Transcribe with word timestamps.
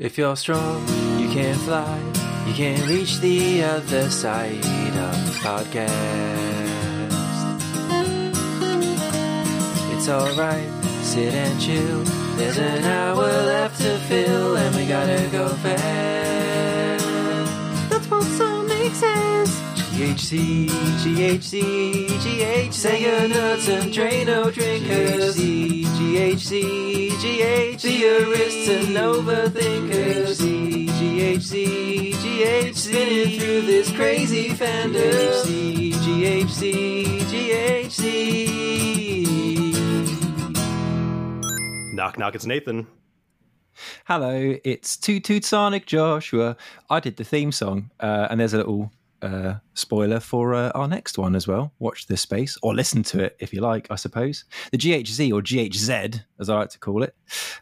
If 0.00 0.16
you're 0.16 0.34
strong, 0.34 0.80
you 1.20 1.28
can 1.28 1.54
fly. 1.56 2.00
You 2.46 2.54
can 2.54 2.88
reach 2.88 3.18
the 3.18 3.62
other 3.64 4.08
side 4.08 4.56
of 4.56 5.26
the 5.26 5.38
podcast. 5.42 5.90
It's 9.92 10.08
alright, 10.08 10.70
sit 11.02 11.34
and 11.34 11.60
chill. 11.60 12.02
There's 12.38 12.56
an 12.56 12.82
hour 12.84 13.26
left 13.26 13.78
to 13.82 13.98
fill, 14.08 14.56
and 14.56 14.74
we 14.74 14.86
gotta 14.86 15.28
go 15.30 15.50
fast. 15.56 16.19
Sense. 20.00 20.30
GHC, 20.30 20.66
GHC, 21.02 22.06
GHC. 22.06 22.72
Say 22.72 23.02
your 23.02 23.28
nuts 23.28 23.68
and 23.68 23.92
Drano 23.92 24.52
drinkers. 24.52 25.36
GHC, 25.36 25.84
GHC, 25.84 27.10
GHC. 27.10 27.98
Your 27.98 28.30
wrists 28.30 28.68
and 28.68 28.96
overthinkers. 28.96 30.40
GHC, 30.40 32.12
GHC. 32.12 32.74
Spinning 32.76 33.38
through 33.38 33.60
this 33.62 33.92
crazy 33.92 34.48
fandom. 34.50 35.12
GHC, 35.44 35.92
GHC, 35.92 37.20
GHC. 37.20 38.20
Knock, 41.94 42.18
knock, 42.18 42.34
it's 42.34 42.46
Nathan. 42.46 42.86
Hello, 44.06 44.56
it's 44.64 44.96
Toot 44.96 45.24
Toot 45.24 45.44
Sonic 45.44 45.86
Joshua. 45.86 46.56
I 46.88 47.00
did 47.00 47.16
the 47.16 47.24
theme 47.24 47.52
song, 47.52 47.90
uh, 48.00 48.28
and 48.30 48.40
there's 48.40 48.52
a 48.52 48.58
little 48.58 48.90
spoiler 49.74 50.20
for 50.20 50.54
uh, 50.54 50.70
our 50.74 50.88
next 50.88 51.18
one 51.18 51.34
as 51.34 51.46
well. 51.46 51.72
Watch 51.78 52.06
this 52.06 52.22
space, 52.22 52.58
or 52.62 52.74
listen 52.74 53.02
to 53.04 53.24
it 53.24 53.36
if 53.38 53.52
you 53.52 53.60
like, 53.60 53.86
I 53.90 53.96
suppose. 53.96 54.44
The 54.72 54.78
GHZ, 54.78 55.32
or 55.32 55.42
GHZ, 55.42 56.22
as 56.38 56.48
I 56.48 56.56
like 56.56 56.70
to 56.70 56.78
call 56.78 57.02
it, 57.02 57.14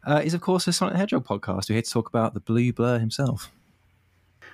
uh, 0.07 0.23
is 0.25 0.35
of 0.35 0.41
course 0.41 0.67
a 0.67 0.73
Sonic 0.73 0.95
the 0.95 0.99
Hedgehog 0.99 1.27
podcast. 1.27 1.69
We're 1.69 1.75
here 1.75 1.83
to 1.83 1.91
talk 1.91 2.09
about 2.09 2.35
the 2.35 2.41
Blue 2.41 2.73
Blur 2.73 2.99
himself. 2.99 3.51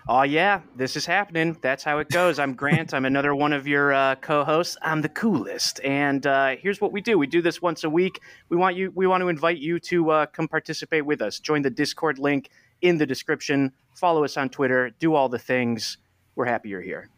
Oh 0.07 0.23
yeah, 0.23 0.61
this 0.77 0.97
is 0.97 1.07
happening. 1.07 1.57
That's 1.63 1.83
how 1.83 1.99
it 1.99 2.11
goes. 2.11 2.39
I'm 2.39 2.53
Grant. 2.53 2.93
I'm 2.93 3.07
another 3.07 3.35
one 3.35 3.55
of 3.55 3.67
your 3.67 3.95
uh, 3.95 4.17
co-hosts. 4.17 4.77
I'm 4.83 5.01
the 5.01 5.09
coolest, 5.09 5.81
and 5.83 6.27
uh, 6.27 6.57
here's 6.57 6.79
what 6.79 6.93
we 6.93 7.01
do. 7.01 7.17
We 7.17 7.27
do 7.27 7.41
this 7.41 7.63
once 7.63 7.85
a 7.85 7.91
week. 7.91 8.21
We 8.51 8.59
want 8.59 8.77
you. 8.77 8.93
We 8.95 9.07
want 9.07 9.23
to 9.23 9.29
invite 9.29 9.59
you 9.59 9.81
to 9.81 10.11
uh, 10.11 10.27
come 10.27 10.47
participate 10.47 11.07
with 11.07 11.23
us. 11.23 11.39
Join 11.41 11.63
the 11.63 11.71
Discord 11.71 12.19
link 12.19 12.51
in 12.83 12.99
the 12.99 13.07
description. 13.07 13.73
Follow 13.95 14.25
us 14.25 14.37
on 14.37 14.51
Twitter. 14.51 14.91
Do 14.99 15.15
all 15.15 15.31
the 15.31 15.39
things. 15.39 15.97
We're 16.37 16.47
happy 16.47 16.69
you're 16.71 16.81
here. 16.83 17.09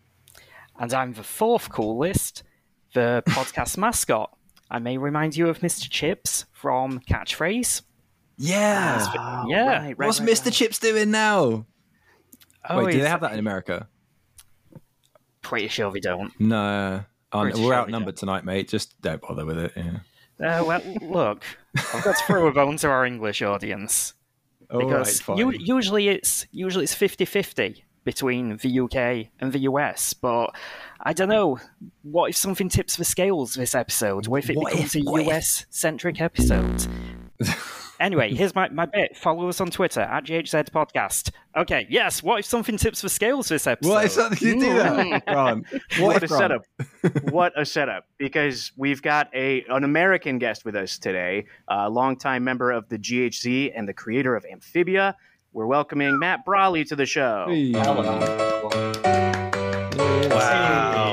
And 0.79 0.93
I'm 0.93 1.13
the 1.15 1.23
fourth 1.23 1.71
coolest, 1.71 2.43
the 2.95 3.23
podcast 3.27 3.77
mascot. 3.79 4.37
I 4.71 4.79
may 4.79 4.99
remind 4.99 5.37
you 5.37 5.49
of 5.49 5.61
Mr. 5.61 5.89
Chips 5.89 6.45
from 6.53 7.01
Catchphrase. 7.01 7.83
Yeah. 8.37 9.07
Oh, 9.17 9.45
yeah. 9.49 9.67
right, 9.67 9.99
right, 9.99 10.07
What's 10.07 10.21
right, 10.21 10.29
Mr. 10.29 10.47
right. 10.47 10.55
Chips 10.55 10.79
doing 10.79 11.11
now? 11.11 11.67
Oh, 12.69 12.85
Wait, 12.85 12.93
do 12.93 13.01
they 13.01 13.09
have 13.09 13.21
that 13.21 13.33
in 13.33 13.39
America? 13.39 13.89
Pretty 15.41 15.69
sure 15.69 15.93
they 15.93 16.01
don't. 16.01 16.39
No. 16.41 17.05
Oh, 17.33 17.41
we're 17.43 17.55
sure 17.55 17.75
outnumbered 17.75 18.17
tonight, 18.17 18.45
mate. 18.45 18.69
Just 18.69 19.01
don't 19.01 19.21
bother 19.23 19.45
with 19.47 19.59
it. 19.59 19.73
Yeah. 19.77 19.99
Uh, 20.61 20.65
well, 20.65 20.83
look, 21.01 21.45
I've 21.95 22.05
got 22.05 22.17
to 22.17 22.25
throw 22.25 22.47
a 22.49 22.53
bone 22.53 22.77
to 22.79 22.89
our 22.89 23.07
English 23.07 23.41
audience 23.41 24.15
All 24.71 24.81
right, 24.81 24.89
because 24.89 25.21
fine. 25.21 25.39
u- 25.39 25.53
usually 25.59 26.09
it's 26.09 26.47
usually 26.51 26.85
it's 26.85 26.95
50-50 26.95 27.83
between 28.07 28.57
the 28.57 28.81
UK 28.81 29.29
and 29.41 29.53
the 29.53 29.59
US, 29.71 30.15
but 30.15 30.55
I 31.01 31.13
don't 31.13 31.29
know. 31.29 31.59
What 32.03 32.31
if 32.31 32.37
something 32.37 32.71
tips 32.71 32.97
the 32.97 33.05
scales 33.05 33.53
this 33.53 33.75
episode? 33.75 34.29
What 34.29 34.45
if 34.45 34.49
it 34.51 34.57
What 34.57 34.73
becomes 34.73 34.95
if- 34.95 35.03
a 35.03 35.11
what 35.11 35.21
if? 35.21 35.27
US 35.29 35.67
centric 35.69 36.21
episode? 36.23 36.87
anyway, 38.01 38.33
here's 38.33 38.55
my, 38.55 38.69
my 38.71 38.87
bit. 38.87 39.17
Follow 39.17 39.49
us 39.49 39.61
on 39.61 39.71
Twitter 39.71 40.01
at 40.01 40.25
GHZ 40.25 40.71
Podcast. 40.71 41.33
Okay, 41.57 41.87
yes. 41.91 42.23
What 42.23 42.39
if 42.41 42.47
something 42.47 42.77
tips 42.77 43.03
the 43.03 43.09
scales 43.09 43.49
this 43.49 43.67
episode? 43.67 43.91
What 43.91 44.05
if 44.05 44.13
something 44.13 44.49
you 44.49 44.55
do 44.61 44.75
that, 44.75 45.23
hmm. 45.27 45.35
Ron? 45.35 45.65
What, 45.99 46.01
What 46.01 46.23
if, 46.23 46.31
a 46.31 46.35
Ron? 46.35 46.41
setup! 46.41 47.23
what 47.33 47.53
a 47.61 47.67
setup! 47.67 48.07
Because 48.19 48.73
we've 48.77 49.03
got 49.03 49.29
a 49.35 49.65
an 49.69 49.85
American 49.85 50.39
guest 50.39 50.65
with 50.65 50.77
us 50.77 50.97
today, 50.99 51.47
a 51.69 51.91
longtime 51.91 52.45
member 52.45 52.71
of 52.71 52.89
the 52.89 52.99
GHZ 52.99 53.73
and 53.75 53.89
the 53.89 53.95
creator 53.95 54.37
of 54.37 54.45
Amphibia. 54.51 55.17
We're 55.53 55.67
welcoming 55.67 56.19
Matt 56.19 56.45
Braly 56.47 56.87
to 56.89 56.97
the 56.97 57.07
show. 57.07 57.47
Hey. 57.49 57.73
Wow. 57.73 58.03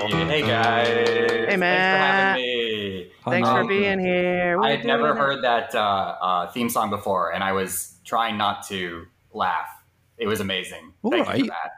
Hey, 0.09 0.11
guys. 0.11 0.27
hey 0.27 0.41
guys. 0.41 1.47
Thanks 1.47 1.59
Matt. 1.59 2.35
for 2.35 2.41
having 2.41 2.43
me. 2.43 3.11
Thanks 3.25 3.47
Um, 3.49 3.55
for 3.55 3.65
being 3.67 3.99
here. 3.99 4.59
I 4.61 4.71
had 4.71 4.85
never 4.85 5.07
doing 5.07 5.17
heard 5.17 5.43
that 5.43 5.73
uh, 5.73 5.79
uh, 5.79 6.51
theme 6.51 6.69
song 6.69 6.89
before, 6.89 7.33
and 7.33 7.43
I 7.43 7.53
was 7.53 7.95
trying 8.03 8.37
not 8.37 8.67
to 8.67 9.05
laugh. 9.33 9.69
It 10.17 10.27
was 10.27 10.41
amazing. 10.41 10.93
All 11.03 11.11
Thank 11.11 11.27
you 11.37 11.45
for 11.45 11.51
that. 11.51 11.71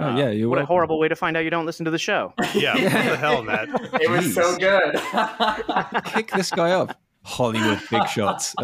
Oh, 0.00 0.16
yeah, 0.16 0.30
you're 0.30 0.48
What 0.48 0.58
a 0.60 0.66
horrible 0.66 0.98
way 0.98 1.08
to 1.08 1.16
find 1.16 1.36
out 1.36 1.44
you 1.44 1.50
don't 1.50 1.66
listen 1.66 1.84
to 1.84 1.90
the 1.90 1.98
show. 1.98 2.32
Yeah, 2.54 2.74
what 2.74 2.82
the 2.82 2.90
hell, 3.16 3.42
Matt? 3.42 3.68
It 4.00 4.10
was 4.10 4.34
so 4.34 4.56
good. 4.56 5.00
Kick 6.12 6.30
this 6.32 6.50
guy 6.50 6.72
up. 6.72 6.98
Hollywood 7.24 7.80
big 7.90 8.06
shots. 8.08 8.54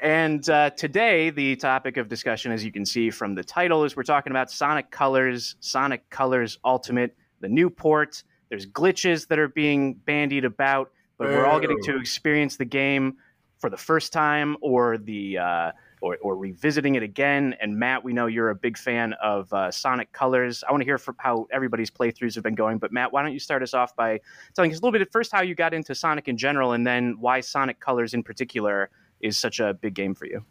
And 0.00 0.48
uh, 0.48 0.70
today, 0.70 1.30
the 1.30 1.56
topic 1.56 1.96
of 1.96 2.08
discussion, 2.08 2.52
as 2.52 2.64
you 2.64 2.70
can 2.70 2.86
see 2.86 3.10
from 3.10 3.34
the 3.34 3.42
title, 3.42 3.84
is 3.84 3.96
we're 3.96 4.04
talking 4.04 4.30
about 4.30 4.50
Sonic 4.50 4.90
Colors, 4.90 5.56
Sonic 5.60 6.08
Colors 6.10 6.58
Ultimate, 6.64 7.16
the 7.40 7.48
new 7.48 7.68
port. 7.68 8.22
There's 8.48 8.66
glitches 8.66 9.26
that 9.28 9.38
are 9.38 9.48
being 9.48 9.94
bandied 9.94 10.44
about, 10.44 10.92
but 11.18 11.28
we're 11.28 11.46
all 11.46 11.60
getting 11.60 11.82
to 11.82 11.98
experience 11.98 12.56
the 12.56 12.64
game 12.64 13.16
for 13.58 13.70
the 13.70 13.76
first 13.76 14.12
time 14.12 14.56
or 14.60 14.98
the 14.98 15.38
uh, 15.38 15.72
or, 16.00 16.16
or 16.22 16.36
revisiting 16.36 16.94
it 16.94 17.02
again. 17.02 17.56
And 17.60 17.76
Matt, 17.76 18.04
we 18.04 18.12
know 18.12 18.26
you're 18.26 18.50
a 18.50 18.54
big 18.54 18.78
fan 18.78 19.14
of 19.14 19.52
uh, 19.52 19.70
Sonic 19.72 20.12
Colors. 20.12 20.62
I 20.66 20.70
want 20.70 20.80
to 20.80 20.84
hear 20.84 20.98
from 20.98 21.16
how 21.18 21.48
everybody's 21.50 21.90
playthroughs 21.90 22.36
have 22.36 22.44
been 22.44 22.54
going. 22.54 22.78
But 22.78 22.92
Matt, 22.92 23.12
why 23.12 23.22
don't 23.22 23.32
you 23.32 23.40
start 23.40 23.64
us 23.64 23.74
off 23.74 23.96
by 23.96 24.20
telling 24.54 24.70
us 24.70 24.78
a 24.78 24.80
little 24.80 24.92
bit 24.92 25.02
at 25.02 25.10
first 25.10 25.32
how 25.32 25.42
you 25.42 25.56
got 25.56 25.74
into 25.74 25.94
Sonic 25.94 26.28
in 26.28 26.36
general, 26.36 26.72
and 26.72 26.86
then 26.86 27.16
why 27.18 27.40
Sonic 27.40 27.80
Colors 27.80 28.14
in 28.14 28.22
particular 28.22 28.90
is 29.20 29.38
such 29.38 29.60
a 29.60 29.74
big 29.74 29.94
game 29.94 30.14
for 30.14 30.26
you. 30.26 30.44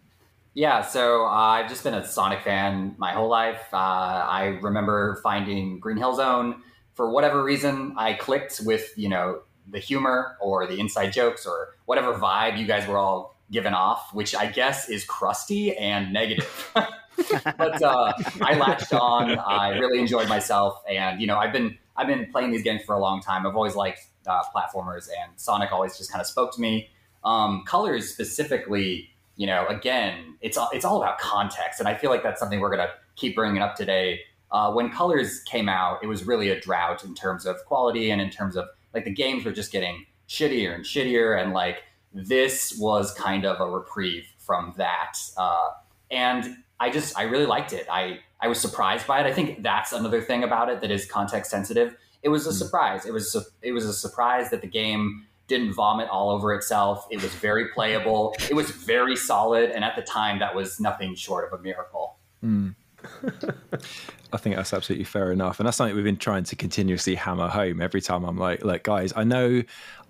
Yeah, 0.53 0.81
so 0.81 1.25
uh, 1.25 1.29
I've 1.29 1.69
just 1.69 1.83
been 1.83 1.93
a 1.93 2.05
Sonic 2.05 2.41
fan 2.41 2.95
my 2.97 3.11
whole 3.11 3.29
life. 3.29 3.61
Uh, 3.71 3.77
I 3.77 4.57
remember 4.61 5.19
finding 5.21 5.79
Green 5.79 5.97
Hill 5.97 6.15
Zone 6.15 6.63
for 6.95 7.11
whatever 7.11 7.43
reason. 7.43 7.93
I 7.95 8.13
clicked 8.13 8.61
with 8.65 8.91
you 8.97 9.07
know 9.07 9.41
the 9.69 9.79
humor 9.79 10.35
or 10.41 10.65
the 10.65 10.79
inside 10.79 11.13
jokes 11.13 11.45
or 11.45 11.75
whatever 11.85 12.13
vibe 12.13 12.57
you 12.57 12.65
guys 12.65 12.87
were 12.87 12.97
all 12.97 13.37
giving 13.51 13.73
off, 13.73 14.09
which 14.13 14.33
I 14.35 14.47
guess 14.47 14.89
is 14.89 15.05
crusty 15.05 15.77
and 15.77 16.11
negative. 16.11 16.71
but 16.73 17.81
uh, 17.81 18.13
I 18.41 18.57
latched 18.57 18.93
on. 18.93 19.37
I 19.37 19.77
really 19.77 19.99
enjoyed 19.99 20.27
myself, 20.27 20.81
and 20.89 21.21
you 21.21 21.27
know 21.27 21.37
I've 21.37 21.53
been 21.53 21.77
I've 21.95 22.07
been 22.07 22.31
playing 22.31 22.51
these 22.51 22.63
games 22.63 22.81
for 22.83 22.95
a 22.95 22.99
long 22.99 23.21
time. 23.21 23.45
I've 23.45 23.55
always 23.55 23.75
liked 23.75 24.07
uh, 24.25 24.41
platformers, 24.55 25.07
and 25.21 25.31
Sonic 25.35 25.71
always 25.71 25.97
just 25.97 26.11
kind 26.11 26.21
of 26.21 26.27
spoke 26.27 26.53
to 26.55 26.61
me. 26.61 26.89
Um, 27.27 27.63
colors 27.65 28.09
specifically, 28.09 29.09
you 29.35 29.45
know, 29.45 29.67
again, 29.67 30.37
it's 30.41 30.57
all, 30.57 30.69
it's 30.71 30.85
all 30.85 31.01
about 31.01 31.19
context, 31.19 31.79
and 31.79 31.89
I 31.89 31.95
feel 31.95 32.09
like 32.09 32.23
that's 32.23 32.39
something 32.39 32.59
we're 32.59 32.69
gonna 32.69 32.91
keep 33.17 33.35
bringing 33.35 33.61
up 33.61 33.75
today. 33.75 34.21
Uh, 34.51 34.71
when 34.71 34.89
Colors 34.89 35.41
came 35.43 35.67
out, 35.67 35.99
it 36.01 36.07
was 36.07 36.25
really 36.25 36.49
a 36.49 36.59
drought 36.59 37.03
in 37.03 37.13
terms 37.13 37.45
of 37.45 37.57
quality 37.65 38.11
and 38.11 38.21
in 38.21 38.29
terms 38.29 38.55
of 38.55 38.65
like 38.93 39.03
the 39.03 39.11
games 39.11 39.43
were 39.43 39.51
just 39.51 39.71
getting 39.73 40.05
shittier 40.29 40.73
and 40.73 40.85
shittier, 40.85 41.41
and 41.41 41.51
like 41.53 41.83
this 42.13 42.77
was 42.79 43.13
kind 43.13 43.45
of 43.45 43.59
a 43.59 43.69
reprieve 43.69 44.25
from 44.37 44.73
that. 44.77 45.17
Uh, 45.35 45.71
and 46.09 46.55
I 46.79 46.89
just 46.89 47.17
I 47.17 47.23
really 47.23 47.45
liked 47.45 47.73
it. 47.73 47.85
I 47.91 48.19
I 48.39 48.47
was 48.47 48.59
surprised 48.59 49.05
by 49.05 49.19
it. 49.19 49.25
I 49.25 49.33
think 49.33 49.63
that's 49.63 49.91
another 49.91 50.21
thing 50.21 50.43
about 50.43 50.69
it 50.69 50.79
that 50.81 50.91
is 50.91 51.05
context 51.05 51.51
sensitive. 51.51 51.97
It 52.23 52.29
was 52.29 52.47
a 52.47 52.53
surprise. 52.53 53.05
It 53.05 53.11
was 53.11 53.35
a, 53.35 53.41
it 53.61 53.73
was 53.73 53.85
a 53.85 53.93
surprise 53.93 54.49
that 54.51 54.61
the 54.61 54.67
game 54.67 55.25
didn't 55.47 55.73
vomit 55.73 56.09
all 56.09 56.29
over 56.29 56.53
itself. 56.53 57.07
It 57.09 57.21
was 57.21 57.33
very 57.35 57.69
playable. 57.69 58.35
It 58.49 58.53
was 58.53 58.69
very 58.69 59.15
solid, 59.15 59.71
and 59.71 59.83
at 59.83 59.95
the 59.95 60.01
time, 60.01 60.39
that 60.39 60.53
was 60.53 60.79
nothing 60.79 61.15
short 61.15 61.51
of 61.51 61.59
a 61.59 61.61
miracle. 61.61 62.17
Mm. 62.43 62.75
I 64.33 64.37
think 64.37 64.55
that's 64.55 64.73
absolutely 64.73 65.05
fair 65.05 65.31
enough, 65.31 65.59
and 65.59 65.67
that's 65.67 65.77
something 65.77 65.95
we've 65.95 66.03
been 66.03 66.17
trying 66.17 66.43
to 66.45 66.55
continuously 66.55 67.15
hammer 67.15 67.47
home 67.47 67.81
every 67.81 68.01
time. 68.01 68.25
I'm 68.25 68.37
like, 68.37 68.63
like 68.63 68.83
guys, 68.83 69.13
I 69.15 69.23
know, 69.23 69.63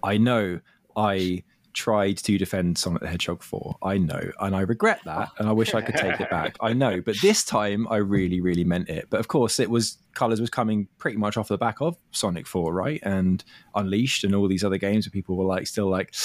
I 0.03 0.17
know, 0.17 0.59
I 0.95 1.43
tried 1.77 2.17
to 2.17 2.39
defend 2.39 2.75
Sonic 2.75 3.03
the 3.03 3.07
Hedgehog 3.07 3.43
4. 3.43 3.77
I 3.83 3.99
know, 3.99 4.31
and 4.39 4.55
I 4.55 4.61
regret 4.61 4.99
that, 5.05 5.29
and 5.37 5.47
I 5.47 5.51
wish 5.51 5.75
I 5.75 5.81
could 5.81 5.95
take 5.95 6.19
it 6.19 6.27
back. 6.31 6.57
I 6.59 6.73
know, 6.73 7.01
but 7.01 7.21
this 7.21 7.45
time 7.45 7.87
I 7.87 7.97
really, 7.97 8.41
really 8.41 8.63
meant 8.63 8.89
it. 8.89 9.07
But 9.11 9.19
of 9.19 9.27
course, 9.27 9.59
it 9.59 9.69
was 9.69 9.99
Colors 10.15 10.41
was 10.41 10.49
coming 10.49 10.87
pretty 10.97 11.17
much 11.17 11.37
off 11.37 11.49
the 11.49 11.57
back 11.57 11.79
of 11.79 11.95
Sonic 12.09 12.47
4, 12.47 12.73
right? 12.73 12.99
And 13.03 13.43
Unleashed 13.75 14.23
and 14.23 14.33
all 14.33 14.47
these 14.47 14.63
other 14.63 14.79
games 14.79 15.05
where 15.05 15.11
people 15.11 15.37
were 15.37 15.45
like, 15.45 15.67
still 15.67 15.87
like, 15.87 16.15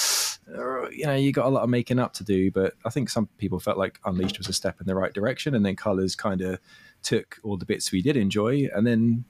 "Uh, 0.49 0.89
you 0.89 1.05
know, 1.05 1.13
you 1.13 1.31
got 1.31 1.45
a 1.45 1.49
lot 1.49 1.61
of 1.61 1.69
making 1.69 1.99
up 1.99 2.13
to 2.13 2.23
do. 2.23 2.49
But 2.49 2.73
I 2.83 2.89
think 2.89 3.11
some 3.11 3.27
people 3.37 3.59
felt 3.59 3.77
like 3.77 3.99
Unleashed 4.05 4.39
was 4.39 4.47
a 4.47 4.53
step 4.53 4.81
in 4.81 4.87
the 4.87 4.95
right 4.95 5.13
direction, 5.13 5.53
and 5.53 5.63
then 5.63 5.75
Colors 5.75 6.15
kind 6.15 6.41
of 6.41 6.59
took 7.03 7.37
all 7.43 7.57
the 7.57 7.65
bits 7.65 7.91
we 7.91 8.01
did 8.01 8.17
enjoy 8.17 8.69
and 8.73 8.87
then 8.87 9.25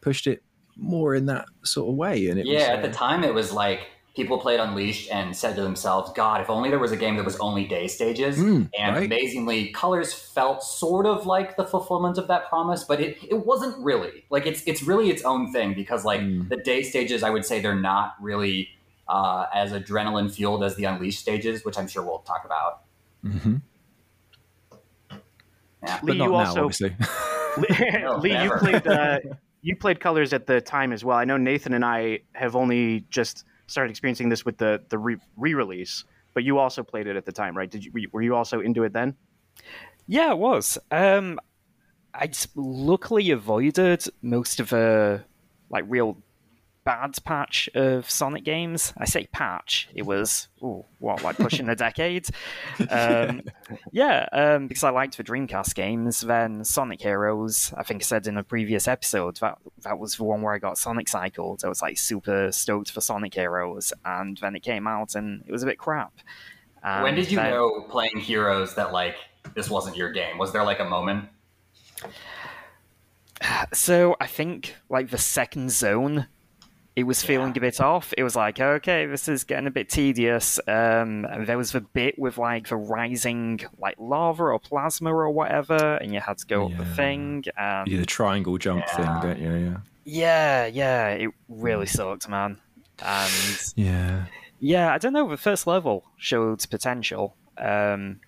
pushed 0.00 0.26
it 0.26 0.42
more 0.74 1.14
in 1.14 1.26
that 1.26 1.46
sort 1.62 1.88
of 1.88 1.94
way. 1.94 2.26
And 2.26 2.40
it 2.40 2.46
yeah, 2.46 2.58
was, 2.58 2.68
at 2.68 2.82
the 2.82 2.88
uh, 2.88 2.92
time, 2.92 3.22
it 3.22 3.32
was 3.32 3.52
like 3.52 3.86
people 4.16 4.38
played 4.38 4.58
Unleashed 4.60 5.10
and 5.10 5.36
said 5.36 5.54
to 5.56 5.62
themselves, 5.62 6.10
"God, 6.14 6.40
if 6.40 6.50
only 6.50 6.70
there 6.70 6.78
was 6.78 6.92
a 6.92 6.96
game 6.96 7.16
that 7.16 7.24
was 7.24 7.36
only 7.38 7.64
day 7.64 7.86
stages." 7.88 8.38
Mm, 8.38 8.70
and 8.78 8.96
right. 8.96 9.04
amazingly, 9.06 9.68
Colors 9.70 10.12
felt 10.12 10.62
sort 10.62 11.06
of 11.06 11.26
like 11.26 11.56
the 11.56 11.64
fulfillment 11.64 12.18
of 12.18 12.26
that 12.28 12.48
promise, 12.48 12.84
but 12.84 13.00
it, 13.00 13.18
it 13.28 13.46
wasn't 13.46 13.76
really. 13.84 14.24
Like 14.30 14.46
it's 14.46 14.62
it's 14.66 14.82
really 14.82 15.10
its 15.10 15.22
own 15.22 15.52
thing 15.52 15.74
because 15.74 16.04
like 16.04 16.20
Mm. 16.20 16.48
the 16.48 16.56
day 16.56 16.82
stages, 16.82 17.22
I 17.22 17.30
would 17.30 17.44
say 17.44 17.60
they're 17.60 17.74
not 17.74 18.14
really 18.20 18.70
uh, 19.08 19.46
as 19.54 19.72
adrenaline 19.72 20.30
fueled 20.30 20.62
as 20.64 20.76
the 20.76 20.84
Unleashed 20.84 21.20
stages, 21.20 21.64
which 21.64 21.78
I'm 21.78 21.88
sure 21.88 22.02
we'll 22.02 22.18
talk 22.18 22.44
about. 22.44 22.82
hmm 23.22 23.56
Yeah. 25.82 25.98
But 26.02 26.10
Lee, 26.10 26.18
not 26.18 26.24
you 26.24 26.30
now, 26.32 26.38
also 26.38 26.64
obviously. 26.64 26.96
No, 28.02 28.16
Lee, 28.18 28.40
you 28.42 28.50
played 28.58 28.86
uh, 28.86 29.18
you 29.62 29.76
played 29.76 30.00
colors 30.00 30.32
at 30.32 30.46
the 30.46 30.60
time 30.60 30.92
as 30.92 31.04
well. 31.04 31.16
I 31.18 31.24
know 31.24 31.36
Nathan 31.36 31.72
and 31.74 31.84
I 31.84 32.20
have 32.32 32.54
only 32.54 33.04
just 33.10 33.44
started 33.68 33.90
experiencing 33.90 34.28
this 34.28 34.44
with 34.44 34.58
the 34.58 34.82
the 34.88 34.98
re- 34.98 35.16
re-release, 35.36 36.04
but 36.34 36.42
you 36.42 36.58
also 36.58 36.82
played 36.82 37.06
it 37.06 37.14
at 37.16 37.24
the 37.24 37.32
time, 37.32 37.56
right? 37.56 37.70
Did 37.70 37.84
you 37.84 37.92
were 38.12 38.22
you- 38.22 38.34
also 38.34 38.60
into 38.60 38.82
it 38.82 38.92
then? 38.92 39.14
Yeah, 40.06 40.32
it 40.32 40.38
was. 40.38 40.78
Um, 40.90 41.38
I 42.14 42.30
luckily 42.56 43.30
avoided 43.30 44.04
most 44.22 44.58
of 44.58 44.70
the 44.70 45.24
like 45.70 45.84
real 45.86 46.16
bad 46.88 47.22
patch 47.22 47.68
of 47.74 48.08
Sonic 48.08 48.44
games. 48.44 48.94
I 48.96 49.04
say 49.04 49.26
patch. 49.26 49.90
It 49.94 50.06
was 50.06 50.48
ooh, 50.62 50.86
what 51.00 51.22
like 51.22 51.36
pushing 51.36 51.68
a 51.68 51.76
decade. 51.86 52.26
Um, 52.88 53.42
yeah, 53.92 54.26
um, 54.32 54.68
because 54.68 54.82
I 54.84 54.88
liked 54.88 55.18
the 55.18 55.22
Dreamcast 55.22 55.74
games. 55.74 56.22
Then 56.22 56.64
Sonic 56.64 57.02
Heroes. 57.02 57.74
I 57.76 57.82
think 57.82 58.02
I 58.02 58.04
said 58.04 58.26
in 58.26 58.38
a 58.38 58.42
previous 58.42 58.88
episode 58.88 59.36
that 59.42 59.58
that 59.82 59.98
was 59.98 60.16
the 60.16 60.24
one 60.24 60.40
where 60.40 60.54
I 60.54 60.58
got 60.58 60.78
Sonic 60.78 61.08
Cycled. 61.08 61.62
I 61.62 61.68
was 61.68 61.82
like 61.82 61.98
super 61.98 62.50
stoked 62.52 62.90
for 62.90 63.02
Sonic 63.02 63.34
Heroes, 63.34 63.92
and 64.06 64.38
then 64.38 64.56
it 64.56 64.60
came 64.62 64.86
out 64.86 65.14
and 65.14 65.44
it 65.46 65.52
was 65.52 65.62
a 65.62 65.66
bit 65.66 65.76
crap. 65.78 66.14
when 66.82 67.14
did 67.16 67.30
you 67.30 67.36
then- 67.36 67.50
know 67.50 67.82
playing 67.90 68.16
Heroes 68.18 68.74
that 68.76 68.92
like 68.94 69.16
this 69.54 69.68
wasn't 69.68 69.94
your 69.94 70.10
game? 70.10 70.38
Was 70.38 70.52
there 70.54 70.64
like 70.64 70.80
a 70.80 70.86
moment? 70.88 71.28
So 73.74 74.16
I 74.20 74.26
think 74.26 74.74
like 74.88 75.10
the 75.10 75.18
second 75.18 75.70
zone, 75.70 76.26
it 76.98 77.04
was 77.04 77.22
feeling 77.22 77.56
a 77.56 77.60
bit 77.60 77.80
off. 77.80 78.12
It 78.18 78.24
was 78.24 78.34
like, 78.34 78.58
okay, 78.58 79.06
this 79.06 79.28
is 79.28 79.44
getting 79.44 79.68
a 79.68 79.70
bit 79.70 79.88
tedious. 79.88 80.58
Um, 80.66 81.24
and 81.30 81.46
there 81.46 81.56
was 81.56 81.70
the 81.70 81.80
bit 81.80 82.18
with 82.18 82.38
like 82.38 82.68
the 82.68 82.76
rising 82.76 83.60
like 83.78 83.94
lava 84.00 84.42
or 84.44 84.58
plasma 84.58 85.14
or 85.14 85.30
whatever, 85.30 85.94
and 86.00 86.12
you 86.12 86.18
had 86.18 86.38
to 86.38 86.46
go 86.46 86.66
up 86.66 86.76
the 86.76 86.84
thing. 86.84 87.44
And 87.56 87.86
You 87.86 87.94
do 87.98 88.00
the 88.00 88.06
triangle 88.06 88.58
jump 88.58 88.84
Yeah. 88.88 88.96
thing, 88.96 89.30
don't 89.30 89.40
you? 89.40 89.52
Yeah. 89.64 89.76
yeah, 90.04 90.66
yeah, 90.66 91.08
it 91.10 91.30
really 91.48 91.86
sucked, 91.86 92.28
man. 92.28 92.58
And 93.00 93.72
Yeah. 93.76 94.24
yeah, 94.58 94.92
I 94.92 94.98
don't 94.98 95.12
know. 95.12 95.28
The 95.28 95.36
first 95.36 95.68
level 95.68 96.04
showed 96.16 96.68
potential. 96.68 97.36
Um, 97.56 98.18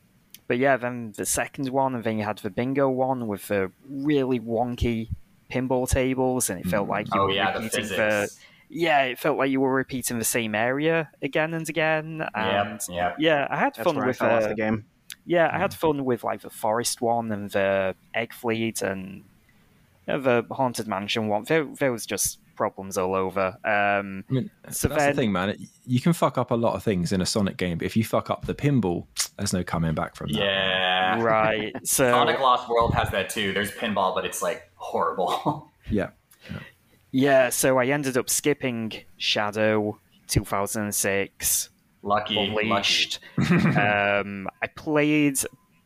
but 0.47 0.59
yeah, 0.59 0.77
then 0.77 1.13
the 1.17 1.27
second 1.27 1.69
one, 1.71 1.97
and 1.97 2.05
then 2.05 2.19
you 2.19 2.25
had 2.25 2.39
the 2.39 2.51
bingo 2.51 2.89
one 2.89 3.27
with 3.27 3.49
the 3.49 3.73
really 3.89 4.39
wonky 4.39 5.09
pinball 5.51 5.89
tables, 5.89 6.51
and 6.51 6.61
it 6.61 6.67
felt 6.69 6.89
like 6.89 7.13
you 7.13 7.21
Oh 7.21 7.25
were 7.27 7.33
yeah, 7.33 7.51
the 7.53 7.59
repeating 7.65 7.81
physics. 7.89 7.97
the 7.97 8.31
yeah, 8.71 9.03
it 9.03 9.19
felt 9.19 9.37
like 9.37 9.51
you 9.51 9.61
were 9.61 9.73
repeating 9.75 10.19
the 10.19 10.25
same 10.25 10.55
area 10.55 11.11
again 11.23 11.53
and 11.55 11.69
again. 11.69 12.25
Yeah, 12.35 12.71
And 12.71 12.81
yeah. 12.89 13.15
yeah, 13.19 13.47
I 13.51 13.57
had 13.57 13.75
That's 13.75 13.85
fun 13.85 13.97
where 13.97 14.05
I 14.05 14.09
with 14.09 14.17
fell 14.19 14.31
off 14.37 14.45
uh, 14.45 14.49
the 14.49 14.55
game. 14.55 14.85
yeah, 15.27 15.51
I 15.53 15.59
had 15.59 15.75
fun 15.75 16.05
with 16.05 16.23
like 16.25 16.41
the 16.43 16.51
forest 16.51 17.01
one 17.01 17.33
and 17.33 17.51
the 17.51 17.95
egg 18.15 18.33
fleet 18.33 18.81
and 18.83 19.25
uh, 20.09 20.19
the 20.19 20.45
haunted 20.51 20.87
mansion 20.89 21.29
one. 21.29 21.45
There, 21.45 21.65
there 21.79 21.93
was 21.93 22.07
just 22.07 22.39
problems 22.57 22.99
all 22.99 23.15
over. 23.15 23.57
Um, 23.65 24.25
I 24.29 24.33
mean, 24.33 24.51
So 24.71 24.89
that's 24.89 25.01
then- 25.01 25.11
the 25.17 25.23
thing, 25.23 25.33
man. 25.33 25.57
You 25.87 26.01
can 26.01 26.13
fuck 26.13 26.39
up 26.39 26.51
a 26.51 26.55
lot 26.55 26.75
of 26.75 26.83
things 26.85 27.11
in 27.13 27.21
a 27.21 27.27
Sonic 27.27 27.57
game, 27.57 27.79
but 27.79 27.87
if 27.87 27.97
you 27.97 28.05
fuck 28.05 28.31
up 28.31 28.45
the 28.47 28.55
pinball, 28.55 29.07
there's 29.39 29.53
no 29.53 29.65
coming 29.65 29.95
back 29.95 30.15
from 30.15 30.31
that. 30.33 30.39
Yeah. 30.39 31.23
right. 31.23 31.75
So 31.85 32.09
Sonic 32.11 32.39
Lost 32.39 32.69
World 32.69 32.95
has 32.95 33.11
that 33.11 33.31
too. 33.31 33.53
There's 33.53 33.73
pinball, 33.73 34.15
but 34.15 34.25
it's 34.25 34.43
like 34.43 34.71
horrible. 34.77 35.69
Yeah. 35.91 36.11
Yeah, 37.13 37.49
so 37.49 37.79
I 37.79 37.87
ended 37.87 38.17
up 38.17 38.31
skipping 38.31 38.93
Shadow 39.17 39.99
2006 40.29 41.71
lucky, 42.03 42.35
lucky. 42.35 43.11
Um, 43.51 44.49
I 44.63 44.67
played 44.75 45.39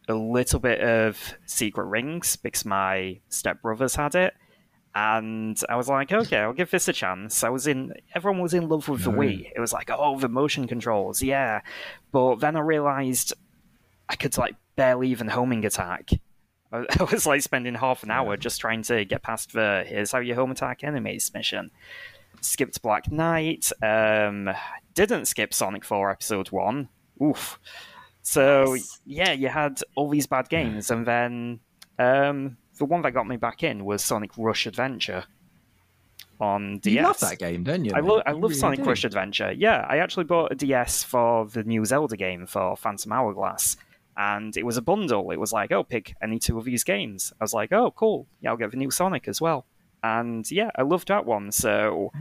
a 0.08 0.14
little 0.14 0.60
bit 0.60 0.80
of 0.80 1.34
Secret 1.46 1.84
Rings 1.84 2.36
because 2.36 2.64
my 2.64 3.20
stepbrothers 3.30 3.96
had 3.96 4.14
it. 4.14 4.34
And 4.96 5.60
I 5.68 5.74
was 5.74 5.88
like, 5.88 6.12
okay, 6.12 6.38
I'll 6.38 6.52
give 6.52 6.70
this 6.70 6.86
a 6.86 6.92
chance. 6.92 7.42
I 7.42 7.48
was 7.48 7.66
in, 7.66 7.92
everyone 8.14 8.40
was 8.40 8.54
in 8.54 8.68
love 8.68 8.88
with 8.88 9.02
the 9.02 9.10
Wii. 9.10 9.50
It 9.54 9.58
was 9.58 9.72
like, 9.72 9.90
oh, 9.90 10.20
the 10.20 10.28
motion 10.28 10.68
controls, 10.68 11.20
yeah. 11.20 11.62
But 12.12 12.36
then 12.36 12.54
I 12.54 12.60
realized 12.60 13.34
I 14.08 14.14
could 14.14 14.38
like 14.38 14.54
barely 14.76 15.08
even 15.08 15.26
homing 15.26 15.64
attack. 15.64 16.10
I 16.74 16.86
I 17.00 17.04
was 17.04 17.26
like 17.26 17.42
spending 17.42 17.74
half 17.74 18.02
an 18.02 18.10
hour 18.10 18.36
just 18.36 18.60
trying 18.60 18.82
to 18.84 19.04
get 19.04 19.22
past 19.22 19.52
the 19.52 19.84
here's 19.86 20.12
how 20.12 20.18
you 20.18 20.34
home 20.34 20.50
attack 20.50 20.84
enemies 20.84 21.30
mission. 21.34 21.70
Skipped 22.40 22.82
Black 22.82 23.10
Knight. 23.10 23.70
Um, 23.82 24.50
didn't 24.94 25.26
skip 25.26 25.54
Sonic 25.54 25.84
4 25.84 26.10
Episode 26.10 26.48
1. 26.50 26.88
Oof. 27.22 27.58
So, 28.22 28.64
Nice. 28.74 29.00
yeah, 29.06 29.32
you 29.32 29.48
had 29.48 29.80
all 29.94 30.08
these 30.10 30.26
bad 30.26 30.48
games, 30.48 30.90
and 30.90 31.06
then 31.06 31.60
um, 31.98 32.56
the 32.78 32.84
one 32.84 33.02
that 33.02 33.12
got 33.12 33.26
me 33.26 33.36
back 33.36 33.62
in 33.62 33.84
was 33.84 34.02
Sonic 34.04 34.30
Rush 34.36 34.66
Adventure 34.66 35.24
on 36.40 36.78
DS. 36.78 36.94
You 36.94 37.02
love 37.02 37.20
that 37.20 37.38
game, 37.38 37.62
don't 37.64 37.84
you? 37.84 37.92
I, 37.94 38.00
lo- 38.00 38.22
I 38.26 38.32
love 38.32 38.42
really 38.42 38.54
Sonic 38.54 38.80
do. 38.82 38.88
Rush 38.88 39.04
Adventure. 39.04 39.52
Yeah, 39.52 39.86
I 39.88 39.98
actually 39.98 40.24
bought 40.24 40.52
a 40.52 40.54
DS 40.54 41.04
for 41.04 41.46
the 41.46 41.62
new 41.64 41.84
Zelda 41.84 42.16
game 42.16 42.46
for 42.46 42.76
Phantom 42.76 43.12
Hourglass, 43.12 43.76
and 44.16 44.56
it 44.56 44.64
was 44.64 44.76
a 44.76 44.82
bundle. 44.82 45.30
It 45.30 45.40
was 45.40 45.52
like, 45.52 45.72
oh, 45.72 45.84
pick 45.84 46.14
any 46.22 46.38
two 46.38 46.58
of 46.58 46.64
these 46.64 46.84
games. 46.84 47.32
I 47.40 47.44
was 47.44 47.52
like, 47.52 47.72
oh, 47.72 47.90
cool. 47.90 48.26
Yeah, 48.40 48.50
I'll 48.50 48.56
get 48.56 48.70
the 48.70 48.76
new 48.76 48.90
Sonic 48.90 49.28
as 49.28 49.40
well. 49.40 49.66
And 50.02 50.48
yeah, 50.50 50.70
I 50.76 50.82
loved 50.82 51.08
that 51.08 51.24
one. 51.24 51.50
So 51.50 52.12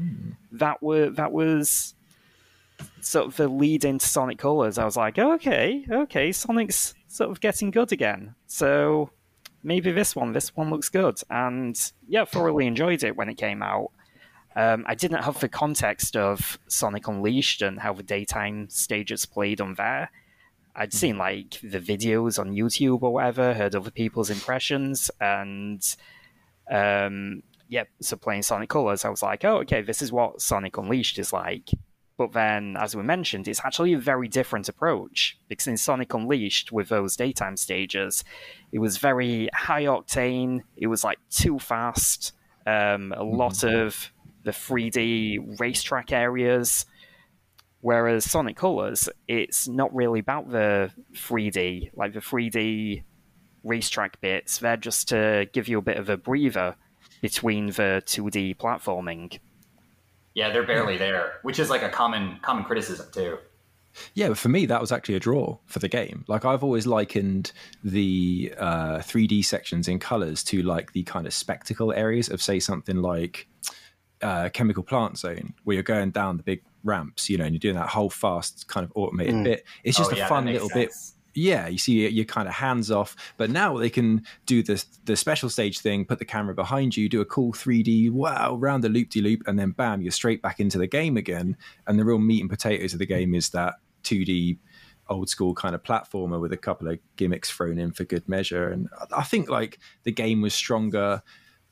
that 0.52 0.82
were 0.82 1.10
that 1.12 1.32
was 1.32 1.96
sort 3.02 3.28
of 3.28 3.36
the 3.36 3.48
lead 3.48 3.86
into 3.86 4.06
Sonic 4.06 4.38
Colors. 4.38 4.78
I 4.78 4.86
was 4.86 4.98
like, 4.98 5.20
okay, 5.20 5.86
okay, 5.90 6.32
Sonic's 6.32 6.94
sort 7.08 7.30
of 7.30 7.42
getting 7.42 7.72
good 7.72 7.92
again. 7.92 8.36
So 8.48 9.10
maybe 9.64 9.92
this 9.92 10.16
one, 10.16 10.32
this 10.32 10.56
one 10.56 10.70
looks 10.70 10.90
good. 10.90 11.20
And 11.30 11.80
yeah, 12.08 12.26
thoroughly 12.26 12.68
enjoyed 12.68 13.04
it 13.04 13.16
when 13.16 13.30
it 13.30 13.36
came 13.36 13.62
out. 13.62 13.92
Um, 14.56 14.86
I 14.88 14.96
didn't 14.96 15.24
have 15.24 15.40
the 15.40 15.50
context 15.50 16.16
of 16.16 16.60
Sonic 16.68 17.08
Unleashed 17.08 17.62
and 17.62 17.80
how 17.80 17.94
the 17.94 18.04
daytime 18.04 18.70
stages 18.70 19.26
played 19.26 19.60
on 19.60 19.74
there. 19.76 20.12
I'd 20.76 20.94
seen 20.94 21.18
like 21.18 21.60
the 21.62 21.80
videos 21.80 22.40
on 22.40 22.54
YouTube 22.54 23.04
or 23.04 23.14
whatever, 23.14 23.54
heard 23.54 23.76
other 23.76 23.92
people's 23.92 24.30
impressions, 24.30 25.12
and 25.20 25.84
um, 26.70 27.44
yeah, 27.70 27.84
so 28.02 28.16
playing 28.16 28.44
Sonic 28.44 28.70
Colors, 28.70 29.06
I 29.06 29.10
was 29.10 29.24
like, 29.24 29.44
oh, 29.46 29.58
okay, 29.58 29.82
this 29.82 30.02
is 30.02 30.12
what 30.12 30.42
Sonic 30.42 30.78
Unleashed 30.78 31.20
is 31.20 31.34
like. 31.34 31.70
But 32.18 32.34
then, 32.34 32.78
as 32.78 32.96
we 32.96 33.02
mentioned, 33.02 33.48
it's 33.48 33.62
actually 33.66 33.94
a 33.94 33.98
very 33.98 34.28
different 34.28 34.70
approach 34.70 35.38
because 35.48 35.68
in 35.68 35.78
Sonic 35.78 36.14
Unleashed, 36.14 36.72
with 36.72 36.90
those 36.90 37.16
daytime 37.16 37.58
stages, 37.58 38.24
it 38.72 38.80
was 38.80 38.98
very 38.98 39.50
high 39.54 39.86
octane. 39.86 40.62
It 40.78 40.88
was 40.88 41.04
like 41.04 41.18
too 41.32 41.58
fast. 41.58 42.34
Um, 42.68 43.14
a 43.18 43.24
lot 43.24 43.64
of 43.64 44.12
the 44.44 44.52
3D 44.52 45.60
racetrack 45.60 46.12
areas. 46.12 46.86
Whereas 47.84 48.24
Sonic 48.24 48.56
Colors, 48.56 49.10
it's 49.28 49.68
not 49.68 49.94
really 49.94 50.22
about 50.22 50.50
the 50.50 50.90
3D, 51.16 51.92
like 51.94 52.14
the 52.14 52.22
3D 52.22 53.04
racetrack 53.66 54.22
bits. 54.22 54.60
They're 54.60 54.78
just 54.78 55.10
to 55.10 55.50
give 55.52 55.68
you 55.68 55.80
a 55.80 55.82
bit 55.82 55.98
of 55.98 56.08
a 56.08 56.16
breather 56.16 56.78
between 57.22 57.68
the 57.68 58.02
2D 58.06 58.56
platforming. 58.56 59.38
Yeah, 60.34 60.54
they're 60.54 60.66
barely 60.66 60.96
there, 60.96 61.34
which 61.42 61.60
is 61.60 61.70
like 61.70 61.84
a 61.84 61.90
common 61.90 62.40
common 62.42 62.64
criticism 62.64 63.08
too. 63.12 63.38
Yeah, 64.14 64.30
but 64.30 64.38
for 64.38 64.48
me, 64.48 64.66
that 64.66 64.80
was 64.80 64.94
actually 64.94 65.16
a 65.16 65.20
draw 65.20 65.58
for 65.66 65.80
the 65.80 65.90
game. 65.90 66.24
Like 66.30 66.46
I've 66.46 66.64
always 66.64 66.88
likened 66.88 67.52
the 67.84 68.54
uh, 68.60 69.00
3D 69.00 69.44
sections 69.44 69.90
in 69.90 70.00
colors 70.00 70.42
to 70.46 70.64
like 70.64 70.94
the 70.94 71.04
kind 71.04 71.28
of 71.28 71.34
spectacle 71.34 71.92
areas 71.92 72.30
of, 72.30 72.42
say, 72.42 72.62
something 72.62 73.02
like 73.02 73.46
uh, 74.22 74.48
Chemical 74.54 74.84
Plant 74.84 75.18
Zone, 75.18 75.54
where 75.66 75.74
you're 75.74 75.84
going 75.84 76.12
down 76.12 76.38
the 76.38 76.44
big 76.44 76.64
ramps, 76.84 77.30
you 77.30 77.38
know, 77.38 77.46
and 77.46 77.54
you're 77.54 77.60
doing 77.60 77.76
that 77.76 77.90
whole 77.90 78.10
fast 78.10 78.68
kind 78.68 78.84
of 78.84 78.92
automated 78.96 79.36
mm. 79.36 79.44
bit. 79.44 79.66
It's 79.84 79.98
just 79.98 80.12
Oh, 80.12 80.16
a 80.16 80.18
yeah, 80.18 80.28
fun 80.28 80.46
makes 80.46 80.62
little 80.62 80.70
bit. 80.70 80.92
Yeah, 81.36 81.68
you 81.68 81.80
see, 81.80 82.08
you're 82.08 82.26
kind 82.26 82.48
of 82.48 82.54
hands 82.54 82.92
off. 82.92 83.16
But 83.38 83.50
now 83.50 83.78
they 83.78 83.90
can 83.90 84.24
do 84.46 84.62
the 84.62 84.84
the 85.06 85.16
special 85.16 85.50
stage 85.50 85.80
thing, 85.80 86.06
put 86.06 86.20
the 86.20 86.26
camera 86.26 86.54
behind 86.54 86.96
you, 86.96 87.10
do 87.10 87.22
a 87.22 87.26
cool 87.26 87.54
3D 87.54 88.12
wow 88.12 88.56
round 88.56 88.84
the 88.84 88.90
loop 88.90 89.10
de 89.10 89.22
loop, 89.22 89.42
and 89.48 89.58
then 89.58 89.72
bam, 89.72 90.02
you're 90.02 90.12
straight 90.12 90.42
back 90.42 90.60
into 90.60 90.78
the 90.78 90.88
game 90.88 91.18
again. 91.18 91.58
And 91.88 91.98
the 91.98 92.06
real 92.06 92.20
meat 92.20 92.42
and 92.42 92.50
potatoes 92.50 92.94
of 92.94 93.00
the 93.00 93.06
game 93.06 93.34
is 93.34 93.50
that 93.50 93.76
2D 94.04 94.58
old 95.10 95.30
school 95.30 95.54
kind 95.54 95.76
of 95.76 95.84
platformer 95.84 96.40
with 96.40 96.54
a 96.54 96.58
couple 96.58 96.88
of 96.88 97.00
gimmicks 97.16 97.50
thrown 97.50 97.78
in 97.78 97.92
for 97.92 98.04
good 98.04 98.28
measure. 98.30 98.70
And 98.70 98.88
I 99.16 99.24
think 99.24 99.50
like 99.50 99.80
the 100.04 100.12
game 100.12 100.42
was 100.42 100.54
stronger 100.54 101.22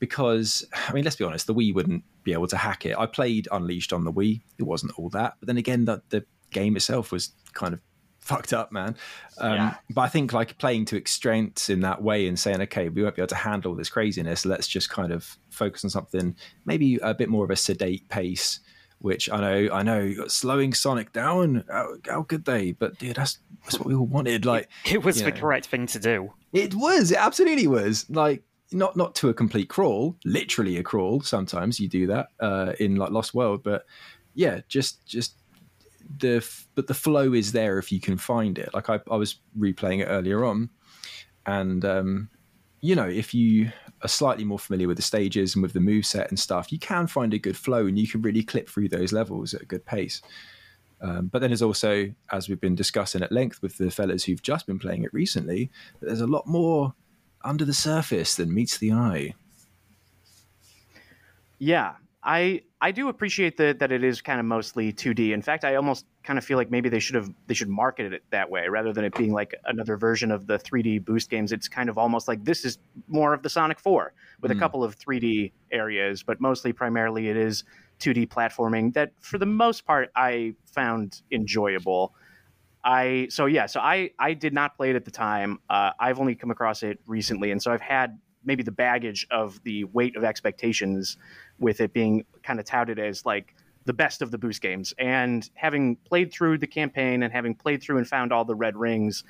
because 0.02 0.66
I 0.88 0.92
mean, 0.92 1.04
let's 1.04 1.16
be 1.16 1.24
honest, 1.24 1.46
the 1.46 1.54
Wii 1.54 1.72
wouldn't 1.72 2.02
be 2.24 2.32
able 2.32 2.48
to 2.48 2.56
hack 2.56 2.84
it. 2.84 2.98
I 2.98 3.06
played 3.06 3.46
Unleashed 3.52 3.92
on 3.92 4.02
the 4.04 4.12
Wii. 4.12 4.40
It 4.58 4.64
wasn't 4.64 4.92
all 4.98 5.08
that, 5.10 5.34
but 5.38 5.46
then 5.46 5.56
again, 5.56 5.84
the, 5.84 6.02
the 6.10 6.24
game 6.50 6.74
itself 6.76 7.12
was 7.12 7.30
kind 7.54 7.72
of 7.72 7.80
fucked 8.18 8.52
up, 8.52 8.72
man. 8.72 8.96
Um, 9.38 9.54
Yeah. 9.54 9.74
But 9.90 10.00
I 10.02 10.08
think 10.08 10.32
like 10.32 10.58
playing 10.58 10.84
to 10.86 10.96
extremes 10.96 11.70
in 11.70 11.80
that 11.80 12.02
way 12.02 12.26
and 12.26 12.36
saying, 12.38 12.60
okay, 12.62 12.88
we 12.88 13.02
won't 13.02 13.14
be 13.16 13.22
able 13.22 13.28
to 13.28 13.34
handle 13.36 13.74
this 13.76 13.88
craziness. 13.88 14.44
Let's 14.44 14.66
just 14.68 14.90
kind 14.90 15.12
of 15.12 15.36
focus 15.50 15.84
on 15.84 15.90
something 15.90 16.34
maybe 16.64 16.96
a 17.02 17.14
bit 17.14 17.28
more 17.28 17.44
of 17.44 17.50
a 17.50 17.56
sedate 17.56 18.08
pace. 18.08 18.58
Which 19.00 19.28
I 19.28 19.40
know, 19.40 19.74
I 19.74 19.82
know, 19.82 20.14
slowing 20.28 20.72
Sonic 20.74 21.12
down. 21.12 21.64
How, 21.68 21.94
how 22.08 22.22
could 22.22 22.44
they? 22.44 22.70
But 22.70 23.00
dude, 23.00 23.16
that's 23.16 23.38
that's 23.64 23.76
what 23.76 23.88
we 23.88 23.96
all 23.96 24.06
wanted. 24.06 24.46
Like 24.46 24.68
It 24.84 25.02
was 25.02 25.16
the 25.20 25.30
Yeah. 25.30 25.40
correct 25.40 25.66
thing 25.66 25.86
to 25.88 25.98
do. 25.98 26.32
it 26.52 26.72
was, 26.76 27.10
it 27.10 27.18
absolutely 27.18 27.66
was. 27.66 28.08
Like 28.08 28.44
not 28.72 28.96
not 28.96 29.14
to 29.16 29.28
a 29.28 29.34
complete 29.34 29.68
crawl, 29.68 30.16
literally 30.24 30.76
a 30.76 30.82
crawl. 30.82 31.20
Sometimes 31.20 31.80
you 31.80 31.88
do 31.88 32.06
that 32.08 32.28
uh, 32.40 32.72
in 32.78 32.96
like 32.96 33.10
Lost 33.10 33.34
World, 33.34 33.62
but 33.62 33.84
yeah, 34.34 34.60
just 34.68 35.06
just 35.06 35.36
the 36.18 36.46
but 36.74 36.86
the 36.86 36.94
flow 36.94 37.32
is 37.32 37.52
there 37.52 37.78
if 37.78 37.92
you 37.92 38.00
can 38.00 38.16
find 38.16 38.58
it. 38.58 38.70
Like 38.74 38.90
I, 38.90 39.00
I 39.10 39.16
was 39.16 39.36
replaying 39.58 40.00
it 40.00 40.06
earlier 40.06 40.44
on, 40.44 40.70
and 41.46 41.84
um, 41.84 42.30
you 42.80 42.94
know 42.94 43.08
if 43.08 43.34
you 43.34 43.72
are 44.02 44.08
slightly 44.08 44.44
more 44.44 44.58
familiar 44.58 44.88
with 44.88 44.96
the 44.96 45.02
stages 45.02 45.54
and 45.54 45.62
with 45.62 45.72
the 45.72 45.80
move 45.80 46.04
set 46.04 46.28
and 46.28 46.38
stuff, 46.38 46.72
you 46.72 46.78
can 46.78 47.06
find 47.06 47.32
a 47.34 47.38
good 47.38 47.56
flow 47.56 47.86
and 47.86 47.98
you 47.98 48.08
can 48.08 48.22
really 48.22 48.42
clip 48.42 48.68
through 48.68 48.88
those 48.88 49.12
levels 49.12 49.54
at 49.54 49.62
a 49.62 49.66
good 49.66 49.84
pace. 49.84 50.20
Um, 51.00 51.26
but 51.26 51.40
then 51.40 51.50
there's 51.50 51.62
also, 51.62 52.12
as 52.30 52.48
we've 52.48 52.60
been 52.60 52.76
discussing 52.76 53.22
at 53.22 53.32
length 53.32 53.60
with 53.60 53.76
the 53.76 53.90
fellas 53.90 54.24
who've 54.24 54.42
just 54.42 54.66
been 54.66 54.78
playing 54.78 55.02
it 55.02 55.12
recently, 55.12 55.70
there's 56.00 56.20
a 56.20 56.26
lot 56.26 56.46
more 56.46 56.94
under 57.44 57.64
the 57.64 57.74
surface 57.74 58.34
than 58.36 58.52
meets 58.54 58.78
the 58.78 58.92
eye. 58.92 59.34
Yeah, 61.58 61.94
I 62.22 62.62
I 62.80 62.90
do 62.90 63.08
appreciate 63.08 63.56
that 63.58 63.78
that 63.78 63.92
it 63.92 64.02
is 64.02 64.20
kind 64.20 64.40
of 64.40 64.46
mostly 64.46 64.92
2D. 64.92 65.32
In 65.32 65.42
fact, 65.42 65.64
I 65.64 65.76
almost 65.76 66.06
kind 66.24 66.38
of 66.38 66.44
feel 66.44 66.56
like 66.56 66.70
maybe 66.70 66.88
they 66.88 66.98
should 66.98 67.14
have 67.14 67.30
they 67.46 67.54
should 67.54 67.68
market 67.68 68.12
it 68.12 68.22
that 68.30 68.50
way 68.50 68.68
rather 68.68 68.92
than 68.92 69.04
it 69.04 69.14
being 69.16 69.32
like 69.32 69.54
another 69.66 69.96
version 69.96 70.30
of 70.30 70.46
the 70.46 70.58
3D 70.58 71.04
boost 71.04 71.30
games. 71.30 71.52
It's 71.52 71.68
kind 71.68 71.88
of 71.88 71.98
almost 71.98 72.28
like 72.28 72.44
this 72.44 72.64
is 72.64 72.78
more 73.08 73.32
of 73.34 73.42
the 73.42 73.48
Sonic 73.48 73.78
4 73.78 74.12
with 74.40 74.50
a 74.50 74.54
Mm. 74.54 74.58
couple 74.58 74.82
of 74.84 74.96
3D 74.96 75.52
areas, 75.70 76.22
but 76.22 76.40
mostly 76.40 76.72
primarily 76.72 77.28
it 77.28 77.36
is 77.36 77.64
2D 78.00 78.26
platforming 78.26 78.92
that 78.94 79.12
for 79.20 79.38
the 79.38 79.46
most 79.46 79.84
part 79.84 80.10
I 80.16 80.54
found 80.66 81.22
enjoyable. 81.30 82.14
I 82.84 83.28
so 83.30 83.46
yeah, 83.46 83.66
so 83.66 83.80
I 83.80 84.10
I 84.18 84.34
did 84.34 84.52
not 84.52 84.76
play 84.76 84.90
it 84.90 84.96
at 84.96 85.04
the 85.04 85.10
time. 85.10 85.60
Uh, 85.70 85.90
I've 85.98 86.18
only 86.18 86.34
come 86.34 86.50
across 86.50 86.82
it 86.82 86.98
recently, 87.06 87.50
and 87.50 87.62
so 87.62 87.72
I've 87.72 87.80
had 87.80 88.18
maybe 88.44 88.62
the 88.62 88.72
baggage 88.72 89.26
of 89.30 89.62
the 89.62 89.84
weight 89.84 90.16
of 90.16 90.24
expectations 90.24 91.16
with 91.58 91.80
it 91.80 91.92
being 91.92 92.24
kind 92.42 92.58
of 92.58 92.66
touted 92.66 92.98
as 92.98 93.24
like 93.24 93.54
the 93.84 93.92
best 93.92 94.22
of 94.22 94.30
the 94.30 94.38
boost 94.38 94.60
games. 94.60 94.94
And 94.98 95.48
having 95.54 95.96
played 95.96 96.32
through 96.32 96.58
the 96.58 96.66
campaign 96.66 97.22
and 97.22 97.32
having 97.32 97.54
played 97.54 97.82
through 97.82 97.98
and 97.98 98.06
found 98.06 98.32
all 98.32 98.44
the 98.44 98.54
red 98.54 98.76
rings, 98.76 99.24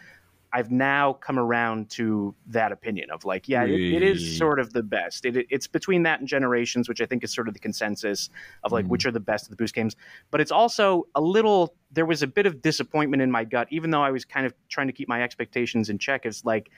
I've 0.54 0.70
now 0.70 1.14
come 1.14 1.38
around 1.38 1.88
to 1.92 2.34
that 2.48 2.72
opinion 2.72 3.10
of 3.10 3.24
like, 3.24 3.48
yeah, 3.48 3.64
it, 3.64 3.80
it 3.80 4.02
is 4.02 4.36
sort 4.36 4.60
of 4.60 4.72
the 4.74 4.82
best. 4.82 5.24
It, 5.24 5.46
it's 5.48 5.66
between 5.66 6.02
that 6.02 6.20
and 6.20 6.28
Generations, 6.28 6.88
which 6.88 7.00
I 7.00 7.06
think 7.06 7.24
is 7.24 7.32
sort 7.32 7.48
of 7.48 7.54
the 7.54 7.60
consensus 7.60 8.28
of 8.62 8.70
like 8.72 8.84
Mm. 8.84 8.88
which 8.88 9.06
are 9.06 9.10
the 9.10 9.20
best 9.20 9.46
of 9.46 9.50
the 9.50 9.56
boost 9.56 9.74
games. 9.74 9.96
But 10.30 10.40
it's 10.42 10.52
also 10.52 11.06
a 11.14 11.20
little. 11.20 11.74
There 11.90 12.04
was 12.06 12.22
a 12.22 12.26
bit 12.26 12.44
of 12.46 12.60
disappointment 12.60 13.22
in 13.22 13.30
my 13.30 13.44
gut, 13.44 13.68
even 13.70 13.90
though 13.90 14.02
I 14.02 14.10
was 14.10 14.24
kind 14.24 14.44
of 14.44 14.52
trying 14.68 14.88
to 14.88 14.92
keep 14.92 15.08
my 15.08 15.22
expectations 15.22 15.88
in 15.88 15.98
check. 15.98 16.26
It's 16.26 16.44
like 16.44 16.70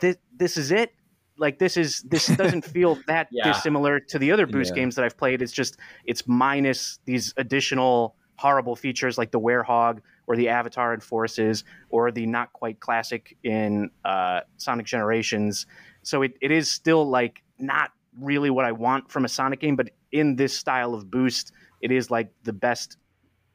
this, 0.00 0.16
this 0.36 0.56
is 0.56 0.70
it. 0.70 0.92
Like 1.38 1.58
this 1.58 1.76
is 1.76 2.02
this 2.02 2.26
doesn't 2.28 2.64
feel 2.76 2.98
that 3.06 3.28
Yeah. 3.32 3.44
dissimilar 3.52 4.00
to 4.00 4.18
the 4.18 4.32
other 4.32 4.46
boost 4.46 4.70
Yeah. 4.72 4.82
games 4.82 4.94
that 4.96 5.04
I've 5.04 5.16
played. 5.16 5.40
It's 5.42 5.52
just 5.52 5.78
it's 6.04 6.26
minus 6.28 6.98
these 7.06 7.32
additional 7.36 8.16
horrible 8.36 8.76
features 8.76 9.16
like 9.16 9.30
the 9.30 9.40
werehog 9.40 10.00
or 10.26 10.36
the 10.36 10.48
avatar 10.48 10.92
and 10.92 11.02
forces 11.02 11.64
or 11.90 12.10
the 12.10 12.26
not 12.26 12.52
quite 12.52 12.80
classic 12.80 13.36
in 13.44 13.90
uh, 14.04 14.40
Sonic 14.56 14.86
Generations. 14.86 15.66
So 16.02 16.22
it, 16.22 16.34
it 16.40 16.50
is 16.50 16.70
still 16.70 17.08
like 17.08 17.42
not 17.58 17.90
really 18.20 18.50
what 18.50 18.64
I 18.64 18.72
want 18.72 19.10
from 19.10 19.24
a 19.24 19.28
Sonic 19.28 19.60
game, 19.60 19.76
but 19.76 19.90
in 20.12 20.36
this 20.36 20.56
style 20.56 20.94
of 20.94 21.10
boost, 21.10 21.52
it 21.80 21.90
is 21.90 22.10
like 22.10 22.30
the 22.44 22.52
best 22.52 22.96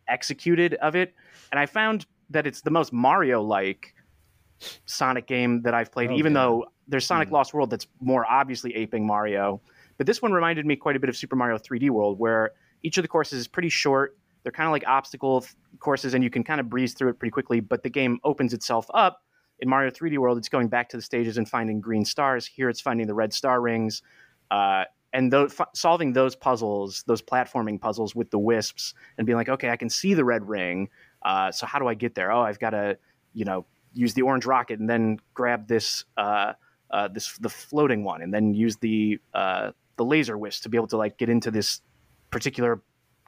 executed 0.08 0.74
of 0.76 0.96
it. 0.96 1.14
And 1.52 1.60
I 1.60 1.66
found 1.66 2.06
that 2.30 2.46
it's 2.46 2.62
the 2.62 2.72
most 2.72 2.94
Mario 2.94 3.42
like 3.42 3.94
Sonic 4.86 5.28
game 5.28 5.62
that 5.64 5.74
I've 5.74 5.92
played, 5.92 6.12
Oh, 6.12 6.16
even 6.16 6.34
though 6.34 6.66
there's 6.88 7.06
Sonic 7.06 7.30
Mm. 7.30 7.34
Lost 7.34 7.54
World 7.54 7.70
that's 7.70 7.88
more 8.02 8.26
obviously 8.30 8.76
aping 8.76 9.06
Mario. 9.06 9.62
But 9.98 10.06
this 10.08 10.22
one 10.22 10.32
reminded 10.32 10.66
me 10.66 10.76
quite 10.76 10.96
a 10.96 11.00
bit 11.00 11.10
of 11.10 11.16
Super 11.18 11.36
Mario 11.36 11.58
3D 11.58 11.90
World, 11.90 12.20
where 12.20 12.52
each 12.84 12.98
of 12.98 13.04
the 13.04 13.08
courses 13.08 13.40
is 13.40 13.48
pretty 13.48 13.70
short. 13.70 14.18
They're 14.44 14.52
kind 14.52 14.68
of 14.68 14.72
like 14.72 14.88
obstacle 14.88 15.46
courses, 15.80 16.14
and 16.14 16.24
you 16.24 16.30
can 16.30 16.44
kind 16.44 16.60
of 16.60 16.70
breeze 16.70 16.94
through 16.94 17.10
it 17.10 17.20
pretty 17.20 17.32
quickly. 17.32 17.60
But 17.60 17.84
the 17.84 17.90
game 17.90 18.20
opens 18.24 18.54
itself 18.54 18.88
up. 18.94 19.24
In 19.60 19.68
Mario 19.68 19.92
3D 19.92 20.18
World, 20.18 20.38
it's 20.38 20.50
going 20.50 20.70
back 20.70 20.88
to 20.90 20.98
the 20.98 21.04
stages 21.04 21.38
and 21.38 21.48
finding 21.48 21.82
green 21.82 22.06
stars. 22.06 22.46
Here, 22.46 22.70
it's 22.70 22.80
finding 22.80 23.08
the 23.08 23.14
red 23.14 23.34
star 23.34 23.60
rings. 23.62 24.02
Uh, 24.50 24.86
and 25.12 25.34
f- 25.34 25.62
solving 25.74 26.14
those 26.14 26.36
puzzles, 26.36 27.04
those 27.08 27.22
platforming 27.22 27.82
puzzles 27.82 28.16
with 28.16 28.30
the 28.30 28.40
wisps, 28.40 28.94
and 29.18 29.26
being 29.26 29.38
like, 29.38 29.50
okay, 29.50 29.70
I 29.70 29.76
can 29.76 29.90
see 29.90 30.14
the 30.14 30.24
red 30.24 30.48
ring. 30.48 30.90
Uh, 31.24 31.52
so 31.52 31.66
how 31.66 31.80
do 31.80 31.88
I 31.88 31.94
get 31.94 32.16
there? 32.16 32.32
Oh, 32.32 32.42
I've 32.42 32.60
got 32.60 32.72
to, 32.72 32.98
you 33.34 33.46
know, 33.46 33.66
use 33.94 34.14
the 34.14 34.22
orange 34.22 34.46
rocket 34.46 34.80
and 34.80 34.90
then 34.90 35.18
grab 35.34 35.68
this, 35.68 36.06
uh, 36.18 36.54
uh, 36.92 37.08
this 37.08 37.38
the 37.40 37.50
floating 37.50 38.04
one, 38.04 38.22
and 38.22 38.34
then 38.34 38.54
use 38.54 38.78
the 38.78 39.20
uh, 39.34 39.72
the 39.98 40.06
laser 40.06 40.38
wisp 40.38 40.64
to 40.64 40.70
be 40.70 40.78
able 40.78 40.88
to 40.88 40.98
like 40.98 41.18
get 41.18 41.30
into 41.30 41.52
this 41.52 41.82
particular 42.32 42.82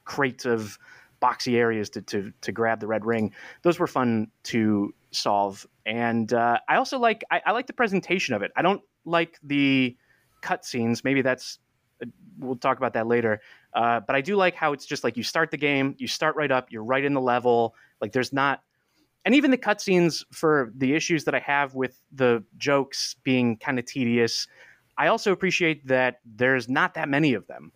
crate 0.04 0.46
of 0.46 0.78
boxy 1.22 1.56
areas 1.56 1.90
to 1.92 2.02
to 2.02 2.32
to 2.42 2.52
grab 2.52 2.80
the 2.80 2.88
red 2.88 3.06
ring. 3.06 3.34
Those 3.62 3.80
were 3.80 3.88
fun 3.88 4.28
to 4.44 4.94
solve, 5.12 5.66
and 5.86 6.32
uh, 6.34 6.60
I 6.68 6.76
also 6.78 7.00
like 7.00 7.24
I, 7.32 7.42
I 7.46 7.52
like 7.52 7.68
the 7.68 7.74
presentation 7.74 8.34
of 8.34 8.42
it. 8.42 8.52
I 8.56 8.62
don't 8.62 8.82
like 9.06 9.40
the 9.44 9.96
cutscenes. 10.42 11.04
Maybe 11.04 11.22
that's 11.22 11.60
we'll 12.40 12.56
talk 12.56 12.78
about 12.78 12.94
that 12.94 13.08
later. 13.08 13.42
Uh, 13.74 14.00
but 14.00 14.16
I 14.16 14.22
do 14.22 14.36
like 14.36 14.56
how 14.56 14.74
it's 14.74 14.86
just 14.86 15.04
like 15.04 15.18
you 15.18 15.24
start 15.24 15.52
the 15.52 15.58
game, 15.58 15.96
you 15.98 16.08
start 16.08 16.36
right 16.36 16.52
up, 16.52 16.72
you're 16.72 16.84
right 16.84 17.04
in 17.04 17.14
the 17.14 17.22
level. 17.22 17.76
Like 18.02 18.12
there's 18.12 18.34
not, 18.34 18.62
and 19.24 19.36
even 19.36 19.52
the 19.52 19.58
cutscenes 19.58 20.26
for 20.32 20.72
the 20.76 20.94
issues 20.94 21.26
that 21.26 21.36
I 21.36 21.40
have 21.40 21.76
with 21.76 22.02
the 22.12 22.44
jokes 22.58 23.16
being 23.24 23.58
kind 23.58 23.80
of 23.80 23.86
tedious. 23.86 24.48
I 24.98 25.08
also 25.08 25.32
appreciate 25.32 25.88
that 25.88 26.20
there's 26.26 26.68
not 26.68 26.96
that 26.96 27.08
many 27.08 27.34
of 27.34 27.48
them. 27.48 27.72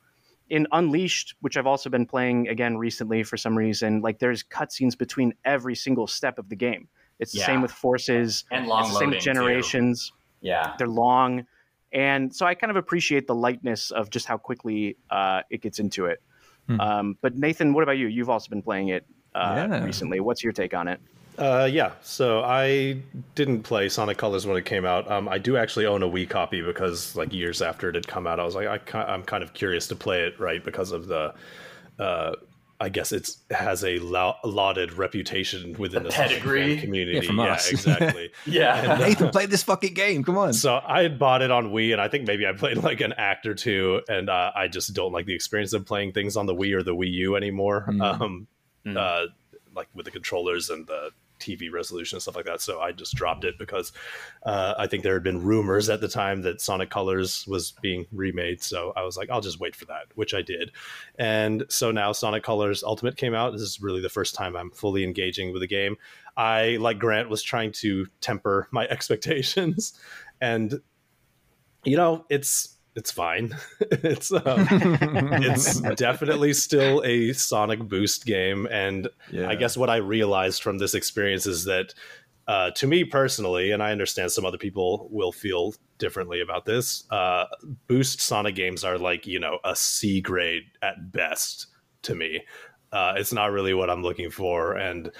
In 0.50 0.68
Unleashed, 0.72 1.36
which 1.42 1.58
I've 1.58 1.66
also 1.68 1.90
been 1.90 2.06
playing 2.06 2.48
again 2.50 2.78
recently 2.78 3.24
for 3.24 3.36
some 3.38 3.58
reason, 3.58 4.02
like 4.02 4.20
there's 4.20 4.44
cutscenes 4.44 4.98
between 4.98 5.34
every 5.44 5.76
single 5.76 6.06
step 6.08 6.38
of 6.38 6.50
the 6.50 6.56
game. 6.56 6.88
It's 7.20 7.32
the 7.32 7.40
same 7.40 7.62
with 7.62 7.72
Forces, 7.72 8.44
And 8.52 8.68
long 8.68 8.82
it's 8.82 8.94
the 8.94 9.00
same 9.00 9.10
with 9.10 9.16
loading, 9.18 9.20
too. 9.22 9.40
Generations 9.40 10.12
Yeah. 10.42 10.74
they're 10.78 10.88
long 10.88 11.46
and 11.94 12.36
so 12.36 12.46
i 12.46 12.54
kind 12.54 12.70
of 12.72 12.76
appreciate 12.78 13.26
the 13.28 13.34
lightness 13.36 13.90
of 13.92 14.10
just 14.10 14.26
how 14.28 14.38
quickly 14.38 14.98
uh, 15.12 15.42
it 15.50 15.62
gets 15.62 15.80
into 15.80 16.06
it 16.06 16.20
Hmm. 16.68 16.80
um, 16.82 17.18
but 17.22 17.36
nathan 17.36 17.74
what 17.74 17.84
about 17.84 17.98
you 17.98 18.08
you've 18.08 18.30
also 18.30 18.50
been 18.50 18.62
playing 18.64 18.90
it 18.90 19.06
uh, 19.36 19.68
Yeah. 19.70 19.84
recently 19.84 20.20
what's 20.20 20.44
your 20.44 20.52
take 20.54 20.74
on 20.74 20.88
it 20.88 21.00
Uh, 21.38 21.68
yeah, 21.72 21.92
so 22.02 22.42
I 22.44 22.98
didn't 23.36 23.64
play 23.64 23.90
Sonic 23.90 24.18
Colors 24.18 24.46
when 24.48 24.58
it 24.58 24.66
came 24.66 24.86
out. 24.86 25.10
Um, 25.12 25.28
I 25.28 25.38
do 25.38 25.58
actually 25.58 25.86
own 25.86 26.02
a 26.04 26.08
Wii 26.08 26.30
copy 26.30 26.62
because, 26.62 27.16
like, 27.16 27.34
years 27.34 27.62
after 27.62 27.90
it 27.90 27.96
had 27.96 28.08
come 28.08 28.26
out, 28.28 28.40
I 28.40 28.44
was 28.46 28.56
like, 28.56 28.68
I, 28.68 28.78
ki- 28.78 28.98
I'm 28.98 29.24
kind 29.24 29.44
of 29.44 29.54
curious 29.54 29.88
to 29.88 29.96
play 29.96 30.22
it, 30.24 30.40
right? 30.40 30.64
Because 30.64 30.92
of 30.92 31.08
the, 31.08 31.34
uh, 32.00 32.34
I 32.80 32.90
guess 32.90 33.12
it's 33.14 33.38
has 33.52 33.84
a 33.86 34.00
lau- 34.00 34.36
lauded 34.44 34.94
reputation 34.94 35.78
within 35.78 36.04
The 36.04 36.10
the, 36.10 36.16
pedigree. 36.16 36.76
fan 36.76 36.82
community. 36.86 37.18
Yeah, 37.18 37.22
from 37.28 37.40
us. 37.40 37.70
exactly. 37.72 38.32
Yeah. 38.46 38.98
Nathan, 39.00 39.30
play 39.30 39.46
this 39.46 39.64
fucking 39.64 39.94
game. 39.94 40.24
Come 40.24 40.38
on. 40.38 40.54
So 40.54 40.82
I 40.86 41.02
had 41.04 41.18
bought 41.18 41.42
it 41.42 41.52
on 41.52 41.68
Wii, 41.72 41.94
and 41.94 42.02
I 42.02 42.08
think 42.10 42.28
maybe 42.28 42.46
I 42.46 42.52
played 42.52 42.78
like 42.78 43.00
an 43.02 43.14
act 43.18 43.46
or 43.46 43.54
two, 43.56 44.02
and 44.10 44.30
uh, 44.30 44.52
I 44.56 44.68
just 44.68 44.94
don't 44.94 45.14
like 45.14 45.26
the 45.26 45.34
experience 45.36 45.72
of 45.74 45.86
playing 45.86 46.12
things 46.12 46.36
on 46.36 46.46
the 46.48 46.56
Wii 46.56 46.74
or 46.76 46.84
the 46.84 46.94
Wii 46.96 47.12
U 47.12 47.36
anymore. 47.36 47.86
Mm. 47.90 48.22
Um, 48.22 48.48
Mm. 48.86 48.98
uh, 48.98 49.28
like 49.76 49.88
with 49.96 50.06
the 50.06 50.12
controllers 50.12 50.70
and 50.70 50.86
the 50.86 51.10
TV 51.40 51.72
resolution 51.72 52.16
and 52.16 52.22
stuff 52.22 52.36
like 52.36 52.46
that. 52.46 52.62
So 52.62 52.80
I 52.80 52.92
just 52.92 53.16
dropped 53.16 53.44
it 53.44 53.58
because 53.58 53.92
uh, 54.44 54.76
I 54.78 54.88
think 54.88 55.04
there 55.04 55.14
had 55.14 55.24
been 55.24 55.42
rumors 55.42 55.90
at 55.90 56.02
the 56.02 56.08
time 56.08 56.42
that 56.44 56.62
Sonic 56.62 56.90
Colors 56.90 57.46
was 57.48 57.72
being 57.82 58.06
remade. 58.12 58.62
So 58.62 58.94
I 58.96 59.04
was 59.04 59.18
like, 59.18 59.30
I'll 59.30 59.42
just 59.42 59.60
wait 59.60 59.76
for 59.76 59.86
that, 59.86 60.06
which 60.16 60.34
I 60.34 60.42
did. 60.42 60.72
And 61.18 61.66
so 61.70 61.92
now 61.92 62.12
Sonic 62.12 62.44
Colors 62.44 62.84
Ultimate 62.84 63.18
came 63.18 63.34
out. 63.34 63.54
This 63.54 63.62
is 63.62 63.82
really 63.82 64.02
the 64.02 64.10
first 64.10 64.36
time 64.36 64.56
I'm 64.56 64.72
fully 64.72 65.04
engaging 65.04 65.52
with 65.52 65.62
the 65.62 65.68
game. 65.68 65.98
I, 66.38 66.78
like 66.80 67.00
Grant, 67.00 67.30
was 67.30 67.42
trying 67.42 67.72
to 67.74 68.08
temper 68.22 68.68
my 68.72 68.86
expectations, 68.90 69.94
and 70.42 70.82
you 71.84 71.96
know, 71.96 72.26
it's 72.30 72.75
it's 72.96 73.12
fine. 73.12 73.56
it's 73.92 74.32
um, 74.32 74.68
it's 74.72 75.82
definitely 75.96 76.54
still 76.54 77.02
a 77.06 77.34
Sonic 77.34 77.80
Boost 77.80 78.26
game, 78.26 78.68
and 78.72 79.08
Yeah. 79.32 79.50
I 79.50 79.56
guess 79.56 79.78
what 79.78 79.90
I 79.90 79.98
realized 79.98 80.64
from 80.64 80.78
this 80.78 80.94
experience 80.94 81.46
is 81.46 81.66
that 81.66 81.94
uh, 82.48 82.72
to 82.72 82.88
me 82.88 83.04
personally, 83.04 83.72
and 83.72 83.82
I 83.82 83.92
understand 83.92 84.32
some 84.32 84.46
other 84.46 84.58
people 84.58 85.08
will 85.12 85.32
feel 85.32 85.74
differently 85.98 86.42
about 86.42 86.66
this, 86.66 87.04
uh, 87.12 87.46
Boost 87.88 88.22
Sonic 88.22 88.56
games 88.56 88.84
are 88.84 88.98
like, 89.00 89.26
you 89.26 89.40
know, 89.40 89.58
a 89.64 89.76
C 89.76 90.22
grade 90.22 90.64
at 90.82 91.12
best 91.12 91.68
to 92.04 92.14
me. 92.14 92.44
Uh, 92.92 93.16
it's 93.18 93.34
not 93.34 93.52
really 93.52 93.74
what 93.74 93.90
I'm 93.90 94.04
looking 94.04 94.30
for. 94.30 94.74
And 94.74 95.12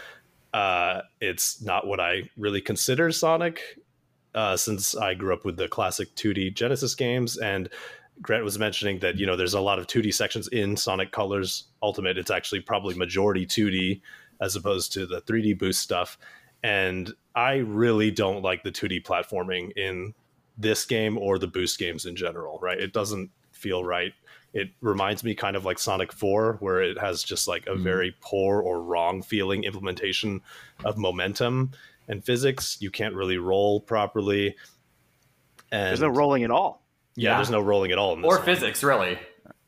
uh, 0.54 1.02
it's 1.20 1.62
not 1.64 1.88
what 1.88 2.00
I 2.00 2.30
really 2.38 2.62
consider 2.62 3.12
Sonic 3.12 3.60
uh, 4.36 4.56
since 4.56 4.96
I 4.96 5.16
grew 5.16 5.34
up 5.34 5.46
with 5.46 5.58
the 5.58 5.68
classic 5.68 6.14
2D 6.16 6.54
Genesis 6.54 6.94
games. 6.94 7.38
And 7.38 7.70
Grant 8.22 8.44
was 8.44 8.60
mentioning 8.60 9.00
that, 9.00 9.18
you 9.18 9.26
know, 9.26 9.36
there's 9.36 9.56
a 9.56 9.62
lot 9.62 9.80
of 9.80 9.88
2D 9.88 10.14
sections 10.14 10.48
in 10.50 10.78
Sonic 10.78 11.12
Colors 11.12 11.66
Ultimate. 11.82 12.18
It's 12.18 12.32
actually 12.32 12.62
probably 12.62 12.94
majority 12.96 13.46
2D 13.46 14.02
as 14.42 14.56
opposed 14.56 14.94
to 14.94 15.06
the 15.06 15.22
3D 15.22 15.58
boost 15.58 15.82
stuff 15.82 16.18
and 16.66 17.14
I 17.36 17.58
really 17.58 18.10
don't 18.10 18.42
like 18.42 18.64
the 18.64 18.72
2D 18.72 19.04
platforming 19.04 19.72
in 19.78 20.16
this 20.58 20.84
game 20.84 21.16
or 21.16 21.38
the 21.38 21.46
boost 21.46 21.78
games 21.78 22.08
in 22.08 22.16
general, 22.16 22.58
right? 22.60 22.80
It 22.80 22.92
doesn't 22.92 23.30
feel 23.52 23.84
right. 23.84 24.14
It 24.52 24.70
reminds 24.82 25.24
me 25.24 25.36
kind 25.36 25.56
of 25.56 25.64
like 25.64 25.78
Sonic 25.78 26.12
4, 26.12 26.58
where 26.62 26.82
it 26.82 26.98
has 26.98 27.22
just 27.22 27.48
like 27.48 27.68
a 27.68 27.76
mm. 27.76 27.82
very 27.82 28.16
poor 28.20 28.62
or 28.64 28.82
wrong 28.82 29.22
feeling 29.22 29.64
implementation 29.64 30.42
of 30.84 30.98
momentum 30.98 31.70
and 32.08 32.24
physics. 32.24 32.78
You 32.80 32.92
can't 32.92 33.16
really 33.16 33.38
roll 33.38 33.82
properly. 33.82 34.56
And 35.72 35.90
there's 35.90 36.02
no 36.02 36.10
rolling 36.10 36.44
at 36.44 36.52
all. 36.52 36.86
Yeah, 37.16 37.32
yeah. 37.32 37.36
there's 37.38 37.50
no 37.50 37.62
rolling 37.62 37.92
at 37.92 37.98
all. 37.98 38.14
or 38.14 38.38
one. 38.38 38.44
physics, 38.44 38.84
really. 38.84 39.20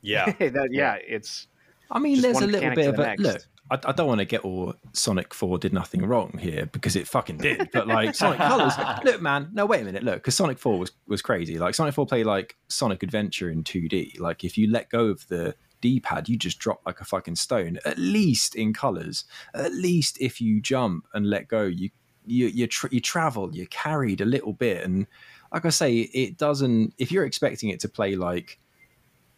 Yeah. 0.01 0.25
that, 0.39 0.69
yeah, 0.71 0.97
it's. 1.07 1.47
I 1.89 1.99
mean, 1.99 2.21
there's 2.21 2.41
a 2.41 2.47
little 2.47 2.75
bit 2.75 2.87
of 2.87 2.99
a 2.99 3.15
look. 3.17 3.41
I, 3.69 3.79
I, 3.85 3.91
don't 3.91 4.07
want 4.07 4.19
to 4.19 4.25
get 4.25 4.41
all 4.41 4.73
Sonic 4.93 5.33
4 5.33 5.57
did 5.57 5.73
nothing 5.73 6.05
wrong 6.05 6.37
here 6.37 6.67
because 6.67 6.95
it 6.95 7.07
fucking 7.07 7.37
did. 7.37 7.69
But 7.73 7.87
like 7.87 8.15
Sonic 8.15 8.39
Colors, 8.39 8.73
look, 9.03 9.21
man, 9.21 9.49
no, 9.53 9.65
wait 9.65 9.81
a 9.81 9.85
minute, 9.85 10.03
look, 10.03 10.15
because 10.15 10.35
Sonic 10.35 10.57
4 10.57 10.79
was, 10.79 10.91
was 11.07 11.21
crazy. 11.21 11.57
Like 11.57 11.75
Sonic 11.75 11.93
4 11.93 12.05
played 12.05 12.25
like 12.25 12.55
Sonic 12.69 13.03
Adventure 13.03 13.49
in 13.49 13.63
2D. 13.63 14.19
Like 14.19 14.43
if 14.43 14.57
you 14.57 14.71
let 14.71 14.89
go 14.89 15.07
of 15.07 15.27
the 15.27 15.55
D 15.81 15.99
pad, 15.99 16.29
you 16.29 16.37
just 16.37 16.59
drop 16.59 16.81
like 16.85 17.01
a 17.01 17.05
fucking 17.05 17.35
stone, 17.35 17.77
at 17.85 17.97
least 17.97 18.55
in 18.55 18.73
colors. 18.73 19.25
At 19.53 19.73
least 19.73 20.17
if 20.19 20.39
you 20.39 20.61
jump 20.61 21.07
and 21.13 21.29
let 21.29 21.47
go, 21.47 21.63
you 21.63 21.89
you 22.27 22.47
you, 22.47 22.67
tra- 22.67 22.89
you 22.91 22.99
travel, 22.99 23.53
you're 23.53 23.65
carried 23.67 24.21
a 24.21 24.25
little 24.25 24.53
bit. 24.53 24.83
And 24.83 25.07
like 25.51 25.65
I 25.65 25.69
say, 25.69 25.99
it 25.99 26.37
doesn't, 26.37 26.93
if 26.97 27.11
you're 27.11 27.25
expecting 27.25 27.69
it 27.69 27.79
to 27.81 27.89
play 27.89 28.15
like 28.15 28.59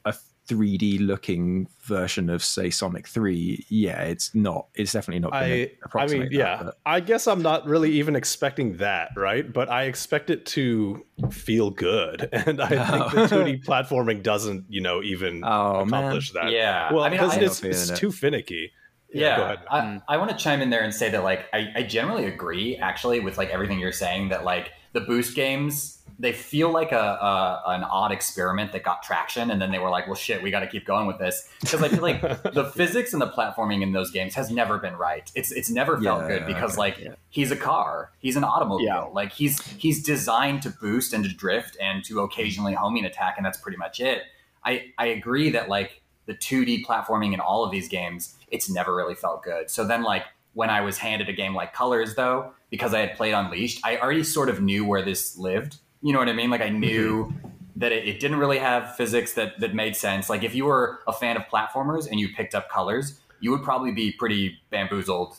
a 0.05 0.13
3D 0.47 1.05
looking 1.05 1.67
version 1.81 2.29
of 2.29 2.43
say 2.43 2.69
Sonic 2.69 3.07
3, 3.07 3.65
yeah, 3.69 4.01
it's 4.01 4.33
not. 4.33 4.67
It's 4.73 4.91
definitely 4.91 5.19
not. 5.19 5.33
I, 5.33 5.71
I 5.93 6.07
mean, 6.07 6.29
yeah, 6.31 6.63
that, 6.63 6.75
I 6.85 6.99
guess 6.99 7.27
I'm 7.27 7.41
not 7.41 7.67
really 7.67 7.91
even 7.91 8.15
expecting 8.15 8.77
that, 8.77 9.11
right? 9.15 9.51
But 9.51 9.69
I 9.69 9.83
expect 9.83 10.29
it 10.29 10.45
to 10.47 11.05
feel 11.29 11.69
good, 11.69 12.29
and 12.33 12.61
I 12.61 12.67
think 12.67 13.29
the 13.29 13.35
2D 13.35 13.65
platforming 13.65 14.23
doesn't, 14.23 14.65
you 14.69 14.81
know, 14.81 15.03
even 15.03 15.43
oh, 15.43 15.81
accomplish 15.81 16.33
man. 16.33 16.45
that. 16.45 16.51
Yeah, 16.51 16.91
well, 16.91 17.03
I 17.03 17.09
mean, 17.09 17.19
it's, 17.21 17.61
it's, 17.61 17.89
it's 17.89 17.99
too 17.99 18.11
finicky. 18.11 18.71
Yeah, 19.11 19.37
yeah 19.37 19.55
I, 19.71 19.79
mm. 19.81 20.01
I 20.07 20.17
want 20.17 20.31
to 20.31 20.37
chime 20.37 20.61
in 20.61 20.69
there 20.69 20.83
and 20.83 20.93
say 20.93 21.09
that 21.09 21.23
like 21.23 21.45
I, 21.53 21.71
I 21.75 21.83
generally 21.83 22.25
agree 22.25 22.77
actually 22.77 23.19
with 23.19 23.37
like 23.37 23.49
everything 23.49 23.79
you're 23.79 23.91
saying 23.91 24.29
that 24.29 24.43
like 24.43 24.71
the 24.93 25.01
boost 25.01 25.35
games 25.35 25.99
they 26.19 26.33
feel 26.33 26.69
like 26.69 26.91
a, 26.91 26.97
a, 26.97 27.63
an 27.67 27.83
odd 27.83 28.11
experiment 28.11 28.73
that 28.73 28.83
got 28.83 29.01
traction, 29.01 29.51
and 29.51 29.61
then 29.61 29.71
they 29.71 29.79
were 29.79 29.89
like, 29.89 30.05
"Well, 30.05 30.15
shit, 30.15 30.43
we 30.43 30.51
got 30.51 30.59
to 30.59 30.67
keep 30.67 30.85
going 30.85 31.07
with 31.07 31.17
this." 31.17 31.47
Because 31.61 31.81
I 31.81 31.87
feel 31.87 32.01
like 32.01 32.21
the 32.53 32.69
physics 32.75 33.13
and 33.13 33.21
the 33.21 33.29
platforming 33.29 33.81
in 33.81 33.93
those 33.93 34.11
games 34.11 34.35
has 34.35 34.51
never 34.51 34.77
been 34.77 34.95
right. 34.97 35.31
It's 35.33 35.51
it's 35.51 35.69
never 35.69 35.99
felt 35.99 36.21
yeah, 36.21 36.27
good 36.27 36.45
because 36.45 36.71
okay, 36.71 36.79
like 36.79 36.99
yeah. 36.99 37.13
he's 37.29 37.51
a 37.51 37.55
car, 37.55 38.11
he's 38.19 38.35
an 38.35 38.43
automobile, 38.43 38.85
yeah. 38.85 38.99
like 39.03 39.31
he's 39.31 39.65
he's 39.77 40.03
designed 40.03 40.61
to 40.63 40.69
boost 40.69 41.13
and 41.13 41.23
to 41.23 41.33
drift 41.33 41.77
and 41.81 42.03
to 42.03 42.19
occasionally 42.19 42.73
homing 42.73 43.05
attack, 43.05 43.35
and 43.37 43.45
that's 43.45 43.57
pretty 43.57 43.77
much 43.77 44.01
it. 44.01 44.23
I 44.65 44.91
I 44.97 45.07
agree 45.07 45.49
that 45.51 45.69
like 45.69 46.01
the 46.25 46.35
2D 46.35 46.85
platforming 46.85 47.33
in 47.33 47.39
all 47.39 47.63
of 47.63 47.71
these 47.71 47.87
games, 47.87 48.35
it's 48.51 48.69
never 48.69 48.95
really 48.95 49.15
felt 49.15 49.43
good. 49.43 49.69
So 49.69 49.85
then 49.85 50.03
like 50.03 50.23
when 50.53 50.69
I 50.69 50.81
was 50.81 50.97
handed 50.97 51.29
a 51.29 51.33
game 51.33 51.53
like 51.55 51.73
Colors 51.73 52.15
though, 52.15 52.53
because 52.69 52.93
I 52.93 52.99
had 52.99 53.15
played 53.15 53.33
Unleashed, 53.33 53.81
I 53.83 53.97
already 53.97 54.23
sort 54.23 54.49
of 54.49 54.61
knew 54.61 54.85
where 54.85 55.01
this 55.01 55.37
lived 55.37 55.77
you 56.01 56.13
know 56.13 56.19
what 56.19 56.29
I 56.29 56.33
mean? 56.33 56.49
Like 56.49 56.61
I 56.61 56.69
knew 56.69 57.25
mm-hmm. 57.25 57.47
that 57.77 57.91
it, 57.91 58.07
it, 58.07 58.19
didn't 58.19 58.37
really 58.37 58.59
have 58.59 58.95
physics 58.95 59.33
that 59.33 59.59
that 59.59 59.73
made 59.73 59.95
sense. 59.95 60.29
Like 60.29 60.43
if 60.43 60.55
you 60.55 60.65
were 60.65 60.99
a 61.07 61.13
fan 61.13 61.37
of 61.37 61.43
platformers 61.43 62.09
and 62.09 62.19
you 62.19 62.29
picked 62.29 62.55
up 62.55 62.69
colors, 62.69 63.19
you 63.39 63.51
would 63.51 63.63
probably 63.63 63.91
be 63.91 64.11
pretty 64.11 64.57
bamboozled 64.69 65.37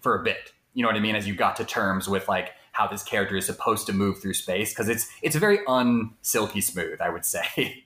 for 0.00 0.20
a 0.20 0.22
bit. 0.22 0.52
You 0.74 0.82
know 0.82 0.88
what 0.88 0.96
I 0.96 1.00
mean? 1.00 1.16
As 1.16 1.26
you 1.26 1.34
got 1.34 1.56
to 1.56 1.64
terms 1.64 2.08
with 2.08 2.28
like 2.28 2.52
how 2.72 2.86
this 2.86 3.02
character 3.02 3.36
is 3.36 3.46
supposed 3.46 3.86
to 3.86 3.92
move 3.92 4.20
through 4.20 4.34
space 4.34 4.72
because 4.72 4.88
it's 4.88 5.08
it's 5.22 5.36
very 5.36 5.58
unsilky 5.66 6.62
smooth, 6.62 7.00
I 7.00 7.10
would 7.10 7.24
say. 7.24 7.84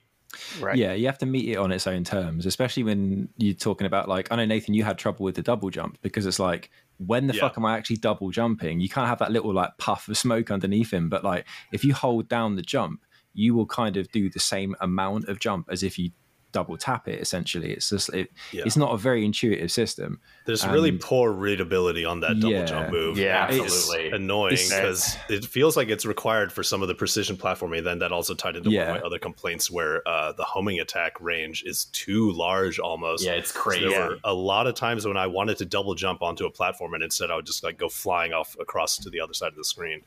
Right. 0.59 0.77
Yeah, 0.77 0.93
you 0.93 1.05
have 1.07 1.17
to 1.19 1.25
meet 1.25 1.49
it 1.49 1.57
on 1.57 1.71
its 1.71 1.87
own 1.87 2.03
terms, 2.03 2.45
especially 2.45 2.83
when 2.83 3.29
you're 3.37 3.53
talking 3.53 3.87
about 3.87 4.07
like 4.07 4.31
I 4.31 4.35
know 4.35 4.45
Nathan, 4.45 4.73
you 4.73 4.83
had 4.83 4.97
trouble 4.97 5.23
with 5.25 5.35
the 5.35 5.41
double 5.41 5.69
jump 5.69 5.97
because 6.01 6.25
it's 6.25 6.39
like 6.39 6.69
when 6.97 7.27
the 7.27 7.33
yeah. 7.33 7.41
fuck 7.41 7.57
am 7.57 7.65
I 7.65 7.77
actually 7.77 7.97
double 7.97 8.31
jumping? 8.31 8.79
You 8.79 8.89
can't 8.89 9.07
have 9.07 9.19
that 9.19 9.31
little 9.31 9.53
like 9.53 9.77
puff 9.77 10.07
of 10.07 10.17
smoke 10.17 10.51
underneath 10.51 10.91
him, 10.91 11.09
but 11.09 11.23
like 11.23 11.45
if 11.71 11.83
you 11.83 11.93
hold 11.93 12.29
down 12.29 12.55
the 12.55 12.61
jump, 12.61 13.01
you 13.33 13.53
will 13.55 13.65
kind 13.65 13.97
of 13.97 14.11
do 14.11 14.29
the 14.29 14.39
same 14.39 14.75
amount 14.81 15.27
of 15.27 15.39
jump 15.39 15.67
as 15.69 15.83
if 15.83 15.97
you 15.97 16.11
double 16.51 16.77
tap 16.77 17.07
it 17.07 17.19
essentially. 17.19 17.71
It's 17.71 17.89
just 17.89 18.09
it, 18.09 18.31
yeah. 18.51 18.63
it's 18.65 18.77
not 18.77 18.93
a 18.93 18.97
very 18.97 19.25
intuitive 19.25 19.71
system. 19.71 20.19
There's 20.45 20.63
and, 20.63 20.73
really 20.73 20.91
poor 20.91 21.31
readability 21.31 22.05
on 22.05 22.19
that 22.21 22.39
double 22.39 22.53
yeah, 22.53 22.65
jump 22.65 22.91
move. 22.91 23.17
Yeah 23.17 23.47
absolutely. 23.49 24.07
It's 24.07 24.15
annoying 24.15 24.57
because 24.69 25.17
it 25.29 25.45
feels 25.45 25.77
like 25.77 25.89
it's 25.89 26.05
required 26.05 26.51
for 26.51 26.63
some 26.63 26.81
of 26.81 26.87
the 26.87 26.95
precision 26.95 27.37
platforming 27.37 27.83
then 27.83 27.99
that 27.99 28.11
also 28.11 28.33
tied 28.33 28.55
into 28.55 28.69
yeah. 28.69 28.87
one 28.87 28.97
of 28.97 29.01
my 29.01 29.07
other 29.07 29.19
complaints 29.19 29.69
where 29.69 30.07
uh, 30.07 30.33
the 30.33 30.43
homing 30.43 30.79
attack 30.79 31.19
range 31.21 31.63
is 31.65 31.85
too 31.85 32.31
large 32.31 32.79
almost. 32.79 33.23
Yeah 33.23 33.33
it's 33.33 33.51
crazy. 33.51 33.85
So 33.85 33.89
there 33.89 34.09
were 34.09 34.17
a 34.23 34.33
lot 34.33 34.67
of 34.67 34.75
times 34.75 35.05
when 35.05 35.17
i 35.17 35.27
wanted 35.27 35.57
to 35.57 35.65
double 35.65 35.95
jump 35.95 36.21
onto 36.21 36.45
a 36.45 36.51
platform 36.51 36.93
and 36.93 37.03
instead 37.03 37.31
i 37.31 37.35
would 37.35 37.45
just 37.45 37.63
like 37.63 37.77
go 37.77 37.89
flying 37.89 38.33
off 38.33 38.55
across 38.59 38.97
to 38.97 39.09
the 39.09 39.19
other 39.19 39.33
side 39.33 39.49
of 39.49 39.55
the 39.55 39.65
screen. 39.65 40.01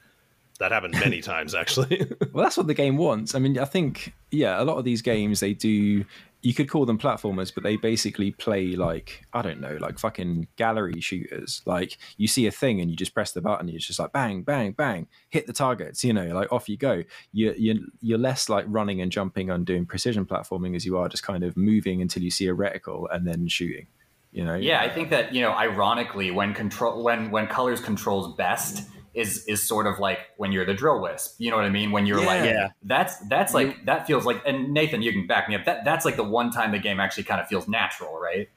That 0.61 0.71
happened 0.71 0.95
many 0.95 1.21
times 1.33 1.55
actually. 1.55 2.07
Well 2.33 2.45
that's 2.45 2.57
what 2.57 2.67
the 2.67 2.75
game 2.75 2.97
wants. 2.97 3.35
I 3.35 3.39
mean 3.39 3.59
i 3.59 3.65
think 3.65 4.15
yeah 4.31 4.61
a 4.61 4.65
lot 4.65 4.79
of 4.79 4.85
these 4.85 5.03
games 5.03 5.41
they 5.41 5.55
do 5.55 6.05
you 6.45 6.53
could 6.53 6.69
call 6.69 6.85
them 6.85 6.99
platformers, 6.99 7.53
but 7.53 7.65
they 7.65 7.77
basically 7.77 8.31
play 8.31 8.77
like 8.77 9.23
I 9.33 9.41
don't 9.41 9.63
know, 9.63 9.79
like 9.81 9.99
fucking 9.99 10.47
gallery 10.57 11.01
shooters. 11.01 11.63
Like 11.65 11.97
you 12.19 12.29
see 12.29 12.47
a 12.47 12.51
thing 12.51 12.83
and 12.83 12.91
you 12.91 12.97
just 12.97 13.15
press 13.15 13.33
the 13.33 13.41
button, 13.41 13.71
it's 13.71 13.87
just 13.87 13.99
like 13.99 14.13
bang, 14.13 14.43
bang, 14.43 14.73
bang, 14.73 15.09
hit 15.31 15.47
the 15.47 15.55
targets. 15.55 16.05
You 16.05 16.13
know, 16.13 16.27
like 16.27 16.53
off 16.53 16.69
you 16.69 16.77
go. 16.77 17.03
You're 17.33 17.55
you're, 17.55 17.77
you're 18.03 18.19
less 18.19 18.51
like 18.51 18.67
running 18.69 19.01
and 19.01 19.11
jumping 19.11 19.49
and 19.49 19.65
doing 19.65 19.87
precision 19.87 20.27
platforming 20.27 20.77
as 20.77 20.85
you 20.85 20.99
are 20.99 21.09
just 21.09 21.23
kind 21.23 21.45
of 21.45 21.57
moving 21.57 22.03
until 22.03 22.23
you 22.23 22.31
see 22.31 22.47
a 22.47 22.55
reticle 22.55 23.07
and 23.11 23.27
then 23.27 23.49
shooting. 23.49 23.87
You 24.31 24.45
know. 24.45 24.55
Yeah, 24.55 24.83
I 24.83 24.91
think 24.91 25.09
that 25.11 25.35
you 25.35 25.41
know, 25.41 25.53
ironically, 25.53 26.31
when 26.31 26.53
control 26.53 27.03
when 27.03 27.31
when 27.31 27.47
colors 27.47 27.81
controls 27.81 28.37
best 28.37 28.87
is 29.15 29.45
is 29.47 29.67
sort 29.67 29.87
of 29.87 29.99
like 29.99 30.19
when 30.37 30.53
you're 30.53 30.67
the 30.67 30.75
drill 30.75 31.01
wisp. 31.01 31.37
You 31.39 31.51
know 31.51 31.57
what 31.57 31.65
I 31.65 31.71
mean? 31.71 31.93
When 31.93 32.07
you're 32.07 32.21
yeah. 32.21 32.27
like, 32.27 32.45
yeah. 32.45 32.69
that's 32.83 33.17
that's 33.29 33.55
like 33.55 33.69
you, 33.69 33.75
that 33.85 34.07
feels 34.07 34.25
like. 34.25 34.43
And 34.45 34.73
Nathan, 34.73 35.03
you 35.03 35.13
can 35.13 35.27
back 35.27 35.49
me 35.49 35.55
up. 35.55 35.65
That 35.65 35.85
that's 35.85 36.05
like 36.05 36.17
the 36.17 36.25
one 36.25 36.51
time 36.51 36.73
the 36.73 36.79
game 36.79 37.01
actually 37.01 37.25
kind 37.25 37.41
of 37.41 37.47
feels 37.47 37.69
natural, 37.69 38.19
right? 38.19 38.49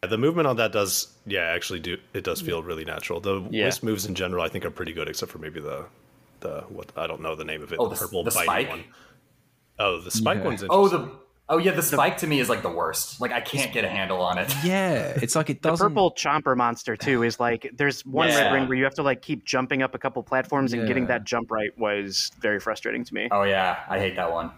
The 0.00 0.18
movement 0.18 0.46
on 0.46 0.56
that 0.56 0.70
does, 0.70 1.12
yeah, 1.26 1.40
actually 1.40 1.80
do 1.80 1.96
it 2.14 2.22
does 2.22 2.40
feel 2.40 2.62
really 2.62 2.84
natural. 2.84 3.18
The 3.18 3.44
yeah. 3.50 3.64
wisp 3.64 3.82
moves 3.82 4.06
in 4.06 4.14
general, 4.14 4.44
I 4.44 4.48
think, 4.48 4.64
are 4.64 4.70
pretty 4.70 4.92
good, 4.92 5.08
except 5.08 5.32
for 5.32 5.38
maybe 5.38 5.60
the 5.60 5.86
the 6.40 6.60
what 6.68 6.92
I 6.96 7.06
don't 7.06 7.20
know 7.20 7.34
the 7.34 7.44
name 7.44 7.62
of 7.62 7.72
it. 7.72 7.78
Oh, 7.80 7.88
the, 7.88 7.94
the 7.94 8.00
purple 8.00 8.24
the 8.24 8.30
spike 8.30 8.68
one. 8.68 8.84
Oh, 9.78 10.00
the 10.00 10.10
spike 10.10 10.38
yeah. 10.38 10.44
one's. 10.44 10.64
Oh, 10.68 10.88
the 10.88 11.10
Oh 11.50 11.56
yeah, 11.56 11.72
the 11.72 11.82
spike 11.82 12.18
to 12.18 12.26
me 12.26 12.40
is 12.40 12.50
like 12.50 12.62
the 12.62 12.70
worst. 12.70 13.20
Like 13.20 13.32
I 13.32 13.40
can't 13.40 13.72
get 13.72 13.84
a 13.84 13.88
handle 13.88 14.20
on 14.20 14.36
it. 14.36 14.52
Yeah, 14.62 15.18
it's 15.22 15.34
like 15.34 15.48
it 15.48 15.62
doesn't. 15.62 15.82
The 15.82 15.88
purple 15.88 16.12
chomper 16.12 16.54
monster 16.54 16.94
too 16.94 17.22
is 17.22 17.40
like 17.40 17.70
there's 17.74 18.04
one 18.04 18.28
yeah. 18.28 18.42
red 18.42 18.52
ring 18.52 18.68
where 18.68 18.76
you 18.76 18.84
have 18.84 18.94
to 18.94 19.02
like 19.02 19.22
keep 19.22 19.44
jumping 19.44 19.82
up 19.82 19.94
a 19.94 19.98
couple 19.98 20.22
platforms 20.22 20.74
and 20.74 20.86
getting 20.86 21.06
that 21.06 21.24
jump 21.24 21.50
right 21.50 21.76
was 21.78 22.30
very 22.40 22.60
frustrating 22.60 23.02
to 23.04 23.14
me. 23.14 23.28
Oh 23.30 23.44
yeah, 23.44 23.80
I 23.88 23.98
hate 23.98 24.16
that 24.16 24.30
one. 24.30 24.50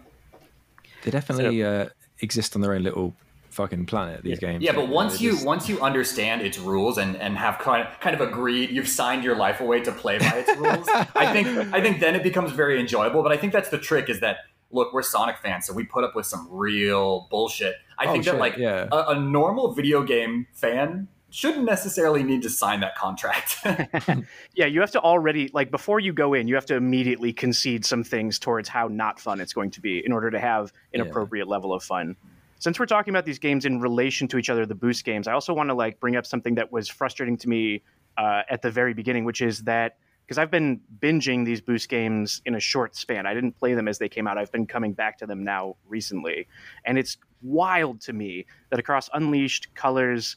They 1.02 1.12
definitely 1.12 1.60
so, 1.60 1.72
uh, 1.72 1.88
exist 2.20 2.56
on 2.56 2.62
their 2.62 2.74
own 2.74 2.82
little 2.82 3.14
fucking 3.50 3.86
planet. 3.86 4.22
These 4.22 4.42
yeah. 4.42 4.48
games. 4.48 4.64
Yeah, 4.64 4.72
but 4.72 4.88
once 4.88 5.20
you 5.20 5.32
just... 5.32 5.46
once 5.46 5.68
you 5.68 5.80
understand 5.80 6.42
its 6.42 6.58
rules 6.58 6.98
and 6.98 7.16
and 7.16 7.36
have 7.36 7.58
kind 7.58 7.86
of, 7.86 8.00
kind 8.00 8.14
of 8.14 8.20
agreed, 8.20 8.70
you've 8.70 8.88
signed 8.88 9.22
your 9.22 9.36
life 9.36 9.60
away 9.60 9.80
to 9.82 9.92
play 9.92 10.18
by 10.18 10.44
its 10.44 10.56
rules. 10.56 10.88
I 11.14 11.32
think 11.32 11.72
I 11.72 11.80
think 11.80 12.00
then 12.00 12.16
it 12.16 12.24
becomes 12.24 12.50
very 12.50 12.80
enjoyable. 12.80 13.22
But 13.22 13.32
I 13.32 13.36
think 13.36 13.52
that's 13.52 13.68
the 13.68 13.78
trick 13.78 14.08
is 14.08 14.20
that 14.20 14.38
look, 14.70 14.92
we're 14.92 15.02
Sonic 15.02 15.38
fans, 15.38 15.66
so 15.66 15.72
we 15.72 15.84
put 15.84 16.04
up 16.04 16.14
with 16.14 16.26
some 16.26 16.48
real 16.50 17.26
bullshit. 17.30 17.76
I 17.98 18.06
oh, 18.06 18.12
think 18.12 18.24
shit, 18.24 18.34
that 18.34 18.40
like 18.40 18.56
yeah. 18.56 18.88
a, 18.90 19.08
a 19.08 19.20
normal 19.20 19.72
video 19.72 20.02
game 20.02 20.46
fan 20.52 21.08
shouldn't 21.30 21.64
necessarily 21.64 22.22
need 22.22 22.42
to 22.42 22.50
sign 22.50 22.80
that 22.80 22.96
contract. 22.96 23.58
yeah, 24.54 24.66
you 24.66 24.80
have 24.80 24.90
to 24.90 25.00
already 25.00 25.48
like 25.52 25.70
before 25.70 26.00
you 26.00 26.12
go 26.12 26.34
in, 26.34 26.48
you 26.48 26.54
have 26.54 26.66
to 26.66 26.74
immediately 26.74 27.32
concede 27.32 27.84
some 27.84 28.02
things 28.02 28.38
towards 28.38 28.68
how 28.68 28.88
not 28.88 29.20
fun 29.20 29.40
it's 29.40 29.52
going 29.52 29.70
to 29.70 29.80
be 29.80 30.04
in 30.04 30.12
order 30.12 30.30
to 30.30 30.40
have 30.40 30.72
an 30.92 31.00
yeah. 31.00 31.06
appropriate 31.06 31.48
level 31.48 31.72
of 31.72 31.82
fun. 31.82 32.16
Since 32.58 32.78
we're 32.78 32.86
talking 32.86 33.12
about 33.12 33.24
these 33.24 33.38
games 33.38 33.64
in 33.64 33.80
relation 33.80 34.28
to 34.28 34.38
each 34.38 34.50
other, 34.50 34.66
the 34.66 34.74
boost 34.74 35.04
games, 35.04 35.26
I 35.26 35.32
also 35.32 35.54
want 35.54 35.70
to 35.70 35.74
like 35.74 35.98
bring 35.98 36.16
up 36.16 36.26
something 36.26 36.56
that 36.56 36.70
was 36.70 36.88
frustrating 36.88 37.38
to 37.38 37.48
me 37.48 37.82
uh, 38.18 38.42
at 38.50 38.60
the 38.60 38.70
very 38.70 38.92
beginning, 38.92 39.24
which 39.24 39.40
is 39.40 39.60
that 39.60 39.96
because 40.30 40.38
I've 40.38 40.50
been 40.52 40.80
binging 41.00 41.44
these 41.44 41.60
boost 41.60 41.88
games 41.88 42.40
in 42.46 42.54
a 42.54 42.60
short 42.60 42.94
span. 42.94 43.26
I 43.26 43.34
didn't 43.34 43.58
play 43.58 43.74
them 43.74 43.88
as 43.88 43.98
they 43.98 44.08
came 44.08 44.28
out. 44.28 44.38
I've 44.38 44.52
been 44.52 44.64
coming 44.64 44.92
back 44.92 45.18
to 45.18 45.26
them 45.26 45.42
now 45.42 45.74
recently, 45.88 46.46
and 46.84 46.96
it's 46.96 47.16
wild 47.42 48.00
to 48.02 48.12
me 48.12 48.46
that 48.70 48.78
across 48.78 49.10
Unleashed, 49.12 49.74
Colors, 49.74 50.36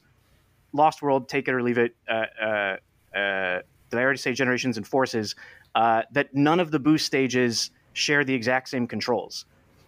Lost 0.72 1.04
World, 1.04 1.30
Take 1.30 1.48
It 1.48 1.54
or 1.54 1.62
Leave 1.62 1.78
It, 1.78 1.96
uh, 2.10 2.26
uh, 2.42 2.46
uh, 3.16 3.62
did 3.92 4.00
I 4.00 4.02
already 4.02 4.18
say 4.18 4.34
Generations 4.34 4.78
and 4.78 4.88
Forces? 4.88 5.36
Uh, 5.76 6.02
that 6.12 6.34
none 6.34 6.60
of 6.60 6.72
the 6.72 6.80
boost 6.80 7.06
stages 7.06 7.70
share 7.94 8.24
the 8.24 8.34
exact 8.34 8.70
same 8.70 8.88
controls. 8.88 9.46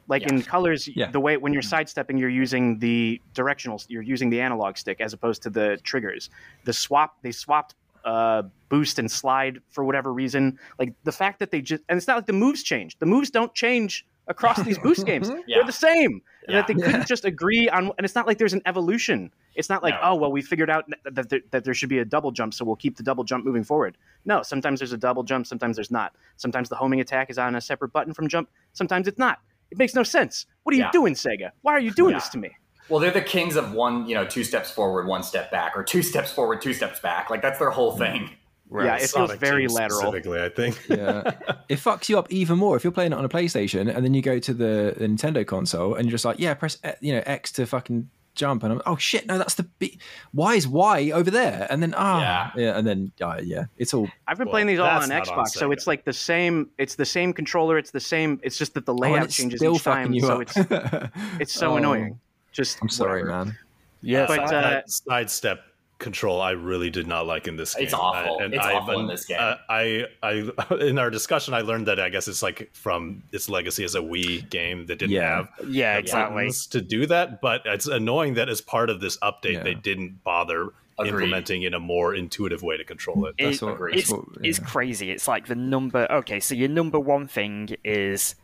Like 0.08 0.22
in 0.30 0.44
Colors, 0.44 0.88
Yeah. 0.88 1.10
the 1.10 1.20
way 1.20 1.36
when 1.38 1.52
you're 1.52 1.64
sidestepping, 1.64 2.20
you're 2.20 2.30
using 2.30 2.78
the 2.78 3.20
directional, 3.34 3.82
you're 3.88 4.04
using 4.04 4.30
the 4.30 4.40
analog 4.40 4.78
stick 4.78 5.02
as 5.02 5.14
opposed 5.14 5.42
to 5.42 5.50
the 5.50 5.80
triggers. 5.82 6.30
The 6.64 6.74
swap, 6.74 7.18
they 7.24 7.32
swapped 7.32 7.74
uh, 8.06 8.44
boost 8.70 9.00
and 9.00 9.10
slide 9.12 9.60
for 9.70 9.84
whatever 9.84 10.14
reason. 10.14 10.58
Like 10.80 10.94
the 11.04 11.12
fact 11.12 11.40
that 11.40 11.52
they 11.52 11.62
just, 11.62 11.84
and 11.90 11.98
it's 11.98 12.08
not 12.08 12.16
like 12.16 12.28
the 12.28 12.34
moves 12.34 12.64
change. 12.64 12.98
The 13.00 13.06
moves 13.06 13.30
don't 13.32 13.54
change 13.54 14.06
across 14.28 14.62
these 14.64 14.78
boost 14.80 15.06
games. 15.12 15.30
Yeah. 15.48 15.58
They're 15.58 15.66
the 15.66 15.72
same. 15.72 16.22
And 16.48 16.54
Yeah. 16.54 16.56
that 16.62 16.68
they 16.68 16.74
couldn't 16.76 17.08
just 17.14 17.26
agree 17.26 17.68
on, 17.70 17.86
and 17.98 18.06
it's 18.06 18.16
not 18.16 18.28
like 18.28 18.38
there's 18.38 18.54
an 18.54 18.62
evolution. 18.66 19.32
It's 19.56 19.70
not 19.70 19.82
like, 19.84 19.94
No. 19.96 20.00
oh, 20.04 20.16
well, 20.16 20.32
we 20.32 20.42
figured 20.42 20.70
out 20.70 20.86
that 21.12 21.30
there, 21.30 21.40
that 21.52 21.64
there 21.64 21.74
should 21.74 21.90
be 21.90 22.00
a 22.00 22.06
double 22.06 22.32
jump, 22.32 22.54
so 22.54 22.64
we'll 22.66 22.76
keep 22.76 22.98
the 22.98 23.04
double 23.04 23.24
jump 23.24 23.46
moving 23.46 23.64
forward. 23.64 23.98
No, 24.26 24.42
sometimes 24.44 24.80
there's 24.80 24.94
a 24.94 24.98
double 24.98 25.24
jump, 25.24 25.48
sometimes 25.48 25.76
there's 25.78 25.92
not. 25.92 26.14
Sometimes 26.38 26.70
the 26.70 26.76
homing 26.76 27.00
attack 27.02 27.30
is 27.30 27.38
on 27.38 27.56
a 27.56 27.62
separate 27.62 27.92
button 27.94 28.14
from 28.14 28.28
jump, 28.28 28.50
sometimes 28.74 29.08
it's 29.08 29.18
not. 29.18 29.40
It 29.72 29.78
makes 29.80 29.96
no 29.96 30.04
sense. 30.04 30.46
What 30.64 30.76
are 30.76 30.78
you 30.78 30.86
doing, 30.92 31.14
Sega? 31.16 31.50
Why 31.62 31.74
are 31.74 31.80
you 31.80 31.92
doing 31.92 32.12
Yeah. 32.12 32.18
this 32.20 32.30
to 32.30 32.38
me? 32.38 32.52
Well, 32.90 33.00
they're 33.00 33.12
the 33.12 33.22
kings 33.22 33.56
of 33.56 33.74
one, 33.74 34.08
you 34.08 34.16
know, 34.16 34.26
two 34.26 34.44
steps 34.44 34.70
forward, 34.72 35.08
one 35.08 35.24
step 35.24 35.50
back, 35.52 35.74
or 35.76 35.84
two 35.84 36.02
steps 36.04 36.32
forward, 36.32 36.62
two 36.62 36.74
steps 36.74 37.00
back. 37.00 37.30
Like 37.30 37.42
that's 37.42 37.60
their 37.60 37.72
whole 37.72 37.98
thing. 37.98 38.30
Right. 38.70 38.86
Yeah, 38.86 38.96
it 38.96 39.00
feels 39.02 39.12
Sonic 39.12 39.40
very 39.40 39.68
lateral. 39.68 40.00
Specifically, 40.02 40.42
I 40.42 40.50
think. 40.50 40.80
yeah, 40.90 41.32
it 41.70 41.78
fucks 41.78 42.10
you 42.10 42.18
up 42.18 42.32
even 42.32 42.58
more 42.58 42.76
if 42.76 42.84
you're 42.84 42.92
playing 42.92 43.12
it 43.12 43.16
on 43.16 43.24
a 43.24 43.30
PlayStation 43.30 43.94
and 43.96 44.04
then 44.04 44.14
you 44.14 44.22
go 44.22 44.40
to 44.40 44.54
the, 44.54 44.96
the 44.98 45.08
Nintendo 45.08 45.46
console 45.46 45.94
and 45.96 46.06
you're 46.06 46.12
just 46.12 46.26
like, 46.26 46.40
yeah, 46.40 46.54
press 46.56 46.78
uh, 46.84 46.94
you 47.00 47.14
know 47.14 47.22
X 47.26 47.52
to 47.54 47.66
fucking 47.68 48.10
jump, 48.34 48.64
and 48.64 48.74
I'm 48.74 48.82
oh 48.86 48.98
shit, 48.98 49.28
no, 49.28 49.38
that's 49.38 49.54
the 49.54 49.64
B. 49.80 49.98
Why 50.32 50.56
is 50.56 50.68
Y 50.68 51.12
over 51.12 51.30
there? 51.32 51.68
And 51.70 51.82
then 51.82 51.94
ah, 51.96 52.20
Yeah. 52.56 52.64
yeah. 52.64 52.78
and 52.78 52.88
then 52.88 53.12
uh, 53.22 53.40
yeah, 53.44 53.66
it's 53.78 53.94
all 53.94 54.10
I've 54.28 54.38
been 54.38 54.48
Well, 54.48 54.54
playing 54.54 54.68
these 54.68 54.80
all 54.80 54.88
on 54.90 55.10
Xbox, 55.10 55.38
on 55.38 55.46
so 55.48 55.72
it's 55.72 55.88
like 55.88 56.04
the 56.04 56.14
same. 56.14 56.70
It's 56.78 56.96
the 56.96 57.06
same 57.06 57.34
controller. 57.34 57.78
It's 57.78 57.92
the 57.92 58.00
same. 58.00 58.40
It's 58.44 58.58
just 58.58 58.74
that 58.74 58.86
the 58.86 58.94
oh, 58.94 58.98
layout 58.98 59.26
it's 59.26 59.36
changes 59.36 59.60
still 59.60 59.76
each 59.76 59.84
time. 59.84 60.12
you 60.12 60.22
so 60.22 60.42
up. 60.42 60.42
it's 60.42 61.12
it's 61.40 61.54
so 61.54 61.72
Oh, 61.74 61.78
annoying. 61.78 62.20
Just 62.56 62.80
I'm 62.82 62.90
sorry, 62.90 63.24
whatever. 63.24 63.46
man. 63.46 63.58
Yeah, 64.02 64.26
But, 64.28 64.50
so- 64.50 64.56
uh, 64.58 64.62
that 64.62 64.90
sidestep 64.90 65.62
control 65.98 66.42
I 66.42 66.52
really 66.52 66.90
did 66.90 67.08
not 67.08 67.26
like 67.26 67.48
in 67.48 67.56
this 67.56 67.74
game. 67.74 67.86
It's 67.86 67.94
awful. 67.94 68.38
I- 68.42 68.46
It's 68.46 68.58
awful 68.66 69.00
in 69.00 69.08
this 69.08 69.26
game. 69.26 69.38
uh, 69.40 69.56
I, 69.70 70.06
I, 70.22 70.52
in 70.82 71.00
our 71.00 71.10
discussion, 71.10 71.54
I 71.54 71.62
learned 71.62 71.88
that 71.88 72.00
I 72.00 72.10
guess 72.10 72.28
it's 72.28 72.44
like 72.44 72.70
from 72.74 73.24
its 73.32 73.48
legacy 73.50 73.84
as 73.84 73.96
a 73.96 74.00
Wii 74.00 74.50
game 74.50 74.86
that 74.88 75.00
didn't 75.00 75.14
Yeah. 75.14 75.38
have 75.38 75.50
yeah, 75.70 75.98
exactly. 75.98 76.50
to 76.72 76.82
do 76.82 77.06
that. 77.08 77.42
But 77.42 77.62
it's 77.66 77.88
annoying 77.88 78.34
that 78.36 78.50
as 78.50 78.60
part 78.62 78.90
of 78.90 79.00
this 79.00 79.18
update, 79.20 79.54
Yeah. 79.54 79.64
they 79.64 79.74
didn't 79.74 80.22
bother 80.24 80.70
Agreed. 81.00 81.10
implementing 81.14 81.64
in 81.64 81.74
a 81.74 81.80
more 81.80 82.14
intuitive 82.14 82.62
way 82.62 82.76
to 82.78 82.84
control 82.84 83.26
it. 83.28 83.36
That's 83.40 83.62
It- 83.62 83.66
what, 83.66 83.74
agreed. 83.76 83.98
that's 83.98 84.10
it's, 84.10 84.12
what, 84.12 84.26
it's 84.44 84.60
crazy. 84.60 85.12
It's 85.12 85.28
like 85.30 85.48
the 85.48 85.56
number. 85.56 86.08
Okay, 86.12 86.40
so 86.42 86.56
your 86.56 86.70
number 86.70 87.00
one 87.00 87.26
thing 87.28 87.70
is 87.86 88.36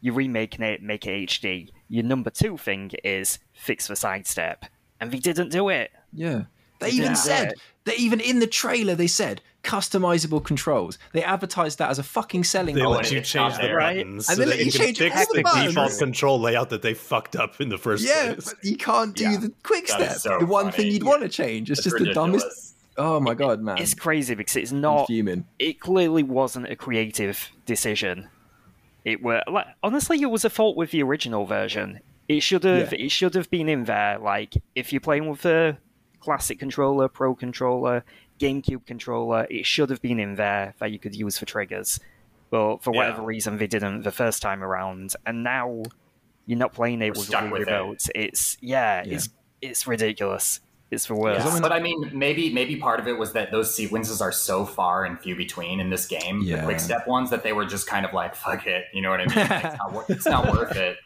you're 0.00 0.14
remaking 0.14 0.64
it, 0.64 0.82
make 0.82 1.04
it 1.06 1.28
HD. 1.28 1.70
Your 1.88 2.04
number 2.04 2.30
two 2.30 2.56
thing 2.56 2.90
is 3.04 3.38
fix 3.52 3.86
the 3.86 3.96
sidestep, 3.96 4.64
and 5.00 5.10
they 5.12 5.18
didn't 5.18 5.50
do 5.50 5.68
it. 5.68 5.90
Yeah. 6.12 6.44
They 6.80 6.90
Yeah. 6.90 7.02
even 7.04 7.16
said, 7.16 7.54
they 7.84 7.94
even 7.96 8.20
in 8.20 8.38
the 8.40 8.46
trailer, 8.46 8.94
they 8.94 9.06
said 9.06 9.40
customizable 9.64 10.44
controls. 10.44 10.98
They 11.12 11.22
advertised 11.22 11.78
that 11.78 11.90
as 11.90 11.98
a 11.98 12.02
fucking 12.02 12.44
selling 12.44 12.74
They 12.76 12.82
Oh, 12.82 12.90
let 12.90 13.10
you 13.10 13.18
it's 13.18 13.30
change 13.30 13.56
the. 13.56 13.72
Right? 13.74 13.96
buttons 13.98 14.28
And 14.28 14.36
so 14.36 14.40
then 14.42 14.50
let 14.50 14.58
you 14.58 14.66
you 14.66 14.70
change 14.70 14.98
fix 14.98 15.16
all 15.16 15.26
the 15.32 15.38
the 15.38 15.42
buttons. 15.42 15.68
default 15.74 15.98
control 15.98 16.40
layout 16.40 16.70
that 16.70 16.82
they 16.82 16.94
fucked 16.94 17.34
up 17.36 17.60
in 17.60 17.68
the 17.68 17.78
first 17.78 18.04
Yeah, 18.06 18.34
place. 18.34 18.52
but 18.54 18.64
you 18.64 18.76
can't 18.76 19.14
do 19.16 19.24
Yeah. 19.24 19.36
the 19.38 19.52
quick 19.62 19.88
step. 19.88 20.12
so 20.18 20.38
the 20.38 20.46
one 20.46 20.70
funny. 20.70 20.76
thing 20.84 20.92
you'd 20.92 21.02
want 21.02 21.22
to 21.22 21.28
change. 21.28 21.70
It's, 21.70 21.80
It's 21.80 21.84
just 21.90 22.04
the 22.04 22.12
dumbest. 22.12 22.74
Oh 22.98 23.20
my 23.20 23.34
god, 23.34 23.60
man! 23.60 23.76
It's 23.78 23.92
crazy 23.94 24.34
because 24.34 24.56
it's 24.56 24.72
not. 24.72 25.08
Human. 25.10 25.44
It 25.58 25.80
clearly 25.80 26.22
wasn't 26.22 26.70
a 26.70 26.76
creative 26.76 27.50
decision. 27.66 28.28
It 29.06 29.22
were 29.22 29.40
like 29.48 29.66
honestly, 29.84 30.20
it 30.20 30.26
was 30.30 30.44
a 30.44 30.50
fault 30.50 30.76
with 30.76 30.90
the 30.90 31.02
original 31.02 31.46
version. 31.46 32.00
It 32.28 32.40
should 32.40 32.64
have. 32.64 32.92
Yeah. 32.92 33.06
It 33.06 33.10
should 33.12 33.34
have 33.34 33.48
been 33.50 33.68
in 33.68 33.84
there. 33.84 34.18
Like 34.18 34.54
if 34.74 34.92
you're 34.92 35.00
playing 35.00 35.28
with 35.30 35.46
a 35.46 35.78
classic 36.18 36.58
controller, 36.58 37.06
pro 37.06 37.34
controller, 37.36 38.04
GameCube 38.40 38.84
controller, 38.84 39.46
it 39.48 39.64
should 39.64 39.90
have 39.90 40.02
been 40.02 40.18
in 40.18 40.34
there 40.34 40.74
that 40.80 40.90
you 40.90 40.98
could 40.98 41.14
use 41.14 41.38
for 41.38 41.46
triggers. 41.46 42.00
But 42.50 42.82
for 42.82 42.90
whatever 42.90 43.22
Yeah. 43.22 43.26
reason, 43.28 43.58
they 43.58 43.68
didn't 43.68 44.02
the 44.02 44.10
first 44.10 44.42
time 44.42 44.64
around, 44.64 45.14
and 45.24 45.44
now 45.44 45.84
you're 46.46 46.58
not 46.58 46.72
playing 46.72 47.00
it 47.02 47.14
We're 47.14 47.20
with 47.20 47.28
stuck 47.28 47.50
with 47.52 47.68
it. 47.68 48.08
It's 48.16 48.56
yeah, 48.60 49.04
Yeah. 49.06 49.14
it's 49.14 49.28
it's 49.62 49.86
ridiculous. 49.86 50.60
It's 50.88 51.04
for 51.04 51.16
worst. 51.16 51.44
Yeah, 51.44 51.58
but 51.60 51.72
I 51.72 51.80
mean, 51.80 52.10
maybe 52.14 52.52
maybe 52.52 52.76
part 52.76 53.00
of 53.00 53.08
it 53.08 53.18
was 53.18 53.32
that 53.32 53.50
those 53.50 53.74
sequences 53.74 54.20
are 54.20 54.30
so 54.30 54.64
far 54.64 55.04
and 55.04 55.18
few 55.18 55.34
between 55.34 55.80
in 55.80 55.90
this 55.90 56.06
game, 56.06 56.42
Yeah. 56.42 56.58
the 56.58 56.62
quick 56.62 56.78
step 56.78 57.08
ones, 57.08 57.30
that 57.30 57.42
they 57.42 57.52
were 57.52 57.64
just 57.64 57.88
kind 57.88 58.06
of 58.06 58.12
like, 58.12 58.36
"Fuck 58.36 58.68
it," 58.68 58.84
you 58.94 59.02
know 59.02 59.10
what 59.10 59.20
I 59.20 59.26
mean? 59.26 59.36
Like, 59.36 59.64
it's, 59.64 59.76
not, 59.78 60.04
it's 60.10 60.26
not 60.26 60.52
worth 60.52 60.76
it. 60.76 60.98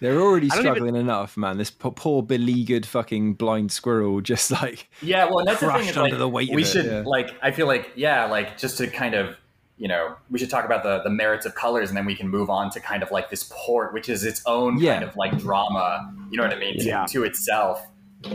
They're 0.00 0.20
already 0.20 0.46
I 0.50 0.56
don't 0.56 0.64
even- 0.64 0.74
struggling 0.74 0.96
enough, 0.96 1.36
man. 1.36 1.56
This 1.56 1.70
po- 1.70 1.92
poor 1.92 2.22
beleaguered 2.24 2.84
fucking 2.84 3.34
blind 3.34 3.70
squirrel, 3.70 4.20
just 4.20 4.50
like 4.50 4.88
Yeah, 5.02 5.26
well, 5.26 5.38
and 5.38 5.46
that's 5.48 5.60
the 5.60 5.66
thing. 5.66 5.74
Crushed 5.76 5.90
Is, 5.90 5.96
under 5.98 6.10
like, 6.10 6.18
the 6.18 6.28
weight 6.28 6.48
of 6.50 6.56
we 6.56 6.62
it, 6.62 6.66
should 6.66 6.86
yeah. 6.86 7.02
like. 7.06 7.30
I 7.40 7.52
feel 7.52 7.68
like 7.68 7.92
yeah, 7.94 8.24
like 8.24 8.58
just 8.58 8.76
to 8.78 8.88
kind 8.88 9.14
of 9.14 9.36
you 9.76 9.86
know, 9.86 10.16
we 10.28 10.40
should 10.40 10.50
talk 10.50 10.64
about 10.64 10.82
the 10.82 11.00
the 11.04 11.10
merits 11.10 11.46
of 11.46 11.54
colors, 11.54 11.90
and 11.90 11.96
then 11.96 12.04
we 12.06 12.16
can 12.16 12.28
move 12.28 12.50
on 12.50 12.70
to 12.70 12.80
kind 12.80 13.04
of 13.04 13.12
like 13.12 13.30
this 13.30 13.48
port, 13.54 13.94
which 13.94 14.08
is 14.08 14.24
its 14.24 14.42
own 14.46 14.78
Yeah. 14.80 14.94
kind 14.94 15.04
of 15.08 15.14
like 15.14 15.38
drama. 15.38 16.12
You 16.28 16.38
know 16.38 16.42
what 16.42 16.52
I 16.52 16.58
mean? 16.58 16.76
To, 16.80 16.84
Yeah. 16.84 17.06
to 17.10 17.22
itself. 17.22 17.86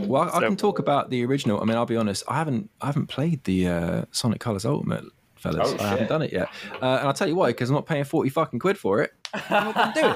Well, 0.08 0.24
I 0.24 0.40
So- 0.40 0.40
can 0.42 0.56
talk 0.56 0.80
about 0.80 1.10
the 1.10 1.26
original. 1.26 1.62
I 1.62 1.66
mean, 1.66 1.76
I'll 1.76 1.86
be 1.86 1.98
honest. 1.98 2.24
I 2.28 2.36
haven't, 2.38 2.70
I 2.82 2.86
haven't 2.88 3.08
played 3.08 3.44
the 3.44 3.68
uh, 3.68 4.06
Sonic 4.12 4.40
Colors 4.40 4.66
Ultimate, 4.66 5.04
fellas. 5.36 5.76
Oh, 5.78 5.84
I 5.84 5.88
haven't 5.90 6.08
done 6.10 6.22
it 6.22 6.32
yet, 6.32 6.48
uh, 6.82 6.98
and 7.00 7.08
I'll 7.08 7.14
tell 7.14 7.28
you 7.28 7.36
why. 7.36 7.48
Because 7.48 7.70
I'm 7.70 7.76
not 7.76 7.86
paying 7.86 8.04
forty 8.06 8.30
fucking 8.30 8.60
quid 8.60 8.78
for 8.78 9.02
it. 9.02 9.12
I'm 9.34 9.74
not 9.74 9.76
going 9.76 9.94
to 9.94 10.02
do 10.02 10.08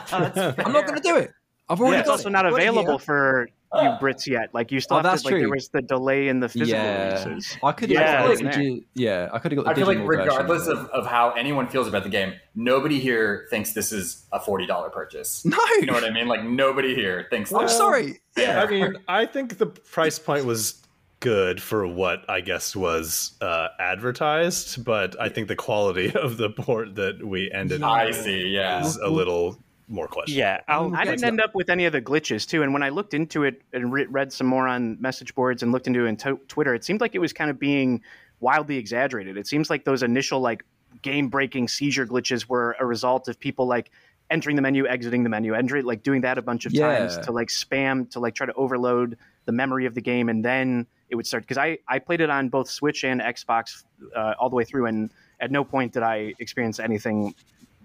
it. 0.41 0.55
I'm 0.65 0.71
not 0.71 0.85
going 0.87 1.01
to 1.01 1.07
do 1.07 1.17
it. 1.17 1.31
I've 1.69 1.81
already 1.81 1.95
Yeah, 1.95 1.99
it's 2.01 2.09
also 2.09 2.29
it. 2.29 2.31
not 2.31 2.45
I've 2.45 2.51
got 2.53 2.59
it 2.59 2.63
here. 2.63 2.71
available 2.71 2.99
for 2.99 3.49
you 3.73 3.89
Brits 4.01 4.25
yet. 4.27 4.53
Like 4.53 4.71
you 4.71 4.79
still 4.79 4.97
Oh, 4.97 5.01
have 5.01 5.19
to, 5.19 5.25
like 5.27 5.35
there 5.35 5.49
was 5.49 5.69
the 5.69 5.81
delay 5.81 6.29
in 6.29 6.39
the 6.39 6.49
physical 6.49 6.81
Yeah, 6.83 7.23
releases. 7.25 7.57
I 7.63 7.71
could 7.73 7.89
Yeah, 7.89 7.99
have 8.01 8.25
got 8.25 8.31
it's 8.31 8.41
digi- 8.57 8.85
yeah, 8.93 9.29
I 9.33 9.39
could 9.39 9.51
have 9.51 9.57
got 9.57 9.65
the 9.65 9.71
I 9.71 9.73
feel 9.75 9.87
like 9.87 10.07
regardless 10.07 10.67
of, 10.67 10.77
of 10.89 11.05
how 11.05 11.31
anyone 11.31 11.67
feels 11.67 11.87
about 11.87 12.03
the 12.03 12.09
game, 12.09 12.33
nobody 12.55 12.99
here 12.99 13.45
thinks 13.49 13.73
this 13.73 13.91
is 13.91 14.25
a 14.31 14.39
forty 14.39 14.65
dollar 14.65 14.89
purchase. 14.89 15.43
no, 15.45 15.57
You 15.79 15.85
know 15.87 15.93
what 15.93 16.03
I 16.05 16.11
mean? 16.11 16.27
Like 16.27 16.43
nobody 16.43 16.95
here 16.95 17.27
thinks. 17.29 17.53
I'm 17.53 17.67
sorry. 17.67 18.19
Yeah. 18.37 18.63
I 18.63 18.69
mean, 18.69 18.95
I 19.07 19.25
think 19.25 19.57
the 19.57 19.65
price 19.67 20.17
point 20.19 20.45
was 20.45 20.81
good 21.19 21.59
for 21.61 21.87
what 21.87 22.19
I 22.29 22.41
guess 22.41 22.75
was 22.75 23.33
uh, 23.41 23.69
advertised, 23.79 24.85
but 24.85 25.19
I 25.19 25.29
think 25.29 25.47
the 25.47 25.55
quality 25.55 26.11
of 26.15 26.37
the 26.37 26.49
port 26.51 26.95
that 26.95 27.25
we 27.25 27.51
ended 27.51 27.81
I 27.83 28.07
on 28.07 28.13
see. 28.13 28.47
Yeah. 28.49 28.85
is 28.85 28.97
a 28.97 29.09
little 29.09 29.57
more 29.87 30.07
questionable. 30.07 30.39
yeah, 30.39 30.61
I'll, 30.67 30.93
I 30.95 31.05
didn't 31.05 31.23
end 31.23 31.41
up 31.41 31.55
with 31.55 31.69
any 31.69 31.85
of 31.85 31.93
the 31.93 32.01
glitches 32.01 32.47
too. 32.47 32.63
And 32.63 32.73
when 32.73 32.83
I 32.83 32.89
looked 32.89 33.13
into 33.13 33.43
it 33.43 33.61
and 33.73 33.91
re- 33.91 34.05
read 34.05 34.33
some 34.33 34.47
more 34.47 34.67
on 34.67 34.99
message 35.01 35.33
boards 35.33 35.63
and 35.63 35.71
looked 35.71 35.87
into 35.87 36.05
it 36.05 36.09
in 36.09 36.17
to- 36.17 36.41
Twitter, 36.47 36.75
it 36.75 36.83
seemed 36.83 37.01
like 37.01 37.15
it 37.15 37.19
was 37.19 37.33
kind 37.33 37.49
of 37.49 37.57
being 37.57 38.01
wildly 38.39 38.77
exaggerated. 38.77 39.37
It 39.37 39.47
seems 39.47 39.69
like 39.69 39.85
those 39.85 40.03
initial 40.03 40.41
like 40.41 40.63
game 41.01 41.29
breaking 41.29 41.67
seizure 41.67 42.05
glitches 42.05 42.47
were 42.47 42.75
a 42.79 42.85
result 42.85 43.27
of 43.27 43.39
people 43.39 43.65
like 43.65 43.91
entering 44.29 44.55
the 44.57 44.61
menu, 44.61 44.85
exiting 44.85 45.23
the 45.23 45.29
menu, 45.29 45.53
entering 45.53 45.85
like 45.85 46.03
doing 46.03 46.21
that 46.21 46.37
a 46.37 46.41
bunch 46.41 46.65
of 46.65 46.73
times 46.73 47.17
to 47.25 47.31
like 47.31 47.47
spam 47.47 48.09
to 48.11 48.19
like 48.19 48.35
try 48.35 48.45
to 48.45 48.53
overload 48.53 49.17
the 49.45 49.51
memory 49.53 49.85
of 49.85 49.95
the 49.95 50.01
game, 50.01 50.27
and 50.27 50.43
then 50.43 50.85
it 51.09 51.15
would 51.15 51.25
start. 51.25 51.43
Because 51.43 51.57
I 51.57 51.77
I 51.87 51.99
played 51.99 52.19
it 52.19 52.29
on 52.29 52.49
both 52.49 52.69
Switch 52.69 53.05
and 53.05 53.21
Xbox 53.21 53.85
uh, 54.13 54.33
all 54.37 54.49
the 54.49 54.55
way 54.57 54.65
through, 54.65 54.87
and 54.87 55.11
at 55.39 55.51
no 55.51 55.63
point 55.63 55.93
did 55.93 56.03
I 56.03 56.33
experience 56.39 56.79
anything 56.79 57.33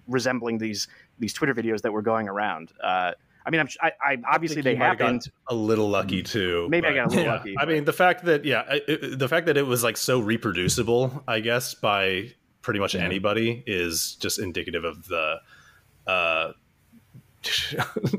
resembling 0.09 0.59
these 0.59 0.89
these 1.23 1.33
Twitter 1.33 1.55
videos 1.55 1.81
that 1.81 1.93
were 1.93 2.03
going 2.03 2.29
around. 2.29 2.73
Uh, 2.85 3.13
I 3.47 3.51
mean, 3.51 3.61
I'm, 3.61 3.69
I, 3.81 3.93
I 4.05 4.19
obviously 4.31 4.57
think 4.57 4.65
they 4.65 4.73
you 4.75 4.79
might 4.79 4.87
have 4.89 4.99
gotten 4.99 5.15
happened. 5.17 5.33
a 5.49 5.55
little 5.55 5.89
lucky 5.89 6.23
too. 6.23 6.67
Maybe 6.69 6.87
I 6.87 6.95
got 6.95 7.07
a 7.07 7.09
little 7.09 7.25
yeah. 7.25 7.33
lucky, 7.33 7.55
I 7.59 7.65
mean, 7.65 7.85
the 7.85 7.93
fact 7.93 8.25
that 8.27 8.45
yeah, 8.45 8.63
it, 8.71 8.85
it- 8.89 9.19
the 9.19 9.29
fact 9.29 9.47
that 9.47 9.57
it 9.57 9.67
was 9.67 9.83
like 9.83 9.97
so 9.97 10.21
reproducible, 10.21 11.25
I 11.27 11.41
guess, 11.41 11.75
by 11.75 12.33
pretty 12.61 12.79
much 12.79 12.95
Yeah. 12.95 13.01
anybody 13.03 13.63
is 13.67 14.17
just 14.21 14.39
indicative 14.39 14.85
of 14.85 15.09
the 15.09 15.37
uh, 16.07 16.53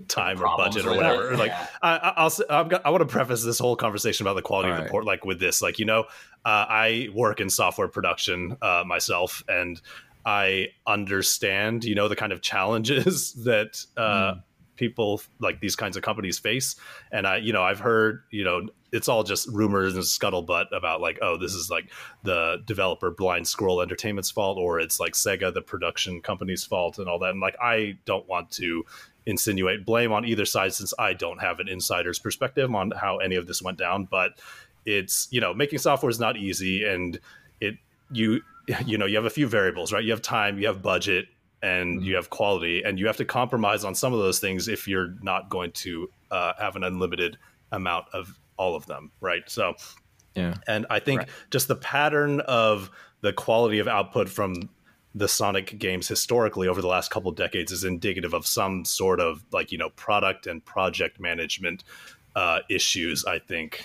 time 0.10 0.42
or 0.42 0.58
budget 0.58 0.86
or 0.86 0.96
whatever. 0.96 1.32
it, 1.32 1.40
Like, 1.40 1.52
yeah. 1.52 1.68
I, 1.82 1.96
I- 1.98 2.14
I'll, 2.18 2.26
s- 2.26 2.42
I'm, 2.50 2.68
go- 2.68 2.82
I 2.84 2.90
want 2.90 3.02
to 3.02 3.06
preface 3.08 3.44
this 3.44 3.60
whole 3.60 3.76
conversation 3.76 4.26
about 4.28 4.36
the 4.36 4.42
quality 4.42 4.70
of 4.70 4.76
the 4.76 4.80
Alright. 4.82 4.92
port, 4.92 5.06
like 5.06 5.24
with 5.26 5.40
this, 5.40 5.62
like 5.62 5.80
you 5.80 5.86
know, 5.86 6.02
uh, 6.46 6.66
I 6.68 7.08
work 7.14 7.40
in 7.40 7.50
software 7.50 7.88
production 7.88 8.58
uh, 8.62 8.84
myself, 8.86 9.44
and 9.48 9.80
I 10.26 10.70
understand, 10.88 11.84
you 11.84 11.96
know, 11.96 12.08
the 12.08 12.16
kind 12.16 12.32
of 12.32 12.42
challenges 12.42 13.34
that 13.44 13.84
uh, 13.98 14.36
people 14.76 15.22
like 15.40 15.60
these 15.60 15.76
kinds 15.76 15.98
of 15.98 16.04
companies 16.04 16.40
face. 16.40 16.76
And 17.12 17.28
I, 17.28 17.38
you 17.38 17.54
know, 17.54 17.64
I've 17.64 17.80
heard, 17.80 18.24
you 18.32 18.44
know, 18.44 18.68
it's 18.92 19.08
all 19.08 19.24
just 19.24 19.48
rumors 19.48 19.96
and 19.96 20.04
scuttlebutt 20.04 20.66
about 20.72 21.02
like, 21.02 21.18
oh, 21.22 21.38
this 21.38 21.54
is 21.54 21.70
like 21.70 21.90
the 22.24 22.62
developer 22.66 23.10
Blind 23.10 23.48
Squirrel 23.48 23.82
Entertainment's 23.82 24.30
fault, 24.30 24.58
or 24.58 24.80
it's 24.80 25.00
like 25.00 25.14
Sega, 25.14 25.54
the 25.54 25.62
production 25.62 26.22
company's 26.22 26.64
fault, 26.64 27.00
and 27.00 27.08
all 27.10 27.18
that. 27.20 27.32
And 27.32 27.40
like, 27.40 27.56
I 27.62 27.98
don't 28.06 28.28
want 28.28 28.52
to 28.52 28.86
insinuate 29.26 29.86
blame 29.86 30.12
on 30.12 30.26
either 30.26 30.46
side 30.46 30.74
since 30.74 30.94
I 31.00 31.14
don't 31.14 31.40
have 31.40 31.60
an 31.60 31.68
insider's 31.68 32.20
perspective 32.20 32.74
on 32.74 32.92
how 32.92 33.18
any 33.18 33.36
of 33.36 33.48
this 33.48 33.62
went 33.62 33.78
down. 33.78 34.06
But 34.06 34.34
it's 34.86 35.28
you 35.32 35.42
know, 35.42 35.54
making 35.54 35.80
software 35.80 36.10
is 36.10 36.20
not 36.20 36.38
easy, 36.38 36.86
and 36.86 37.20
it 37.60 37.76
you 38.12 38.42
you 38.86 38.98
know 38.98 39.06
you 39.06 39.16
have 39.16 39.26
a 39.26 39.30
few 39.30 39.48
variables, 39.48 39.92
right? 39.94 40.04
You 40.04 40.12
have 40.12 40.22
time, 40.22 40.58
you 40.60 40.68
have 40.68 40.82
budget, 40.82 41.26
and 41.62 42.00
Mm-hmm. 42.00 42.06
you 42.06 42.16
have 42.16 42.30
quality, 42.30 42.84
and 42.84 43.00
you 43.00 43.08
have 43.08 43.18
to 43.18 43.26
compromise 43.26 43.84
on 43.84 43.96
some 43.96 44.14
of 44.14 44.20
those 44.20 44.40
things 44.40 44.68
if 44.68 44.88
you're 44.88 45.16
not 45.22 45.50
going 45.50 45.72
to 45.74 46.10
uh, 46.32 46.54
have 46.60 46.76
an 46.76 46.84
unlimited 46.84 47.38
amount 47.72 48.06
of 48.14 48.40
all 48.58 48.76
of 48.76 48.86
them, 48.86 49.12
right? 49.22 49.44
So 49.48 49.74
Yeah. 50.36 50.56
and 50.68 50.86
I 50.90 51.00
think 51.00 51.22
Right. 51.22 51.30
just 51.52 51.68
the 51.68 51.76
pattern 51.76 52.42
of 52.42 52.90
the 53.22 53.34
quality 53.34 53.80
of 53.80 53.88
output 53.88 54.30
from 54.30 54.70
the 55.16 55.28
Sonic 55.28 55.78
games 55.78 56.08
historically 56.08 56.68
over 56.68 56.82
the 56.82 56.88
last 56.88 57.12
couple 57.12 57.30
of 57.30 57.36
decades 57.38 57.72
is 57.72 57.84
indicative 57.84 58.34
of 58.34 58.48
some 58.48 58.84
sort 58.86 59.20
of 59.20 59.44
like 59.52 59.72
you 59.72 59.78
know 59.78 59.90
product 59.92 60.48
and 60.48 60.64
project 60.66 61.20
management 61.20 61.84
uh, 62.36 62.60
issues. 62.70 63.24
I 63.26 63.40
think 63.40 63.84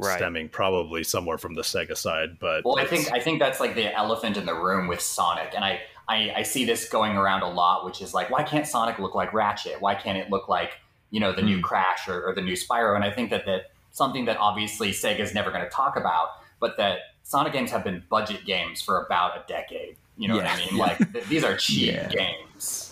Right. 0.00 0.16
stemming 0.16 0.48
probably 0.48 1.04
somewhere 1.04 1.38
from 1.38 1.54
the 1.54 1.62
Sega 1.62 1.96
side, 1.96 2.38
but 2.40 2.64
Well, 2.64 2.78
I 2.78 2.86
think 2.86 3.12
I 3.12 3.20
think 3.20 3.38
that's 3.38 3.60
like 3.60 3.74
the 3.74 3.94
elephant 3.94 4.36
in 4.36 4.46
the 4.46 4.54
room 4.54 4.86
with 4.88 5.00
Sonic, 5.00 5.52
and 5.54 5.64
I, 5.64 5.80
I 6.08 6.32
I 6.36 6.42
see 6.42 6.64
this 6.64 6.88
going 6.88 7.16
around 7.16 7.42
a 7.42 7.48
lot, 7.48 7.84
which 7.84 8.00
is 8.00 8.14
like, 8.14 8.30
why 8.30 8.42
can't 8.42 8.66
Sonic 8.66 8.98
look 8.98 9.14
like 9.14 9.32
Ratchet? 9.32 9.80
Why 9.80 9.94
can't 9.94 10.18
it 10.18 10.30
look 10.30 10.48
like 10.48 10.72
you 11.10 11.20
know 11.20 11.32
the 11.32 11.42
new 11.42 11.56
hmm. 11.56 11.62
Crash 11.62 12.08
or, 12.08 12.22
or 12.24 12.34
the 12.34 12.42
new 12.42 12.54
Spyro? 12.54 12.94
And 12.94 13.04
I 13.04 13.10
think 13.10 13.30
that 13.30 13.46
that 13.46 13.70
something 13.92 14.24
that 14.26 14.36
obviously 14.38 14.92
Sega's 14.92 15.34
never 15.34 15.50
going 15.50 15.64
to 15.64 15.70
talk 15.70 15.96
about, 15.96 16.28
but 16.60 16.76
that 16.76 16.98
Sonic 17.22 17.52
games 17.52 17.70
have 17.70 17.84
been 17.84 18.02
budget 18.08 18.44
games 18.44 18.82
for 18.82 19.04
about 19.04 19.36
a 19.36 19.44
decade. 19.46 19.96
You 20.16 20.28
know 20.28 20.36
Yeah. 20.36 20.42
what 20.42 20.52
I 20.52 20.56
mean? 20.70 20.76
Like 20.76 21.12
th- 21.12 21.24
these 21.26 21.44
are 21.44 21.56
cheap 21.56 21.94
Yeah. 21.94 22.08
games. 22.08 22.89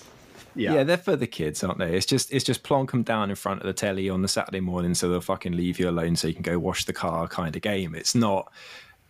Yeah. 0.58 0.84
they're 0.84 0.96
for 0.96 1.16
the 1.16 1.26
kids, 1.26 1.62
aren't 1.64 1.78
they? 1.78 1.94
It's 1.96 2.06
just 2.06 2.32
it's 2.32 2.44
just 2.44 2.62
plonk 2.62 2.90
them 2.90 3.02
down 3.02 3.30
in 3.30 3.36
front 3.36 3.60
of 3.60 3.66
the 3.66 3.72
telly 3.72 4.08
on 4.10 4.22
the 4.22 4.28
Saturday 4.28 4.60
morning, 4.60 4.94
so 4.94 5.08
they'll 5.08 5.20
fucking 5.20 5.52
leave 5.56 5.78
you 5.78 5.88
alone, 5.88 6.16
so 6.16 6.28
you 6.28 6.34
can 6.34 6.42
go 6.42 6.58
wash 6.58 6.84
the 6.84 6.92
car, 6.92 7.26
kind 7.28 7.54
of 7.56 7.62
game. 7.62 7.94
It's 7.94 8.14
not 8.14 8.52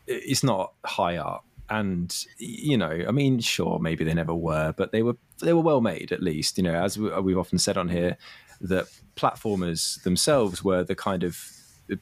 it's 0.07 0.43
not 0.43 0.73
high 0.85 1.17
art, 1.19 1.43
and 1.71 2.15
you 2.39 2.77
know, 2.79 3.05
I 3.07 3.11
mean, 3.11 3.41
sure, 3.41 3.79
maybe 3.79 4.05
they 4.05 4.15
never 4.15 4.35
were, 4.35 4.75
but 4.77 4.93
they 4.93 5.03
were 5.03 5.17
they 5.43 5.53
were 5.53 5.63
well 5.63 5.81
made 5.81 6.13
at 6.13 6.23
least. 6.23 6.57
You 6.59 6.65
know, 6.65 6.75
as 6.75 6.99
we- 6.99 7.13
uh, 7.13 7.21
we've 7.21 7.39
often 7.39 7.59
said 7.59 7.77
on 7.77 7.89
here, 7.89 8.17
that 8.61 8.87
platformers 9.17 10.03
themselves 10.03 10.65
were 10.65 10.83
the 10.85 10.95
kind 10.95 11.25
of 11.25 11.39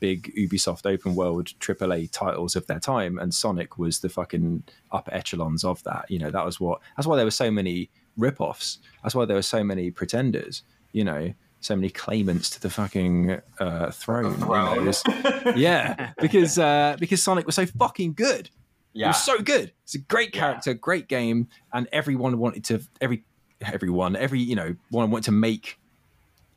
big 0.01 0.33
Ubisoft 0.37 0.85
open 0.85 1.15
world 1.15 1.47
AAA 1.61 2.11
titles 2.11 2.57
of 2.57 2.67
their 2.67 2.81
time, 2.81 3.19
and 3.19 3.33
Sonic 3.33 3.79
was 3.79 4.01
the 4.01 4.09
fucking 4.09 4.65
upper 4.91 5.15
echelons 5.15 5.65
of 5.65 5.83
that. 5.85 6.07
You 6.11 6.19
know, 6.19 6.31
that 6.31 6.45
was 6.45 6.59
what 6.59 6.81
that's 6.97 7.07
why 7.07 7.17
there 7.17 7.25
were 7.25 7.31
so 7.31 7.51
many 7.51 7.91
rip-offs. 8.17 8.79
That's 9.03 9.15
why 9.15 9.25
there 9.25 9.37
were 9.37 9.43
so 9.43 9.63
many 9.65 9.91
pretenders. 9.91 10.63
You 10.93 11.05
know, 11.05 11.35
so 11.61 11.75
many 11.77 11.91
claimants 11.91 12.49
to 12.51 12.61
the 12.61 12.71
fucking 12.71 13.41
uh, 13.59 13.91
throne. 13.91 14.33
you 14.33 14.39
know, 14.39 14.47
Throne. 14.47 14.79
it 14.79 14.85
was- 14.87 15.57
yeah, 15.57 16.13
because 16.21 16.59
uh, 16.59 16.97
because 16.99 17.23
Sonic 17.23 17.47
was 17.47 17.55
so 17.55 17.67
fucking 17.67 18.15
good. 18.15 18.47
It 18.95 19.01
Yeah, 19.01 19.09
was 19.09 19.23
so 19.23 19.39
good. 19.39 19.73
It's 19.85 19.95
a 19.95 19.99
great 19.99 20.35
Yeah. 20.35 20.41
character, 20.41 20.75
great 20.75 21.07
game, 21.09 21.49
and 21.73 21.87
everyone 21.93 22.39
wanted 22.39 22.65
to 22.65 22.81
every 23.01 23.25
everyone 23.61 24.17
every 24.17 24.41
you 24.41 24.55
know 24.55 24.75
one 24.91 25.11
wanted 25.11 25.25
to 25.25 25.33
make 25.33 25.79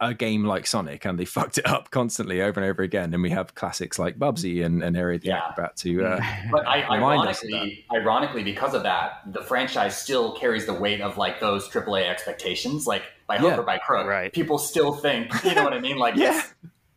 a 0.01 0.13
game 0.13 0.45
like 0.45 0.65
Sonic, 0.65 1.05
and 1.05 1.19
they 1.19 1.25
fucked 1.37 1.57
it 1.57 1.67
up 1.67 1.91
constantly 1.91 2.41
over 2.41 2.59
and 2.59 2.69
over 2.69 2.81
again. 2.83 3.13
And 3.13 3.21
we 3.21 3.29
have 3.31 3.53
classics 3.55 3.99
like 3.99 4.17
Bubsy 4.17 4.65
and, 4.65 4.81
and 4.83 4.95
Aero 4.95 5.17
the 5.17 5.27
Yeah. 5.27 5.37
Acrobat 5.49 5.75
to 5.77 6.05
uh, 6.05 6.21
But 6.51 6.67
I, 6.67 6.81
Remind 6.95 7.27
us 7.27 7.43
of 7.43 7.49
ironically, 7.49 7.85
ironically, 7.93 8.43
because 8.43 8.73
of 8.73 8.83
that, 8.83 9.21
the 9.33 9.43
franchise 9.43 9.97
still 9.97 10.33
carries 10.37 10.65
the 10.65 10.73
weight 10.73 11.01
of 11.01 11.17
like 11.17 11.39
those 11.39 11.67
AAA 11.69 12.07
expectations. 12.09 12.87
Like 12.87 13.03
by 13.27 13.37
hook 13.37 13.51
Yeah. 13.51 13.57
or 13.59 13.63
by 13.63 13.77
crook, 13.77 14.07
Right. 14.07 14.31
people 14.33 14.57
still 14.57 14.93
think, 14.93 15.31
you 15.43 15.53
know 15.55 15.63
what 15.63 15.73
I 15.73 15.79
mean? 15.79 15.97
Like, 15.97 16.15
Yeah. 16.15 16.41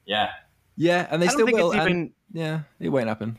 yeah, 0.06 0.30
yeah, 0.76 1.06
and 1.10 1.20
they 1.20 1.28
still 1.28 1.44
think 1.46 1.58
will. 1.58 1.72
it's 1.72 1.80
and- 1.80 1.88
even. 1.90 2.12
yeah, 2.32 2.60
it 2.80 2.88
won't 2.88 3.08
happen. 3.08 3.36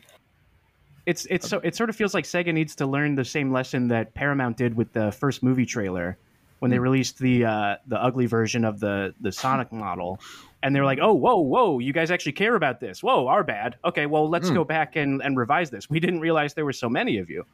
It's 1.06 1.26
it's 1.28 1.46
so 1.48 1.58
it 1.62 1.74
sort 1.76 1.90
of 1.90 1.96
feels 1.96 2.14
like 2.14 2.24
Sega 2.24 2.54
needs 2.54 2.74
to 2.76 2.86
learn 2.86 3.14
the 3.14 3.24
same 3.26 3.52
lesson 3.52 3.88
that 3.88 4.14
Paramount 4.14 4.56
did 4.56 4.74
with 4.74 4.92
the 4.94 5.12
first 5.12 5.42
movie 5.42 5.66
trailer 5.66 6.16
when 6.64 6.70
they 6.70 6.78
released 6.78 7.18
the 7.18 7.44
uh, 7.44 7.76
the 7.86 8.02
ugly 8.02 8.24
version 8.24 8.64
of 8.64 8.80
the 8.80 9.14
the 9.20 9.30
Sonic 9.30 9.70
model, 9.70 10.18
and 10.62 10.74
they 10.74 10.80
were 10.80 10.86
like, 10.86 10.98
"Oh, 11.02 11.12
whoa, 11.12 11.36
whoa, 11.36 11.78
you 11.78 11.92
guys 11.92 12.10
actually 12.10 12.32
care 12.32 12.54
about 12.54 12.80
this? 12.80 13.02
Whoa, 13.02 13.26
our 13.26 13.44
bad. 13.44 13.76
Okay, 13.84 14.06
well, 14.06 14.30
let's 14.30 14.48
Hmm. 14.48 14.54
go 14.54 14.64
back 14.64 14.96
and, 14.96 15.20
and 15.22 15.36
revise 15.36 15.68
this. 15.68 15.90
We 15.90 16.00
didn't 16.00 16.20
realize 16.20 16.54
there 16.54 16.64
were 16.64 16.72
so 16.72 16.88
many 16.88 17.18
of 17.18 17.28
you." 17.28 17.44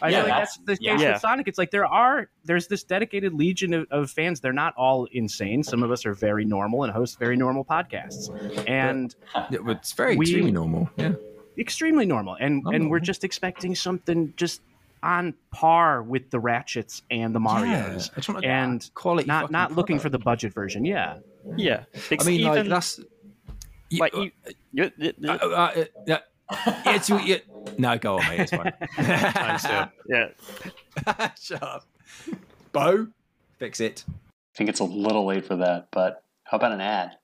I 0.00 0.10
Yeah, 0.10 0.20
feel 0.20 0.28
like 0.30 0.38
that's, 0.42 0.56
that's- 0.58 0.78
the 0.78 0.84
yeah. 0.84 0.92
case 0.92 1.02
Yeah. 1.02 1.12
with 1.14 1.20
Sonic. 1.22 1.48
It's 1.48 1.58
like 1.58 1.72
there 1.72 1.86
are 1.86 2.28
there's 2.44 2.68
this 2.68 2.84
dedicated 2.84 3.34
legion 3.34 3.74
of, 3.74 3.88
of 3.90 4.12
fans. 4.12 4.38
They're 4.38 4.52
not 4.52 4.74
all 4.76 5.08
insane. 5.10 5.64
Some 5.64 5.82
of 5.82 5.90
us 5.90 6.06
are 6.06 6.14
very 6.14 6.44
normal 6.44 6.84
and 6.84 6.92
host 6.92 7.18
very 7.18 7.36
normal 7.36 7.64
podcasts, 7.64 8.30
and 8.68 9.12
Yeah, 9.50 9.58
but 9.64 9.78
it's 9.78 9.92
very 9.92 10.14
We- 10.16 10.26
extremely 10.26 10.52
normal. 10.52 10.88
Yeah, 10.96 11.14
extremely 11.58 12.06
normal 12.06 12.36
and 12.38 12.62
and 12.72 12.88
we're 12.90 13.00
just 13.00 13.24
expecting 13.24 13.74
something 13.74 14.32
just 14.36 14.60
on 15.02 15.34
par 15.52 16.02
with 16.02 16.30
the 16.30 16.38
ratchets 16.40 17.02
and 17.10 17.34
the 17.34 17.40
marios 17.40 17.66
Yeah, 17.66 17.86
I 18.12 18.14
just 18.16 18.28
want 18.28 18.44
a 18.44 18.48
and 18.48 18.90
quality. 18.94 19.26
not 19.26 19.50
not 19.50 19.72
looking 19.72 19.98
for 19.98 20.08
the 20.08 20.18
budget 20.18 20.52
version 20.54 20.84
yeah 20.84 21.18
Yeah, 21.56 21.84
I 22.18 22.24
mean, 22.24 22.40
even 22.40 22.52
like 22.52 22.68
that's 22.68 22.98
you- 23.90 23.98
like 23.98 24.14
you, 24.14 24.30
you, 24.72 24.90
you- 24.96 25.12
uh, 25.28 25.32
uh, 25.42 25.46
uh, 25.76 25.84
yeah. 26.06 26.18
It's, 26.86 27.08
yeah. 27.08 27.38
No, 27.78 27.96
go 27.98 28.18
on, 28.18 28.26
mate. 28.28 28.40
It's 28.40 28.50
fine. 28.52 28.72
Yeah. 30.08 30.28
Shut 31.40 31.62
up. 31.62 31.86
Bo, 32.72 33.06
fix 33.58 33.80
it. 33.80 34.04
I 34.08 34.12
think 34.56 34.68
it's 34.70 34.80
a 34.80 34.84
little 34.84 35.24
late 35.24 35.46
for 35.46 35.56
that, 35.56 35.88
but 35.92 36.24
how 36.44 36.58
about 36.58 36.72
an 36.72 36.80
ad? 36.82 37.16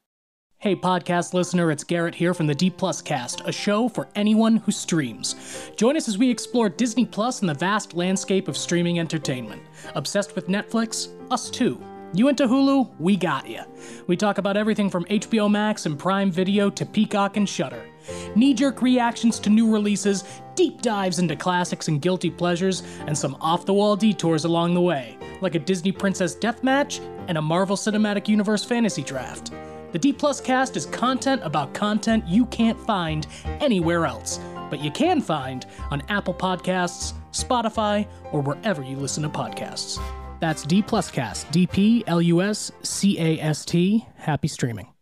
Hey, 0.61 0.75
podcast 0.75 1.35
listener, 1.35 1.71
it's 1.71 1.85
Garrett 1.85 2.17
here 2.17 2.35
from 2.35 2.49
the 2.49 2.55
D 2.55 2.69
Plus 2.69 3.01
Cast, 3.01 3.43
a 3.45 3.53
show 3.53 3.89
for 3.89 4.09
anyone 4.17 4.57
who 4.57 4.73
streams. 4.73 5.71
Join 5.77 5.97
us 5.97 6.09
as 6.09 6.19
we 6.19 6.29
explore 6.29 6.69
Disney 6.69 7.05
Plus 7.05 7.43
and 7.43 7.49
the 7.49 7.55
vast 7.55 7.95
landscape 7.95 8.49
of 8.49 8.57
streaming 8.57 8.99
entertainment. 8.99 9.63
Obsessed 9.95 10.35
with 10.35 10.49
Netflix? 10.49 11.11
Us 11.31 11.49
too. 11.49 11.81
You 12.13 12.27
into 12.27 12.49
Hulu? 12.49 12.91
We 12.99 13.17
got 13.17 13.49
ya. 13.49 13.67
We 14.09 14.17
talk 14.17 14.39
about 14.39 14.57
everything 14.57 14.91
from 14.91 15.05
HBO 15.05 15.49
Max 15.49 15.87
and 15.87 15.97
Prime 15.97 16.33
Video 16.33 16.71
to 16.71 16.85
Peacock 16.85 17.37
and 17.37 17.49
Shudder. 17.49 17.89
Knee 18.35 18.53
jerk 18.53 18.83
reactions 18.83 19.39
to 19.39 19.51
new 19.51 19.73
releases, 19.73 20.25
deep 20.57 20.83
dives 20.83 21.21
into 21.21 21.37
classics 21.37 21.87
and 21.87 22.03
guilty 22.03 22.31
pleasures, 22.33 22.83
and 23.07 23.17
some 23.17 23.37
off 23.41 23.65
the 23.65 23.75
wall 23.75 23.95
detours 23.95 24.45
along 24.45 24.75
the 24.75 24.81
way, 24.81 25.17
like 25.41 25.55
a 25.55 25.61
Disney 25.61 25.93
Princess 25.93 26.35
Deathmatch 26.35 26.99
and 27.29 27.39
a 27.39 27.43
Marvel 27.43 27.77
Cinematic 27.77 28.27
Universe 28.27 28.65
fantasy 28.65 29.05
draft. 29.05 29.53
The 29.91 29.99
D 29.99 30.13
Plus 30.13 30.39
cast 30.39 30.77
is 30.77 30.85
content 30.85 31.41
about 31.45 31.73
content 31.73 32.27
you 32.29 32.45
can't 32.47 32.79
find 32.79 33.27
anywhere 33.61 34.05
else, 34.05 34.39
but 34.69 34.81
you 34.81 34.91
can 34.91 35.23
find 35.23 35.65
on 35.91 36.03
Apple 36.11 36.35
Podcasts, 36.35 37.15
Spotify, 37.33 38.07
or 38.31 38.43
wherever 38.43 38.83
you 38.83 38.97
listen 38.97 39.23
to 39.23 39.31
podcasts. 39.31 39.99
That's 40.41 40.63
D 40.65 40.83
Plus 40.83 41.11
Cast, 41.11 41.51
D 41.53 41.67
P 41.67 42.05
L 42.07 42.21
U 42.21 42.43
S 42.43 42.71
C 42.83 43.19
A 43.19 43.41
S 43.41 43.65
T. 43.65 44.07
Happy 44.17 44.49
streaming. 44.49 44.93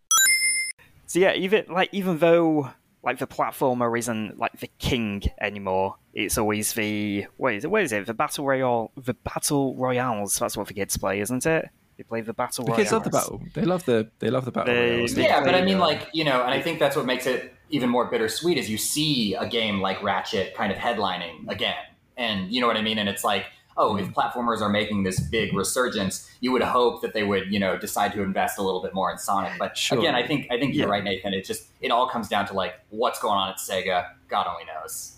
So 1.07 1.19
yeah, 1.19 1.35
even 1.35 1.65
like 1.69 1.89
even 1.91 2.19
though 2.19 2.71
like 3.03 3.19
the 3.19 3.27
platformer 3.27 3.99
isn't 3.99 4.39
like 4.39 4.59
the 4.61 4.69
king 4.79 5.23
anymore, 5.41 5.97
it's 6.15 6.39
always 6.39 6.73
the 6.75 7.27
what 7.39 7.55
is 7.55 7.65
it? 7.65 7.71
What 7.73 7.83
is 7.83 7.93
it? 7.93 8.07
The 8.07 8.15
battle 8.15 8.47
royale, 8.47 8.93
the 8.97 9.15
battle 9.15 9.75
royales. 9.77 10.39
That's 10.39 10.57
what 10.57 10.69
the 10.69 10.75
kids 10.75 10.97
play, 10.97 11.19
isn't 11.19 11.45
it? 11.45 11.71
They 11.97 12.03
play 12.05 12.21
the 12.21 12.35
battle 12.35 12.65
The 12.65 12.73
royales. 12.73 12.83
kids 12.83 12.93
love 12.93 13.05
the 13.05 13.11
battle. 13.11 13.43
They 13.55 13.63
love 13.65 13.85
the. 13.87 14.11
They 14.19 14.29
love 14.31 14.45
the 14.45 14.53
battle. 14.53 14.75
They- 14.75 14.91
royales. 14.97 15.15
yeah. 15.17 15.43
But 15.43 15.55
I 15.55 15.63
mean, 15.63 15.77
uh, 15.79 15.81
like, 15.81 16.09
you 16.13 16.25
know, 16.25 16.43
and 16.43 16.53
I 16.53 16.61
think 16.61 16.79
that's 16.79 16.95
what 16.97 17.07
makes 17.07 17.27
it 17.27 17.55
even 17.71 17.89
more 17.89 18.05
bittersweet 18.05 18.59
is 18.59 18.69
you 18.71 18.79
see 18.79 19.35
a 19.35 19.47
game 19.49 19.81
like 19.81 20.03
Ratchet 20.03 20.55
kind 20.55 20.71
of 20.71 20.79
headlining 20.79 21.49
again, 21.49 21.75
and 22.17 22.53
you 22.53 22.61
know 22.61 22.67
what 22.67 22.77
I 22.77 22.83
mean. 22.83 22.99
And 22.99 23.09
it's 23.09 23.25
like, 23.25 23.47
oh, 23.79 23.97
if 23.97 24.07
platformers 24.09 24.61
are 24.61 24.69
making 24.69 25.03
this 25.05 25.19
big 25.21 25.55
resurgence, 25.55 26.31
you 26.41 26.53
would 26.53 26.63
hope 26.63 27.01
that 27.03 27.13
they 27.15 27.23
would, 27.25 27.51
you 27.53 27.59
know, 27.59 27.77
decide 27.79 28.13
to 28.13 28.23
invest 28.23 28.59
a 28.59 28.63
little 28.63 28.83
bit 28.83 28.93
more 28.95 29.11
in 29.11 29.17
Sonic. 29.19 29.53
But 29.59 29.77
Sure. 29.77 29.99
again, 29.99 30.15
I 30.15 30.27
think 30.27 30.49
I 30.51 30.59
think 30.59 30.75
Yeah. 30.75 30.81
you're 30.83 30.91
right, 30.91 31.03
Nathan. 31.05 31.33
It 31.35 31.45
just 31.47 31.69
it 31.81 31.91
all 31.91 32.09
comes 32.09 32.29
down 32.29 32.47
to 32.49 32.53
like 32.53 32.75
what's 32.91 33.19
going 33.21 33.39
on 33.39 33.49
at 33.49 33.57
Sega. 33.57 34.07
God 34.29 34.47
only 34.47 34.65
knows. 34.67 35.15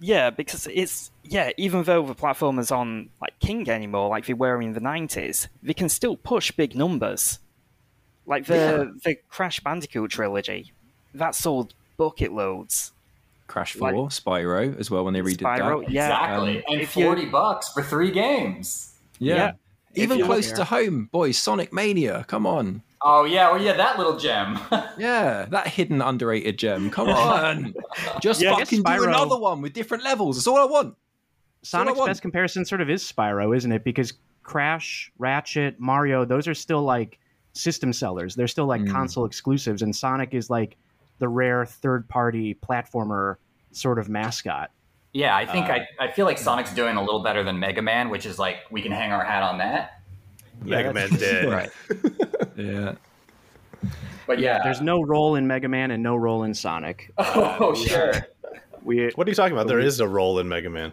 Yeah, 0.00 0.30
because 0.30 0.66
it's 0.66 1.10
yeah. 1.24 1.50
Even 1.56 1.82
though 1.84 2.06
the 2.06 2.14
platformers 2.14 2.70
on 2.74 3.08
like 3.20 3.38
King 3.40 3.68
anymore, 3.68 4.08
like 4.08 4.26
they 4.26 4.34
were 4.34 4.60
in 4.62 4.72
the 4.72 4.80
nineties, 4.80 5.48
they 5.62 5.74
can 5.74 5.88
still 5.88 6.16
push 6.16 6.50
big 6.52 6.74
numbers. 6.76 7.38
Like 8.26 8.46
the 8.46 8.92
the 9.04 9.16
Crash 9.28 9.60
Bandicoot 9.60 10.10
trilogy, 10.10 10.72
that 11.14 11.34
sold 11.34 11.74
bucket 11.96 12.32
loads. 12.32 12.92
Crash 13.46 13.76
like- 13.76 13.94
Four, 13.94 14.08
Spyro 14.08 14.78
as 14.80 14.90
well 14.90 15.04
when 15.04 15.12
they 15.12 15.20
redid 15.20 15.40
Spyro, 15.40 15.82
that. 15.82 15.90
yeah. 15.90 16.06
exactly. 16.06 16.58
um, 16.58 16.64
and 16.68 16.80
if 16.80 16.96
you- 16.96 17.04
forty 17.04 17.26
bucks 17.26 17.68
for 17.72 17.82
three 17.82 18.10
games. 18.10 18.94
Yeah. 19.18 19.34
Yeah. 19.36 19.52
Even 19.96 20.24
close 20.24 20.50
to 20.50 20.64
home, 20.64 21.08
boys. 21.12 21.38
Sonic 21.38 21.72
Mania. 21.72 22.24
Come 22.26 22.46
on. 22.46 22.82
Oh 23.06 23.24
yeah, 23.24 23.50
oh 23.50 23.56
yeah, 23.56 23.74
that 23.74 23.98
little 23.98 24.16
gem. 24.18 24.58
Yeah, 24.98 25.44
that 25.50 25.68
hidden 25.68 26.00
underrated 26.00 26.56
gem. 26.58 26.88
Come 26.90 27.08
on, 27.10 27.74
just 28.22 28.40
Yeah, 28.40 28.54
I 28.54 28.58
guess 28.58 28.70
fucking 28.70 28.82
do 28.82 28.90
Spyro- 28.90 29.08
another 29.08 29.38
one 29.38 29.60
with 29.60 29.74
different 29.74 30.02
levels. 30.04 30.36
That's 30.36 30.46
all 30.46 30.56
I 30.58 30.64
want. 30.64 30.96
Sonic's 31.64 31.98
want. 31.98 32.08
best 32.10 32.22
comparison 32.22 32.64
sort 32.64 32.80
of 32.80 32.90
is 32.90 33.02
Spyro, 33.02 33.56
isn't 33.56 33.72
it? 33.72 33.82
Because 33.84 34.12
Crash, 34.42 35.10
Ratchet, 35.18 35.80
Mario, 35.80 36.24
those 36.24 36.46
are 36.46 36.54
still 36.54 36.82
like 36.82 37.18
system 37.54 37.92
sellers. 37.92 38.34
They're 38.34 38.48
still 38.48 38.66
like 38.66 38.82
Mm. 38.82 38.90
console 38.92 39.24
exclusives, 39.24 39.82
and 39.82 39.94
Sonic 39.94 40.34
is 40.34 40.50
like 40.50 40.76
the 41.18 41.28
rare 41.28 41.64
third-party 41.64 42.56
platformer 42.56 43.36
sort 43.72 43.98
of 43.98 44.08
mascot. 44.08 44.70
yeah, 45.12 45.34
I 45.36 45.46
think 45.46 45.68
Uh, 45.70 45.78
I, 46.00 46.06
I 46.06 46.10
feel 46.12 46.26
like 46.26 46.38
Sonic's 46.38 46.74
doing 46.74 46.96
a 46.96 47.00
little 47.02 47.22
better 47.22 47.42
than 47.44 47.58
Mega 47.58 47.80
Man, 47.82 48.10
which 48.10 48.26
is 48.26 48.38
like 48.38 48.58
we 48.70 48.82
can 48.82 48.90
hang 48.92 49.12
our 49.12 49.24
hat 49.24 49.42
on 49.44 49.58
that. 49.58 50.00
Mega 50.62 50.92
Man 50.92 51.08
that's- 51.10 51.18
did. 51.20 51.50
Right. 51.50 51.70
Yeah, 52.56 52.94
But 54.26 54.38
yeah, 54.38 54.60
There's 54.62 54.80
no 54.80 55.02
roll 55.02 55.34
in 55.36 55.46
Mega 55.46 55.68
Man 55.68 55.90
and 55.90 56.02
no 56.02 56.14
roll 56.16 56.44
in 56.44 56.54
Sonic. 56.54 57.12
Uh, 57.18 57.56
oh 57.60 57.74
sure. 57.74 58.12
We 58.82 59.10
What 59.14 59.26
are 59.26 59.30
you 59.30 59.34
talking 59.34 59.52
about? 59.54 59.66
There 59.66 59.80
is 59.80 59.98
a 60.00 60.06
roll 60.08 60.38
in 60.38 60.48
Mega 60.48 60.70
Man. 60.70 60.92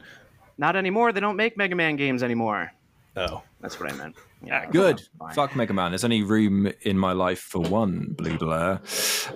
Not 0.61 0.77
anymore. 0.77 1.11
They 1.11 1.19
don't 1.19 1.35
make 1.35 1.57
Mega 1.57 1.75
Man 1.75 1.97
games 1.97 2.23
anymore. 2.23 2.71
Oh, 3.17 3.43
That's 3.59 3.77
what 3.79 3.91
I 3.91 3.95
meant. 3.95 4.15
Yeah, 4.43 4.65
good. 4.65 4.99
Fuck 5.35 5.55
Mega 5.55 5.71
Man. 5.71 5.91
There's 5.91 6.03
only 6.03 6.23
room 6.23 6.71
in 6.81 6.97
my 6.97 7.11
life 7.11 7.37
for 7.37 7.61
one 7.61 8.15
blue 8.17 8.39
blur. 8.39 8.79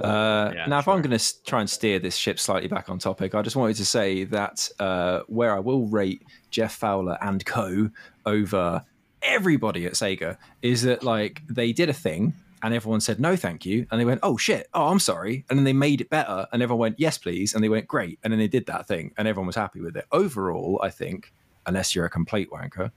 Uh, 0.01 0.51
Yeah, 0.55 0.65
now, 0.65 0.79
if 0.79 0.87
I'm 0.87 1.03
going 1.03 1.15
to 1.15 1.43
try 1.43 1.59
and 1.59 1.69
steer 1.69 1.99
this 1.99 2.15
ship 2.15 2.39
slightly 2.39 2.67
back 2.67 2.89
on 2.89 2.97
topic, 2.97 3.35
I 3.35 3.43
just 3.43 3.55
wanted 3.55 3.75
to 3.75 3.85
say 3.85 4.23
that 4.23 4.67
uh, 4.79 5.19
where 5.27 5.55
I 5.55 5.59
will 5.59 5.85
rate 5.85 6.23
Jeff 6.49 6.73
Fowler 6.73 7.19
and 7.21 7.45
co 7.45 7.91
over 8.25 8.83
everybody 9.21 9.85
at 9.85 9.93
Sega 9.93 10.37
is 10.63 10.81
that 10.81 11.03
like 11.03 11.43
they 11.47 11.71
did 11.71 11.87
a 11.87 11.93
thing 11.93 12.33
and 12.63 12.73
everyone 12.73 12.99
said 13.01 13.19
no 13.19 13.35
thank 13.35 13.65
you 13.65 13.85
and 13.91 13.99
they 13.99 14.05
went 14.05 14.19
oh 14.23 14.37
shit 14.37 14.67
oh 14.73 14.87
i'm 14.87 14.99
sorry 14.99 15.45
and 15.49 15.57
then 15.59 15.63
they 15.65 15.73
made 15.73 16.01
it 16.01 16.09
better 16.09 16.47
and 16.51 16.61
everyone 16.63 16.79
went 16.79 16.99
yes 16.99 17.17
please 17.17 17.53
and 17.53 17.63
they 17.63 17.69
went 17.69 17.87
great 17.87 18.17
and 18.23 18.31
then 18.33 18.39
they 18.39 18.47
did 18.47 18.65
that 18.65 18.87
thing 18.87 19.11
and 19.17 19.27
everyone 19.27 19.47
was 19.47 19.55
happy 19.55 19.81
with 19.81 19.95
it 19.97 20.05
overall 20.11 20.79
i 20.83 20.89
think 20.89 21.33
unless 21.67 21.93
you're 21.95 22.05
a 22.05 22.09
complete 22.09 22.49
wanker 22.51 22.91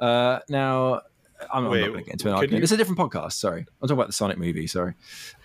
uh, 0.00 0.38
now 0.48 1.00
I'm, 1.52 1.66
I'm 1.66 1.70
not 1.70 1.70
going 1.70 1.92
to 1.92 2.02
get 2.02 2.12
into 2.14 2.26
an 2.28 2.34
argument. 2.34 2.58
you- 2.58 2.62
It's 2.64 2.72
a 2.72 2.76
different 2.76 2.98
podcast. 2.98 3.34
Sorry, 3.34 3.60
I'm 3.60 3.66
talking 3.82 3.92
about 3.92 4.08
the 4.08 4.12
Sonic 4.12 4.38
movie. 4.38 4.66
Sorry, 4.66 4.94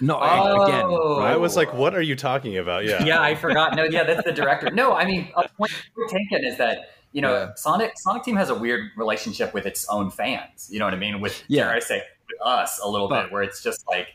not 0.01 0.19
Oh. 0.23 0.63
again. 0.63 0.85
I 1.23 1.35
was 1.37 1.55
like, 1.55 1.71
what 1.75 1.93
are 1.93 2.01
you 2.01 2.15
talking 2.15 2.57
about? 2.57 2.83
Yeah. 2.83 3.03
yeah, 3.05 3.21
I 3.21 3.35
forgot. 3.35 3.75
No, 3.75 3.83
yeah, 3.83 4.03
that's 4.03 4.23
the 4.23 4.31
director. 4.31 4.71
No, 4.71 4.93
I 4.95 5.05
mean, 5.05 5.27
a 5.35 5.47
point 5.49 5.71
we're 5.95 6.07
taking 6.07 6.43
is 6.45 6.57
that 6.57 6.89
you 7.11 7.21
know, 7.21 7.33
Yeah. 7.33 7.53
Sonic 7.57 7.91
Sonic 7.97 8.23
Team 8.23 8.35
has 8.37 8.49
a 8.49 8.55
weird 8.55 8.89
relationship 8.97 9.53
with 9.53 9.67
its 9.67 9.87
own 9.87 10.09
fans. 10.09 10.67
You 10.71 10.79
know 10.79 10.85
what 10.85 10.95
I 10.95 10.97
mean? 10.97 11.21
With 11.21 11.43
Yeah. 11.47 11.69
I 11.69 11.77
say, 11.77 11.97
with 11.97 12.22
us 12.43 12.79
a 12.83 12.87
little 12.89 13.07
But- 13.07 13.25
bit, 13.25 13.31
where 13.33 13.43
it's 13.43 13.61
just 13.63 13.87
like, 13.87 14.07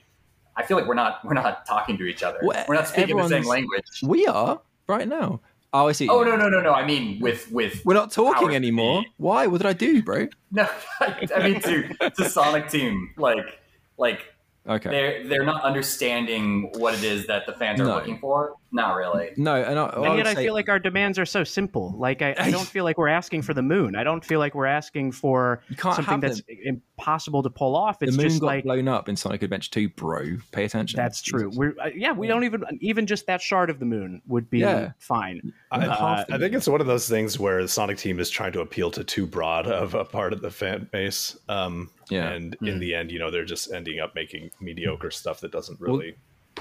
I 0.57 0.65
feel 0.65 0.77
like 0.77 0.87
we're 0.87 0.95
not 0.95 1.25
we're 1.25 1.35
not 1.35 1.67
talking 1.67 1.97
to 1.99 2.05
each 2.05 2.23
other. 2.23 2.39
We're 2.43 2.75
not 2.75 2.89
speaking 2.89 3.17
the 3.17 3.29
same 3.29 3.45
language. 3.45 3.85
We 4.03 4.27
are 4.27 4.61
right 4.89 5.07
now. 5.07 5.41
Oh, 5.73 5.89
I 5.89 5.93
see. 5.93 6.09
Oh 6.09 6.23
no 6.23 6.35
no 6.35 6.49
no 6.49 6.61
no! 6.63 6.73
I 6.73 6.87
mean, 6.87 7.21
with 7.21 7.51
with 7.53 7.83
We're 7.85 7.93
not 7.95 8.11
talking 8.11 8.55
anymore. 8.55 9.03
speed. 9.03 9.13
Why? 9.19 9.47
What 9.47 9.59
did 9.59 9.67
I 9.67 9.75
do, 9.75 10.03
bro? 10.03 10.27
no, 10.51 10.67
I, 11.01 11.29
I 11.37 11.47
mean 11.47 11.61
to 11.61 12.11
to 12.17 12.29
Sonic 12.29 12.69
Team, 12.71 13.13
like 13.19 13.61
like 13.99 14.25
Okay. 14.69 14.91
they're 14.91 15.27
they're 15.29 15.45
not 15.45 15.63
understanding 15.65 16.71
what 16.77 16.95
it 16.95 17.03
is 17.05 17.27
that 17.27 17.47
the 17.47 17.53
fans 17.55 17.81
are 17.81 17.85
No. 17.85 17.95
looking 17.95 18.19
for. 18.19 18.55
Not 18.71 18.97
really. 18.97 19.31
No, 19.39 19.55
and 19.55 19.79
I, 19.79 19.85
I 19.87 19.93
And 19.95 20.01
would 20.11 20.17
yet, 20.19 20.27
I 20.27 20.35
say- 20.35 20.45
feel 20.45 20.53
like 20.53 20.69
our 20.69 20.79
demands 20.79 21.19
are 21.19 21.25
so 21.25 21.43
simple. 21.43 21.95
Like, 21.97 22.21
I, 22.21 22.35
I 22.39 22.51
don't 22.57 22.67
feel 22.69 22.85
like 22.85 22.99
we're 22.99 23.09
asking 23.09 23.41
for 23.43 23.55
the 23.55 23.63
moon. 23.63 23.97
I 23.97 24.05
don't 24.05 24.23
feel 24.23 24.39
like 24.41 24.55
we're 24.55 24.67
asking 24.67 25.13
for 25.13 25.63
something 25.79 26.21
that's 26.21 26.43
them. 26.43 26.83
impossible 26.99 27.43
to 27.45 27.49
pull 27.51 27.75
off. 27.77 27.99
the 27.99 28.09
It's 28.09 28.17
moon 28.19 28.29
just 28.29 28.41
got 28.43 28.47
like 28.49 28.65
blown 28.65 28.87
up 28.89 29.09
in 29.09 29.17
Sonic 29.17 29.43
Adventure 29.43 29.71
2, 29.71 29.89
bro. 29.91 30.37
Pay 30.53 30.65
attention. 30.65 30.99
that's 30.99 31.23
true. 31.23 31.51
We're 31.55 31.75
uh, 31.83 31.89
yeah, 31.95 32.13
we 32.13 32.27
don't 32.27 32.45
even 32.45 32.63
even 32.81 33.07
just 33.07 33.27
that 33.27 33.41
shard 33.41 33.71
of 33.71 33.79
the 33.79 33.87
moon 33.87 34.21
would 34.27 34.51
be 34.51 34.59
Yeah. 34.59 34.93
fine. 34.99 35.51
I, 35.71 35.87
Uh, 35.87 36.25
I 36.31 36.37
think 36.39 36.55
it's 36.55 36.69
one 36.69 36.83
of 36.83 36.87
those 36.87 37.09
things 37.09 37.39
where 37.39 37.63
the 37.63 37.69
Sonic 37.69 37.97
Team 37.97 38.21
is 38.21 38.29
trying 38.29 38.53
to 38.53 38.61
appeal 38.61 38.91
to 38.91 39.03
too 39.05 39.27
broad 39.27 39.67
of 39.67 39.95
a 39.95 40.05
part 40.05 40.35
of 40.35 40.43
the 40.43 40.51
fan 40.51 40.89
base. 40.93 41.39
Um, 41.49 41.91
Yeah. 42.11 42.31
And 42.31 42.57
in 42.63 42.75
hmm. 42.75 42.79
the 42.81 42.95
end, 42.95 43.11
you 43.11 43.19
know, 43.19 43.31
they're 43.31 43.45
just 43.45 43.73
ending 43.73 44.01
up 44.01 44.15
making 44.15 44.51
mediocre 44.61 45.09
hmm. 45.09 45.13
stuff 45.13 45.41
that 45.41 45.53
doesn't 45.53 45.81
really. 45.81 46.17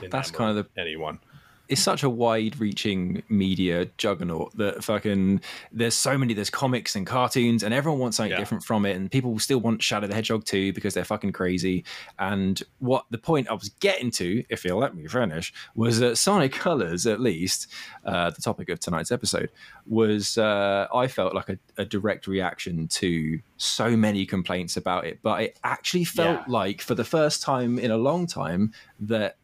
that's 0.10 0.32
kind 0.32 0.58
of 0.58 0.68
the 0.74 0.82
anyone. 0.82 1.20
It's 1.70 1.82
such 1.82 2.04
a 2.04 2.10
wide-reaching 2.10 3.24
media 3.30 3.86
juggernaut 3.98 4.56
that 4.58 4.84
fucking 4.84 5.42
there's 5.72 5.94
so 5.96 6.18
many 6.18 6.34
there's 6.34 6.50
comics 6.50 6.96
and 6.96 7.06
cartoons 7.06 7.64
and 7.64 7.74
everyone 7.74 8.00
wants 8.00 8.18
something 8.18 8.32
Yeah. 8.32 8.38
different 8.38 8.64
from 8.64 8.86
it 8.86 8.96
and 8.96 9.12
people 9.12 9.38
still 9.40 9.60
want 9.60 9.82
Shadow 9.84 10.08
the 10.08 10.16
Hedgehog 10.16 10.46
2 10.46 10.74
because 10.74 10.94
they're 10.94 11.04
fucking 11.04 11.34
crazy 11.34 11.84
and 12.20 12.62
what 12.80 13.06
the 13.10 13.18
point 13.18 13.50
I 13.50 13.54
was 13.54 13.70
getting 13.80 14.12
to 14.12 14.44
if 14.50 14.64
you'll 14.64 14.80
let 14.80 14.96
me 14.96 15.08
finish 15.08 15.54
was 15.76 16.00
that 16.00 16.18
Sonic 16.18 16.54
Colors 16.54 17.06
at 17.06 17.20
least 17.20 17.68
uh, 18.06 18.30
the 18.30 18.42
topic 18.42 18.70
of 18.70 18.80
tonight's 18.80 19.12
episode 19.12 19.52
was 19.86 20.38
uh, 20.38 20.88
I 20.94 21.08
felt 21.08 21.34
like 21.36 21.50
a, 21.50 21.58
a 21.78 21.86
direct 21.86 22.28
reaction 22.28 22.88
to 22.90 23.40
so 23.58 23.96
many 23.98 24.26
complaints 24.26 24.78
about 24.78 25.06
it 25.06 25.20
but 25.22 25.42
it 25.42 25.60
actually 25.64 26.04
felt 26.06 26.40
Yeah. 26.40 26.46
like 26.48 26.82
for 26.82 26.96
the 26.96 27.04
first 27.04 27.42
time 27.42 27.78
in 27.80 27.92
a 27.92 27.98
long 27.98 28.26
time 28.28 28.74
that 29.00 29.38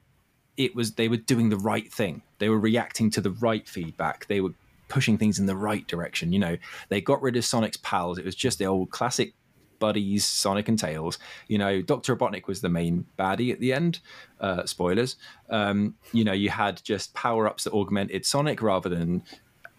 it 0.58 0.76
was 0.76 0.94
they 0.94 1.08
were 1.08 1.18
doing 1.18 1.50
the 1.50 1.58
right 1.58 1.92
thing. 1.92 2.22
They 2.40 2.50
were 2.50 2.60
reacting 2.60 3.10
to 3.12 3.22
the 3.22 3.32
right 3.32 3.68
feedback. 3.68 4.28
They 4.28 4.42
were 4.42 4.54
pushing 4.88 5.18
things 5.18 5.40
in 5.40 5.46
the 5.46 5.56
right 5.56 5.88
direction. 5.88 6.32
You 6.32 6.40
know, 6.40 6.58
they 6.90 7.02
got 7.02 7.22
rid 7.22 7.36
of 7.36 7.46
Sonic's 7.46 7.78
pals. 7.78 8.18
It 8.18 8.26
was 8.26 8.36
just 8.36 8.60
the 8.60 8.66
old 8.66 8.92
classic 8.92 9.34
buddies, 9.80 10.24
Sonic 10.24 10.70
and 10.70 10.80
Tails. 10.80 11.20
You 11.48 11.58
know, 11.58 11.82
Doctor 11.82 12.16
Robotnik 12.16 12.48
was 12.48 12.62
the 12.62 12.70
main 12.70 13.06
baddie 13.18 13.52
at 13.52 13.60
the 13.60 13.74
end. 13.74 14.00
Uh, 14.40 14.66
spoilers. 14.66 15.16
Um, 15.50 15.96
you 16.12 16.24
know, 16.24 16.32
you 16.32 16.50
had 16.50 16.82
just 16.84 17.14
power 17.14 17.48
ups 17.48 17.64
that 17.64 17.74
augmented 17.74 18.26
Sonic 18.26 18.62
rather 18.62 18.88
than 18.90 19.24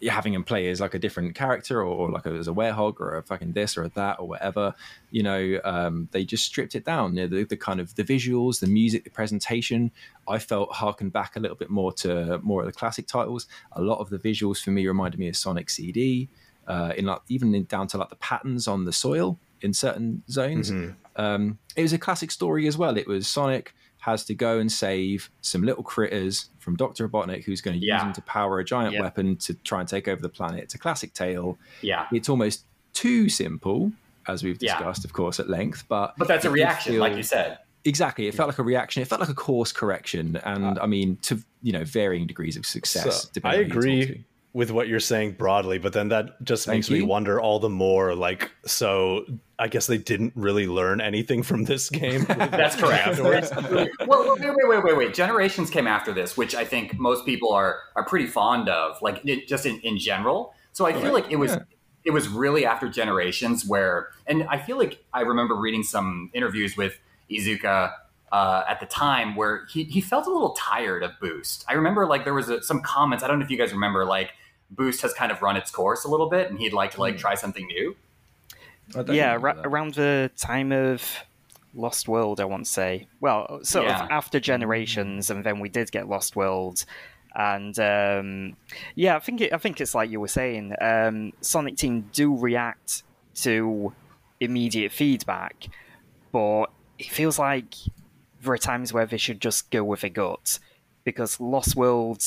having 0.08 0.34
him 0.34 0.44
play 0.44 0.68
as 0.68 0.80
like 0.80 0.94
a 0.94 0.98
different 0.98 1.34
character 1.34 1.82
or, 1.82 2.10
like 2.10 2.26
a, 2.26 2.30
as 2.30 2.48
a 2.48 2.52
werehog 2.52 3.00
or 3.00 3.16
a 3.16 3.22
fucking 3.22 3.52
this 3.52 3.76
or 3.76 3.84
a 3.84 3.88
that 3.90 4.18
or 4.18 4.26
whatever 4.28 4.74
you 5.10 5.22
know 5.22 5.60
um, 5.64 6.08
they 6.12 6.24
just 6.24 6.44
stripped 6.44 6.74
it 6.74 6.84
down. 6.84 7.16
You 7.16 7.22
know, 7.22 7.38
the, 7.38 7.44
the 7.44 7.56
kind 7.56 7.80
of 7.80 7.94
the 7.94 8.04
visuals 8.04 8.60
the 8.60 8.66
music 8.66 9.04
the 9.04 9.10
presentation 9.10 9.90
i 10.28 10.38
felt 10.38 10.72
harkened 10.72 11.12
back 11.12 11.36
a 11.36 11.40
little 11.40 11.56
bit 11.56 11.70
more 11.70 11.92
to 11.92 12.38
more 12.42 12.60
of 12.60 12.66
the 12.66 12.72
classic 12.72 13.06
titles. 13.06 13.46
A 13.72 13.82
lot 13.82 13.98
of 13.98 14.10
the 14.10 14.18
visuals 14.18 14.62
for 14.62 14.70
me 14.70 14.86
reminded 14.86 15.18
me 15.18 15.28
of 15.28 15.36
sonic 15.36 15.70
cd 15.70 16.28
uh, 16.66 16.92
in 16.96 17.06
like 17.06 17.20
even 17.28 17.54
in, 17.54 17.64
down 17.64 17.86
to 17.88 17.98
like 17.98 18.08
the 18.10 18.16
patterns 18.16 18.66
on 18.66 18.84
the 18.84 18.92
soil 18.92 19.38
in 19.60 19.72
certain 19.72 20.22
zones. 20.28 20.70
Um, 21.16 21.58
it 21.76 21.82
was 21.82 21.92
a 21.92 21.98
classic 21.98 22.30
story 22.30 22.66
as 22.66 22.76
well. 22.76 22.96
It 22.96 23.06
was 23.06 23.26
sonic 23.26 23.74
has 24.04 24.24
to 24.26 24.34
go 24.34 24.58
and 24.58 24.70
save 24.70 25.30
some 25.40 25.62
little 25.62 25.82
critters 25.82 26.50
from 26.58 26.76
Dr. 26.76 27.08
Robotnik, 27.08 27.44
who's 27.44 27.60
going 27.62 27.78
to 27.80 27.84
use 27.86 28.00
them 28.02 28.12
to 28.12 28.22
power 28.22 28.58
a 28.58 28.64
giant 28.64 28.92
Yeah. 28.94 29.00
weapon 29.00 29.36
to 29.36 29.54
try 29.54 29.80
and 29.80 29.88
take 29.88 30.08
over 30.08 30.20
the 30.20 30.28
planet. 30.28 30.60
It's 30.62 30.74
a 30.74 30.78
classic 30.78 31.14
tale. 31.14 31.58
Yeah. 31.80 32.06
It's 32.12 32.28
almost 32.28 32.64
too 32.92 33.28
simple, 33.28 33.92
as 34.28 34.42
we've 34.44 34.58
Yeah. 34.60 34.76
discussed, 34.76 35.04
of 35.06 35.12
course, 35.14 35.40
at 35.40 35.48
length. 35.48 35.84
But 35.88 36.14
But 36.18 36.28
that's 36.28 36.44
a 36.44 36.48
it 36.48 36.50
did 36.50 36.54
reaction, 36.54 36.98
like 36.98 37.16
you 37.16 37.22
said. 37.22 37.58
Exactly, 37.86 38.26
it 38.28 38.34
felt 38.34 38.48
like 38.48 38.58
a 38.58 38.62
reaction. 38.62 39.02
It 39.02 39.08
felt 39.08 39.20
like 39.20 39.30
a 39.30 39.34
course 39.34 39.70
correction, 39.72 40.36
and 40.44 40.78
uh, 40.78 40.82
I 40.82 40.86
mean, 40.86 41.16
to 41.22 41.38
you 41.62 41.72
know, 41.72 41.84
varying 41.84 42.26
degrees 42.26 42.56
of 42.56 42.64
success. 42.66 43.22
So, 43.24 43.28
depending 43.32 43.60
I 43.60 43.64
on 43.64 43.70
who 43.70 43.88
you 43.90 44.00
talk 44.00 44.06
to. 44.06 44.12
agree 44.12 44.24
with 44.54 44.70
what 44.70 44.86
you're 44.86 45.00
saying 45.00 45.32
broadly, 45.32 45.78
but 45.78 45.92
then 45.92 46.08
that 46.08 46.42
just 46.44 46.64
Thank 46.64 46.76
makes 46.76 46.90
me 46.90 47.02
wonder 47.02 47.40
all 47.40 47.58
the 47.58 47.68
more. 47.68 48.14
Like, 48.14 48.52
so 48.64 49.26
I 49.58 49.66
guess 49.66 49.88
they 49.88 49.98
didn't 49.98 50.32
really 50.36 50.68
learn 50.68 51.00
anything 51.00 51.42
from 51.42 51.64
this 51.64 51.90
game. 51.90 52.24
That's 52.28 52.76
correct. 52.76 53.18
well, 54.06 54.36
wait, 54.38 54.40
wait, 54.40 54.68
wait, 54.68 54.84
wait, 54.84 54.96
wait. 54.96 55.12
Generations 55.12 55.70
came 55.70 55.88
after 55.88 56.12
this, 56.12 56.36
which 56.36 56.54
I 56.54 56.64
think 56.64 56.96
most 56.98 57.26
people 57.26 57.52
are 57.52 57.80
are 57.96 58.04
pretty 58.04 58.28
fond 58.28 58.68
of, 58.68 59.02
like 59.02 59.20
it, 59.24 59.48
just 59.48 59.66
in, 59.66 59.80
in 59.80 59.98
general. 59.98 60.54
So 60.72 60.86
I 60.86 60.92
feel 60.92 61.12
like 61.12 61.30
it 61.32 61.36
was 61.36 61.50
Yeah. 61.50 61.62
it 62.04 62.10
was 62.12 62.28
really 62.28 62.64
after 62.64 62.88
Generations 62.88 63.66
where, 63.66 64.10
and 64.28 64.44
I 64.44 64.58
feel 64.58 64.78
like 64.78 65.04
I 65.12 65.22
remember 65.22 65.56
reading 65.56 65.82
some 65.82 66.30
interviews 66.32 66.76
with 66.76 66.96
Iizuka 67.28 67.92
uh, 68.30 68.62
at 68.68 68.78
the 68.78 68.86
time 68.86 69.34
where 69.34 69.66
he 69.68 69.82
he 69.82 70.00
felt 70.00 70.28
a 70.28 70.30
little 70.30 70.52
tired 70.52 71.02
of 71.02 71.10
Boost. 71.20 71.64
I 71.68 71.72
remember 71.72 72.06
like 72.06 72.22
there 72.22 72.34
was 72.34 72.48
a, 72.48 72.62
some 72.62 72.82
comments. 72.82 73.24
I 73.24 73.26
don't 73.26 73.40
know 73.40 73.44
if 73.44 73.50
you 73.50 73.58
guys 73.58 73.72
remember, 73.72 74.04
like 74.04 74.30
Boost 74.74 75.02
has 75.02 75.12
kind 75.14 75.30
of 75.32 75.40
run 75.42 75.56
its 75.56 75.70
course 75.70 76.04
a 76.04 76.08
little 76.08 76.28
bit, 76.28 76.50
and 76.50 76.58
he'd 76.58 76.72
like 76.72 76.92
to 76.92 77.00
like 77.00 77.16
try 77.18 77.34
something 77.34 77.66
new. 77.66 77.96
Yeah, 79.10 79.38
ra- 79.40 79.60
around 79.64 79.94
the 79.94 80.30
time 80.36 80.70
of 80.72 81.02
Lost 81.74 82.06
World, 82.08 82.40
I 82.40 82.44
want 82.44 82.66
to 82.66 82.70
say. 82.70 83.08
Well, 83.20 83.60
sort 83.64 83.86
Yeah. 83.86 84.04
of 84.04 84.10
after 84.10 84.38
Generations, 84.40 85.30
and 85.30 85.42
then 85.44 85.58
we 85.60 85.68
did 85.68 85.90
get 85.90 86.08
Lost 86.08 86.36
World, 86.36 86.84
and 87.34 87.76
um, 87.78 88.56
yeah, 88.94 89.16
I 89.16 89.20
think 89.20 89.40
it, 89.40 89.52
I 89.52 89.58
think 89.58 89.80
it's 89.80 89.94
like 89.94 90.10
you 90.10 90.20
were 90.20 90.28
saying. 90.28 90.74
Um, 90.80 91.32
Sonic 91.40 91.76
Team 91.76 92.08
do 92.12 92.36
react 92.36 93.02
to 93.36 93.92
immediate 94.40 94.92
feedback, 94.92 95.66
but 96.30 96.66
it 96.98 97.10
feels 97.10 97.38
like 97.38 97.74
there 98.42 98.52
are 98.52 98.58
times 98.58 98.92
where 98.92 99.06
they 99.06 99.16
should 99.16 99.40
just 99.40 99.70
go 99.70 99.82
with 99.82 100.04
a 100.04 100.10
gut 100.10 100.58
because 101.04 101.40
Lost 101.40 101.74
World 101.74 102.22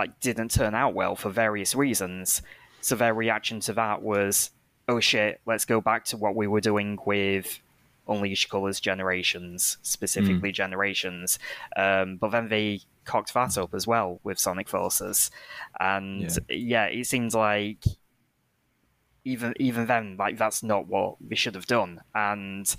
like 0.00 0.18
didn't 0.20 0.50
turn 0.50 0.74
out 0.74 0.94
well 0.94 1.14
for 1.14 1.28
various 1.28 1.74
reasons. 1.74 2.40
So 2.80 2.96
their 2.96 3.12
reaction 3.12 3.60
to 3.60 3.74
that 3.74 4.00
was, 4.00 4.50
"Oh 4.88 4.98
shit, 5.00 5.40
let's 5.44 5.66
go 5.66 5.82
back 5.82 6.06
to 6.06 6.16
what 6.16 6.34
we 6.34 6.46
were 6.46 6.62
doing 6.62 6.98
with 7.04 7.60
Unleash 8.08 8.46
Colors 8.46 8.80
Generations, 8.80 9.76
specifically 9.82 10.52
Generations. 10.52 11.38
Um, 11.76 12.16
but 12.16 12.30
then 12.30 12.48
they 12.48 12.80
cocked 13.04 13.34
that 13.34 13.58
up 13.58 13.74
as 13.74 13.86
well 13.86 14.20
with 14.24 14.38
Sonic 14.38 14.70
Forces, 14.70 15.30
and 15.78 16.30
yeah, 16.48 16.86
it 16.86 17.06
seems 17.06 17.34
like 17.34 17.84
even 19.24 19.52
even 19.60 19.86
then, 19.86 20.16
like 20.18 20.38
that's 20.38 20.62
not 20.62 20.88
what 20.88 21.20
we 21.22 21.36
should 21.36 21.54
have 21.54 21.66
done. 21.66 22.00
And 22.14 22.74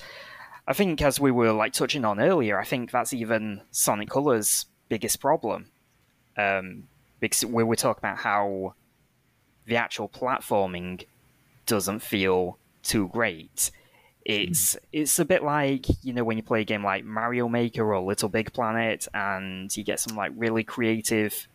I 0.67 0.73
think, 0.73 1.03
as 1.03 1.19
we 1.19 1.29
were 1.29 1.51
like 1.51 1.73
touching 1.73 2.03
on 2.03 2.19
earlier, 2.19 2.59
I 2.59 2.65
think 2.65 2.89
that's 2.89 3.13
even 3.13 3.61
Sonic 3.69 4.09
Colors' 4.09 4.65
biggest 4.89 5.19
problem. 5.19 5.67
Um, 6.35 6.87
because 7.21 7.45
we 7.45 7.63
were 7.63 7.77
talking 7.77 7.99
about 7.99 8.17
how 8.17 8.73
the 9.65 9.77
actual 9.77 10.09
platforming 10.09 11.05
doesn't 11.65 11.99
feel 11.99 12.57
too 12.83 13.07
great. 13.07 13.71
It's 14.25 14.77
it's 14.91 15.17
a 15.19 15.25
bit 15.25 15.43
like 15.43 15.85
you 16.03 16.13
know 16.13 16.23
when 16.23 16.37
you 16.37 16.43
play 16.43 16.61
a 16.61 16.65
game 16.65 16.83
like 16.83 17.05
Mario 17.05 17.47
Maker 17.47 17.93
or 17.93 18.01
Little 18.01 18.29
Big 18.29 18.51
Planet, 18.51 19.07
and 19.13 19.75
you 19.75 19.83
get 19.83 19.99
some 19.99 20.17
like 20.17 20.31
really 20.35 20.63
creative 20.63 21.47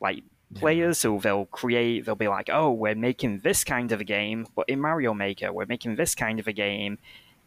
like 0.00 0.22
players 0.54 1.02
who 1.02 1.20
they'll 1.20 1.46
create. 1.46 2.06
They'll 2.06 2.16
be 2.16 2.28
like, 2.28 2.48
"Oh, 2.50 2.72
we're 2.72 2.94
making 2.96 3.40
this 3.40 3.62
kind 3.62 3.92
of 3.92 4.00
a 4.00 4.04
game, 4.04 4.46
but 4.56 4.68
in 4.68 4.80
Mario 4.80 5.14
Maker, 5.14 5.52
we're 5.52 5.66
making 5.66 5.96
this 5.96 6.14
kind 6.14 6.40
of 6.40 6.48
a 6.48 6.52
game 6.52 6.98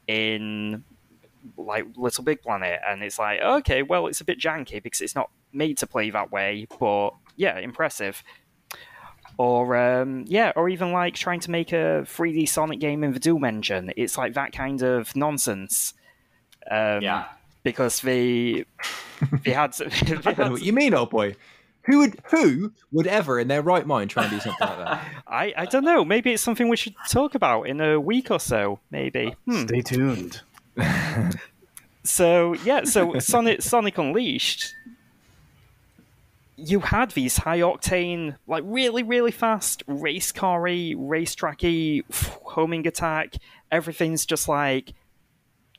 in 0.07 0.83
like 1.57 1.85
Little 1.97 2.23
Big 2.23 2.41
Planet," 2.41 2.79
and 2.87 3.03
it's 3.03 3.19
like, 3.19 3.41
okay, 3.41 3.83
well, 3.83 4.07
it's 4.07 4.21
a 4.21 4.25
bit 4.25 4.39
janky 4.39 4.81
because 4.81 5.01
it's 5.01 5.15
not 5.15 5.29
made 5.51 5.77
to 5.79 5.87
play 5.87 6.09
that 6.11 6.31
way, 6.31 6.67
but 6.79 7.11
yeah, 7.35 7.57
impressive. 7.59 8.23
Or 9.37 9.75
um, 9.75 10.25
yeah, 10.27 10.51
or 10.55 10.69
even 10.69 10.91
like 10.91 11.15
trying 11.15 11.39
to 11.41 11.51
make 11.51 11.71
a 11.71 12.03
3D 12.05 12.47
Sonic 12.47 12.79
game 12.79 13.03
in 13.03 13.13
the 13.13 13.19
Doom 13.19 13.43
engine. 13.43 13.91
It's 13.95 14.17
like 14.17 14.33
that 14.33 14.51
kind 14.51 14.81
of 14.83 15.15
nonsense. 15.15 15.93
Um, 16.69 17.01
Yeah. 17.01 17.25
because 17.63 18.01
they 18.01 18.65
they 19.43 19.51
had, 19.51 19.73
they 19.77 19.85
I 19.87 20.15
don't 20.15 20.25
know 20.25 20.43
had 20.43 20.51
what 20.51 20.61
you 20.61 20.73
mean, 20.73 20.93
old 20.93 21.09
boy. 21.09 21.35
Who 21.85 21.99
would 21.99 22.19
who 22.25 22.71
would 22.91 23.07
ever 23.07 23.39
in 23.39 23.47
their 23.47 23.63
right 23.63 23.87
mind 23.87 24.11
try 24.11 24.23
and 24.25 24.31
do 24.31 24.39
something 24.39 24.67
like 24.67 24.77
that? 24.77 25.07
I, 25.27 25.53
I 25.57 25.65
don't 25.65 25.83
know. 25.85 26.05
Maybe 26.05 26.31
it's 26.33 26.43
something 26.43 26.69
we 26.69 26.77
should 26.77 26.93
talk 27.09 27.33
about 27.33 27.63
in 27.63 27.81
a 27.81 27.99
week 27.99 28.29
or 28.29 28.39
so. 28.39 28.79
Maybe. 28.91 29.35
Hmm. 29.47 29.65
Stay 29.65 29.81
tuned. 29.81 30.41
So 32.03 32.53
yeah, 32.65 32.83
so 32.83 33.19
Sonic 33.19 33.61
Sonic 33.61 33.97
Unleashed. 33.99 34.73
You 36.63 36.79
had 36.81 37.11
these 37.11 37.37
high 37.37 37.59
octane, 37.59 38.37
like 38.47 38.63
really, 38.65 39.03
really 39.03 39.31
fast 39.31 39.83
race 39.87 40.31
car-y, 40.31 40.93
racetracky, 40.97 42.03
homing 42.43 42.85
attack. 42.87 43.35
Everything's 43.71 44.25
just 44.25 44.47
like 44.47 44.93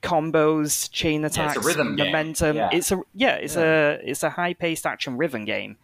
combos, 0.03 0.91
chain 0.91 1.21
Yeah, 1.21 1.27
it's 1.29 1.37
attacks, 1.37 1.65
rhythm 1.65 1.97
game. 1.97 2.07
momentum. 2.07 2.57
Yeah. 2.57 2.71
It's 2.73 2.91
a 2.91 3.01
yeah, 3.15 3.35
it's 3.37 3.57
a 3.57 4.01
it's 4.03 4.23
a 4.23 4.31
high-paced 4.31 4.87
action 4.87 5.17
rhythm 5.17 5.45
game. 5.45 5.77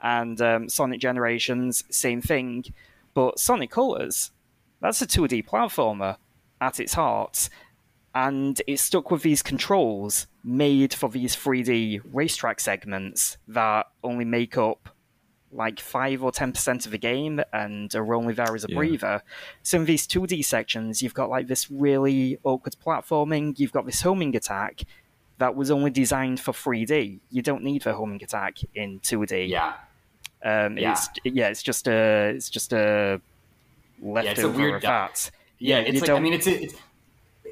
And 0.00 0.40
um, 0.40 0.68
Sonic 0.68 1.00
Generations, 1.00 1.82
same 1.90 2.20
thing, 2.20 2.64
but 3.14 3.38
Sonic 3.38 3.70
Colors, 3.70 4.30
that's 4.80 5.00
a 5.02 5.06
2D 5.06 5.46
platformer 5.46 6.16
at 6.60 6.78
its 6.78 6.94
heart 6.94 7.48
and 8.24 8.62
it 8.66 8.78
stuck 8.80 9.10
with 9.10 9.22
these 9.22 9.42
controls 9.42 10.26
made 10.42 10.94
for 10.94 11.08
these 11.10 11.36
3D 11.36 12.00
racetrack 12.12 12.58
segments 12.60 13.36
that 13.46 13.86
only 14.02 14.24
make 14.24 14.56
up 14.56 14.88
like 15.52 15.78
5 15.80 16.24
or 16.24 16.32
10% 16.32 16.86
of 16.86 16.92
the 16.92 16.98
game 16.98 17.40
and 17.52 17.94
are 17.94 18.14
only 18.14 18.32
there 18.34 18.54
as 18.54 18.64
a 18.64 18.68
Yeah. 18.70 18.76
breather. 18.76 19.22
So 19.62 19.78
in 19.78 19.84
these 19.84 20.06
2D 20.06 20.42
sections, 20.42 21.02
you've 21.02 21.14
got 21.14 21.28
like 21.28 21.46
this 21.46 21.70
really 21.70 22.38
awkward 22.42 22.76
platforming, 22.84 23.58
you've 23.58 23.72
got 23.72 23.84
this 23.86 24.00
homing 24.02 24.34
attack 24.34 24.82
that 25.38 25.54
was 25.54 25.70
only 25.70 25.90
designed 25.90 26.40
for 26.40 26.52
3D. 26.52 27.20
You 27.30 27.42
don't 27.42 27.62
need 27.62 27.82
the 27.82 27.92
homing 27.94 28.22
attack 28.22 28.58
in 28.74 28.98
2D. 29.00 29.48
Yeah. 29.48 29.74
Um, 30.42 30.78
Yeah. 30.78 30.92
It's 30.92 31.08
yeah, 31.24 31.48
it's 31.48 31.62
just 31.62 31.86
a 31.88 32.32
it's 32.36 32.48
just 32.50 32.72
a 32.72 33.20
leftover 34.00 34.30
it's 34.30 34.40
a 34.42 34.48
weird 34.48 34.74
of 34.76 34.82
duck. 34.82 35.14
that. 35.14 35.30
Yeah, 35.58 35.80
you 35.80 35.86
it's 35.86 36.00
like 36.00 36.06
don't- 36.08 36.16
I 36.20 36.20
mean 36.22 36.32
it's 36.34 36.46
a, 36.46 36.62
it's 36.64 36.74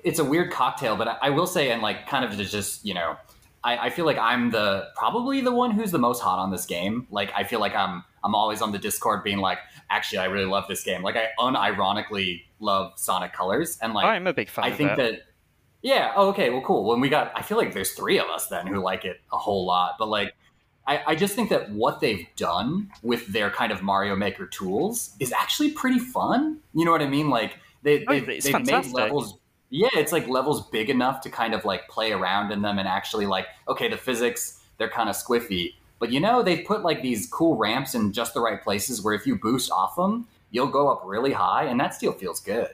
it's 0.05 0.19
a 0.19 0.25
weird 0.25 0.53
cocktail, 0.53 0.97
but 0.97 1.09
I, 1.09 1.17
I 1.23 1.31
will 1.31 1.47
say 1.47 1.71
and 1.71 1.83
like 1.83 2.07
kind 2.07 2.25
of 2.25 2.37
to 2.37 2.45
just 2.45 2.85
you 2.85 2.95
know 2.95 3.17
I, 3.65 3.87
I 3.87 3.91
feel 3.91 4.05
like 4.05 4.19
I'm 4.19 4.51
the 4.51 4.89
probably 4.95 5.41
the 5.41 5.53
one 5.53 5.71
who's 5.71 5.91
the 5.91 5.99
most 5.99 6.21
hot 6.21 6.39
on 6.39 6.51
this 6.51 6.67
game. 6.67 7.07
Like 7.11 7.33
I 7.35 7.45
feel 7.45 7.61
like 7.61 7.75
I'm 7.75 8.05
I'm 8.23 8.35
always 8.35 8.61
on 8.61 8.73
the 8.73 8.79
Discord 8.79 9.25
being 9.25 9.39
like, 9.39 9.59
actually 9.91 10.19
I 10.19 10.27
really 10.27 10.45
love 10.45 10.69
this 10.69 10.85
game. 10.85 11.03
Like 11.03 11.17
I 11.17 11.29
unironically 11.41 12.43
love 12.61 12.93
Sonic 12.97 13.33
Colors 13.33 13.79
and 13.81 13.95
like 13.95 14.05
I'm 14.05 14.27
a 14.27 14.35
big 14.35 14.51
fan 14.51 14.65
I 14.65 14.71
think 14.71 14.93
it. 14.93 14.97
that 14.99 15.21
yeah, 15.83 16.13
oh, 16.17 16.29
okay, 16.29 16.51
well 16.51 16.63
cool. 16.63 16.85
When 16.85 17.01
we 17.01 17.09
got 17.09 17.33
I 17.35 17.43
feel 17.43 17.57
like 17.57 17.73
there's 17.73 17.93
three 17.93 18.19
of 18.19 18.29
us 18.29 18.47
then 18.49 18.67
who 18.67 18.81
like 18.81 19.05
it 19.07 19.21
a 19.33 19.39
whole 19.39 19.65
lot. 19.67 19.97
But 19.99 20.09
like 20.09 20.35
I, 20.87 21.03
I 21.07 21.15
just 21.15 21.35
think 21.35 21.49
that 21.49 21.71
what 21.71 22.01
they've 22.01 22.27
done 22.37 22.91
with 23.03 23.27
their 23.29 23.51
kind 23.51 23.73
of 23.73 23.83
Mario 23.83 24.15
Maker 24.15 24.47
tools 24.47 25.17
is 25.19 25.33
actually 25.33 25.71
pretty 25.71 25.99
fun. 25.99 26.59
You 26.75 26.85
know 26.85 26.91
what 26.91 27.01
I 27.01 27.09
mean? 27.09 27.31
Like 27.31 27.59
they, 27.83 28.05
Oh, 28.07 28.21
they 28.21 28.41
they've 28.41 28.67
made 28.67 28.93
levels 28.93 29.39
yeah, 29.75 29.89
it's 29.95 30.13
like 30.13 30.29
levels 30.29 30.69
big 30.69 30.89
enough 30.89 31.21
to 31.23 31.29
kind 31.31 31.53
of 31.53 31.65
like 31.65 31.89
play 31.89 32.13
around 32.13 32.53
in 32.53 32.63
them 32.63 32.79
and 32.79 32.87
actually 32.87 33.27
like, 33.27 33.49
okay, 33.67 33.89
the 33.89 33.97
physics, 33.97 34.63
they're 34.79 34.89
kind 34.89 35.09
of 35.09 35.17
squiffy. 35.17 35.75
But 35.99 36.13
you 36.13 36.21
know, 36.21 36.45
they've 36.45 36.65
put 36.65 36.83
like 36.83 37.03
these 37.03 37.27
cool 37.27 37.57
ramps 37.57 37.97
in 37.97 38.13
just 38.13 38.35
the 38.35 38.41
right 38.41 38.63
places 38.63 39.03
where 39.03 39.15
if 39.15 39.27
you 39.27 39.35
boost 39.37 39.73
off 39.73 39.97
them, 39.97 40.29
you'll 40.53 40.69
go 40.69 40.89
up 40.89 41.03
really 41.05 41.33
high 41.33 41.65
and 41.65 41.81
that 41.81 41.93
still 41.93 42.13
feels 42.13 42.39
good. 42.41 42.69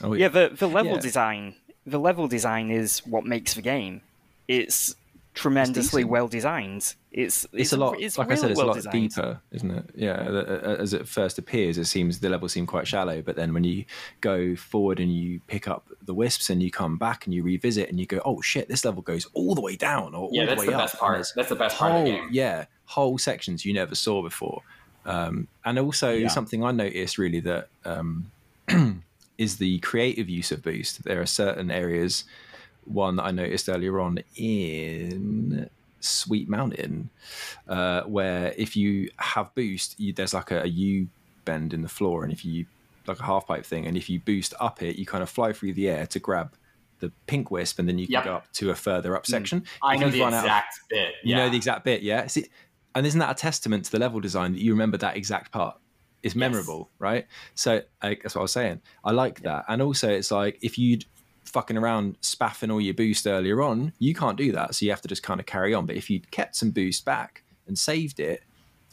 Oh, 0.00 0.12
Yeah, 0.12 0.28
the 0.28 0.50
the 0.56 0.68
level 0.68 0.92
Yeah. 0.92 1.00
design, 1.00 1.56
the 1.84 1.98
level 1.98 2.28
design 2.28 2.70
is 2.70 3.00
what 3.00 3.24
makes 3.24 3.54
the 3.54 3.62
game. 3.62 4.02
It's 4.46 4.94
tremendously 5.36 6.02
well 6.04 6.28
designed. 6.28 6.94
It's 7.12 7.46
it's 7.52 7.72
a 7.72 7.76
lot 7.76 8.00
It's 8.00 8.18
like 8.18 8.28
really 8.28 8.38
i 8.38 8.40
said 8.40 8.50
it's 8.50 8.58
well 8.58 8.66
a 8.66 8.68
lot 8.68 8.74
designed. 8.76 9.10
deeper 9.10 9.40
isn't 9.52 9.70
it 9.70 9.90
yeah 9.94 10.76
as 10.80 10.92
it 10.92 11.06
first 11.08 11.38
appears 11.38 11.78
it 11.78 11.84
seems 11.86 12.18
the 12.20 12.28
levels 12.28 12.52
seem 12.52 12.66
quite 12.66 12.86
shallow 12.86 13.22
but 13.22 13.36
then 13.36 13.54
when 13.54 13.64
you 13.64 13.84
go 14.20 14.54
forward 14.56 15.00
and 15.00 15.14
you 15.14 15.40
pick 15.46 15.66
up 15.68 15.88
the 16.02 16.12
wisps 16.12 16.50
and 16.50 16.62
you 16.62 16.70
come 16.70 16.98
back 16.98 17.24
and 17.24 17.32
you 17.32 17.42
revisit 17.42 17.88
and 17.88 17.98
you 18.00 18.06
go 18.06 18.20
oh 18.26 18.40
shit 18.42 18.68
this 18.68 18.84
level 18.84 19.00
goes 19.02 19.26
all 19.34 19.54
the 19.54 19.60
way 19.62 19.76
down 19.76 20.14
or 20.14 20.28
Yeah, 20.32 20.42
all 20.42 20.46
that's 20.48 20.60
the 20.60 20.66
the 20.66 20.70
way 20.72 20.74
up 20.74 20.82
best 20.82 20.98
part. 20.98 21.26
That's 21.36 21.48
the 21.48 21.56
best 21.56 21.76
part 21.78 21.92
of 21.92 22.04
the 22.04 22.10
whole 22.10 22.20
game. 22.20 22.28
yeah 22.32 22.66
whole 22.84 23.16
sections 23.18 23.64
you 23.64 23.72
never 23.72 23.94
saw 23.94 24.22
before 24.22 24.60
um, 25.06 25.48
and 25.64 25.78
also 25.78 26.12
Yeah. 26.12 26.28
something 26.28 26.62
i 26.64 26.70
noticed 26.72 27.16
really 27.18 27.40
that 27.40 27.68
um, 27.84 28.32
is 29.38 29.56
the 29.58 29.78
creative 29.80 30.28
use 30.28 30.50
of 30.52 30.62
boost 30.62 31.04
there 31.04 31.20
are 31.20 31.26
certain 31.26 31.70
areas 31.70 32.24
one 32.86 33.16
that 33.16 33.24
i 33.24 33.30
noticed 33.30 33.68
earlier 33.68 34.00
on 34.00 34.18
in 34.36 35.68
sweet 36.00 36.48
mountain 36.48 37.10
uh, 37.68 38.02
where 38.02 38.54
if 38.56 38.76
you 38.76 39.10
have 39.18 39.52
boost, 39.54 39.98
you, 39.98 40.12
there's 40.12 40.32
like 40.34 40.50
a, 40.52 40.62
a 40.62 40.66
U 40.66 41.08
bend 41.44 41.74
in 41.74 41.82
the 41.82 41.88
floor, 41.88 42.22
and 42.22 42.32
if 42.32 42.44
you 42.44 42.66
like 43.08 43.18
a 43.18 43.24
half 43.24 43.46
pipe 43.48 43.64
thing, 43.64 43.86
and 43.86 43.96
if 43.96 44.08
you 44.08 44.20
boost 44.20 44.54
up 44.60 44.82
it, 44.82 44.96
you 44.96 45.06
kind 45.06 45.22
of 45.22 45.28
fly 45.30 45.52
through 45.52 45.72
the 45.72 45.88
air 45.88 46.06
to 46.08 46.20
grab 46.20 46.54
the 47.00 47.10
pink 47.26 47.50
wisp, 47.50 47.78
and 47.80 47.88
then 47.88 47.98
you 47.98 48.06
can 48.06 48.22
go 48.24 48.34
up 48.36 48.52
to 48.52 48.70
a 48.70 48.74
further 48.76 49.16
up 49.16 49.26
section. 49.26 49.64
I 49.82 49.94
If 49.94 50.00
know 50.00 50.10
the 50.10 50.22
out 50.22 50.32
of- 50.34 50.44
exact 50.44 50.78
bit. 50.88 51.14
you 51.24 51.34
know 51.34 51.48
the 51.50 51.56
exact 51.56 51.84
bit, 51.84 52.02
yeah. 52.02 52.26
See, 52.28 52.46
and 52.94 53.04
isn't 53.04 53.18
that 53.18 53.30
a 53.30 53.34
testament 53.34 53.86
to 53.86 53.90
the 53.90 53.98
level 53.98 54.20
design 54.20 54.52
that 54.52 54.60
you 54.60 54.72
remember 54.72 54.96
that 54.98 55.16
exact 55.16 55.50
part? 55.50 55.76
It's 56.22 56.34
memorable, 56.36 56.88
right? 57.00 57.26
So 57.54 57.82
I, 58.00 58.16
that's 58.22 58.34
what 58.36 58.40
I 58.40 58.42
was 58.42 58.52
saying. 58.52 58.80
I 59.04 59.10
like 59.10 59.40
that, 59.42 59.64
and 59.68 59.82
also 59.82 60.08
it's 60.08 60.30
like 60.30 60.58
if 60.62 60.78
you'd 60.78 61.04
fucking 61.48 61.76
around 61.76 62.16
spaffing 62.20 62.70
all 62.70 62.80
your 62.80 62.94
boost 62.94 63.26
earlier 63.26 63.62
on, 63.62 63.92
you 63.98 64.14
can't 64.14 64.36
do 64.36 64.52
that, 64.52 64.74
so 64.74 64.84
you 64.84 64.90
have 64.90 65.02
to 65.02 65.08
just 65.08 65.22
kind 65.22 65.40
of 65.40 65.46
carry 65.46 65.72
on. 65.74 65.86
But 65.86 65.96
if 65.96 66.10
you'd 66.10 66.30
kept 66.30 66.56
some 66.56 66.70
boost 66.70 67.04
back 67.04 67.42
and 67.66 67.78
saved 67.78 68.20
it, 68.20 68.42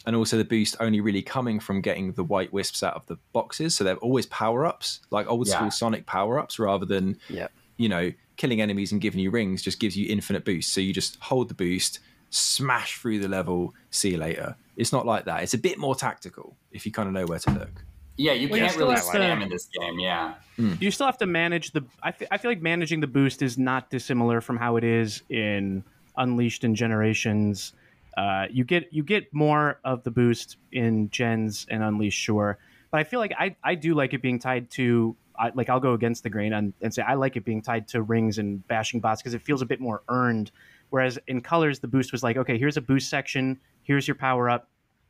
and 0.06 0.16
also 0.16 0.38
the 0.38 0.44
boost 0.46 0.76
only 0.80 1.00
really 1.00 1.22
coming 1.22 1.60
from 1.60 1.80
getting 1.82 2.12
the 2.14 2.24
white 2.24 2.52
wisps 2.52 2.84
out 2.84 2.96
of 2.96 3.06
the 3.06 3.18
boxes, 3.32 3.76
so 3.76 3.84
they're 3.84 3.96
always 3.98 4.26
power 4.28 4.66
ups, 4.66 5.00
like 5.12 5.28
old 5.28 5.48
Yeah. 5.48 5.56
school 5.56 5.72
Sonic 5.72 6.06
power 6.06 6.40
ups, 6.40 6.60
rather 6.60 6.86
than 6.86 7.18
Yeah. 7.30 7.48
you 7.78 7.88
know, 7.90 8.12
killing 8.36 8.62
enemies 8.62 8.92
and 8.92 9.00
giving 9.00 9.20
you 9.20 9.30
rings 9.32 9.62
just 9.62 9.80
gives 9.80 9.96
you 9.96 10.08
infinite 10.10 10.44
boost. 10.44 10.74
So 10.74 10.82
you 10.82 10.92
just 10.94 11.18
hold 11.22 11.48
the 11.50 11.54
boost, 11.54 12.00
smash 12.32 12.98
through 12.98 13.20
the 13.20 13.28
level, 13.28 13.74
see 13.92 14.12
you 14.12 14.18
later. 14.18 14.56
It's 14.76 14.92
not 14.92 15.06
like 15.06 15.26
that. 15.26 15.44
It's 15.44 15.54
a 15.54 15.58
bit 15.58 15.78
more 15.78 15.96
tactical 15.96 16.58
if 16.72 16.86
you 16.86 16.92
kind 16.92 17.08
of 17.08 17.14
know 17.14 17.26
where 17.26 17.40
to 17.40 17.52
look. 17.52 17.86
Yeah, 18.18 18.34
you 18.34 18.50
Well, 18.50 18.60
can't 18.60 18.72
still 18.72 18.88
really 18.88 19.00
have 19.00 19.12
to- 19.40 19.44
in 19.44 19.50
this 19.50 19.66
game. 19.68 20.00
Yeah. 20.00 20.36
you 20.58 20.92
still 20.92 21.06
have 21.08 21.18
to 21.18 21.26
manage 21.26 21.72
the 21.72 21.84
I 22.04 22.14
I 22.32 22.38
feel 22.38 22.52
like 22.52 22.62
managing 22.62 23.00
the 23.00 23.08
boost 23.08 23.42
is 23.42 23.58
not 23.58 23.90
dissimilar 23.90 24.40
from 24.42 24.58
how 24.58 24.76
it 24.78 24.84
is 24.84 25.24
in 25.30 25.84
unleashed 26.18 26.64
and 26.64 26.76
generations. 26.76 27.74
Uh, 28.16 28.46
you 28.52 28.64
get 28.64 28.94
you 28.94 29.04
get 29.04 29.34
more 29.34 29.80
of 29.84 30.04
the 30.04 30.12
boost 30.12 30.58
in 30.72 31.10
gens 31.10 31.66
and 31.70 31.82
unleashed 31.84 32.20
sure. 32.22 32.60
But 32.92 33.00
i 33.00 33.04
feel 33.04 33.20
like 33.20 33.34
i, 33.40 33.56
I 33.64 33.74
do 33.74 33.96
like 33.96 34.14
it 34.14 34.22
being 34.22 34.38
tied 34.38 34.70
to 34.72 35.16
I, 35.36 35.52
like 35.56 35.68
i'll 35.68 35.80
go 35.80 35.94
against 35.94 36.22
the 36.22 36.30
grain 36.30 36.54
and, 36.54 36.74
and 36.84 36.94
say 36.94 37.02
i 37.02 37.16
like 37.16 37.36
it 37.36 37.44
being 37.44 37.64
tied 37.64 37.88
to 37.88 38.04
rings 38.04 38.38
and 38.38 38.66
bashing 38.68 39.00
bots 39.00 39.20
because 39.24 39.34
it 39.34 39.42
feels 39.42 39.64
a 39.64 39.66
bit 39.66 39.82
more 39.82 40.04
earned. 40.10 40.52
Whereas 40.92 41.18
in 41.26 41.42
colors 41.42 41.80
the 41.80 41.88
boost 41.88 42.12
was 42.12 42.22
like 42.22 42.38
okay 42.38 42.60
here's 42.60 42.78
a 42.78 42.82
boost 42.82 43.10
section. 43.10 43.60
Here's 43.82 44.08
your 44.08 44.14
power 44.14 44.48
up. 44.48 44.70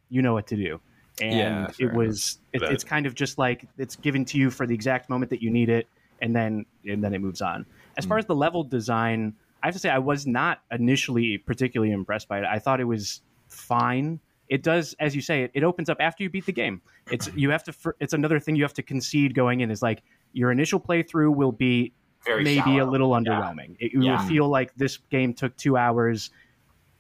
You 0.09 0.21
know 0.21 0.31
what 0.31 0.47
to 0.47 0.55
do 0.55 0.79
and 1.21 1.35
Yeah, 1.37 1.67
it 1.79 1.93
was 1.93 2.39
it, 2.53 2.61
it's 2.63 2.83
kind 2.83 3.05
of 3.05 3.13
just 3.15 3.37
like 3.37 3.65
it's 3.77 3.95
given 3.95 4.25
to 4.25 4.37
you 4.37 4.49
for 4.49 4.65
the 4.65 4.73
exact 4.73 5.09
moment 5.09 5.29
that 5.29 5.41
you 5.41 5.49
need 5.51 5.69
it 5.69 5.87
and 6.21 6.35
then 6.35 6.65
and 6.87 7.03
then 7.03 7.13
it 7.13 7.19
moves 7.19 7.41
on 7.41 7.65
As 7.97 8.05
far 8.05 8.17
as 8.17 8.25
the 8.25 8.35
level 8.35 8.63
design, 8.63 9.33
I 9.61 9.67
have 9.67 9.75
to 9.75 9.79
say 9.79 9.89
I 9.89 9.99
was 9.99 10.25
not 10.25 10.61
initially 10.71 11.37
particularly 11.37 11.93
impressed 11.93 12.27
by 12.27 12.39
it. 12.39 12.45
I 12.45 12.59
thought 12.59 12.79
it 12.79 12.85
was 12.85 13.21
fine. 13.49 14.19
It 14.49 14.61
does, 14.63 14.93
as 14.99 15.15
you 15.15 15.21
say, 15.21 15.43
it, 15.43 15.51
it 15.53 15.63
opens 15.63 15.89
up 15.89 15.97
after 15.99 16.21
you 16.23 16.29
beat 16.29 16.45
the 16.45 16.51
game. 16.51 16.81
It's 17.11 17.29
you 17.35 17.49
have 17.51 17.63
to. 17.65 17.73
fir- 17.73 17.95
It's 17.99 18.13
another 18.13 18.39
thing 18.39 18.55
you 18.55 18.63
have 18.63 18.73
to 18.73 18.83
concede 18.83 19.33
going 19.33 19.61
in. 19.61 19.71
Is 19.71 19.81
like 19.81 20.03
your 20.33 20.51
initial 20.51 20.79
playthrough 20.79 21.33
will 21.35 21.51
be 21.53 21.93
Very 22.25 22.43
maybe 22.43 22.59
a 22.59 22.63
shallow. 22.63 22.91
little 22.91 23.09
Yeah. 23.11 23.19
underwhelming. 23.19 23.75
It, 23.79 23.91
Yeah. 23.93 24.21
will 24.21 24.27
feel 24.27 24.49
like 24.49 24.73
this 24.75 24.97
game 25.09 25.33
took 25.33 25.55
two 25.55 25.77
hours. 25.77 26.29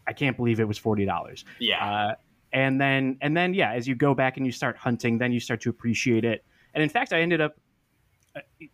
I 0.07 0.13
can't 0.13 0.35
believe 0.37 0.59
it 0.59 0.67
was 0.67 0.77
forty 0.77 1.05
dollars. 1.05 1.43
Yeah. 1.59 1.83
Uh, 1.85 2.15
and 2.53 2.79
then 2.79 3.17
and 3.21 3.35
then 3.35 3.53
yeah, 3.53 3.73
as 3.73 3.87
you 3.87 3.95
go 3.95 4.13
back 4.13 4.37
and 4.37 4.45
you 4.45 4.51
start 4.51 4.77
hunting, 4.77 5.17
then 5.17 5.31
you 5.31 5.39
start 5.39 5.61
to 5.61 5.69
appreciate 5.69 6.23
it. 6.23 6.45
And 6.73 6.81
in 6.81 6.89
fact, 6.89 7.11
I 7.11 7.19
ended 7.19 7.41
up 7.41 7.57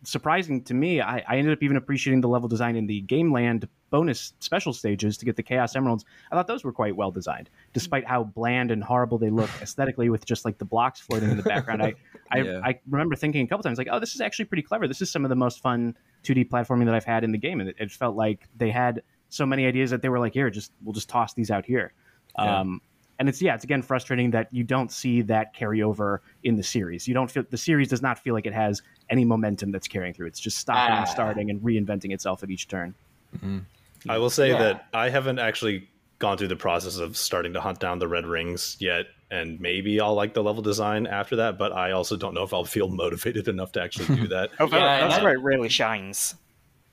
surprising 0.04 0.62
to 0.64 0.74
me. 0.74 1.00
I, 1.00 1.22
I 1.28 1.36
ended 1.36 1.52
up 1.52 1.62
even 1.62 1.76
appreciating 1.76 2.20
the 2.20 2.28
level 2.28 2.48
design 2.48 2.76
in 2.76 2.86
the 2.86 3.00
Game 3.02 3.32
Land 3.32 3.68
bonus 3.90 4.32
special 4.40 4.72
stages 4.72 5.18
to 5.18 5.24
get 5.24 5.36
the 5.36 5.42
Chaos 5.42 5.74
Emeralds. 5.74 6.04
I 6.30 6.34
thought 6.34 6.46
those 6.46 6.62
were 6.62 6.72
quite 6.72 6.94
well 6.94 7.10
designed, 7.10 7.50
despite 7.72 8.06
how 8.06 8.24
bland 8.24 8.70
and 8.70 8.82
horrible 8.82 9.18
they 9.18 9.30
look 9.30 9.50
aesthetically 9.60 10.08
with 10.08 10.24
just 10.24 10.44
like 10.44 10.58
the 10.58 10.64
blocks 10.64 11.00
floating 11.00 11.30
in 11.30 11.36
the 11.36 11.42
background. 11.42 11.82
I 11.82 11.94
I, 12.30 12.40
I 12.40 12.80
remember 12.88 13.16
thinking 13.16 13.44
a 13.44 13.48
couple 13.48 13.62
times 13.62 13.78
like, 13.78 13.88
oh, 13.90 13.98
this 13.98 14.14
is 14.14 14.20
actually 14.20 14.44
pretty 14.44 14.62
clever. 14.62 14.86
This 14.86 15.02
is 15.02 15.10
some 15.10 15.24
of 15.24 15.28
the 15.30 15.36
most 15.36 15.60
fun 15.60 15.96
2D 16.24 16.48
platforming 16.48 16.84
that 16.84 16.94
I've 16.94 17.04
had 17.04 17.24
in 17.24 17.32
the 17.32 17.38
game, 17.38 17.60
and 17.60 17.70
it, 17.70 17.76
it 17.78 17.90
felt 17.90 18.14
like 18.14 18.48
they 18.56 18.70
had 18.70 19.02
so 19.30 19.46
many 19.46 19.66
ideas 19.66 19.90
that 19.90 20.02
they 20.02 20.08
were 20.08 20.18
like, 20.18 20.34
here, 20.34 20.50
just 20.50 20.72
we'll 20.82 20.92
just 20.92 21.08
toss 21.08 21.34
these 21.34 21.50
out 21.50 21.64
here. 21.64 21.92
Yeah. 22.38 22.60
Um, 22.60 22.80
and 23.20 23.28
it's 23.28 23.40
yeah, 23.40 23.54
it's 23.54 23.62
again 23.64 23.82
frustrating 23.82 24.30
that 24.32 24.48
you 24.50 24.64
don't 24.64 24.90
see 24.90 25.20
that 25.22 25.54
carryover 25.54 26.18
in 26.42 26.56
the 26.56 26.62
series. 26.62 27.06
You 27.06 27.14
don't 27.14 27.30
feel 27.30 27.44
the 27.48 27.56
series 27.58 27.88
does 27.88 28.02
not 28.02 28.18
feel 28.18 28.34
like 28.34 28.46
it 28.46 28.54
has 28.54 28.82
any 29.10 29.24
momentum 29.24 29.70
that's 29.70 29.86
carrying 29.86 30.14
through. 30.14 30.26
It's 30.26 30.40
just 30.40 30.58
stopping 30.58 30.94
Ah. 30.94 31.00
and 31.00 31.08
starting 31.08 31.50
and 31.50 31.60
reinventing 31.60 32.12
itself 32.12 32.42
at 32.42 32.50
each 32.50 32.66
turn. 32.66 32.94
I 34.08 34.18
will 34.18 34.30
say 34.30 34.48
Yeah. 34.48 34.58
that 34.58 34.86
I 34.94 35.10
haven't 35.10 35.38
actually 35.38 35.88
gone 36.18 36.36
through 36.38 36.48
the 36.48 36.56
process 36.56 36.96
of 36.96 37.16
starting 37.16 37.52
to 37.52 37.60
hunt 37.60 37.78
down 37.78 37.98
the 37.98 38.08
red 38.08 38.26
rings 38.26 38.76
yet, 38.80 39.06
and 39.30 39.60
maybe 39.60 40.00
I'll 40.00 40.14
like 40.14 40.34
the 40.34 40.42
level 40.42 40.62
design 40.62 41.06
after 41.06 41.36
that. 41.36 41.58
But 41.58 41.72
I 41.72 41.92
also 41.92 42.16
don't 42.16 42.34
know 42.34 42.42
if 42.42 42.52
I'll 42.54 42.64
feel 42.64 42.88
motivated 43.04 43.48
enough 43.48 43.72
to 43.72 43.82
actually 43.82 44.16
do 44.16 44.28
that. 44.34 44.50
Oh, 44.58 44.66
Yeah, 44.66 45.06
that's 45.08 45.22
where 45.22 45.34
it 45.34 45.40
really 45.42 45.68
shines. 45.68 46.34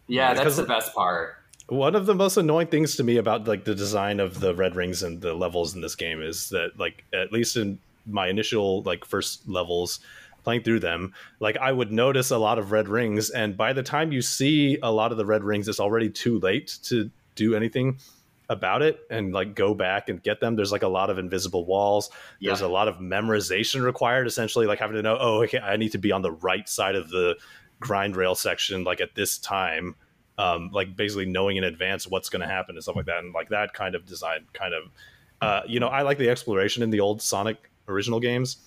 yeah, 0.07 0.33
that's 0.33 0.57
the 0.57 0.63
best 0.63 0.93
part. 0.93 1.35
One 1.67 1.95
of 1.95 2.05
the 2.05 2.15
most 2.15 2.37
annoying 2.37 2.67
things 2.67 2.95
to 2.95 3.03
me 3.03 3.17
about 3.17 3.47
like 3.47 3.65
the 3.65 3.75
design 3.75 4.19
of 4.19 4.39
the 4.39 4.55
red 4.55 4.75
rings 4.75 5.03
and 5.03 5.19
the 5.19 5.33
levels 5.33 5.75
in 5.75 5.81
this 5.81 5.95
game 5.95 6.21
is 6.21 6.49
that 6.49 6.79
like 6.79 7.03
at 7.13 7.33
least 7.33 7.57
in 7.57 7.79
my 8.05 8.27
initial 8.27 8.83
like 8.83 9.03
first 9.03 9.47
levels 9.49 9.99
playing 10.45 10.63
through 10.63 10.79
them 10.79 11.13
like 11.41 11.57
I 11.57 11.73
would 11.73 11.91
notice 11.91 12.31
a 12.31 12.37
lot 12.37 12.57
of 12.57 12.71
red 12.71 12.87
rings 12.87 13.29
and 13.31 13.57
by 13.57 13.73
the 13.73 13.83
time 13.83 14.13
you 14.13 14.21
see 14.21 14.79
a 14.81 14.89
lot 14.89 15.11
of 15.11 15.17
the 15.17 15.25
red 15.25 15.43
rings 15.43 15.67
it's 15.67 15.81
already 15.81 16.09
too 16.09 16.39
late 16.39 16.77
to 16.83 17.11
do 17.35 17.53
anything 17.53 17.99
about 18.49 18.81
it 18.81 19.01
and 19.09 19.33
like 19.33 19.55
go 19.55 19.73
back 19.73 20.07
and 20.07 20.23
get 20.23 20.39
them. 20.39 20.55
There's 20.55 20.71
like 20.71 20.83
a 20.83 20.87
lot 20.87 21.09
of 21.09 21.17
invisible 21.17 21.65
walls. 21.65 22.09
There's 22.41 22.61
a 22.61 22.67
lot 22.67 22.87
of 22.87 22.99
memorization 22.99 23.83
required 23.83 24.25
essentially 24.25 24.67
like 24.67 24.79
having 24.79 24.95
to 24.95 25.01
know 25.01 25.17
oh 25.19 25.43
okay 25.43 25.59
I 25.59 25.75
need 25.75 25.91
to 25.91 25.97
be 25.97 26.13
on 26.13 26.21
the 26.21 26.31
right 26.31 26.67
side 26.69 26.95
of 26.95 27.09
the 27.09 27.35
grind 27.81 28.15
rail 28.15 28.35
section 28.35 28.85
like 28.85 29.01
at 29.01 29.15
this 29.15 29.37
time 29.37 29.95
um, 30.37 30.69
like 30.71 30.95
basically 30.95 31.25
knowing 31.25 31.57
in 31.57 31.63
advance 31.63 32.07
what's 32.07 32.29
going 32.29 32.41
to 32.41 32.47
happen 32.47 32.75
and 32.75 32.83
stuff 32.83 32.95
like 32.95 33.05
that. 33.05 33.19
And 33.19 33.33
like 33.33 33.49
that 33.49 33.73
kind 33.73 33.95
of 33.95 34.05
design, 34.05 34.45
kind 34.53 34.73
of, 34.73 34.83
uh, 35.41 35.61
you 35.67 35.79
know, 35.79 35.87
I 35.87 36.01
like 36.01 36.17
the 36.17 36.29
exploration 36.29 36.83
in 36.83 36.89
the 36.89 36.99
old 36.99 37.21
Sonic 37.21 37.69
original 37.87 38.19
games, 38.19 38.57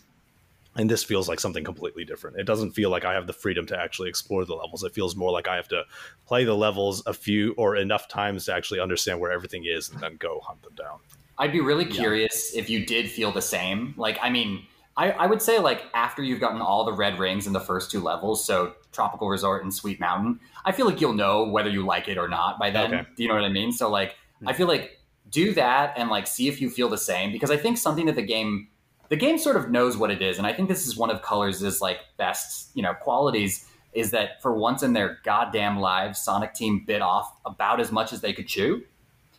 and 0.76 0.88
this 0.88 1.02
feels 1.02 1.28
like 1.28 1.40
something 1.40 1.64
completely 1.64 2.04
different. 2.04 2.38
It 2.38 2.44
doesn't 2.44 2.72
feel 2.72 2.90
like 2.90 3.04
I 3.04 3.12
have 3.14 3.26
the 3.26 3.32
freedom 3.32 3.66
to 3.66 3.78
actually 3.78 4.08
explore 4.08 4.44
the 4.44 4.54
levels. 4.54 4.84
It 4.84 4.94
feels 4.94 5.16
more 5.16 5.32
like 5.32 5.48
I 5.48 5.56
have 5.56 5.68
to 5.68 5.84
play 6.26 6.44
the 6.44 6.54
levels 6.54 7.02
a 7.06 7.12
few 7.12 7.54
or 7.56 7.76
enough 7.76 8.08
times 8.08 8.44
to 8.46 8.54
actually 8.54 8.80
understand 8.80 9.20
where 9.20 9.32
everything 9.32 9.64
is 9.66 9.90
and 9.90 10.00
then 10.00 10.16
go 10.16 10.40
hunt 10.40 10.62
them 10.62 10.74
down. 10.76 10.98
I'd 11.38 11.52
be 11.52 11.60
really 11.60 11.86
curious 11.86 12.54
if 12.54 12.68
you 12.68 12.84
did 12.84 13.10
feel 13.10 13.32
the 13.32 13.42
same. 13.42 13.94
Like, 13.96 14.18
I 14.22 14.28
mean, 14.28 14.66
I, 14.96 15.12
I 15.12 15.26
would 15.26 15.40
say 15.40 15.58
like 15.58 15.84
after 15.94 16.22
you've 16.22 16.40
gotten 16.40 16.60
all 16.60 16.84
the 16.84 16.92
red 16.92 17.18
rings 17.18 17.46
in 17.46 17.52
the 17.52 17.60
first 17.60 17.90
two 17.90 18.00
levels, 18.00 18.44
so 18.44 18.74
Tropical 18.92 19.28
Resort 19.28 19.64
in 19.64 19.70
Sweet 19.70 20.00
Mountain, 20.00 20.40
I 20.64 20.72
feel 20.72 20.86
like 20.86 21.00
you'll 21.00 21.12
know 21.12 21.44
whether 21.44 21.70
you 21.70 21.84
like 21.84 22.08
it 22.08 22.18
or 22.18 22.28
not 22.28 22.58
by 22.58 22.70
then. 22.70 22.94
Okay. 22.94 23.08
Do 23.16 23.22
you 23.22 23.28
know 23.28 23.34
what 23.34 23.44
I 23.44 23.48
mean? 23.48 23.72
So 23.72 23.90
like, 23.90 24.16
I 24.46 24.52
feel 24.52 24.66
like 24.66 24.98
do 25.30 25.54
that 25.54 25.94
and 25.96 26.10
like 26.10 26.26
see 26.26 26.48
if 26.48 26.60
you 26.60 26.70
feel 26.70 26.88
the 26.88 26.98
same 26.98 27.30
because 27.32 27.50
I 27.50 27.56
think 27.56 27.78
something 27.78 28.06
that 28.06 28.16
the 28.16 28.22
game 28.22 28.68
the 29.08 29.16
game 29.16 29.38
sort 29.38 29.56
of 29.56 29.70
knows 29.70 29.96
what 29.96 30.10
it 30.10 30.22
is, 30.22 30.38
and 30.38 30.46
I 30.46 30.52
think 30.52 30.68
this 30.68 30.86
is 30.86 30.96
one 30.96 31.10
of 31.10 31.20
Colors' 31.20 31.80
like 31.80 31.98
best 32.16 32.70
you 32.74 32.82
know 32.82 32.94
qualities 32.94 33.66
is 33.92 34.12
that 34.12 34.40
for 34.40 34.54
once 34.54 34.82
in 34.82 34.92
their 34.92 35.18
goddamn 35.24 35.80
lives, 35.80 36.20
Sonic 36.20 36.54
Team 36.54 36.84
bit 36.86 37.02
off 37.02 37.34
about 37.44 37.80
as 37.80 37.90
much 37.90 38.12
as 38.12 38.20
they 38.20 38.32
could 38.32 38.46
chew. 38.46 38.84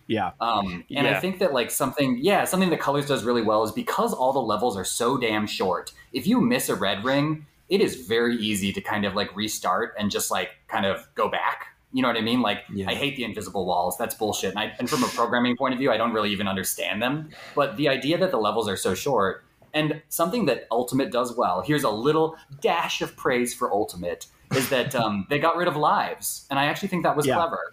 Yeah. 0.08 0.32
Um, 0.41 0.84
and 0.91 1.08
I 1.08 1.22
think 1.22 1.39
that 1.39 1.54
like 1.54 1.72
something, 1.72 2.20
yeah, 2.22 2.43
something 2.43 2.70
that 2.70 2.82
Colors 2.82 3.06
does 3.06 3.24
really 3.24 3.41
well 3.41 3.64
is 3.64 3.72
because 3.72 4.14
all 4.14 4.34
the 4.34 4.41
levels 4.41 4.76
are 4.76 4.84
so 4.84 5.18
damn 5.18 5.47
short. 5.47 5.93
If 6.12 6.28
you 6.28 6.41
miss 6.41 6.68
a 6.68 6.76
red 6.76 7.06
ring, 7.06 7.45
it 7.72 7.82
is 7.82 8.05
very 8.07 8.36
easy 8.36 8.72
to 8.74 8.82
kind 8.82 9.05
of 9.05 9.15
like 9.15 9.36
restart 9.36 9.95
and 9.97 10.11
just 10.11 10.30
like 10.30 10.49
kind 10.67 10.86
of 10.86 11.07
go 11.15 11.28
back. 11.30 11.67
You 11.93 12.01
know 12.01 12.09
what 12.09 12.17
I 12.17 12.22
mean? 12.22 12.41
Like 12.41 12.59
Yeah. 12.72 12.89
I 12.89 12.93
hate 12.93 13.15
the 13.15 13.24
invisible 13.24 13.65
walls. 13.65 13.97
That's 13.97 14.13
bullshit. 14.13 14.51
And, 14.51 14.59
I, 14.59 14.74
and 14.78 14.89
from 14.89 15.03
a 15.03 15.07
programming 15.07 15.57
point 15.57 15.74
of 15.74 15.80
view, 15.80 15.89
I 15.91 15.97
don't 15.97 16.13
really 16.13 16.32
even 16.32 16.47
understand 16.47 17.01
them. 17.01 17.30
But 17.55 17.78
the 17.78 17.88
idea 17.89 18.17
that 18.19 18.30
the 18.32 18.38
levels 18.38 18.67
are 18.69 18.78
so 18.78 18.93
short 18.93 19.43
and 19.74 20.01
something 20.09 20.45
that 20.47 20.67
Ultimate 20.69 21.11
does 21.11 21.36
well. 21.36 21.61
Here's 21.61 21.84
a 21.84 21.89
little 21.89 22.36
dash 22.59 23.01
of 23.01 23.15
praise 23.15 23.53
for 23.53 23.72
Ultimate 23.72 24.28
is 24.53 24.69
that 24.69 24.93
um, 25.01 25.26
they 25.30 25.39
got 25.39 25.55
rid 25.55 25.67
of 25.69 25.78
lives, 25.78 26.45
and 26.49 26.59
I 26.59 26.65
actually 26.65 26.89
think 26.89 27.03
that 27.03 27.15
was 27.15 27.26
Yeah. 27.26 27.36
clever. 27.36 27.72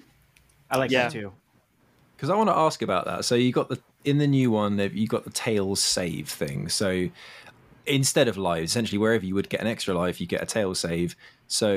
I 0.70 0.78
like 0.78 0.90
Yeah. 0.92 1.04
that 1.08 1.12
too. 1.12 1.32
Because 2.16 2.30
I 2.30 2.36
want 2.36 2.48
to 2.50 2.56
ask 2.56 2.82
about 2.82 3.04
that. 3.06 3.24
So 3.24 3.34
you 3.34 3.52
got 3.52 3.68
the 3.68 3.78
in 4.04 4.18
the 4.18 4.26
new 4.28 4.50
one, 4.50 4.76
they've- 4.76 4.94
you 4.96 5.06
got 5.08 5.24
the 5.24 5.30
tails 5.30 5.80
save 5.80 6.28
thing. 6.28 6.68
So 6.68 7.08
instead 7.88 8.28
of 8.28 8.36
lives, 8.36 8.70
essentially 8.72 8.98
wherever 8.98 9.24
you 9.24 9.34
would 9.34 9.48
get 9.48 9.60
an 9.60 9.66
extra 9.66 9.94
life, 9.94 10.20
you 10.20 10.26
get 10.26 10.42
a 10.42 10.46
tail 10.46 10.74
save. 10.74 11.16
So 11.46 11.76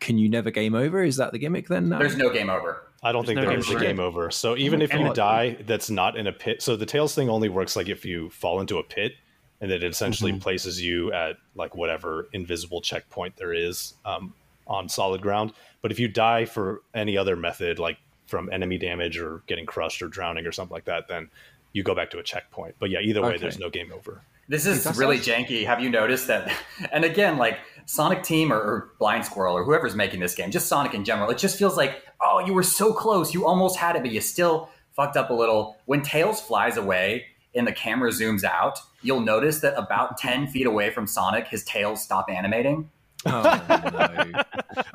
can 0.00 0.18
you 0.18 0.28
never 0.28 0.50
game 0.50 0.74
over? 0.74 1.02
Is 1.04 1.16
that 1.16 1.32
the 1.32 1.38
gimmick 1.38 1.68
then? 1.68 1.88
No. 1.88 1.98
There's 1.98 2.16
no 2.16 2.30
game 2.30 2.50
over. 2.50 2.82
I 3.02 3.12
don't 3.12 3.24
think 3.24 3.36
no 3.36 3.42
there 3.42 3.50
game 3.52 3.60
a 3.60 3.70
over. 3.70 3.78
game 3.80 4.00
over. 4.00 4.30
So 4.30 4.56
even 4.56 4.82
if 4.82 4.92
you 4.92 5.12
die, 5.14 5.56
that's 5.66 5.90
not 5.90 6.16
in 6.16 6.26
a 6.26 6.32
pit. 6.32 6.60
So 6.62 6.76
the 6.76 6.86
tails 6.86 7.14
thing 7.14 7.28
only 7.28 7.48
works 7.48 7.76
like 7.76 7.88
if 7.88 8.04
you 8.04 8.30
fall 8.30 8.60
into 8.60 8.78
a 8.78 8.82
pit, 8.82 9.12
and 9.60 9.70
then 9.70 9.82
it 9.82 9.84
essentially 9.84 10.38
places 10.38 10.82
you 10.82 11.12
at 11.12 11.36
like 11.54 11.74
whatever 11.76 12.28
invisible 12.32 12.80
checkpoint 12.80 13.36
there 13.36 13.52
is 13.54 13.94
um, 14.04 14.34
on 14.66 14.88
solid 14.88 15.20
ground. 15.22 15.52
But 15.82 15.92
if 15.92 16.00
you 16.00 16.08
die 16.08 16.44
for 16.46 16.82
any 16.94 17.16
other 17.16 17.36
method, 17.36 17.78
like 17.78 17.98
from 18.26 18.50
enemy 18.52 18.76
damage 18.76 19.18
or 19.18 19.42
getting 19.46 19.66
crushed 19.66 20.02
or 20.02 20.08
drowning 20.08 20.46
or 20.46 20.52
something 20.52 20.74
like 20.74 20.86
that, 20.86 21.06
then 21.08 21.30
you 21.72 21.82
go 21.84 21.94
back 21.94 22.10
to 22.10 22.18
a 22.18 22.22
checkpoint. 22.22 22.74
But 22.80 22.90
yeah, 22.90 23.00
either 23.00 23.22
way, 23.22 23.28
Okay. 23.28 23.38
there's 23.38 23.58
no 23.58 23.70
game 23.70 23.92
over. 23.92 24.20
This 24.48 24.66
is 24.66 24.86
really 24.96 25.18
janky. 25.18 25.66
Have 25.66 25.80
you 25.80 25.90
noticed 25.90 26.26
that? 26.28 26.52
And 26.92 27.04
again, 27.04 27.38
like 27.38 27.58
Sonic 27.86 28.22
Team 28.22 28.52
or, 28.52 28.58
or 28.58 28.90
Blind 28.98 29.24
Squirrel 29.24 29.56
or 29.56 29.64
whoever's 29.64 29.94
making 29.94 30.20
this 30.20 30.34
game, 30.34 30.50
just 30.50 30.68
Sonic 30.68 30.94
in 30.94 31.04
general, 31.04 31.30
it 31.30 31.38
just 31.38 31.58
feels 31.58 31.76
like, 31.76 32.02
oh, 32.20 32.38
you 32.44 32.52
were 32.52 32.62
so 32.62 32.92
close. 32.92 33.32
You 33.32 33.46
almost 33.46 33.76
had 33.76 33.96
it, 33.96 34.02
but 34.02 34.12
you 34.12 34.20
still 34.20 34.68
fucked 34.94 35.16
up 35.16 35.30
a 35.30 35.34
little. 35.34 35.76
When 35.86 36.02
Tails 36.02 36.40
flies 36.40 36.76
away 36.76 37.26
and 37.54 37.66
the 37.66 37.72
camera 37.72 38.10
zooms 38.10 38.44
out, 38.44 38.78
you'll 39.02 39.20
notice 39.20 39.60
that 39.60 39.76
about 39.78 40.18
10 40.18 40.48
feet 40.48 40.66
away 40.66 40.90
from 40.90 41.06
Sonic, 41.06 41.48
his 41.48 41.64
tails 41.64 42.02
stop 42.02 42.26
animating. 42.28 42.90
Oh, 43.32 43.42
no. 43.42 44.42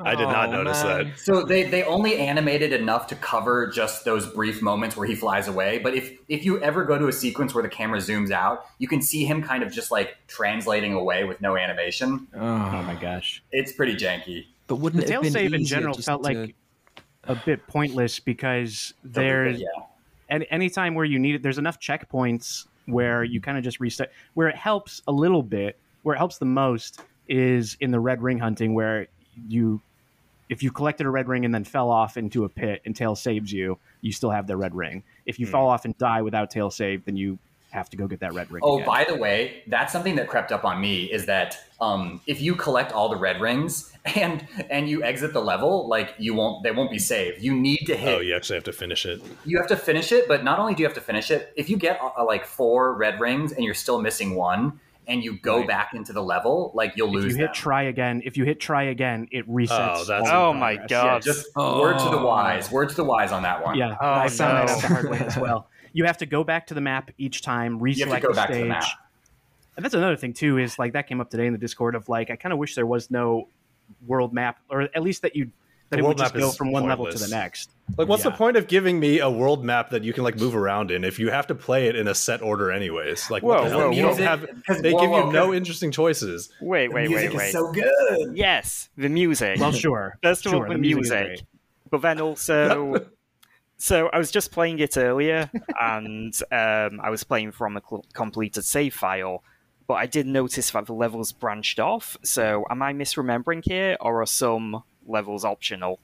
I 0.00 0.14
did 0.14 0.26
not 0.28 0.48
Oh, 0.50 0.52
notice 0.62 0.82
man. 0.84 1.08
that. 1.08 1.18
So 1.18 1.42
they, 1.44 1.64
they 1.64 1.82
only 1.84 2.16
animated 2.18 2.72
enough 2.72 3.06
to 3.08 3.16
cover 3.16 3.66
just 3.68 4.04
those 4.04 4.26
brief 4.26 4.62
moments 4.62 4.96
where 4.96 5.06
he 5.06 5.14
flies 5.14 5.48
away. 5.48 5.78
But 5.78 5.94
if 5.94 6.12
if 6.28 6.44
you 6.44 6.60
ever 6.62 6.84
go 6.84 6.98
to 6.98 7.08
a 7.08 7.12
sequence 7.12 7.52
where 7.54 7.62
the 7.62 7.68
camera 7.68 7.98
zooms 7.98 8.30
out, 8.30 8.64
you 8.78 8.86
can 8.88 9.02
see 9.02 9.24
him 9.24 9.42
kind 9.42 9.62
of 9.62 9.72
just 9.72 9.90
like 9.90 10.16
translating 10.28 10.92
away 10.92 11.24
with 11.24 11.40
no 11.40 11.56
animation. 11.56 12.26
Oh 12.34 12.38
Oh, 12.40 12.82
my 12.82 12.94
gosh. 13.00 13.42
It's 13.52 13.72
pretty 13.72 13.94
janky. 13.96 14.46
but 14.68 14.76
wouldn't 14.76 15.02
The 15.04 15.08
it 15.08 15.20
tail 15.22 15.24
save 15.30 15.52
in 15.54 15.64
general 15.64 15.94
felt 15.94 16.22
to- 16.24 16.32
like 16.32 16.54
a 17.24 17.34
bit 17.34 17.66
pointless 17.66 18.18
because 18.20 18.94
there's 19.04 19.60
yeah. 19.60 19.66
any 20.28 20.48
anytime 20.50 20.94
where 20.94 21.04
you 21.04 21.18
need 21.18 21.34
it, 21.36 21.42
there's 21.42 21.58
enough 21.58 21.80
checkpoints 21.80 22.66
where 22.86 23.24
you 23.24 23.40
kind 23.40 23.58
of 23.58 23.64
just 23.64 23.80
reset. 23.80 24.12
Where 24.34 24.48
it 24.48 24.56
helps 24.56 25.02
a 25.08 25.12
little 25.12 25.42
bit, 25.42 25.78
where 26.02 26.14
it 26.14 26.18
helps 26.18 26.38
the 26.38 26.44
most 26.46 27.00
is 27.32 27.78
in 27.80 27.90
the 27.90 27.98
red 27.98 28.22
ring 28.22 28.38
hunting, 28.38 28.74
where 28.74 29.06
you, 29.48 29.80
if 30.50 30.62
you 30.62 30.70
collected 30.70 31.06
a 31.06 31.10
red 31.10 31.28
ring 31.28 31.46
and 31.46 31.54
then 31.54 31.64
fell 31.64 31.90
off 31.90 32.18
into 32.18 32.44
a 32.44 32.48
pit 32.48 32.82
and 32.84 32.94
tail 32.94 33.16
saves 33.16 33.50
you, 33.50 33.78
you 34.02 34.12
still 34.12 34.30
have 34.30 34.46
the 34.46 34.56
red 34.56 34.74
ring. 34.74 35.02
If 35.24 35.40
you 35.40 35.46
fall 35.46 35.68
off 35.68 35.86
and 35.86 35.96
die 35.96 36.20
without 36.20 36.50
tail 36.50 36.70
save, 36.70 37.06
then 37.06 37.16
you 37.16 37.38
have 37.70 37.88
to 37.88 37.96
go 37.96 38.06
get 38.06 38.20
that 38.20 38.34
red 38.34 38.50
ring. 38.50 38.60
Oh, 38.62 38.74
again. 38.74 38.86
by 38.86 39.04
the 39.08 39.16
way, 39.16 39.62
that's 39.66 39.94
something 39.94 40.16
that 40.16 40.28
crept 40.28 40.52
up 40.52 40.62
on 40.62 40.78
me 40.78 41.04
is 41.04 41.24
that 41.24 41.56
um, 41.80 42.20
if 42.26 42.42
you 42.42 42.54
collect 42.54 42.92
all 42.92 43.08
the 43.08 43.16
red 43.16 43.40
rings 43.40 43.90
and 44.14 44.46
and 44.68 44.90
you 44.90 45.02
exit 45.02 45.32
the 45.32 45.40
level, 45.40 45.88
like 45.88 46.14
you 46.18 46.34
won't, 46.34 46.62
they 46.64 46.70
won't 46.70 46.90
be 46.90 46.98
saved. 46.98 47.42
You 47.42 47.54
need 47.54 47.86
to 47.86 47.96
hit 47.96 48.18
Oh, 48.18 48.20
you 48.20 48.36
actually 48.36 48.56
have 48.56 48.64
to 48.64 48.74
finish 48.74 49.06
it. 49.06 49.22
you 49.46 49.56
have 49.56 49.68
to 49.68 49.76
finish 49.76 50.12
it, 50.12 50.28
but 50.28 50.44
not 50.44 50.58
only 50.58 50.74
do 50.74 50.82
you 50.82 50.86
have 50.86 50.94
to 50.96 51.00
finish 51.00 51.30
it, 51.30 51.50
if 51.56 51.70
you 51.70 51.78
get 51.78 51.98
uh, 52.02 52.24
like 52.26 52.44
four 52.44 52.92
red 52.94 53.20
rings 53.20 53.52
and 53.52 53.64
you're 53.64 53.72
still 53.72 54.02
missing 54.02 54.34
one, 54.34 54.78
and 55.06 55.22
you 55.24 55.36
go 55.38 55.58
Right. 55.58 55.68
back 55.68 55.94
into 55.94 56.12
the 56.12 56.22
level, 56.22 56.70
like 56.74 56.92
you'll 56.96 57.08
If 57.08 57.14
lose. 57.14 57.24
If 57.24 57.30
you 57.32 57.36
hit 57.38 57.44
them. 57.46 57.54
try 57.54 57.82
again, 57.82 58.22
if 58.24 58.36
you 58.36 58.44
hit 58.44 58.60
try 58.60 58.84
again, 58.84 59.26
it 59.32 59.48
resets. 59.48 59.96
Oh, 59.96 60.04
that's- 60.04 60.28
Oh 60.32 60.52
my. 60.52 60.76
God. 60.76 60.88
Yeah, 60.90 61.18
just 61.18 61.46
word 61.56 61.98
to 61.98 62.04
the 62.04 62.18
Oh. 62.18 62.26
wise. 62.26 62.70
Word 62.70 62.88
to 62.90 62.94
the 62.94 63.04
wise 63.04 63.32
on 63.32 63.42
that 63.42 63.64
one. 63.64 63.76
Yeah, 63.76 63.96
Oh, 64.00 64.12
I 64.12 64.28
found 64.28 64.68
that 64.68 64.70
out 64.74 64.80
the 64.82 64.88
hard 64.88 65.10
way 65.10 65.18
as 65.18 65.36
well. 65.36 65.68
You 65.92 66.04
have 66.06 66.18
to 66.18 66.26
go 66.26 66.44
back 66.44 66.68
to 66.68 66.74
the 66.74 66.80
map 66.80 67.10
each 67.18 67.42
time, 67.42 67.78
reselect 67.80 67.96
You 67.96 68.06
have 68.06 68.14
to 68.16 68.20
go 68.22 68.28
the 68.28 68.34
back 68.34 68.48
to 68.48 68.54
stage. 68.54 68.62
the 68.64 68.68
map. 68.68 68.84
And 69.76 69.84
that's 69.84 69.94
another 69.94 70.16
thing 70.16 70.32
too 70.34 70.58
is 70.58 70.78
like 70.78 70.92
that 70.92 71.06
came 71.06 71.20
up 71.20 71.30
today 71.30 71.46
in 71.46 71.52
the 71.52 71.58
Discord 71.58 71.94
of 71.94 72.08
like 72.08 72.30
I 72.30 72.36
kind 72.36 72.52
of 72.52 72.58
wish 72.58 72.74
there 72.74 72.86
was 72.86 73.10
no 73.10 73.48
world 74.06 74.32
map, 74.32 74.58
or 74.70 74.82
at 74.82 75.02
least 75.02 75.22
that 75.22 75.34
you 75.36 75.50
that 75.92 75.98
The 75.98 76.00
it 76.00 76.02
world 76.04 76.18
would 76.18 76.22
just 76.24 76.34
map 76.34 76.40
go 76.40 76.48
is 76.48 76.56
from 76.56 76.72
one 76.72 76.86
level 76.86 77.04
to 77.06 77.12
the 77.12 77.18
pointless. 77.18 77.30
next. 77.30 77.70
Like, 77.98 78.08
what's 78.08 78.22
the 78.22 78.30
point 78.30 78.56
of 78.56 78.66
giving 78.66 78.98
me 78.98 79.18
a 79.20 79.28
world 79.30 79.62
map 79.64 79.90
that 79.90 80.02
you 80.02 80.12
can 80.14 80.24
like 80.24 80.36
move 80.38 80.56
around 80.56 80.90
in 80.90 81.04
if 81.04 81.18
you 81.18 81.30
have 81.30 81.46
to 81.48 81.54
play 81.54 81.88
it 81.88 81.96
in 81.96 82.08
a 82.08 82.14
set 82.14 82.40
order 82.42 82.72
anyways? 82.72 83.30
Like, 83.30 83.42
what 83.42 83.58
Whoa, 83.58 83.64
the 83.64 83.70
hell? 83.70 83.78
whoa, 83.80 83.90
you 83.90 84.02
whoa. 84.04 84.16
don't 84.16 84.20
have. 84.26 84.82
They 84.82 84.92
whoa, 84.92 85.00
give 85.00 85.10
whoa, 85.10 85.26
you 85.26 85.32
no 85.32 85.52
interesting 85.54 85.90
choices. 85.92 86.48
Wait, 86.60 86.88
the 86.88 86.94
wait, 86.94 87.08
music 87.10 87.30
wait, 87.30 87.36
wait. 87.36 87.46
is 87.46 87.52
so 87.52 87.72
good. 87.72 88.36
yes, 88.36 88.88
the 88.96 89.08
music. 89.10 89.60
Well, 89.60 89.72
sure. 89.72 90.18
First 90.22 90.46
of 90.46 90.54
all, 90.54 90.60
sure, 90.60 90.68
the 90.70 90.78
music 90.78 91.28
music, 91.28 91.46
but 91.90 92.00
then 92.00 92.20
also, 92.20 93.06
so 93.76 94.08
I 94.08 94.18
was 94.18 94.30
just 94.30 94.50
playing 94.52 94.78
it 94.78 94.96
earlier, 94.96 95.50
and 95.80 96.34
um, 96.50 97.00
I 97.02 97.10
was 97.10 97.24
playing 97.24 97.52
from 97.52 97.76
a 97.76 97.82
cl- 97.86 98.04
completed 98.14 98.64
save 98.64 98.94
file, 98.94 99.42
but 99.86 99.94
I 99.94 100.06
did 100.06 100.26
notice 100.26 100.70
that 100.70 100.86
the 100.86 100.94
levels 100.94 101.32
branched 101.32 101.78
off. 101.78 102.16
So, 102.22 102.64
am 102.70 102.80
I 102.80 102.94
misremembering 102.94 103.62
here, 103.64 103.98
or 104.00 104.22
are 104.22 104.26
some 104.26 104.82
levels 105.06 105.44
optional? 105.44 105.98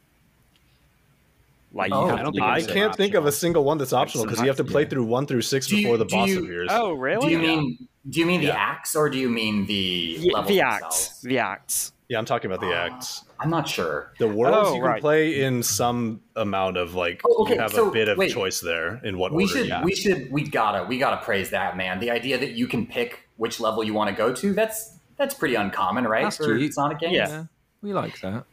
Like, 1.72 1.92
Oh, 1.92 2.06
you 2.06 2.12
I 2.14 2.22
don't 2.22 2.32
think 2.32 2.42
I 2.44 2.56
it's 2.58 2.66
use 2.66 2.70
it. 2.76 2.78
can't 2.78 2.96
think 2.96 3.14
of 3.14 3.26
a 3.26 3.32
single 3.32 3.62
one 3.62 3.76
that's 3.76 3.92
optional 3.92 4.24
because 4.24 4.40
you 4.40 4.46
have 4.46 4.56
to 4.56 4.64
play 4.64 4.82
yeah. 4.82 4.88
through 4.88 5.04
one 5.04 5.26
through 5.26 5.42
six 5.42 5.66
Do 5.66 5.76
you- 5.76 5.82
before 5.82 5.98
the 5.98 6.06
boss 6.06 6.28
you- 6.30 6.42
appears. 6.42 6.68
Oh, 6.72 6.92
really? 6.94 7.26
Do 7.26 7.32
you 7.32 7.38
mean 7.38 7.88
do 8.08 8.20
you 8.20 8.24
mean 8.26 8.40
the 8.40 8.46
Yeah. 8.46 8.56
acts 8.56 8.96
or 8.96 9.10
do 9.10 9.18
you 9.18 9.28
mean 9.28 9.66
the 9.66 10.16
Y- 10.18 10.30
levels 10.32 10.48
the 10.48 10.58
themselves? 10.60 10.84
acts? 10.84 11.20
The 11.20 11.38
acts. 11.38 11.92
Yeah, 12.08 12.18
I'm 12.18 12.24
talking 12.24 12.50
about 12.50 12.62
the 12.66 12.72
Ah. 12.74 12.86
acts. 12.86 13.24
I'm 13.38 13.50
not 13.50 13.68
sure. 13.68 14.14
The 14.18 14.28
worlds 14.28 14.70
Oh, 14.70 14.74
you 14.76 14.80
can 14.80 14.88
right. 14.90 15.00
play 15.00 15.42
in 15.42 15.62
some 15.62 16.22
amount 16.34 16.78
of 16.78 16.94
like 16.94 17.20
Oh, 17.28 17.42
okay, 17.42 17.54
you 17.56 17.60
have 17.60 17.72
so, 17.72 17.88
a 17.88 17.92
bit 17.92 18.08
of 18.08 18.16
wait. 18.16 18.32
choice 18.32 18.60
there 18.60 18.98
in 19.04 19.18
what 19.18 19.32
We 19.32 19.42
order. 19.44 19.58
should 19.58 19.68
you- 19.68 19.80
we 19.84 19.94
should 19.94 20.32
we 20.32 20.44
gotta 20.44 20.84
we 20.84 20.96
gotta 20.96 21.18
praise 21.18 21.50
that 21.50 21.76
man. 21.76 22.00
The 22.00 22.10
idea 22.10 22.38
that 22.38 22.52
you 22.52 22.66
can 22.66 22.86
pick 22.86 23.28
which 23.36 23.60
level 23.60 23.84
you 23.84 23.92
want 23.92 24.08
to 24.08 24.16
go 24.16 24.32
to 24.32 24.54
that's 24.54 24.94
that's 25.18 25.34
pretty 25.34 25.56
uncommon, 25.56 26.04
right? 26.08 26.22
That's 26.24 26.38
for. 26.38 26.58
Sonic 26.72 27.00
games. 27.00 27.12
Yeah. 27.14 27.28
Yeah, 27.28 27.44
we 27.82 27.92
like 27.92 28.18
that. 28.22 28.44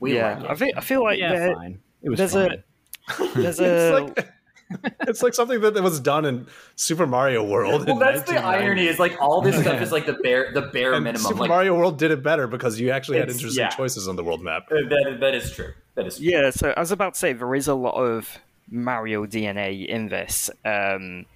We 0.00 0.16
yeah, 0.16 0.34
like 0.34 0.44
it. 0.44 0.50
I 0.50 0.54
feel, 0.54 0.72
I 0.76 0.80
feel 0.80 1.02
like 1.02 1.18
yeah, 1.18 1.32
there- 1.32 1.54
fine. 1.54 1.80
It 2.02 2.10
was 2.10 2.18
there's 2.18 2.32
fine. 2.32 2.52
a 2.52 3.34
there's 3.34 3.58
it's 3.58 3.60
a 3.60 4.00
like 4.00 4.28
it's 5.02 5.22
like 5.22 5.34
something 5.34 5.60
that 5.60 5.74
was 5.82 6.00
done 6.00 6.24
in 6.24 6.46
Super 6.74 7.06
Mario 7.06 7.44
World. 7.44 7.86
well, 7.86 7.98
that's 7.98 8.28
the 8.28 8.36
irony. 8.36 8.86
Is 8.86 8.98
like 8.98 9.20
all 9.20 9.40
this 9.40 9.58
stuff 9.60 9.80
is 9.80 9.92
like 9.92 10.06
the 10.06 10.14
bare 10.14 10.52
the 10.52 10.62
bare 10.62 10.94
And 10.94 11.04
minimum. 11.04 11.26
Super 11.26 11.40
like 11.40 11.48
Mario 11.48 11.76
World 11.76 11.98
did 11.98 12.10
it 12.10 12.22
better 12.22 12.46
because 12.46 12.80
you 12.80 12.90
actually 12.90 13.18
had 13.18 13.30
interesting 13.30 13.62
yeah. 13.64 13.68
choices 13.68 14.08
on 14.08 14.16
the 14.16 14.24
world 14.24 14.42
map. 14.42 14.64
uh, 14.70 14.76
that, 14.88 15.18
that 15.20 15.34
is 15.34 15.52
true. 15.52 15.72
That 15.94 16.06
is 16.06 16.16
true. 16.16 16.26
Yeah, 16.26 16.50
so 16.50 16.74
I 16.76 16.80
was 16.80 16.90
about 16.90 17.14
to 17.14 17.20
say 17.20 17.32
there 17.32 17.54
is 17.54 17.68
a 17.68 17.74
lot 17.74 17.94
of 17.94 18.38
Mario 18.68 19.24
DNA 19.26 19.86
in 19.86 20.08
this. 20.08 20.50
Um, 20.64 21.26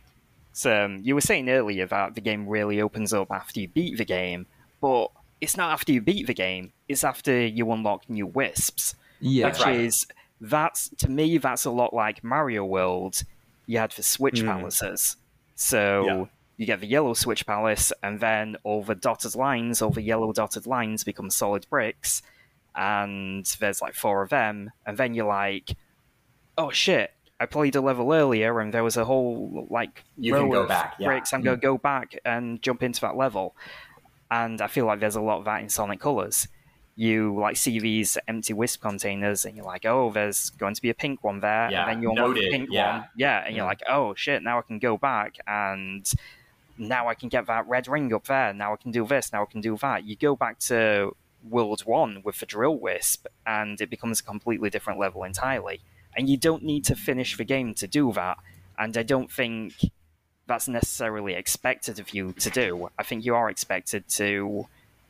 so 0.52 0.84
um, 0.84 1.00
you 1.02 1.14
were 1.14 1.20
saying 1.20 1.48
earlier 1.48 1.86
that 1.86 2.14
the 2.14 2.20
game 2.20 2.48
really 2.48 2.80
opens 2.80 3.12
up 3.12 3.30
after 3.30 3.60
you 3.60 3.68
beat 3.68 3.96
the 3.96 4.04
game, 4.04 4.46
but 4.80 5.10
it's 5.40 5.56
not 5.56 5.72
after 5.72 5.92
you 5.92 6.00
beat 6.00 6.26
the 6.26 6.34
game. 6.34 6.72
It's 6.88 7.04
after 7.04 7.46
you 7.46 7.70
unlock 7.72 8.08
new 8.10 8.26
wisps, 8.26 8.94
Yeah, 9.20 9.46
which 9.46 9.60
right. 9.60 9.76
is 9.80 10.06
that's 10.40 10.88
to 10.98 11.10
me 11.10 11.38
that's 11.38 11.64
a 11.64 11.70
lot 11.70 11.92
like 11.94 12.22
Mario 12.24 12.64
World. 12.64 13.22
You 13.66 13.78
had 13.78 13.92
for 13.92 14.02
Switch 14.02 14.42
Mm. 14.42 14.46
palaces, 14.46 15.16
so. 15.54 16.04
Yeah. 16.06 16.24
You 16.56 16.66
get 16.66 16.80
the 16.80 16.86
yellow 16.86 17.14
switch 17.14 17.46
palace, 17.46 17.90
and 18.02 18.20
then 18.20 18.54
all 18.64 18.82
the 18.84 18.94
dotted 18.94 19.34
lines, 19.34 19.80
all 19.80 19.88
the 19.88 20.02
yellow 20.02 20.30
dotted 20.30 20.66
lines 20.66 21.04
become 21.04 21.30
solid 21.30 21.66
bricks, 21.70 22.20
and 22.74 23.46
there's 23.60 23.80
like 23.80 23.94
four 23.94 24.22
of 24.22 24.28
them, 24.28 24.70
and 24.84 24.98
then 24.98 25.14
you're 25.14 25.24
like, 25.26 25.70
oh 26.58 26.70
shit, 26.70 27.12
I 27.40 27.46
played 27.46 27.76
a 27.76 27.80
level 27.80 28.12
earlier 28.12 28.60
and 28.60 28.74
there 28.74 28.84
was 28.84 28.98
a 28.98 29.06
whole 29.06 29.66
like 29.70 30.04
You 30.18 30.34
row 30.34 30.40
can 30.42 30.50
go 30.50 30.62
of 30.64 30.68
back, 30.68 30.96
yeah. 30.98 31.06
bricks. 31.06 31.32
I'm 31.32 31.40
gonna 31.40 31.56
go 31.56 31.78
back 31.78 32.14
and 32.26 32.60
jump 32.60 32.82
into 32.82 33.00
that 33.00 33.16
level, 33.16 33.56
and 34.30 34.60
I 34.60 34.66
feel 34.66 34.86
like 34.86 35.00
there's 35.00 35.16
a 35.16 35.20
lot 35.20 35.38
of 35.38 35.44
that 35.46 35.60
in 35.60 35.68
Sonic 35.68 36.00
Colors. 36.00 36.48
You 36.96 37.38
like 37.38 37.56
see 37.56 37.78
these 37.78 38.18
empty 38.28 38.52
wisp 38.52 38.82
containers, 38.82 39.44
and 39.44 39.56
you're 39.56 39.64
like, 39.64 39.86
oh, 39.86 40.10
there's 40.12 40.50
going 40.50 40.74
to 40.74 40.82
be 40.82 40.90
a 40.90 40.94
pink 40.94 41.24
one 41.24 41.40
there, 41.40 41.70
Yeah, 41.70 41.82
and 41.82 41.90
then 41.90 42.02
you 42.02 42.10
unlock 42.10 42.34
the 42.34 42.50
pink 42.50 42.68
yeah. 42.70 42.98
one, 42.98 43.08
yeah, 43.16 43.44
and 43.46 43.56
you're 43.56 43.66
like, 43.66 43.82
oh 43.88 44.14
shit, 44.14 44.42
now 44.42 44.58
I 44.58 44.62
can 44.62 44.78
go 44.78 44.96
back 44.98 45.36
and 45.46 46.10
now 46.80 47.08
I 47.08 47.14
can 47.14 47.28
get 47.28 47.46
that 47.46 47.68
red 47.68 47.86
ring 47.88 48.12
up 48.12 48.26
there. 48.26 48.52
Now 48.52 48.72
I 48.72 48.76
can 48.76 48.90
do 48.90 49.06
this. 49.06 49.32
Now 49.32 49.42
I 49.42 49.46
can 49.46 49.60
do 49.60 49.76
that. 49.78 50.04
You 50.04 50.16
go 50.16 50.34
back 50.34 50.58
to 50.60 51.14
World 51.48 51.82
One 51.82 52.22
with 52.24 52.40
the 52.40 52.46
drill 52.46 52.78
wisp, 52.78 53.26
and 53.46 53.80
it 53.80 53.90
becomes 53.90 54.20
a 54.20 54.22
completely 54.24 54.70
different 54.70 54.98
level 54.98 55.24
entirely. 55.24 55.80
And 56.16 56.28
you 56.28 56.36
don't 56.36 56.64
need 56.64 56.84
to 56.86 56.96
finish 56.96 57.36
the 57.36 57.44
game 57.44 57.74
to 57.74 57.86
do 57.86 58.12
that. 58.14 58.38
And 58.78 58.96
I 58.96 59.02
don't 59.02 59.30
think 59.30 59.74
that's 60.50 60.66
necessarily 60.68 61.34
expected 61.34 61.98
of 62.00 62.12
you 62.12 62.32
to 62.34 62.50
do. 62.50 62.90
I 62.98 63.04
think 63.04 63.24
you 63.24 63.34
are 63.36 63.48
expected 63.48 64.08
to 64.10 64.66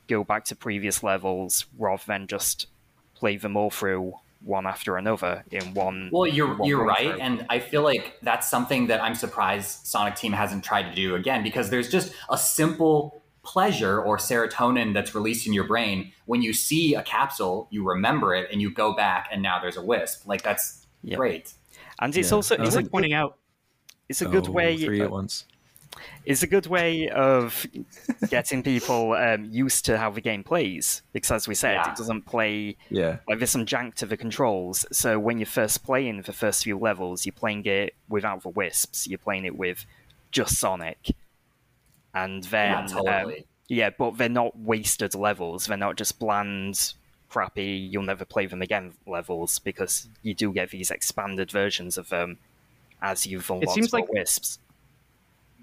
go 0.06 0.22
back 0.22 0.44
to 0.46 0.54
previous 0.54 1.02
levels 1.02 1.64
rather 1.78 2.02
than 2.06 2.26
just 2.26 2.66
play 3.14 3.36
them 3.38 3.56
all 3.56 3.70
through 3.70 4.12
one 4.42 4.66
after 4.66 4.96
another 4.96 5.44
in 5.50 5.72
one. 5.74 6.10
Well, 6.12 6.26
you're 6.26 6.54
one 6.56 6.68
you're 6.68 6.84
right, 6.84 7.12
through. 7.12 7.20
and 7.20 7.46
I 7.48 7.58
feel 7.58 7.82
like 7.82 8.18
that's 8.22 8.48
something 8.50 8.86
that 8.88 9.02
I'm 9.02 9.14
surprised 9.14 9.86
Sonic 9.86 10.14
Team 10.16 10.32
hasn't 10.32 10.62
tried 10.62 10.90
to 10.90 10.94
do 10.94 11.14
again 11.14 11.42
because 11.42 11.70
there's 11.70 11.90
just 11.90 12.12
a 12.30 12.36
simple 12.38 13.22
pleasure 13.42 14.00
or 14.02 14.18
serotonin 14.18 14.92
that's 14.94 15.14
released 15.14 15.46
in 15.46 15.52
your 15.54 15.64
brain 15.64 16.12
when 16.26 16.42
you 16.42 16.52
see 16.52 16.94
a 16.94 17.02
capsule, 17.02 17.66
you 17.70 17.82
remember 17.86 18.34
it, 18.34 18.48
and 18.52 18.60
you 18.60 18.70
go 18.70 18.92
back, 18.94 19.28
and 19.32 19.42
now 19.42 19.58
there's 19.60 19.76
a 19.78 19.82
wisp. 19.82 20.26
Like 20.26 20.42
that's 20.42 20.86
Yeah. 21.02 21.16
great. 21.16 21.54
and 22.02 22.16
it's 22.16 22.30
Yeah. 22.30 22.36
also 22.36 22.56
it's 22.56 22.76
like 22.76 22.90
pointing 22.90 23.12
out. 23.14 23.36
It's 24.10 24.20
a 24.20 24.26
good 24.26 24.48
Oh, 24.48 24.52
way 24.52 24.76
three 24.76 25.00
at 25.00 25.10
once. 25.10 25.46
it's 26.26 26.42
a 26.42 26.46
good 26.46 26.66
way 26.66 27.08
of 27.08 27.66
getting 28.28 28.62
people 28.62 29.12
um, 29.14 29.44
used 29.50 29.84
to 29.86 29.96
how 29.98 30.10
the 30.10 30.20
game 30.20 30.44
plays 30.44 31.02
because 31.12 31.30
as 31.30 31.48
we 31.48 31.54
said 31.54 31.74
Yeah. 31.74 31.90
it 31.90 31.96
doesn't 31.96 32.26
play 32.26 32.76
Yeah, 32.90 33.18
like 33.28 33.38
there's 33.38 33.50
some 33.50 33.66
jank 33.66 33.94
to 33.94 34.06
the 34.06 34.16
controls. 34.16 34.84
So 34.92 35.18
when 35.18 35.38
you're 35.38 35.46
first 35.60 35.82
playing 35.84 36.22
the 36.22 36.32
first 36.32 36.64
few 36.64 36.78
levels 36.78 37.24
you're 37.26 37.32
playing 37.44 37.64
it 37.66 37.94
without 38.08 38.42
the 38.42 38.50
wisps 38.50 39.06
you're 39.08 39.18
playing 39.28 39.44
it 39.46 39.56
with 39.56 39.86
just 40.32 40.58
sonic. 40.58 41.14
And 42.14 42.44
then 42.44 42.88
Yeah, 43.04 43.22
um, 43.22 43.32
yeah 43.68 43.90
but 43.96 44.16
they're 44.18 44.28
not 44.28 44.58
wasted 44.58 45.14
levels. 45.14 45.66
They're 45.66 45.76
not 45.88 45.96
just 45.96 46.18
bland 46.18 46.94
crappy 47.28 47.88
you'll 47.92 48.02
never 48.02 48.24
play 48.24 48.46
them 48.46 48.60
again 48.60 48.92
levels 49.06 49.60
because 49.60 50.08
you 50.22 50.34
do 50.34 50.52
get 50.52 50.70
these 50.70 50.90
expanded 50.90 51.48
versions 51.52 51.96
of 51.96 52.08
them 52.08 52.38
as 53.02 53.26
you've 53.26 53.48
unlocked 53.50 53.70
seems 53.72 53.92
like- 53.92 54.08
wisps 54.12 54.58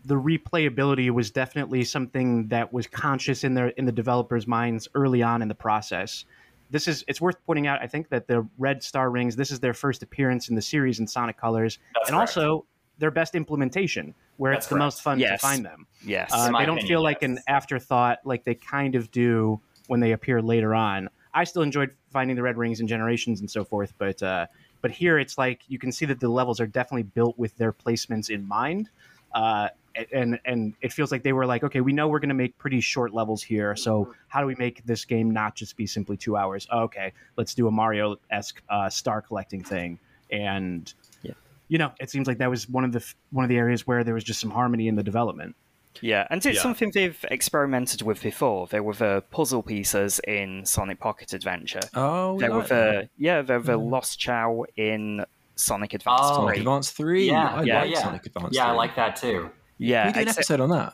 the 0.06 0.16
replayability 0.16 1.10
was 1.10 1.32
definitely 1.32 1.84
something 1.84 2.48
that 2.48 2.72
was 2.72 2.88
conscious 2.88 3.44
in 3.44 3.54
their 3.54 3.70
in 3.70 3.84
the 3.86 3.92
developers' 3.92 4.48
minds 4.48 4.88
early 4.96 5.22
on 5.22 5.42
in 5.42 5.50
the 5.50 5.56
process. 5.56 6.24
This 6.70 6.88
is 6.88 7.04
it's 7.10 7.20
worth 7.20 7.36
pointing 7.46 7.68
out. 7.68 7.82
I 7.82 7.88
think 7.88 8.08
that 8.10 8.26
the 8.26 8.48
Red 8.58 8.82
Star 8.84 9.10
Rings. 9.10 9.36
This 9.36 9.52
is 9.52 9.60
their 9.60 9.74
first 9.74 10.04
appearance 10.04 10.48
in 10.48 10.56
the 10.56 10.62
series 10.62 11.00
in 11.00 11.08
Sonic 11.08 11.38
Colors, 11.38 11.80
That's 11.94 12.08
and 12.10 12.16
correct. 12.18 12.38
also 12.38 12.66
their 13.00 13.12
best 13.12 13.36
implementation, 13.36 14.14
where 14.38 14.54
That's 14.54 14.66
it's 14.66 14.70
the 14.70 14.76
correct. 14.76 14.86
most 14.86 15.02
fun 15.02 15.20
Yes. 15.20 15.42
to 15.42 15.48
find 15.48 15.66
them. 15.66 15.86
yes 16.06 16.32
Uh, 16.34 16.46
they 16.46 16.52
don't 16.66 16.78
opinion, 16.78 16.88
feel 16.88 17.04
like 17.04 17.22
an 17.24 17.40
afterthought, 17.48 18.20
like 18.24 18.46
they 18.46 18.56
kind 18.56 18.96
of 18.96 19.12
do 19.12 19.60
when 19.88 20.00
they 20.00 20.14
appear 20.14 20.42
later 20.42 20.74
on. 20.74 21.10
I 21.34 21.44
still 21.44 21.64
enjoyed 21.64 21.92
finding 22.12 22.36
the 22.38 22.44
red 22.44 22.58
rings 22.58 22.80
in 22.80 22.88
Generations 22.88 23.42
and 23.42 23.52
so 23.52 23.66
forth, 23.66 23.94
but 23.98 24.24
uh, 24.24 24.48
but 24.82 24.92
here 24.92 25.18
it's 25.20 25.38
like 25.38 25.62
you 25.68 25.80
can 25.80 25.92
see 25.92 26.06
that 26.06 26.20
the 26.20 26.30
levels 26.30 26.60
are 26.60 26.68
definitely 26.68 27.04
built 27.04 27.38
with 27.38 27.56
their 27.58 27.74
placements 27.74 28.30
in 28.30 28.48
mind, 28.48 28.90
uh, 29.34 29.70
and 30.14 30.40
and 30.46 30.76
it 30.82 30.94
feels 30.94 31.12
like 31.12 31.24
they 31.24 31.34
were 31.34 31.46
like, 31.46 31.64
okay, 31.64 31.82
we 31.82 31.94
know 31.94 32.08
we're 32.08 32.20
going 32.20 32.30
to 32.30 32.36
make 32.36 32.58
pretty 32.58 32.82
short 32.82 33.14
levels 33.14 33.42
here, 33.42 33.76
so 33.76 34.14
how 34.28 34.42
do 34.42 34.48
we 34.48 34.56
make 34.56 34.86
this 34.86 35.06
game 35.06 35.32
not 35.32 35.56
just 35.56 35.76
be 35.76 35.88
simply 35.88 36.18
two 36.18 36.38
hours? 36.38 36.68
Oh, 36.72 36.82
okay, 36.82 37.14
let's 37.36 37.54
do 37.56 37.68
a 37.68 37.72
Mario 37.72 38.18
esque 38.30 38.62
uh, 38.70 38.90
star 38.90 39.22
collecting 39.22 39.64
thing, 39.64 40.00
and 40.32 40.94
Yeah. 41.24 41.34
you 41.68 41.78
know, 41.78 41.92
it 42.00 42.10
seems 42.10 42.28
like 42.28 42.38
that 42.38 42.50
was 42.50 42.70
one 42.70 42.84
of 42.84 42.92
the 42.92 43.04
one 43.32 43.44
of 43.44 43.50
the 43.50 43.58
areas 43.58 43.88
where 43.88 44.04
there 44.04 44.14
was 44.14 44.24
just 44.24 44.40
some 44.40 44.52
harmony 44.52 44.88
in 44.88 44.96
the 44.96 45.04
development. 45.04 45.56
Yeah, 46.02 46.28
and 46.30 46.46
it's 46.46 46.56
Yeah. 46.58 46.62
something 46.62 46.92
they've 46.94 47.24
experimented 47.32 48.02
with 48.02 48.22
before. 48.22 48.68
There 48.68 48.84
were 48.84 48.94
the 48.94 49.24
puzzle 49.32 49.64
pieces 49.64 50.20
in 50.28 50.66
Sonic 50.66 51.00
Pocket 51.00 51.34
Adventure. 51.34 51.82
Oh, 51.94 52.34
we 52.34 52.42
there 52.42 52.52
were 52.52 52.60
like 52.60 52.68
that. 52.70 53.02
the 53.04 53.10
yeah, 53.18 53.42
there 53.42 53.58
were 53.60 53.66
the 53.66 53.78
Lost 53.78 54.20
Chao 54.20 54.64
in 54.76 55.26
Sonic 55.56 55.94
Advance 55.94 56.22
Oh. 56.24 56.36
Sonic 56.36 56.56
3. 56.56 56.60
Advance 56.60 56.92
Three. 56.92 57.28
Yeah, 57.28 57.48
I 57.56 57.64
yeah, 57.64 57.82
like 57.82 57.92
yeah. 57.92 58.00
Sonic 58.02 58.26
Advance. 58.26 58.56
yeah, 58.56 58.68
I 58.68 58.72
like 58.72 58.96
that 58.96 59.16
too. 59.16 59.50
Yeah, 59.78 60.08
we 60.08 60.14
do 60.14 60.20
an 60.20 60.28
except- 60.28 60.38
episode 60.52 60.60
on 60.62 60.70
that 60.70 60.94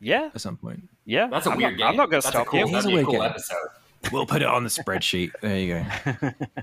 yeah, 0.00 0.30
at 0.34 0.40
some 0.40 0.56
point. 0.56 0.88
yeah. 1.04 1.26
That's 1.28 1.46
a 1.46 1.50
I'm 1.50 1.56
weird 1.58 1.72
not, 1.72 1.78
game. 1.78 1.86
I'm 1.88 1.96
not 1.96 2.10
going 2.10 2.22
to 2.22 2.26
That's 2.26 2.34
a 2.34 2.38
stop 2.38 2.46
cool, 2.46 2.60
you. 2.60 2.66
Here's 2.68 2.84
a 2.84 2.88
a 2.88 2.92
weird 2.92 3.06
cool 3.06 3.14
game. 3.14 3.22
episode. 3.22 3.56
We'll 4.12 4.26
put 4.26 4.42
it 4.42 4.48
on 4.48 4.62
the 4.62 4.70
spreadsheet. 4.70 5.32
There 5.42 5.58
you 5.58 5.84
go. 6.20 6.30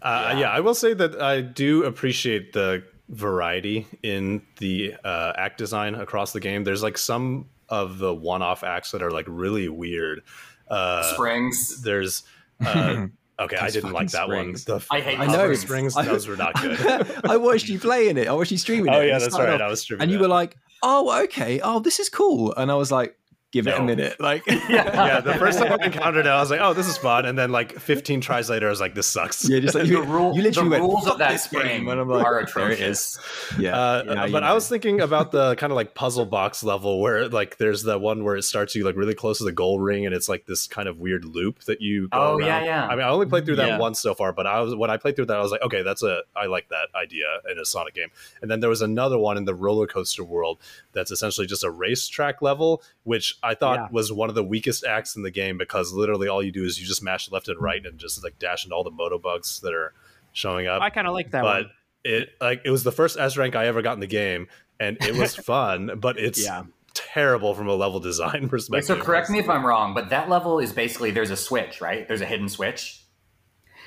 Uh, 0.00 0.36
yeah. 0.38 0.50
I 0.50 0.60
will 0.60 0.74
say 0.76 0.94
that 0.94 1.20
I 1.20 1.40
do 1.40 1.82
appreciate 1.84 2.52
the 2.52 2.84
variety 3.08 3.86
in 4.02 4.42
the 4.58 4.94
uh, 5.04 5.32
act 5.36 5.58
design 5.58 5.94
across 5.94 6.32
the 6.32 6.40
game. 6.40 6.64
There's 6.64 6.82
like 6.82 6.98
some 6.98 7.46
of 7.68 7.98
the 7.98 8.14
one-off 8.14 8.64
acts 8.64 8.90
that 8.92 9.02
are 9.02 9.10
like 9.10 9.26
really 9.28 9.68
weird. 9.68 10.22
Uh, 10.70 11.02
Springs. 11.14 11.82
There's 11.82 12.22
uh, 12.64 13.06
okay, 13.40 13.56
I 13.56 13.70
didn't 13.70 13.92
like 13.92 14.10
fucking 14.10 14.28
that 14.30 14.36
one. 14.36 14.56
springs. 14.56 14.64
The, 14.64 14.94
I 14.94 15.00
hate 15.00 15.18
I 15.18 15.26
know. 15.26 15.52
springs. 15.54 15.96
I- 15.96 16.04
Those 16.04 16.26
were 16.28 16.36
not 16.36 16.54
good. 16.62 17.06
I 17.24 17.36
watched 17.36 17.68
you 17.68 17.78
playing 17.78 18.16
it. 18.18 18.28
I 18.28 18.32
watched 18.32 18.52
you 18.52 18.58
streaming 18.58 18.92
it. 18.92 18.96
oh 18.96 19.00
and 19.00 19.08
yeah, 19.08 19.18
that's 19.18 19.38
right. 19.38 19.48
off- 19.50 19.60
I 19.60 19.68
was 19.68 19.80
streaming. 19.80 20.02
and 20.02 20.10
you 20.10 20.18
that. 20.18 20.22
were 20.24 20.28
like, 20.28 20.56
"Oh, 20.82 21.22
okay. 21.24 21.60
Oh, 21.62 21.80
this 21.80 21.98
is 22.00 22.08
cool." 22.08 22.54
And 22.54 22.70
I 22.70 22.74
was 22.74 22.90
like, 22.92 23.17
"Give 23.52 23.66
it 23.66 23.78
a 23.78 23.82
minute." 23.82 24.20
Like, 24.20 24.46
yeah, 24.68 25.20
the 25.20 25.34
first 25.34 25.58
time 25.58 25.76
I 25.80 25.86
encountered 25.86 26.26
it, 26.26 26.28
I 26.28 26.40
was 26.40 26.50
like, 26.50 26.60
"Oh, 26.60 26.74
this 26.74 26.86
is 26.88 26.96
fun," 26.98 27.24
and 27.26 27.38
then 27.38 27.50
like 27.50 27.78
15 27.78 28.20
tries 28.20 28.50
later, 28.50 28.66
I 28.66 28.70
was 28.70 28.80
like, 28.80 28.94
"This 28.94 29.06
sucks." 29.06 29.48
yeah, 29.48 29.60
just 29.60 29.74
like 29.74 29.84
The, 29.84 29.90
you, 29.90 30.02
rule, 30.02 30.34
you 30.34 30.42
literally 30.42 30.68
the 30.68 30.70
went, 30.72 30.82
rules 30.82 31.04
"Fuck 31.04 31.12
of 31.14 31.18
that 31.18 31.32
this 31.32 31.46
game," 31.46 31.60
spring 31.60 31.88
and 31.90 32.00
I'm 32.00 32.08
like, 32.08 32.24
are 32.26 32.32
"There 32.34 32.40
it 32.40 32.48
atrocious. 32.48 33.18
Yeah, 33.58 33.76
Uh, 33.78 34.02
yeah, 34.06 34.24
you 34.26 34.32
but 34.32 34.42
I 34.42 34.52
was 34.52 34.68
thinking 34.68 35.00
about 35.00 35.32
the 35.32 35.54
kind 35.56 35.72
of 35.72 35.76
like 35.76 35.94
puzzle 35.94 36.26
box 36.26 36.62
level 36.62 37.00
where 37.00 37.28
like 37.28 37.56
there's 37.58 37.84
that 37.84 38.00
one 38.00 38.24
where 38.24 38.36
it 38.36 38.42
starts 38.42 38.74
you 38.74 38.84
like 38.84 38.96
really 38.96 39.14
close 39.14 39.38
to 39.38 39.44
the 39.44 39.52
goal 39.52 39.80
ring 39.80 40.04
and 40.06 40.14
it's 40.14 40.28
like 40.28 40.46
this 40.46 40.66
kind 40.66 40.88
of 40.88 40.98
weird 40.98 41.24
loop 41.24 41.60
that 41.64 41.80
you 41.80 42.08
go 42.08 42.18
Oh, 42.18 42.36
around. 42.36 42.46
yeah, 42.46 42.64
yeah. 42.64 42.86
I 42.86 42.96
mean, 42.96 43.04
I 43.04 43.08
only 43.08 43.26
played 43.26 43.44
through 43.46 43.56
that 43.56 43.68
Yeah. 43.68 43.78
once 43.78 44.00
so 44.00 44.14
far, 44.14 44.32
but 44.32 44.46
I 44.46 44.60
was 44.60 44.74
when 44.74 44.90
I 44.90 44.96
played 44.96 45.16
through 45.16 45.26
that, 45.26 45.36
I 45.38 45.42
was 45.42 45.50
like, 45.52 45.62
okay, 45.62 45.82
that's 45.82 46.02
a 46.02 46.22
I 46.36 46.46
like 46.46 46.68
that 46.68 46.88
idea 46.94 47.26
in 47.50 47.58
a 47.58 47.64
Sonic 47.64 47.94
game. 47.94 48.08
And 48.42 48.50
then 48.50 48.60
there 48.60 48.70
was 48.70 48.82
another 48.82 49.18
one 49.18 49.36
in 49.36 49.44
the 49.44 49.54
roller 49.54 49.86
coaster 49.86 50.22
world 50.24 50.58
that's 50.92 51.10
essentially 51.10 51.46
just 51.46 51.64
a 51.64 51.70
racetrack 51.70 52.42
level, 52.42 52.82
which 53.04 53.36
I 53.42 53.54
thought 53.54 53.78
Yeah. 53.78 53.88
was 53.90 54.12
one 54.12 54.28
of 54.28 54.34
the 54.34 54.44
weakest 54.44 54.84
acts 54.84 55.16
in 55.16 55.22
the 55.22 55.30
game 55.30 55.58
because 55.58 55.92
literally 55.92 56.28
all 56.28 56.42
you 56.42 56.52
do 56.52 56.64
is 56.64 56.80
you 56.80 56.86
just 56.86 57.02
mash 57.02 57.30
left 57.30 57.48
and 57.48 57.60
right 57.60 57.84
and 57.84 57.98
just 57.98 58.22
like 58.24 58.38
dash 58.38 58.64
into 58.64 58.74
all 58.74 58.84
the 58.84 58.90
moto 58.90 59.18
bugs 59.18 59.60
that 59.60 59.72
are 59.74 59.92
showing 60.32 60.66
up 60.66 60.82
I 60.82 60.90
kind 60.90 61.06
of 61.06 61.14
like 61.14 61.30
that 61.32 61.42
but 61.42 61.64
one. 61.64 61.70
it 62.04 62.30
like 62.40 62.62
it 62.64 62.70
was 62.70 62.84
the 62.84 62.92
first 62.92 63.18
S 63.18 63.36
rank 63.36 63.54
I 63.56 63.66
ever 63.66 63.82
got 63.82 63.94
in 63.94 64.00
the 64.00 64.06
game, 64.06 64.48
and 64.80 64.96
it 65.00 65.14
was 65.16 65.34
fun. 65.52 65.92
But 66.00 66.18
it's 66.18 66.42
Yeah. 66.44 66.64
terrible 66.94 67.54
from 67.54 67.68
a 67.68 67.74
level 67.74 68.00
design 68.00 68.32
Wait, 68.42 68.50
perspective. 68.50 68.86
so 68.86 69.00
correct 69.02 69.30
me 69.30 69.38
if 69.38 69.48
I'm 69.48 69.64
wrong, 69.64 69.94
but 69.94 70.10
that 70.10 70.28
level 70.28 70.58
is 70.58 70.72
basically 70.72 71.10
there's 71.10 71.30
a 71.30 71.36
switch, 71.36 71.80
right? 71.80 72.06
There's 72.08 72.20
a 72.20 72.26
hidden 72.26 72.48
switch. 72.48 73.02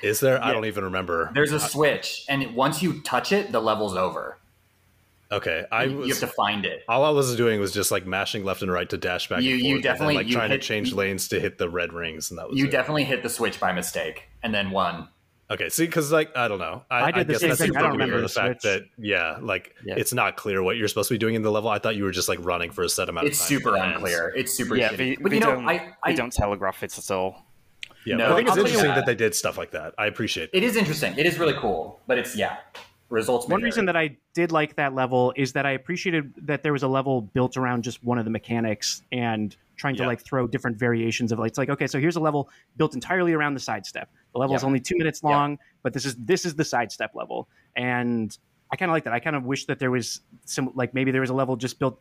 Is 0.02 0.18
there? 0.20 0.42
I 0.42 0.52
don't 0.52 0.64
even 0.64 0.82
remember. 0.84 1.30
There's 1.32 1.52
a 1.52 1.60
switch, 1.60 2.24
and 2.28 2.54
once 2.56 2.82
you 2.82 3.00
touch 3.02 3.30
it, 3.30 3.52
the 3.52 3.60
level's 3.60 3.94
over. 3.96 4.38
Okay, 5.32 5.64
I 5.72 5.84
you, 5.84 5.96
was. 5.96 6.06
you 6.08 6.12
have 6.14 6.20
to 6.20 6.26
find 6.28 6.64
it. 6.64 6.84
all 6.88 7.04
I 7.04 7.10
was 7.10 7.34
doing 7.36 7.58
was 7.60 7.72
just 7.72 7.90
like 7.90 8.06
mashing 8.06 8.44
left 8.44 8.62
and 8.62 8.70
right 8.70 8.88
to 8.90 8.96
dash 8.96 9.28
back. 9.28 9.42
You- 9.42 9.54
and 9.54 9.60
you 9.60 9.64
forth, 9.64 9.74
and 9.76 9.84
then, 9.84 9.92
definitely- 9.92 10.14
like 10.14 10.26
you 10.28 10.34
trying 10.34 10.50
hit- 10.50 10.60
to 10.62 10.66
change 10.66 10.92
lanes 10.92 11.28
to 11.28 11.40
hit 11.40 11.58
the 11.58 11.68
red 11.68 11.92
rings, 11.92 12.30
and 12.30 12.38
that 12.38 12.48
was 12.48 12.58
You 12.58 12.66
it. 12.66 12.70
definitely 12.70 13.04
hit 13.04 13.22
the 13.22 13.28
switch 13.30 13.58
by 13.58 13.72
mistake 13.72 14.28
and 14.42 14.54
then 14.54 14.70
won. 14.70 15.08
Okay, 15.50 15.68
see, 15.68 15.84
because 15.84 16.10
like 16.10 16.34
I 16.34 16.48
don't 16.48 16.60
know, 16.60 16.82
I, 16.90 17.02
I 17.02 17.10
did 17.10 17.26
the 17.26 17.32
guess 17.34 17.40
same 17.42 17.56
thing. 17.56 17.76
I 17.76 17.82
don't 17.82 17.92
remember 17.92 18.16
the 18.16 18.22
the 18.22 18.28
fact 18.30 18.62
that 18.62 18.84
yeah, 18.96 19.36
like 19.42 19.74
Yeah. 19.84 19.96
it's 19.98 20.14
not 20.14 20.36
clear 20.36 20.62
what 20.62 20.78
you're 20.78 20.88
supposed 20.88 21.08
to 21.08 21.14
be 21.14 21.18
doing 21.18 21.34
in 21.34 21.42
the 21.42 21.50
level. 21.50 21.68
I 21.68 21.78
thought 21.78 21.94
you 21.94 22.04
were 22.04 22.10
just 22.10 22.28
like 22.28 22.38
running 22.42 22.70
for 22.70 22.82
a 22.84 22.88
set 22.88 23.10
amount 23.10 23.26
It's 23.26 23.38
of 23.38 23.48
time. 23.48 23.56
It's 23.56 23.64
super 23.64 23.76
and 23.76 23.90
it 23.90 23.94
unclear. 23.96 24.32
It's 24.34 24.56
super 24.56 24.76
yeah, 24.76 24.88
shitty. 24.90 24.96
they, 24.96 25.16
but 25.16 25.28
they 25.30 25.36
you 25.36 25.40
know, 25.40 25.54
don't, 25.56 25.68
I, 25.68 25.92
I 26.02 26.14
don't 26.14 26.32
telegraph 26.32 26.82
it 26.82 26.96
at 26.96 27.10
all. 27.10 27.44
Yeah, 28.06 28.16
No, 28.16 28.32
I 28.32 28.36
think 28.36 28.48
it's 28.48 28.56
I'll 28.56 28.64
interesting 28.64 28.88
what. 28.88 28.94
that 28.96 29.06
they 29.06 29.14
did 29.14 29.34
stuff 29.34 29.58
like 29.58 29.72
that. 29.72 29.94
I 29.98 30.06
appreciate. 30.06 30.48
It 30.54 30.62
It 30.62 30.62
is 30.64 30.74
interesting. 30.76 31.14
It 31.18 31.26
is 31.26 31.38
really 31.38 31.54
cool, 31.54 32.00
but 32.06 32.16
it's 32.18 32.34
yeah. 32.34 32.56
Results. 33.12 33.46
One 33.46 33.62
reason 33.62 33.84
that 33.86 33.96
I 33.96 34.16
did 34.34 34.52
like 34.52 34.76
that 34.76 34.94
level 34.94 35.32
is 35.36 35.52
that 35.52 35.66
I 35.66 35.72
appreciated 35.72 36.32
that 36.46 36.62
there 36.62 36.72
was 36.72 36.82
a 36.82 36.88
level 36.88 37.20
built 37.20 37.56
around 37.56 37.84
just 37.84 38.02
one 38.02 38.18
of 38.18 38.24
the 38.24 38.30
mechanics 38.30 39.02
and 39.12 39.54
trying 39.76 39.96
to 39.96 40.02
Yeah. 40.02 40.06
like 40.08 40.22
throw 40.22 40.46
different 40.46 40.78
variations 40.78 41.30
of 41.30 41.38
like 41.38 41.48
it's 41.48 41.58
like 41.58 41.68
okay, 41.68 41.86
so 41.86 42.00
here's 42.00 42.16
a 42.16 42.20
level 42.20 42.48
built 42.76 42.94
entirely 42.94 43.32
around 43.34 43.54
the 43.54 43.60
sidestep. 43.60 44.10
The 44.32 44.38
level 44.38 44.56
is 44.56 44.64
only 44.64 44.80
two 44.80 44.96
minutes 44.96 45.20
Yeah. 45.22 45.30
long, 45.30 45.58
but 45.82 45.92
this 45.92 46.06
is 46.06 46.16
this 46.16 46.44
is 46.46 46.54
the 46.54 46.64
sidestep 46.64 47.14
level, 47.14 47.48
and 47.76 48.36
I 48.70 48.76
kind 48.76 48.90
of 48.90 48.94
like 48.94 49.04
that. 49.04 49.12
I 49.12 49.20
kind 49.20 49.36
of 49.36 49.44
wish 49.44 49.66
that 49.66 49.78
there 49.78 49.90
was 49.90 50.20
some 50.46 50.72
like 50.74 50.94
maybe 50.94 51.10
there 51.10 51.20
was 51.20 51.30
a 51.30 51.34
level 51.34 51.56
just 51.56 51.78
built. 51.78 52.00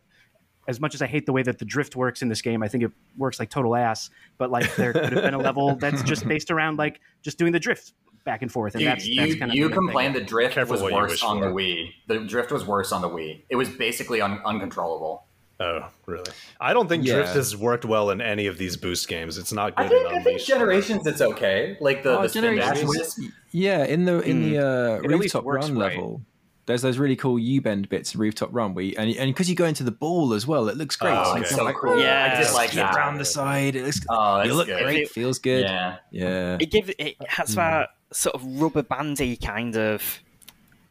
As 0.67 0.79
much 0.79 0.93
as 0.93 1.01
I 1.01 1.07
hate 1.07 1.25
the 1.25 1.33
way 1.33 1.41
that 1.43 1.57
the 1.57 1.65
drift 1.65 1.95
works 1.95 2.21
in 2.21 2.29
this 2.29 2.41
game, 2.41 2.61
I 2.61 2.67
think 2.67 2.83
it 2.83 2.91
works 3.17 3.39
like 3.39 3.49
total 3.49 3.75
ass. 3.75 4.11
But 4.37 4.51
like 4.51 4.73
there 4.75 4.93
could 4.93 5.11
have 5.11 5.23
been 5.23 5.33
a 5.33 5.39
level 5.39 5.75
that's 5.75 6.03
just 6.03 6.25
based 6.27 6.51
around 6.51 6.77
like 6.77 7.01
just 7.23 7.37
doing 7.39 7.51
the 7.51 7.59
drift 7.59 7.93
back 8.23 8.41
and 8.41 8.51
forth, 8.51 8.75
and 8.75 8.79
Dude, 8.81 8.89
that's 8.91 9.07
you, 9.07 9.21
that's 9.21 9.35
kind 9.39 9.51
of 9.51 9.55
you 9.55 9.63
the 9.63 9.69
thing. 9.69 9.75
complained 9.75 10.15
the 10.15 10.21
drift 10.21 10.53
Careful 10.53 10.73
was 10.73 10.81
worse 10.91 11.11
wish 11.11 11.23
on 11.23 11.39
the 11.41 11.47
for. 11.47 11.53
Wii. 11.53 11.93
The 12.07 12.19
drift 12.19 12.51
was 12.51 12.65
worse 12.65 12.91
on 12.91 13.01
the 13.01 13.09
Wii. 13.09 13.41
It 13.49 13.55
was 13.55 13.69
basically 13.69 14.21
un- 14.21 14.41
uncontrollable. 14.45 15.25
Oh, 15.59 15.87
really? 16.07 16.23
I 16.59 16.73
don't 16.73 16.87
think 16.89 17.05
Yeah. 17.05 17.13
drift 17.15 17.33
has 17.35 17.55
worked 17.55 17.85
well 17.85 18.09
in 18.09 18.19
any 18.19 18.47
of 18.47 18.57
these 18.57 18.77
boost 18.77 19.07
games. 19.07 19.37
It's 19.37 19.53
not 19.53 19.75
good 19.75 19.85
I 19.85 19.89
think, 19.89 20.09
in 20.09 20.17
I 20.17 20.23
think 20.23 20.41
Generations 20.41 21.05
it's 21.05 21.21
okay. 21.21 21.77
Like 21.79 22.01
the, 22.01 22.17
Oh, 22.17 22.21
the 22.23 22.29
spin 22.29 22.43
Generations- 22.57 23.19
Yeah, 23.51 23.85
in 23.85 24.05
the 24.05 24.21
in 24.21 24.41
the 24.41 24.57
uh, 24.57 24.95
It 25.03 25.07
rooftop 25.07 25.45
run 25.45 25.77
right. 25.77 25.93
level, 25.93 26.21
there's 26.65 26.81
those 26.81 26.97
really 26.97 27.15
cool 27.15 27.37
U 27.37 27.61
bend 27.61 27.89
bits 27.89 28.15
in 28.15 28.19
rooftop 28.21 28.49
run 28.51 28.73
where 28.73 28.85
you, 28.85 28.95
and 28.97 29.09
and 29.17 29.29
because 29.33 29.49
you 29.51 29.55
go 29.55 29.65
into 29.65 29.83
the 29.83 29.91
ball 29.91 30.33
as 30.33 30.47
well, 30.47 30.67
it 30.67 30.77
looks 30.77 30.95
great. 30.95 31.11
Oh, 31.13 31.25
So 31.25 31.35
you 31.35 31.41
okay. 31.43 31.55
So 31.55 31.63
like, 31.63 31.75
cool. 31.75 32.01
Yeah, 32.01 32.33
I 32.35 32.41
did 32.43 32.53
like 32.53 32.69
skip 32.71 32.91
around 32.95 33.17
the 33.19 33.25
side. 33.25 33.75
It 33.75 33.83
looks, 33.85 33.99
Oh, 34.09 34.37
that's 34.37 34.47
you 34.47 34.55
look 34.55 34.65
good. 34.67 34.81
great. 34.81 35.09
Feels 35.09 35.37
good. 35.37 35.61
Yeah. 35.63 35.97
Yeah. 36.11 36.57
It 36.59 36.71
gives 36.71 36.91
it 36.97 37.17
has 37.27 37.53
that 37.55 37.89
sort 38.11 38.35
of 38.35 38.43
rubber 38.61 38.83
bandy 38.83 39.35
kind 39.37 39.75
of. 39.75 40.19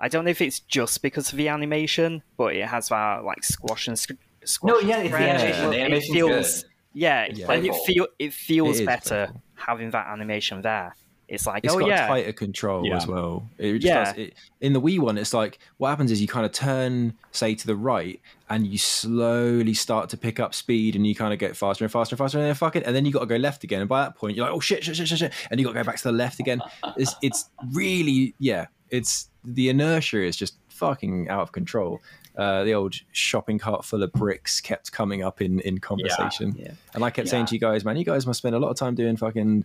I 0.03 0.09
don't 0.09 0.25
know 0.25 0.31
if 0.31 0.41
it's 0.41 0.61
just 0.61 1.03
because 1.03 1.31
of 1.31 1.37
the 1.37 1.49
animation, 1.49 2.23
but 2.39 2.55
it 2.57 2.67
has 2.67 2.89
that 2.89 3.23
like 3.25 3.45
squash 3.45 3.87
and 3.89 3.99
sc- 3.99 4.13
squash. 4.45 4.71
No, 4.73 4.79
yeah, 4.81 4.99
it's 5.01 5.11
the 5.11 5.17
stretch. 5.17 5.55
animation. 5.55 5.71
The 5.71 5.97
It 5.97 6.03
feels, 6.13 6.63
good. 6.63 6.71
yeah, 6.95 7.27
Yeah. 7.33 7.47
like 7.49 7.59
it 7.59 7.69
Playful. 7.69 7.85
feel 7.85 8.07
it 8.19 8.33
feels 8.33 8.79
It 8.79 8.83
is 8.83 8.87
better 8.87 9.27
playful. 9.27 9.43
having 9.57 9.91
that 9.91 10.07
animation 10.09 10.63
there. 10.63 10.95
It's 11.31 11.47
like, 11.47 11.65
It's 11.65 11.73
oh 11.73 11.79
got 11.79 11.89
yeah, 11.89 12.09
tighter 12.09 12.33
control 12.33 12.85
Yeah. 12.85 12.97
as 12.97 13.07
well. 13.07 13.49
It 13.57 13.75
just 13.75 13.85
Yeah. 13.87 14.05
does, 14.05 14.15
it, 14.19 14.35
in 14.61 14.73
the 14.73 14.81
Wii 14.81 14.99
one, 14.99 15.17
it's 15.17 15.33
like 15.33 15.59
what 15.79 15.89
happens 15.89 16.11
is 16.11 16.21
you 16.21 16.27
kind 16.27 16.45
of 16.45 16.51
turn, 16.53 17.15
say, 17.31 17.55
to 17.55 17.67
the 17.67 17.77
right, 17.77 18.21
and 18.51 18.67
you 18.67 18.77
slowly 18.79 19.73
start 19.75 20.09
to 20.11 20.17
pick 20.17 20.41
up 20.41 20.55
speed, 20.55 20.97
and 20.97 21.07
you 21.07 21.15
kind 21.15 21.33
of 21.33 21.39
get 21.39 21.57
faster 21.57 21.85
and 21.85 21.93
faster 21.93 22.15
and 22.15 22.19
faster, 22.19 22.39
and 22.39 22.47
then 22.49 22.55
fuck 22.55 22.75
it, 22.77 22.83
and 22.85 22.95
then 22.97 23.05
you 23.07 23.13
got 23.13 23.21
to 23.21 23.27
go 23.27 23.37
left 23.37 23.63
again. 23.65 23.81
And 23.81 23.89
by 23.89 24.03
that 24.03 24.17
point, 24.17 24.37
you're 24.37 24.45
like, 24.45 24.55
oh 24.55 24.61
shit, 24.61 24.83
shit, 24.85 24.97
shit, 24.97 25.07
shit, 25.09 25.19
shit, 25.19 25.33
and 25.51 25.61
you 25.61 25.65
got 25.67 25.73
to 25.73 25.79
go 25.79 25.85
back 25.85 25.97
to 25.99 26.03
the 26.05 26.13
left 26.13 26.41
again. 26.41 26.61
It's 26.97 27.15
it's 27.23 27.49
really 27.73 28.35
yeah. 28.41 28.67
It's 28.91 29.29
the 29.45 29.69
inertia 29.69 30.23
is 30.25 30.37
just 30.37 30.57
fucking 30.69 31.29
out 31.29 31.43
of 31.43 31.53
control. 31.53 32.01
Uh, 32.37 32.65
the 32.65 32.73
old 32.75 32.95
shopping 33.13 33.59
cart 33.59 33.85
full 33.85 34.03
of 34.03 34.13
bricks 34.13 34.61
kept 34.61 34.91
coming 34.91 35.23
up 35.23 35.41
in 35.41 35.61
in 35.61 35.79
conversation, 35.79 36.57
Yeah. 36.59 36.73
and 36.95 37.05
I 37.05 37.11
kept 37.11 37.27
Yeah. 37.27 37.31
saying 37.31 37.47
to 37.47 37.55
you 37.55 37.61
guys, 37.61 37.85
man, 37.85 37.97
you 37.97 38.05
guys 38.05 38.27
must 38.27 38.39
spend 38.39 38.55
a 38.57 38.59
lot 38.59 38.71
of 38.71 38.77
time 38.77 38.95
doing 38.97 39.17
fucking 39.17 39.65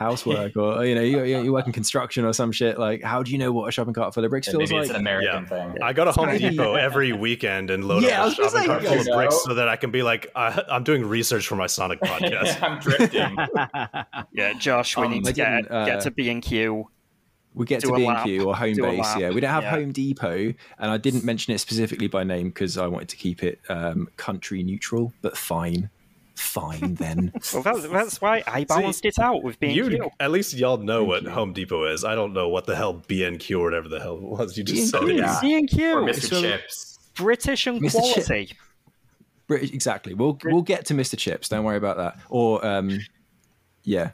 housework 0.00 0.56
or 0.56 0.84
you 0.86 0.94
know 0.94 1.02
you, 1.02 1.22
you 1.24 1.42
you 1.42 1.52
work 1.52 1.66
in 1.66 1.72
construction 1.72 2.24
or 2.24 2.32
some 2.32 2.50
shit 2.50 2.78
like 2.78 3.02
how 3.02 3.22
do 3.22 3.30
you 3.30 3.36
know 3.38 3.52
what 3.52 3.68
a 3.68 3.70
shopping 3.70 3.92
cart 3.92 4.14
full 4.14 4.24
of 4.24 4.30
bricks 4.30 4.46
Yeah, 4.48 4.52
feels 4.52 4.70
maybe 4.70 4.74
like 4.80 4.80
it's 4.86 4.90
an 4.90 4.96
American 4.96 5.42
Yeah. 5.42 5.72
thing. 5.72 5.82
I 5.82 5.92
go 5.92 6.06
to 6.06 6.12
Home 6.12 6.36
Depot 6.38 6.74
every 6.74 7.12
weekend 7.12 7.70
and 7.70 7.84
load 7.86 8.02
Yeah, 8.02 8.24
up 8.24 8.32
a 8.32 8.34
shopping 8.34 8.60
say, 8.62 8.66
cart 8.66 8.82
full 8.84 8.98
of 8.98 9.06
go. 9.06 9.14
bricks 9.14 9.44
so 9.44 9.54
that 9.54 9.68
I 9.68 9.76
can 9.76 9.90
be 9.90 10.02
like, 10.02 10.26
I, 10.34 10.64
I'm 10.70 10.82
doing 10.84 11.04
research 11.06 11.46
for 11.46 11.54
my 11.56 11.66
Sonic 11.66 12.00
podcast. 12.10 12.62
I'm 12.66 12.78
drifting. 12.80 13.36
yeah. 14.32 14.54
Josh, 14.58 14.96
we 14.96 15.04
Um, 15.04 15.12
need 15.12 15.24
to 15.26 15.32
get 15.34 15.70
uh, 15.70 15.84
get 15.84 16.00
to 16.02 16.10
B 16.10 16.30
and 16.30 16.42
Q. 16.42 16.88
we 17.54 17.66
get 17.66 17.82
Do 17.82 17.88
to 17.88 17.96
B&Q 17.96 18.06
lap. 18.38 18.46
or 18.46 18.56
home 18.56 18.74
Do 18.74 18.82
base 18.82 19.16
yeah 19.18 19.30
we 19.30 19.40
don't 19.40 19.50
have 19.50 19.64
Yeah. 19.64 19.70
home 19.70 19.90
depot 19.92 20.54
and 20.78 20.90
i 20.90 20.96
didn't 20.96 21.24
mention 21.24 21.52
it 21.52 21.58
specifically 21.58 22.06
by 22.06 22.22
name 22.22 22.48
because 22.48 22.78
i 22.78 22.86
wanted 22.86 23.08
to 23.08 23.16
keep 23.16 23.42
it 23.42 23.58
um, 23.68 24.08
country 24.16 24.62
neutral 24.62 25.12
but 25.20 25.36
fine 25.36 25.90
fine 26.40 26.94
then 26.94 27.32
Well, 27.54 27.62
that's, 27.62 27.86
that's 27.88 28.20
why 28.20 28.42
I 28.46 28.64
balanced 28.64 29.04
it 29.04 29.18
out 29.18 29.42
with 29.42 29.60
B&Q. 29.60 30.10
at 30.18 30.30
least 30.30 30.54
y'all 30.54 30.78
know 30.78 31.04
what. 31.04 31.24
Home 31.26 31.52
Depot 31.52 31.84
is. 31.84 32.04
I 32.04 32.14
don't 32.14 32.32
know 32.32 32.48
what 32.48 32.66
the 32.66 32.74
hell 32.76 32.94
B&Q 33.06 33.60
or 33.60 33.64
whatever 33.64 33.88
the 33.88 34.00
hell 34.00 34.16
it 34.16 34.22
was. 34.22 34.56
You 34.56 34.64
just 34.64 34.90
said 34.90 35.00
B&Q. 35.02 35.16
Yeah. 35.16 35.38
B 35.40 35.54
or 35.92 36.02
Mr. 36.02 36.28
so- 36.28 36.40
Chips. 36.42 36.98
British 37.14 37.66
and 37.66 37.80
Mr. 37.80 37.92
Chip. 38.14 38.24
quality. 38.24 38.52
British, 39.46 39.72
exactly 39.72 40.14
we'll 40.14 40.38
we'll 40.44 40.62
get 40.62 40.86
to 40.86 40.94
mr 40.94 41.18
chips 41.18 41.48
don't 41.48 41.64
worry 41.64 41.76
about 41.76 41.96
that 41.96 42.16
or 42.28 42.64
um 42.64 43.00
yeah 43.82 44.12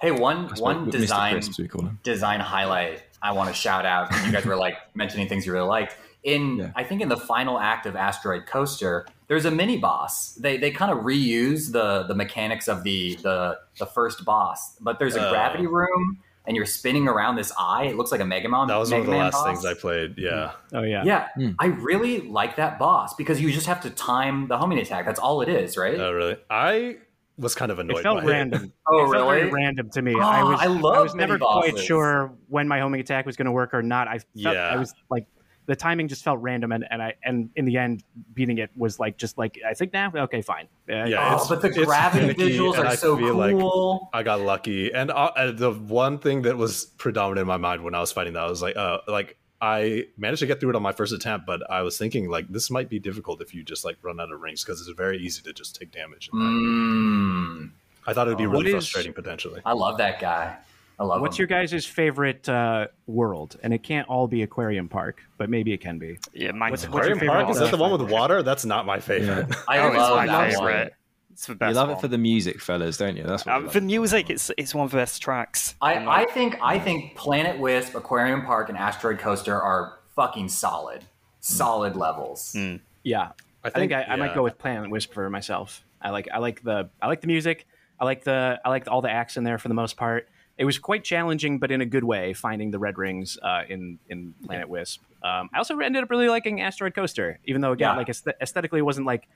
Hey, 0.00 0.10
one 0.10 0.48
one 0.56 0.90
design 0.90 1.34
Crisps, 1.34 1.58
we 1.60 1.68
call 1.68 1.88
design 2.02 2.40
highlight 2.40 3.02
I 3.22 3.32
want 3.32 3.48
to 3.48 3.54
shout 3.54 3.86
out. 3.86 4.10
You 4.26 4.32
guys 4.32 4.44
were 4.44 4.56
like 4.56 4.76
mentioning 4.94 5.28
things 5.28 5.46
you 5.46 5.52
really 5.52 5.68
liked. 5.68 5.96
In 6.24 6.56
Yeah. 6.58 6.72
I 6.76 6.82
think 6.84 7.00
in 7.00 7.08
the 7.08 7.16
final 7.16 7.58
act 7.58 7.86
of 7.86 7.96
Asteroid 7.96 8.44
Coaster, 8.46 9.06
there's 9.28 9.44
a 9.44 9.50
mini 9.50 9.78
boss. 9.78 10.34
They 10.34 10.56
they 10.56 10.70
kind 10.70 10.90
of 10.92 10.98
reuse 10.98 11.72
the 11.72 12.04
the 12.04 12.14
mechanics 12.14 12.68
of 12.68 12.82
the 12.84 13.16
the 13.22 13.58
the 13.78 13.86
first 13.86 14.24
boss, 14.24 14.76
but 14.80 14.98
there's 14.98 15.16
a 15.16 15.26
Oh. 15.28 15.30
gravity 15.30 15.66
room 15.66 16.18
and 16.46 16.54
you're 16.56 16.66
spinning 16.66 17.08
around 17.08 17.36
this 17.36 17.50
eye. 17.58 17.84
It 17.84 17.96
looks 17.96 18.12
like 18.12 18.20
a 18.20 18.24
Mega 18.24 18.48
Man. 18.50 18.66
That 18.68 18.76
was 18.76 18.90
one 18.90 19.00
of 19.00 19.06
the 19.06 19.12
Man 19.12 19.20
last 19.20 19.32
boss. 19.32 19.46
things 19.46 19.64
I 19.64 19.72
played. 19.74 20.14
Yeah. 20.18 20.52
Oh 20.74 20.82
yeah. 20.82 21.02
Yeah, 21.04 21.28
Hmm. 21.36 21.50
I 21.58 21.66
really 21.66 22.20
like 22.20 22.56
that 22.56 22.78
boss 22.78 23.14
because 23.14 23.40
you 23.40 23.50
just 23.50 23.66
have 23.66 23.80
to 23.82 23.90
time 23.90 24.46
the 24.48 24.58
homing 24.58 24.78
attack. 24.78 25.06
That's 25.06 25.18
all 25.20 25.40
it 25.40 25.48
is, 25.48 25.76
right? 25.78 25.98
Oh, 25.98 26.12
really? 26.12 26.36
I 26.50 26.98
was 27.38 27.54
kind 27.54 27.72
of 27.72 27.78
annoyed 27.80 27.98
It 27.98 28.02
felt 28.02 28.20
by 28.22 28.26
random. 28.30 28.72
Oh, 28.86 28.98
it 29.08 29.12
felt 29.12 29.26
very 29.28 29.40
really? 29.44 29.52
random 29.52 29.88
to 29.90 30.02
me. 30.02 30.14
Oh, 30.14 30.20
I 30.20 30.42
was 30.42 30.60
I 30.60 30.66
love 30.66 31.02
was 31.02 31.14
never 31.14 31.32
mini 31.38 31.46
quite 31.50 31.78
sure 31.78 32.32
when 32.48 32.68
my 32.68 32.78
homing 32.78 33.00
attack 33.00 33.24
was 33.26 33.36
going 33.36 33.46
to 33.46 33.52
work 33.52 33.72
or 33.72 33.82
not. 33.82 34.06
I 34.06 34.18
felt, 34.18 34.28
Yeah. 34.34 34.68
I 34.68 34.76
was 34.76 34.92
like 35.10 35.26
the 35.66 35.74
timing 35.76 36.08
just 36.08 36.22
felt 36.22 36.40
random, 36.40 36.72
and, 36.72 36.84
and 36.90 37.02
I 37.02 37.14
and 37.24 37.48
in 37.56 37.64
the 37.64 37.78
end, 37.78 38.02
beating 38.34 38.58
it 38.58 38.70
was 38.76 39.00
like 39.00 39.16
just 39.16 39.38
like 39.38 39.58
I 39.66 39.72
think 39.74 39.92
now 39.92 40.12
okay 40.14 40.42
fine. 40.42 40.66
Uh, 40.88 41.04
Yeah, 41.04 41.20
Oh, 41.22 41.34
it's- 41.34 41.48
but 41.48 41.62
the 41.62 41.68
it's 41.68 41.78
gravity 41.84 42.34
finicky, 42.34 42.58
visuals 42.58 42.78
are 42.78 42.86
I 42.86 42.94
so 42.94 43.16
feel 43.16 43.34
like- 43.34 43.52
cool. 43.56 44.08
I 44.12 44.22
got 44.22 44.40
lucky, 44.40 44.92
and 44.92 45.10
uh, 45.10 45.14
uh, 45.36 45.52
the 45.52 45.72
one 45.72 46.18
thing 46.18 46.42
that 46.42 46.56
was 46.56 46.84
predominant 46.98 47.42
in 47.42 47.48
my 47.48 47.56
mind 47.56 47.82
when 47.82 47.94
I 47.94 48.00
was 48.00 48.12
fighting 48.12 48.34
that 48.34 48.42
I 48.42 48.48
was 48.50 48.60
like, 48.62 48.76
uh, 48.76 48.98
like 49.08 49.36
I 49.60 50.04
managed 50.18 50.40
to 50.40 50.46
get 50.46 50.60
through 50.60 50.70
it 50.70 50.76
on 50.76 50.82
my 50.82 50.92
first 50.92 51.14
attempt, 51.14 51.46
but 51.46 51.62
I 51.70 51.80
was 51.80 51.96
thinking 51.96 52.28
like 52.28 52.46
this 52.48 52.70
might 52.70 52.90
be 52.90 52.98
difficult 52.98 53.40
if 53.40 53.54
you 53.54 53.62
just 53.62 53.84
like 53.84 53.96
run 54.02 54.20
out 54.20 54.30
of 54.30 54.40
rings 54.42 54.62
because 54.62 54.80
it's 54.82 54.90
very 54.90 55.16
easy 55.18 55.40
to 55.42 55.52
just 55.54 55.74
take 55.76 55.90
damage. 55.90 56.28
Mm, 56.32 57.70
I 58.06 58.12
thought 58.12 58.26
it 58.26 58.30
would 58.32 58.38
be 58.38 58.46
What 58.46 58.58
really 58.58 58.68
is- 58.74 58.84
frustrating 58.84 59.14
potentially. 59.14 59.62
I 59.64 59.72
love 59.72 59.96
that 59.98 60.20
guy. 60.20 60.56
I 60.98 61.04
love 61.04 61.20
What's 61.20 61.36
him. 61.38 61.42
your 61.42 61.46
guys' 61.48 61.84
favorite 61.84 62.48
uh, 62.48 62.86
world? 63.06 63.56
And 63.62 63.74
it 63.74 63.82
can't 63.82 64.08
all 64.08 64.28
be 64.28 64.42
Aquarium 64.42 64.88
Park, 64.88 65.22
but 65.38 65.50
maybe 65.50 65.72
it 65.72 65.80
can 65.80 65.98
be. 65.98 66.18
Yeah, 66.32 66.52
mine's 66.52 66.70
What's- 66.72 66.82
what's 66.84 66.86
Aquarium 66.86 67.08
your 67.08 67.20
favorite 67.20 67.44
Park 67.44 67.50
is 67.50 67.58
that 67.58 67.70
the 67.70 67.76
one? 67.76 67.90
one 67.90 68.00
with 68.00 68.10
water? 68.10 68.42
That's 68.42 68.64
not 68.64 68.86
my 68.86 69.00
favorite. 69.00 69.46
I 69.68 69.78
Oh, 69.78 69.88
love 69.90 70.16
my 70.16 70.26
that 70.26 70.52
favorite. 70.52 70.72
one. 70.82 70.90
It's 71.32 71.46
the 71.46 71.52
You 71.60 71.72
love 71.72 71.88
one. 71.88 71.96
it 71.96 72.00
for 72.00 72.06
the 72.06 72.18
music, 72.18 72.60
fellas, 72.60 72.96
don't 72.96 73.16
you? 73.16 73.24
That's 73.24 73.44
what 73.44 73.54
Uh, 73.54 73.58
we 73.58 73.64
love. 73.64 73.72
for 73.72 73.80
music, 73.80 74.30
it's 74.30 74.52
it's 74.56 74.72
one 74.72 74.84
of 74.84 74.92
the 74.92 74.96
best 74.98 75.20
tracks. 75.20 75.74
I, 75.82 75.94
And, 75.94 76.08
I 76.08 76.26
think 76.26 76.58
I 76.62 76.78
think 76.78 77.16
Planet 77.16 77.58
Wisp, 77.58 77.96
Aquarium 77.96 78.42
Park, 78.42 78.68
and 78.68 78.78
Asteroid 78.78 79.18
Coaster 79.18 79.60
are 79.60 79.98
fucking 80.14 80.48
solid, 80.48 81.02
solid 81.40 81.96
levels. 81.96 82.52
Mm. 82.56 82.80
Yeah, 83.02 83.30
I 83.64 83.70
think 83.70 83.90
I, 83.92 84.04
I 84.04 84.14
might 84.16 84.34
go 84.34 84.44
with 84.44 84.58
Planet 84.58 84.88
Wisp 84.90 85.12
for 85.12 85.28
myself. 85.28 85.84
I 86.00 86.10
like 86.10 86.28
I 86.32 86.38
like 86.38 86.62
the 86.62 86.88
I 87.02 87.08
like 87.08 87.20
the 87.20 87.26
music. 87.26 87.66
I 87.98 88.04
like 88.04 88.22
the 88.22 88.60
I 88.64 88.68
like 88.68 88.88
all 88.88 89.02
the 89.02 89.10
acts 89.10 89.36
in 89.36 89.42
there 89.44 89.58
for 89.58 89.66
the 89.68 89.74
most 89.74 89.96
part. 89.96 90.28
It 90.56 90.64
was 90.64 90.78
quite 90.78 91.02
challenging, 91.02 91.58
but 91.58 91.70
in 91.72 91.80
a 91.80 91.86
good 91.86 92.04
way, 92.04 92.32
finding 92.32 92.70
the 92.70 92.78
red 92.78 92.96
rings 92.98 93.36
uh, 93.42 93.62
in 93.68 93.98
in 94.08 94.34
Planet 94.44 94.68
Wisp. 94.68 95.02
Um, 95.22 95.50
I 95.52 95.58
also 95.58 95.78
ended 95.80 96.02
up 96.04 96.10
really 96.10 96.28
liking 96.28 96.60
Asteroid 96.60 96.94
Coaster, 96.94 97.40
even 97.44 97.60
though 97.60 97.72
again, 97.72 97.90
Yeah. 97.92 97.96
like 97.96 98.06
aesthet- 98.08 98.40
aesthetically, 98.40 98.78
it 98.78 98.82
wasn't 98.84 99.06
like 99.06 99.26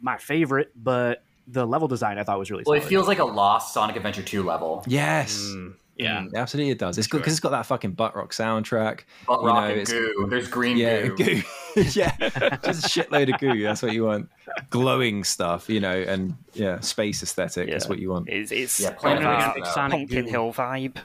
my 0.00 0.18
favorite, 0.18 0.72
but 0.76 1.22
the 1.46 1.64
level 1.66 1.88
design 1.88 2.18
I 2.18 2.24
thought 2.24 2.38
was 2.38 2.50
really. 2.50 2.64
Well, 2.66 2.76
it 2.76 2.84
feels 2.84 3.06
like 3.08 3.18
a 3.20 3.24
lost 3.24 3.72
Sonic 3.72 3.96
Adventure 3.96 4.22
2 4.22 4.42
level. 4.42 4.84
yes. 4.86 5.40
Mm, 5.54 5.74
yeah. 5.96 6.18
Mm, 6.22 6.34
absolutely 6.34 6.70
it 6.72 6.78
does. 6.78 6.98
It's 6.98 7.06
good 7.06 7.18
because 7.18 7.32
it's 7.32 7.40
got 7.40 7.50
that 7.50 7.66
fucking 7.66 7.92
butt 7.92 8.14
rock 8.16 8.32
soundtrack. 8.32 9.00
But 9.26 9.40
You 9.40 9.46
rock 9.46 9.56
know, 9.56 9.70
and 9.70 9.80
it's- 9.80 9.92
goo. 9.92 10.26
There's 10.28 10.48
green 10.48 10.76
Yeah, 10.76 11.06
goo. 11.08 11.16
goo. 11.16 11.42
yeah, 11.76 12.16
just 12.64 12.86
a 12.86 13.00
shitload 13.00 13.32
of 13.34 13.40
goo. 13.40 13.62
That's 13.62 13.82
what 13.82 13.92
you 13.92 14.04
want. 14.04 14.28
Glowing 14.70 15.24
stuff, 15.24 15.68
you 15.68 15.80
know, 15.80 15.96
and 15.96 16.36
yeah, 16.54 16.80
space 16.80 17.22
aesthetic. 17.22 17.68
That's 17.70 17.84
Yeah. 17.84 17.88
what 17.88 17.98
you 17.98 18.10
want. 18.10 18.28
It's, 18.28 18.52
it's 18.52 18.80
Yeah, 18.80 18.90
got 18.90 18.98
Planet 18.98 19.22
that 19.22 19.54
Wisp, 19.56 19.66
though. 19.66 19.72
Sonic 19.72 19.98
Pumpkin 19.98 20.24
goo. 20.24 20.30
Hill 20.30 20.52
vibe. 20.52 20.96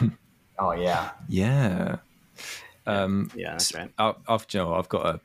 Oh 0.62 0.72
yeah. 0.72 1.12
Yeah. 1.26 1.96
Um, 2.86 3.30
Yeah, 3.34 3.52
that's 3.52 3.74
right. 3.74 3.90
I, 3.98 4.14
I've, 4.28 4.46
you 4.50 4.60
know, 4.60 4.74
I've 4.74 4.90
got 4.90 5.02
to, 5.04 5.20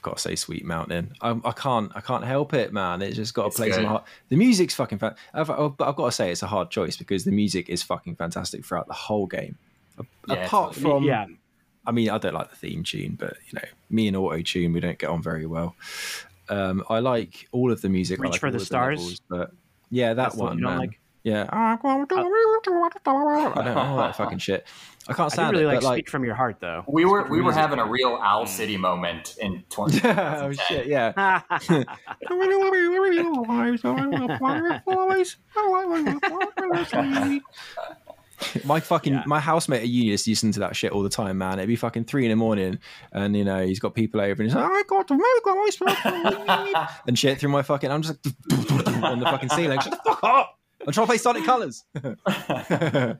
I've 0.00 0.04
got 0.04 0.16
to 0.16 0.22
say, 0.22 0.34
Sweet 0.34 0.64
Mountain. 0.64 1.12
I, 1.20 1.38
I 1.44 1.52
can't, 1.52 1.92
I 1.94 2.00
can't 2.00 2.24
help 2.24 2.54
it, 2.54 2.72
man. 2.72 3.02
It's 3.02 3.16
just 3.16 3.34
got 3.34 3.44
a 3.44 3.46
It's 3.48 3.56
place 3.56 3.76
in 3.76 3.82
my 3.82 3.90
heart. 3.90 4.04
The 4.30 4.36
music's 4.36 4.74
fucking 4.74 4.96
fan. 4.96 5.14
I've, 5.34 5.50
I've, 5.50 5.76
but 5.76 5.86
I've 5.88 5.96
got 5.96 6.06
to 6.06 6.12
say, 6.12 6.30
it's 6.32 6.42
a 6.42 6.46
hard 6.46 6.70
choice 6.70 6.96
because 6.96 7.24
the 7.24 7.32
music 7.32 7.68
is 7.68 7.82
fucking 7.82 8.16
fantastic 8.16 8.64
throughout 8.64 8.86
the 8.86 8.94
whole 8.94 9.26
game. 9.26 9.58
Yeah, 10.26 10.46
Apart 10.46 10.74
from, 10.74 11.04
yeah, 11.04 11.26
I 11.86 11.92
mean, 11.92 12.08
I 12.08 12.16
don't 12.16 12.32
like 12.32 12.48
the 12.48 12.56
theme 12.56 12.82
tune, 12.82 13.16
but 13.20 13.36
you 13.46 13.52
know, 13.56 13.68
me 13.90 14.08
and 14.08 14.16
auto 14.16 14.40
tune, 14.40 14.72
we 14.72 14.80
don't 14.80 14.98
get 14.98 15.10
on 15.10 15.22
very 15.22 15.44
well. 15.44 15.76
Um, 16.48 16.82
I 16.88 17.00
like 17.00 17.46
all 17.52 17.70
of 17.70 17.82
the 17.82 17.90
music. 17.90 18.20
I 18.20 18.22
Reach 18.22 18.32
like 18.32 18.40
for 18.40 18.50
the 18.50 18.56
of 18.56 18.62
Stars? 18.62 18.98
levels, 18.98 19.20
but 19.28 19.52
yeah, 19.90 20.14
that 20.14 20.16
That's 20.16 20.36
one 20.36 20.48
one, 20.48 20.60
man. 20.62 20.78
like? 20.78 21.00
Yeah, 21.22 21.46
I 21.52 21.76
don't 23.64 23.74
know 23.74 23.80
all 23.80 23.96
that 23.98 24.16
fucking 24.16 24.38
shit. 24.38 24.66
I 25.08 25.12
can't 25.12 25.36
I 25.38 25.50
really 25.50 25.64
it. 25.64 25.66
like, 25.66 25.80
but 25.80 25.84
like, 25.84 25.96
"Speak 25.96 26.10
from 26.10 26.24
Your 26.24 26.34
Heart" 26.34 26.58
though. 26.60 26.84
We 26.86 27.04
were 27.04 27.26
we 27.28 27.42
were 27.42 27.52
having 27.52 27.78
a 27.78 27.86
real 27.86 28.18
Owl 28.22 28.44
mm. 28.44 28.48
City 28.48 28.76
moment 28.76 29.36
in 29.40 29.64
20, 29.70 29.96
oh 29.96 30.52
2010. 30.52 30.54
shit, 30.68 30.86
yeah. 30.86 31.40
my 38.64 38.80
fucking 38.80 39.12
Yeah. 39.12 39.22
my 39.26 39.40
housemate 39.40 39.82
at 39.82 39.88
uni 39.88 40.10
used 40.10 40.24
to 40.24 40.30
listen 40.30 40.52
to 40.52 40.60
that 40.60 40.76
shit 40.76 40.92
all 40.92 41.02
the 41.02 41.10
time, 41.10 41.38
man. 41.38 41.58
It'd 41.58 41.68
be 41.68 41.76
fucking 41.76 42.04
three 42.04 42.24
in 42.24 42.30
the 42.30 42.36
morning, 42.36 42.78
and 43.12 43.36
you 43.36 43.44
know 43.44 43.64
he's 43.64 43.80
got 43.80 43.94
people 43.94 44.20
over, 44.20 44.42
and 44.42 44.50
he's 44.50 44.54
like, 44.54 44.70
"I 44.70 44.82
got 44.86 45.08
to 45.08 45.14
make 45.14 45.24
and 47.06 47.18
shit 47.18 47.38
through 47.38 47.50
my 47.50 47.62
fucking. 47.62 47.90
I'm 47.90 48.02
just 48.02 48.24
like 48.24 49.02
on 49.02 49.18
the 49.18 49.26
fucking 49.26 49.48
ceiling. 49.50 49.80
Shut 49.80 49.90
the 49.90 49.98
fuck 50.04 50.24
up! 50.24 50.59
I'm 50.86 50.92
trying 50.92 51.06
to 51.06 51.10
play 51.10 51.18
Sonic 51.18 51.44
Colors. 51.44 51.84
yeah. 52.04 53.14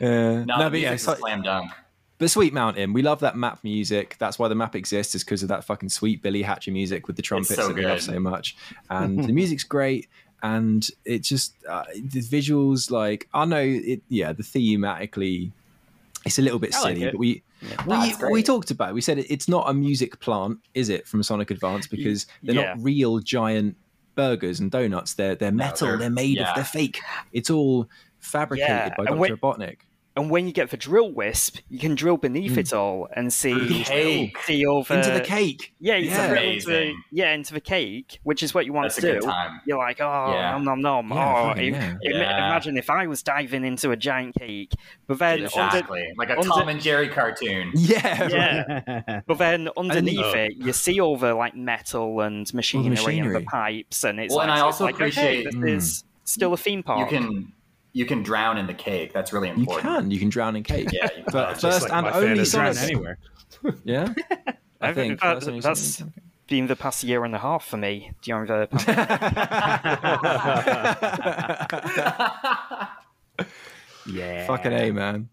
No, 0.00 0.44
no, 0.44 0.70
but 0.70 0.80
yeah, 0.80 0.90
music's 0.90 1.02
so- 1.04 1.12
a 1.12 1.16
slam 1.16 1.42
dunk. 1.42 1.70
but 2.18 2.30
Sweet 2.30 2.52
Mountain, 2.52 2.92
we 2.92 3.02
love 3.02 3.20
that 3.20 3.36
map 3.36 3.60
music. 3.64 4.16
That's 4.18 4.38
why 4.38 4.48
the 4.48 4.54
map 4.54 4.74
exists, 4.74 5.14
is 5.14 5.24
because 5.24 5.42
of 5.42 5.48
that 5.48 5.64
fucking 5.64 5.88
sweet 5.88 6.22
Billy 6.22 6.42
Hatcher 6.42 6.70
music 6.70 7.06
with 7.06 7.16
the 7.16 7.22
trumpets 7.22 7.54
so 7.56 7.68
that 7.68 7.76
we 7.76 7.84
love 7.84 7.98
good. 7.98 8.02
so 8.04 8.20
much. 8.20 8.56
And 8.90 9.24
the 9.24 9.32
music's 9.32 9.64
great, 9.64 10.08
and 10.42 10.86
it 11.04 11.20
just 11.22 11.54
uh, 11.68 11.84
the 11.94 12.20
visuals, 12.20 12.90
like 12.90 13.28
I 13.34 13.44
know 13.44 13.60
it, 13.62 14.02
yeah, 14.08 14.32
the 14.32 14.42
thematically, 14.42 15.52
it's 16.24 16.38
a 16.38 16.42
little 16.42 16.58
bit 16.58 16.74
I 16.74 16.80
like 16.82 16.94
silly, 16.96 17.06
it. 17.06 17.12
but 17.12 17.18
we. 17.18 17.42
No, 17.86 17.98
we, 18.20 18.30
we 18.30 18.42
talked 18.42 18.70
about 18.70 18.90
it. 18.90 18.94
We 18.94 19.00
said 19.00 19.16
it, 19.18 19.26
it's 19.30 19.48
not 19.48 19.70
a 19.70 19.72
music 19.72 20.20
plant, 20.20 20.58
is 20.74 20.90
it, 20.90 21.08
from 21.08 21.22
Sonic 21.22 21.50
Advance? 21.50 21.86
Because 21.86 22.26
they're 22.42 22.54
Yeah. 22.54 22.74
not 22.74 22.82
real 22.84 23.20
giant 23.20 23.74
burgers 24.14 24.60
and 24.60 24.70
donuts. 24.70 25.14
They're 25.14 25.34
they're 25.34 25.52
metal. 25.52 25.88
they're- 25.88 25.96
they're, 25.98 26.10
made 26.10 26.36
yeah. 26.38 26.50
of. 26.50 26.54
They're 26.56 26.64
fake. 26.64 27.00
It's 27.32 27.50
all 27.50 27.88
fabricated 28.20 28.68
Yeah, 28.68 28.94
by 28.96 29.04
Dr. 29.04 29.16
when- 29.16 29.36
Robotnik. 29.36 29.78
And 30.16 30.30
when 30.30 30.46
you 30.46 30.52
get 30.52 30.70
the 30.70 30.76
drill 30.76 31.10
wisp, 31.10 31.58
you 31.68 31.80
can 31.80 31.96
drill 31.96 32.16
beneath 32.16 32.52
Mm. 32.52 32.58
it 32.58 32.72
all 32.72 33.08
and 33.16 33.32
see 33.32 33.82
Cake. 33.82 34.38
see 34.42 34.64
all 34.64 34.84
the 34.84 34.94
Into 34.98 35.10
the 35.10 35.20
cake. 35.20 35.74
Yeah, 35.80 35.96
you 35.96 36.08
Yeah. 36.08 36.34
into 36.38 36.66
the, 36.66 36.94
yeah 37.10 37.32
into 37.32 37.52
the 37.52 37.60
cake, 37.60 38.20
which 38.22 38.40
is 38.44 38.54
what 38.54 38.64
you 38.64 38.72
want 38.72 38.84
That's 38.90 38.98
a 38.98 39.00
to 39.00 39.06
good 39.14 39.20
do. 39.22 39.26
time. 39.26 39.60
You're 39.66 39.78
like, 39.78 40.00
oh, 40.00 40.32
Yeah. 40.32 40.52
nom 40.52 40.64
nom 40.64 40.80
nom. 40.82 41.08
Yeah, 41.10 41.34
oh, 41.36 41.48
fucking 41.48 41.74
im- 41.74 41.74
yeah. 41.74 41.96
Yeah. 42.02 42.46
imagine 42.46 42.76
if 42.76 42.90
I 42.90 43.08
was 43.08 43.24
diving 43.24 43.64
into 43.64 43.90
a 43.90 43.96
giant 43.96 44.36
cake, 44.38 44.72
but 45.08 45.18
then 45.18 45.48
under, 45.56 45.82
like 46.16 46.30
a 46.30 46.38
under- 46.38 46.48
Tom 46.48 46.68
and 46.68 46.80
Jerry 46.80 47.08
cartoon. 47.08 47.72
Yeah. 47.74 48.28
yeah, 48.28 49.20
but 49.26 49.38
then 49.38 49.68
underneath 49.76 50.32
it, 50.36 50.52
you 50.58 50.72
see 50.72 51.00
all 51.00 51.16
the 51.16 51.34
like 51.34 51.56
metal 51.56 52.20
and 52.20 52.52
machinery, 52.54 52.86
and 52.86 52.94
machinery. 53.04 53.40
the 53.40 53.46
pipes, 53.46 54.04
and 54.04 54.20
it's 54.20 54.30
Well, 54.30 54.38
like, 54.38 54.44
and 54.50 54.52
I 54.52 54.60
also 54.60 54.86
it's 54.86 55.00
like, 55.00 55.10
okay, 55.10 55.40
appreciate- 55.40 55.44
this 55.46 55.54
Mm. 55.56 55.68
is 55.76 56.04
still 56.22 56.52
a 56.52 56.56
theme 56.56 56.84
park. 56.84 57.10
You 57.10 57.18
park. 57.18 57.30
can 57.32 57.52
you 57.94 58.04
can 58.04 58.22
drown 58.22 58.58
in 58.58 58.66
the 58.66 58.74
cake. 58.74 59.12
That's 59.14 59.32
really 59.32 59.48
important. 59.48 59.84
You 59.84 59.90
can. 60.00 60.10
You 60.10 60.18
can 60.18 60.28
drown 60.28 60.56
in 60.56 60.62
cake. 60.64 60.88
Yeah, 60.92 61.04
you 61.16 61.22
can. 61.24 61.32
But 61.32 61.58
first 61.60 61.82
like 61.82 61.92
and 61.92 62.06
my 62.06 62.12
only. 62.12 62.34
Drown 62.44 62.74
Sonic. 62.74 62.78
anywhere. 62.82 63.18
Yeah. 63.84 64.12
I 64.80 64.90
I 64.90 64.92
think 64.92 64.96
think 64.96 65.20
that- 65.22 65.34
first 65.36 65.48
only 65.48 65.60
that's- 65.60 66.02
been 66.46 66.66
the 66.66 66.76
past 66.76 67.02
year 67.02 67.24
and 67.24 67.34
a 67.34 67.38
half 67.38 67.64
for 67.64 67.78
me 67.78 68.12
during 68.20 68.46
the 68.48 68.68
Yeah. 74.06 74.46
Fucking 74.46 74.72
a 74.72 74.90
man. 74.90 75.28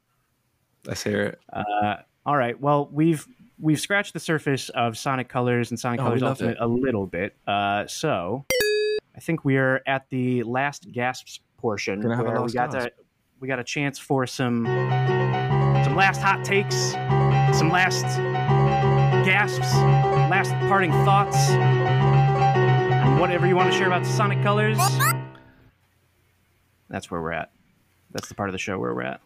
Let's 0.85 1.03
hear 1.03 1.23
it. 1.23 1.39
Uh, 1.51 1.97
all 2.25 2.37
right. 2.37 2.59
Well, 2.59 2.89
we've 2.91 3.27
we've 3.59 3.79
scratched 3.79 4.13
the 4.13 4.19
surface 4.19 4.69
of 4.69 4.97
Sonic 4.97 5.29
Colors 5.29 5.71
and 5.71 5.79
Sonic 5.79 5.99
Oh, 5.99 6.03
Colors 6.05 6.21
love 6.21 6.31
Ultimate 6.41 6.57
a 6.59 6.67
little 6.67 7.05
bit. 7.05 7.35
Uh, 7.45 7.85
so 7.87 8.45
I 9.15 9.19
think 9.19 9.43
we're 9.43 9.81
at 9.85 10.09
the 10.09 10.43
last 10.43 10.91
gasps 10.91 11.39
portion 11.61 12.01
Gonna 12.01 12.15
have 12.15 12.25
a 12.25 12.29
where 12.29 12.37
we 12.37 12.41
last 12.43 12.53
got 12.53 12.71
gasp. 12.73 12.87
to 12.87 12.93
we 13.39 13.47
got 13.47 13.59
a 13.59 13.63
chance 13.63 13.97
for 13.99 14.25
some 14.27 14.65
some 15.85 15.95
last 15.95 16.21
hot 16.21 16.43
takes, 16.45 16.75
some 17.57 17.69
last 17.69 18.03
gasps, 19.25 19.73
last 20.29 20.51
parting 20.67 20.91
thoughts, 21.05 21.37
and 21.49 23.19
whatever 23.19 23.47
you 23.47 23.55
want 23.55 23.71
to 23.71 23.77
share 23.77 23.87
about 23.87 24.05
Sonic 24.05 24.41
Colors. 24.43 24.77
That's 26.89 27.09
where 27.09 27.21
we're 27.21 27.31
at. 27.31 27.51
That's 28.11 28.27
the 28.27 28.35
part 28.35 28.49
of 28.49 28.53
the 28.53 28.59
show 28.59 28.77
where 28.77 28.93
we're 28.93 29.03
at. 29.03 29.21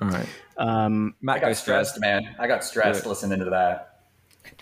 All 0.00 0.08
right. 0.08 0.26
Um, 0.56 1.14
Matt 1.20 1.36
I 1.36 1.40
got 1.40 1.46
goes 1.48 1.58
stressed, 1.60 1.94
first. 1.94 2.00
man. 2.00 2.34
I 2.38 2.46
got 2.46 2.64
stressed 2.64 3.02
Do 3.04 3.08
it. 3.08 3.10
listening 3.10 3.38
to 3.40 3.50
that. 3.50 4.00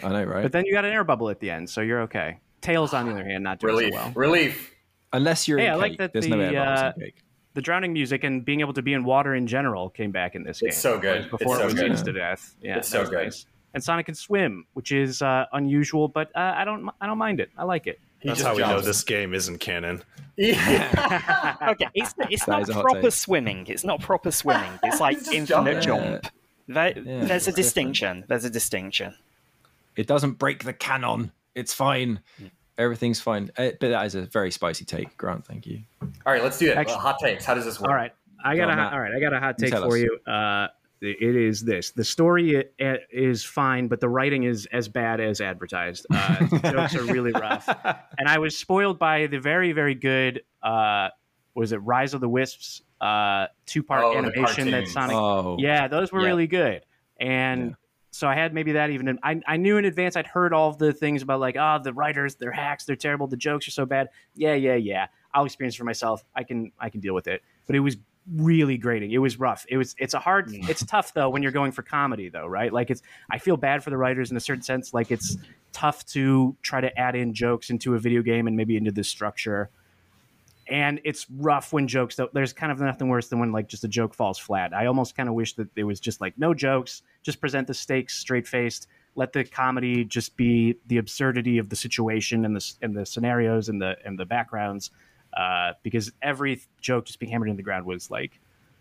I 0.03 0.09
know, 0.09 0.25
right? 0.25 0.43
But 0.43 0.53
then 0.53 0.65
you 0.67 0.73
got 0.73 0.85
an 0.85 0.93
air 0.93 1.05
bubble 1.05 1.31
at 1.31 1.41
the 1.41 1.51
end, 1.51 1.69
so 1.71 1.81
you're 1.81 2.03
okay. 2.03 2.39
Tails, 2.61 2.93
on 2.93 3.07
the 3.07 3.13
other 3.13 3.25
hand, 3.25 3.45
not 3.45 3.59
doing 3.61 3.75
Relief. 3.75 3.95
so 3.95 4.01
well. 4.01 4.13
Relief. 4.15 4.75
Unless 5.13 5.49
you're 5.49 5.59
Hey, 5.59 5.67
in 5.67 5.73
I 5.73 5.75
cake, 5.75 5.81
like 5.83 5.99
that 5.99 6.13
there's 6.13 6.27
the, 6.27 6.37
air 6.37 6.53
bubbles 6.53 6.81
uh. 7.03 7.07
The 7.55 7.63
drowning 7.63 7.95
music 7.95 8.23
and 8.25 8.45
being 8.45 8.61
able 8.61 8.75
to 8.75 8.83
be 8.83 8.93
in 8.93 9.03
water 9.05 9.35
in 9.35 9.47
general 9.47 9.89
came 9.89 10.11
back 10.11 10.35
in 10.35 10.43
this 10.43 10.61
game. 10.61 10.69
It's 10.69 10.77
so 10.79 10.99
good. 10.99 11.31
Before 11.31 11.55
It's 11.55 11.57
so 11.57 11.63
it 11.63 11.65
was 11.65 11.75
good. 11.75 11.91
used 11.91 12.05
to 12.05 12.13
death. 12.13 12.55
Yeah, 12.61 12.77
It's 12.79 12.89
so 12.89 13.05
good. 13.05 13.15
nice. 13.25 13.47
And 13.73 13.83
Sonic 13.83 14.07
can 14.07 14.15
swim, 14.15 14.67
which 14.75 14.93
is 14.93 15.23
uh, 15.23 15.47
unusual, 15.53 16.09
but 16.09 16.31
uh, 16.37 16.55
I 16.57 16.65
don't 16.65 16.91
I 17.01 17.07
don't 17.07 17.19
mind 17.19 17.41
it. 17.41 17.51
I 17.57 17.65
like 17.65 17.87
it. 17.87 17.99
He 18.21 18.29
That's 18.29 18.43
how 18.43 18.55
we 18.55 18.61
know 18.63 18.69
jumps. 18.69 18.87
this 18.87 19.03
game 19.05 19.33
isn't 19.35 19.59
canon. 19.59 20.03
Yeah. 20.37 21.57
okay, 21.71 21.87
it's, 21.95 22.15
it's 22.31 22.47
not 22.49 22.63
is 22.63 22.69
a 22.71 22.75
hot 22.75 22.85
proper 22.85 23.03
take. 23.03 23.13
swimming. 23.13 23.67
It's 23.69 23.85
not 23.85 24.01
proper 24.01 24.31
swimming. 24.31 24.71
It's 24.83 25.01
like 25.01 25.17
infinite 25.33 25.47
jumping. 25.47 25.81
jump. 25.81 26.27
There, 26.69 26.89
Yeah, 26.99 27.03
there's 27.03 27.31
a 27.31 27.35
it's 27.35 27.45
different. 27.45 27.57
distinction. 27.57 28.25
There's 28.29 28.45
a 28.45 28.51
distinction. 28.51 29.15
It 29.95 30.07
doesn't 30.07 30.33
break 30.33 30.65
the 30.65 30.73
canon. 30.73 31.33
It's 31.55 31.73
fine. 31.73 32.21
Everything's 32.79 33.21
fine. 33.21 33.51
Uh, 33.57 33.71
but 33.81 33.89
that 33.89 34.05
is 34.07 34.15
a 34.15 34.23
very 34.23 34.51
spicy 34.51 34.85
take, 34.85 35.17
Grant. 35.17 35.47
Thank 35.47 35.67
you. 35.67 35.81
All 36.03 36.33
right, 36.33 36.43
let's 36.43 36.59
do 36.59 36.71
it. 36.71 36.77
Actually- 36.77 36.97
hot 36.99 37.19
takes. 37.19 37.45
How 37.45 37.55
does 37.55 37.65
this 37.65 37.81
work? 37.81 37.91
All 37.91 37.97
right, 37.97 38.13
I 38.45 38.55
got 38.57 38.65
Go 38.65 38.69
a 38.69 38.73
on, 38.73 38.79
hot, 38.79 38.93
all 38.93 39.01
right. 39.01 39.13
I 39.17 39.21
got 39.21 39.33
a 39.33 39.41
hot 39.41 39.59
take 39.59 39.73
for 39.75 39.87
us. 39.87 39.99
you. 39.99 40.19
Uh, 40.27 40.69
it 41.01 41.37
is 41.37 41.63
this: 41.63 41.91
the 41.91 42.05
story 42.05 42.59
i- 42.59 42.65
i- 42.85 42.99
is 43.11 43.45
fine, 43.45 43.87
but 43.89 44.01
the 44.01 44.09
writing 44.09 44.45
is 44.45 44.67
as 44.73 44.89
bad 44.89 45.21
as 45.21 45.41
advertised. 45.41 46.07
Uh, 46.11 46.47
jokes 46.73 46.95
are 46.97 47.05
really 47.05 47.33
rough, 47.33 47.69
and 48.19 48.27
I 48.29 48.39
was 48.39 48.57
spoiled 48.59 48.99
by 48.99 49.27
the 49.27 49.39
very, 49.39 49.73
very 49.73 49.95
good. 49.95 50.43
Uh, 50.63 51.09
was 51.55 51.73
it 51.73 51.77
Rise 51.79 52.13
of 52.15 52.21
the 52.21 52.29
Wisps? 52.29 52.83
Uh, 53.01 53.47
two 53.67 53.83
part 53.83 54.05
Oh, 54.05 54.17
animation 54.17 54.71
that. 54.71 54.89
Sonic. 54.89 55.17
Oh, 55.17 55.57
Yeah, 55.59 55.87
those 55.89 56.11
were 56.13 56.21
Yeah. 56.23 56.27
really 56.29 56.47
good. 56.47 56.83
And 57.21 57.71
Yeah. 57.71 57.75
So 58.17 58.27
I 58.27 58.35
had 58.35 58.55
maybe 58.55 58.73
that 58.73 58.91
even. 58.91 59.09
In, 59.09 59.19
I 59.23 59.41
I 59.47 59.57
knew 59.57 59.77
in 59.77 59.85
advance. 59.85 60.17
I'd 60.17 60.27
heard 60.27 60.53
all 60.53 60.73
the 60.73 60.93
things 60.93 61.23
about 61.23 61.41
like, 61.41 61.57
ah, 61.59 61.79
the 61.79 61.93
writers, 61.93 62.35
they're 62.37 62.51
hacks, 62.51 62.85
they're 62.85 62.97
terrible, 62.97 63.27
the 63.27 63.37
jokes 63.37 63.69
are 63.69 63.73
so 63.73 63.85
bad. 63.85 64.09
Yeah, 64.35 64.55
yeah, 64.55 64.77
yeah. 64.77 65.07
I'll 65.35 65.45
experience 65.45 65.75
it 65.75 65.79
for 65.79 65.85
myself. 65.85 66.25
I 66.35 66.43
can 66.43 66.73
I 66.79 66.89
can 66.89 67.01
deal 67.01 67.15
with 67.15 67.29
it. 67.29 67.43
But 67.67 67.77
it 67.77 67.81
was 67.81 67.99
really 68.35 68.77
grating. 68.77 69.13
It 69.13 69.19
was 69.19 69.39
rough. 69.39 69.67
It 69.69 69.77
was 69.77 69.95
it's 69.99 70.15
a 70.15 70.19
hard 70.19 70.49
it's 70.51 70.85
tough 70.85 71.13
though 71.13 71.29
when 71.29 71.43
you're 71.43 71.53
going 71.53 71.73
for 71.73 71.83
comedy 71.83 72.29
though, 72.29 72.47
right? 72.47 72.73
Like 72.73 72.91
it's 72.91 73.03
I 73.31 73.39
feel 73.39 73.57
bad 73.57 73.85
for 73.85 73.91
the 73.91 73.97
writers 73.97 74.31
in 74.31 74.37
a 74.37 74.41
certain 74.41 74.63
sense. 74.63 74.95
Like 74.95 75.11
it's 75.11 75.37
tough 75.73 76.05
to 76.07 76.57
try 76.63 76.81
to 76.81 76.99
add 76.99 77.15
in 77.15 77.35
jokes 77.35 77.71
into 77.71 77.95
a 77.95 77.99
video 77.99 78.23
game 78.23 78.47
and 78.47 78.57
maybe 78.57 78.77
into 78.77 78.91
the 78.91 79.05
structure. 79.05 79.71
And 80.69 81.01
it's 81.05 81.27
rough 81.31 81.73
when 81.73 81.87
jokes 81.87 82.17
though 82.17 82.29
there's 82.33 82.53
kind 82.53 82.73
of 82.73 82.81
nothing 82.81 83.09
worse 83.09 83.29
than 83.29 83.39
when 83.39 83.53
like 83.53 83.69
just 83.69 83.85
a 83.85 83.89
joke 83.89 84.15
falls 84.15 84.39
flat. 84.39 84.75
I 84.75 84.87
almost 84.87 85.17
kind 85.17 85.29
of 85.29 85.35
wish 85.35 85.55
that 85.55 85.69
it 85.77 85.85
was 85.85 86.01
just 86.01 86.21
like 86.21 86.37
no 86.37 86.55
jokes, 86.55 87.03
just 87.27 87.41
present 87.41 87.67
the 87.67 87.75
stakes 87.75 88.17
straight 88.17 88.47
faced. 88.47 88.87
Let 89.17 89.33
the 89.33 89.45
comedy 89.45 90.05
just 90.05 90.37
be 90.37 90.77
the 90.87 90.99
absurdity 90.99 91.59
of 91.59 91.69
the 91.69 91.77
situation 91.77 92.45
and 92.45 92.55
the 92.55 92.75
and 92.81 92.97
the 92.97 93.05
scenarios 93.05 93.69
and 93.69 93.83
the 93.83 93.97
and 94.05 94.17
the 94.19 94.25
backgrounds 94.25 94.93
uh, 95.37 95.73
because 95.83 96.13
every 96.23 96.63
joke 96.81 97.05
just 97.05 97.19
being 97.19 97.33
hammered 97.33 97.51
in 97.51 97.57
the 97.57 97.63
ground 97.63 97.85
was 97.85 98.11
like, 98.11 98.39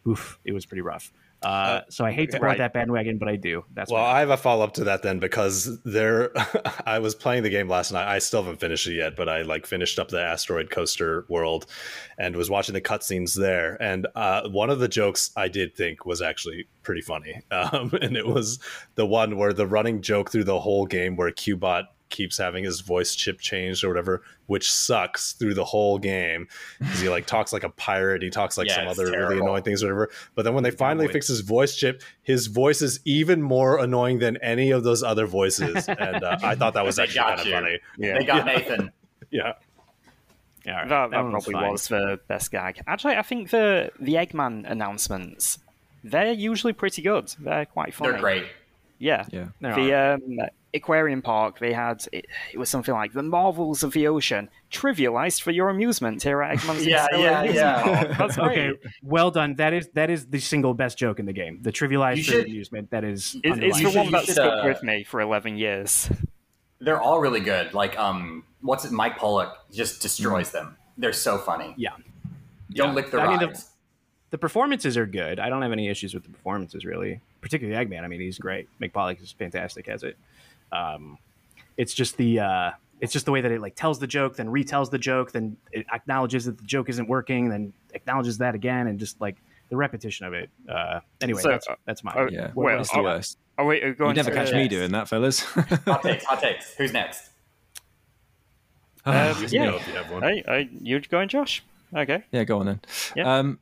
oof, 0.08 0.40
it 0.46 0.54
was 0.54 0.66
pretty 0.66 0.82
rough. 0.82 1.12
Uh, 1.46 1.82
so 1.92 2.04
I 2.04 2.12
hate 2.12 2.32
to 2.32 2.40
ride 2.40 2.60
that 2.60 2.74
bandwagon, 2.74 3.20
but 3.20 3.28
I 3.28 3.36
do. 3.36 3.64
That's 3.72 3.92
well. 3.92 4.04
I 4.04 4.20
have 4.20 4.32
a 4.32 4.38
follow 4.38 4.64
up 4.64 4.74
to 4.74 4.86
that 4.86 5.04
then 5.04 5.20
because 5.20 5.80
there, 5.84 6.32
I 6.88 6.98
was 6.98 7.14
playing 7.14 7.44
the 7.44 7.52
game 7.52 7.70
last 7.70 7.92
night. 7.92 8.08
I 8.08 8.18
still 8.18 8.42
haven't 8.42 8.60
finished 8.60 8.88
it 8.88 8.96
yet, 8.96 9.16
but 9.16 9.30
I 9.30 9.44
like 9.44 9.68
finished 9.68 10.00
up 10.00 10.08
the 10.08 10.20
asteroid 10.20 10.72
coaster 10.72 11.24
world 11.30 11.68
and 12.18 12.36
was 12.36 12.50
watching 12.50 12.74
the 12.74 12.82
cutscenes 12.82 13.36
there. 13.36 13.78
And 13.80 14.08
uh, 14.16 14.50
one 14.50 14.72
of 14.72 14.80
the 14.80 14.88
jokes 14.88 15.30
I 15.38 15.48
did 15.48 15.76
think 15.76 16.04
was 16.04 16.20
actually 16.20 16.68
pretty 16.82 17.02
funny, 17.02 17.40
um, 17.52 17.92
and 18.02 18.18
it 18.18 18.26
was 18.26 18.58
the 18.96 19.06
one 19.06 19.38
where 19.38 19.54
the 19.54 19.68
running 19.68 20.02
joke 20.02 20.32
through 20.32 20.46
the 20.46 20.60
whole 20.60 20.88
game 20.88 21.16
where 21.16 21.30
Cubot 21.30 21.84
keeps 22.10 22.38
having 22.38 22.64
his 22.64 22.82
voice 22.82 23.16
chip 23.16 23.40
changed 23.40 23.84
or 23.84 23.88
whatever, 23.90 24.22
which 24.48 24.72
sucks 24.72 25.34
through 25.34 25.54
the 25.54 25.64
whole 25.66 25.98
game 25.98 26.48
because 26.80 27.00
he 27.00 27.10
like 27.10 27.26
talks 27.26 27.52
like 27.52 27.64
a 27.64 27.70
pirate. 27.70 28.22
He 28.22 28.30
talks 28.30 28.58
like 28.58 28.68
Yeah, 28.68 28.76
some 28.76 28.88
it's 28.88 29.00
other 29.00 29.12
really 29.12 29.40
annoying 29.40 29.64
things, 29.64 29.84
or 29.84 29.88
whatever. 29.88 30.12
But 30.36 30.44
then 30.44 30.54
when 30.54 30.64
they 30.64 30.72
finally 30.72 31.08
fix 31.08 31.28
his 31.28 31.42
voice 31.42 31.76
chip, 31.76 32.02
his 32.22 32.48
voice 32.48 32.82
is 32.82 33.00
even 33.06 33.42
more 33.42 33.80
annoying 33.80 34.20
than 34.20 34.38
any 34.38 34.72
of 34.72 34.84
those 34.84 35.04
other 35.04 35.26
voices, 35.28 35.88
and 35.90 36.24
uh, 36.24 36.38
I 36.44 36.56
thought 36.56 36.74
that 36.74 36.86
was 36.86 37.00
actually 37.00 37.22
kind 37.22 37.40
of 37.40 37.46
you. 37.46 37.52
funny. 37.54 37.80
They 37.98 38.24
got 38.26 38.46
Nathan. 38.46 38.92
Yeah, 39.32 39.54
Yeah, 40.66 40.72
all 40.74 40.80
right. 40.80 40.90
That, 40.90 41.12
that 41.12 41.22
one 41.24 41.32
probably 41.32 41.54
fine. 41.54 41.72
was 41.72 41.88
the 41.88 42.20
best 42.28 42.52
gag. 42.52 42.82
Actually, 42.88 43.16
I 43.16 43.22
think 43.22 43.50
the 43.50 43.92
the 44.00 44.14
Eggman 44.14 44.70
announcements 44.70 45.60
they're 46.06 46.32
usually 46.32 46.74
pretty 46.74 47.02
good. 47.02 47.34
They're 47.40 47.66
quite 47.66 47.94
funny. 47.94 48.12
They're 48.12 48.22
great. 48.22 48.46
Yeah. 49.00 49.26
Yeah. 49.32 49.48
The 49.60 49.94
um, 49.94 50.38
aquarium 50.76 51.22
park 51.22 51.60
they 51.60 51.74
had 51.74 52.06
it, 52.12 52.26
it 52.54 52.58
was 52.58 52.70
something 52.70 52.94
like 52.94 53.14
the 53.14 53.24
marvels 53.24 53.82
of 53.84 53.94
the 53.94 54.08
ocean 54.08 54.50
trivialized 54.72 55.42
for 55.42 55.52
your 55.52 55.70
amusement 55.70 56.22
here 56.22 56.42
at 56.42 56.58
Eggman's 56.58 56.86
Yeah, 56.86 57.08
yeah, 57.14 57.44
yeah. 57.44 58.04
That's 58.18 58.36
great. 58.36 58.58
okay, 58.72 58.74
well 59.02 59.32
done. 59.32 59.56
That 59.56 59.74
is 59.74 59.88
that 59.94 60.10
is 60.10 60.28
the 60.28 60.40
single 60.40 60.74
best 60.74 60.98
joke 60.98 61.20
in 61.20 61.26
the 61.26 61.34
game. 61.34 61.60
The 61.62 61.72
trivialized 61.72 62.18
You 62.18 62.24
for 62.24 62.40
amusement. 62.40 62.92
That 62.92 63.04
is. 63.04 63.36
It, 63.44 63.64
it's 63.64 63.80
the 63.82 63.90
one 63.92 64.06
you 64.06 64.12
that 64.12 64.26
should, 64.26 64.34
stuck 64.36 64.64
uh, 64.66 64.68
with 64.68 64.84
me 64.84 65.04
for 65.04 65.22
11 65.22 65.58
years. 65.58 66.10
They're 66.80 67.00
all 67.02 67.20
really 67.20 67.40
good. 67.40 67.74
Like, 67.74 67.98
um, 67.98 68.44
what's 68.62 68.84
it? 68.86 68.92
Mike 68.92 69.18
Pollock 69.18 69.58
just 69.72 70.02
destroys 70.02 70.52
them. 70.52 70.78
They're 70.98 71.14
so 71.14 71.38
funny. 71.38 71.74
Yeah. 71.78 71.92
Don't 72.74 72.90
Yeah. 72.90 72.94
lick 72.94 73.12
the 73.12 73.22
I 73.22 73.38
mean, 73.38 73.50
the- 73.52 73.64
the 74.32 74.38
performances 74.38 74.98
are 74.98 75.06
good. 75.06 75.40
I 75.40 75.48
don't 75.50 75.62
have 75.62 75.72
any 75.72 75.88
issues 75.88 76.14
with 76.14 76.24
the 76.24 76.30
performances 76.30 76.84
really, 76.84 77.22
particularly 77.40 77.86
Eggman. 77.86 78.04
I 78.04 78.08
mean, 78.08 78.20
he's 78.20 78.38
great. 78.38 78.68
Mike 78.80 78.92
Pollock 78.92 79.22
is 79.22 79.32
fantastic 79.32 79.88
as 79.88 80.04
it. 80.04 80.18
Um, 80.72 81.18
it's 81.78 81.94
just 81.94 82.18
the 82.18 82.40
uh, 82.40 82.72
it's 83.02 83.12
just 83.14 83.26
the 83.26 83.32
way 83.32 83.42
that 83.42 83.52
it 83.52 83.62
like 83.62 83.76
tells 83.76 84.00
the 84.00 84.08
joke, 84.08 84.36
then 84.38 84.48
retells 84.48 84.90
the 84.90 84.98
joke, 84.98 85.32
then 85.32 85.58
it 85.72 85.86
acknowledges 85.94 86.46
that 86.46 86.58
the 86.58 86.64
joke 86.64 86.90
isn't 86.90 87.08
working, 87.08 87.50
then 87.50 87.74
acknowledges 87.94 88.38
that 88.40 88.56
again, 88.56 88.88
and 88.88 88.98
just 89.00 89.20
like 89.20 89.38
the 89.70 89.76
repetition 89.76 90.26
of 90.26 90.34
it. 90.34 90.50
Uh, 90.70 91.00
anyway, 91.22 91.42
So, 91.42 91.50
that's, 91.50 91.68
that's 91.86 92.04
mine. 92.04 92.16
uh, 92.18 92.28
Yeah, 92.32 92.52
Well, 92.56 92.80
it's 92.80 92.90
the 92.92 92.98
I'll- 92.98 93.04
worst. 93.04 93.38
Oh 93.58 93.66
wait, 93.66 93.84
are 93.84 93.96
we 93.98 94.08
You 94.08 94.14
never 94.14 94.32
catch 94.32 94.50
the- 94.52 94.58
me 94.58 94.68
doing 94.68 94.92
that, 94.92 95.08
fellas. 95.08 95.40
hot 95.42 96.02
takes. 96.04 96.26
Hot 96.26 96.40
takes. 96.42 96.74
Who's 96.76 96.92
next? 96.94 97.30
Ah, 99.06 99.32
Um, 99.36 99.42
You 99.44 99.48
yeah. 99.50 99.66
know 99.66 99.76
if 99.78 99.88
you 99.88 99.94
have 99.94 100.12
one. 100.12 100.24
Hey, 100.24 100.44
hey, 100.46 100.70
you 100.82 101.00
going, 101.00 101.30
Josh? 101.30 101.64
Okay. 101.96 102.24
yeah, 102.32 102.44
go 102.44 102.60
on 102.60 102.66
then. 102.66 102.82
Yeah. 103.16 103.38
Um, 103.38 103.60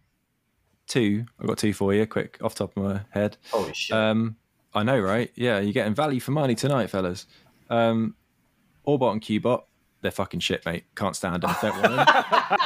two. 0.88 1.26
I've 1.40 1.48
got 1.48 1.58
two 1.58 1.74
for 1.74 1.94
you, 1.94 2.06
quick, 2.08 2.38
off 2.42 2.56
the 2.56 2.66
top 2.68 2.78
of 2.78 2.84
my 2.84 3.02
head. 3.12 3.38
Holy 3.52 3.74
shit. 3.74 3.96
Um, 3.96 4.36
I 4.76 4.84
know, 4.84 5.00
right? 5.00 5.32
Yeah, 5.36 5.60
you're 5.60 5.74
getting 5.74 5.94
value 5.94 6.20
for 6.20 6.32
money 6.32 6.56
tonight, 6.56 6.90
fellas. 6.90 7.28
Um, 7.70 8.16
Orbot 8.88 9.12
and 9.12 9.22
Cubot, 9.22 9.64
they're 10.02 10.12
fucking 10.12 10.40
shit, 10.42 10.66
mate. 10.66 10.86
Can't 10.96 11.16
stand 11.16 11.44
them. 11.44 11.56
Don't 11.62 11.82
want 11.82 11.84
them. 11.96 12.06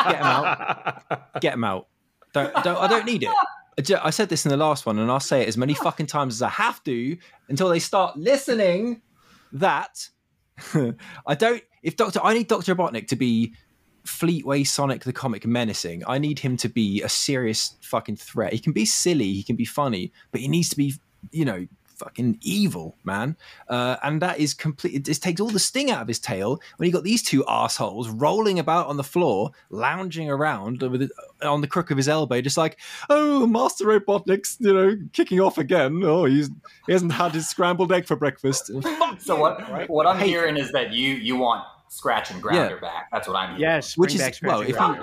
Get 0.06 0.20
them 0.20 0.26
out. 0.26 1.42
Get 1.42 1.52
them 1.52 1.64
out. 1.64 1.88
Don't, 2.34 2.54
don't, 2.64 2.78
I 2.78 2.88
don't 2.88 3.06
need 3.06 3.24
it. 3.24 3.30
I 3.30 4.08
I 4.08 4.10
said 4.10 4.30
this 4.30 4.46
in 4.46 4.50
the 4.50 4.58
last 4.58 4.86
one, 4.86 4.98
and 4.98 5.10
I'll 5.12 5.20
say 5.20 5.44
it 5.44 5.48
as 5.48 5.58
many 5.58 5.76
fucking 5.76 6.08
times 6.08 6.36
as 6.36 6.42
I 6.42 6.50
have 6.50 6.84
to 6.86 7.18
until 7.48 7.70
they 7.70 7.80
start 7.80 8.18
listening. 8.18 9.02
That 9.54 10.10
I 11.28 11.36
don't. 11.36 11.64
If 11.84 11.96
Doctor, 11.96 12.20
I 12.24 12.34
need 12.34 12.48
Doctor 12.48 12.76
Robotnik 12.76 13.08
to 13.10 13.16
be 13.16 13.54
Fleetway 14.06 14.66
Sonic 14.66 15.04
the 15.04 15.14
comic 15.14 15.46
menacing. 15.46 16.04
I 16.08 16.18
need 16.18 16.40
him 16.40 16.58
to 16.58 16.70
be 16.70 17.02
a 17.04 17.10
serious 17.10 17.76
fucking 17.82 18.16
threat. 18.16 18.54
He 18.54 18.60
can 18.60 18.74
be 18.74 18.86
silly, 18.86 19.34
he 19.34 19.44
can 19.44 19.56
be 19.56 19.66
funny, 19.66 20.12
but 20.32 20.42
he 20.42 20.48
needs 20.48 20.70
to 20.70 20.78
be, 20.78 20.94
you 21.32 21.46
know, 21.46 21.68
fucking 21.98 22.38
evil, 22.42 22.96
man. 23.04 23.36
Uh, 23.70 23.98
and 24.04 24.22
that 24.22 24.40
is 24.40 24.54
complete. 24.54 24.94
It 24.94 25.06
just 25.06 25.24
takes 25.24 25.42
all 25.42 25.50
the 25.50 25.60
sting 25.60 25.92
out 25.92 26.02
of 26.02 26.08
his 26.08 26.20
tail 26.20 26.60
when 26.78 26.88
you 26.88 26.94
got 26.94 27.04
these 27.04 27.24
two 27.24 27.44
assholes 27.48 28.10
rolling 28.10 28.60
about 28.60 28.88
on 28.88 28.98
the 28.98 29.04
floor, 29.04 29.52
lounging 29.70 30.30
around 30.30 30.82
with 30.82 31.02
it, 31.04 31.12
on 31.42 31.62
the 31.62 31.68
crook 31.68 31.92
of 31.92 31.98
his 31.98 32.08
elbow, 32.08 32.42
just 32.42 32.58
like, 32.58 32.78
oh, 33.10 33.46
Master 33.48 33.86
Robotnik's, 33.86 34.58
you 34.60 34.74
know, 34.74 34.98
kicking 35.14 35.40
off 35.40 35.58
again. 35.58 36.02
Oh, 36.04 36.26
he's 36.26 36.50
he 36.86 36.94
hasn't 36.94 37.12
had 37.12 37.34
his 37.34 37.50
scrambled 37.50 37.92
egg 37.92 38.06
for 38.06 38.16
breakfast. 38.16 38.72
Fuck 38.82 39.20
so 39.22 39.36
you, 39.36 39.42
what? 39.42 39.72
right? 39.72 39.90
What 39.90 40.08
I'm 40.08 40.20
hearing 40.20 40.58
is 40.58 40.72
that 40.72 40.94
you 40.94 41.14
you 41.16 41.36
want 41.36 41.64
Scratch 41.90 42.32
and 42.32 42.42
Grounder 42.42 42.76
Yeah. 42.76 42.80
back. 42.82 43.08
That's 43.12 43.28
what 43.28 43.36
I'm 43.38 43.50
hearing. 43.56 43.62
yes, 43.62 43.98
Which 43.98 44.14
is- 44.14 44.40
well, 44.44 44.62
if 44.62 44.76
Grounder. 44.76 45.02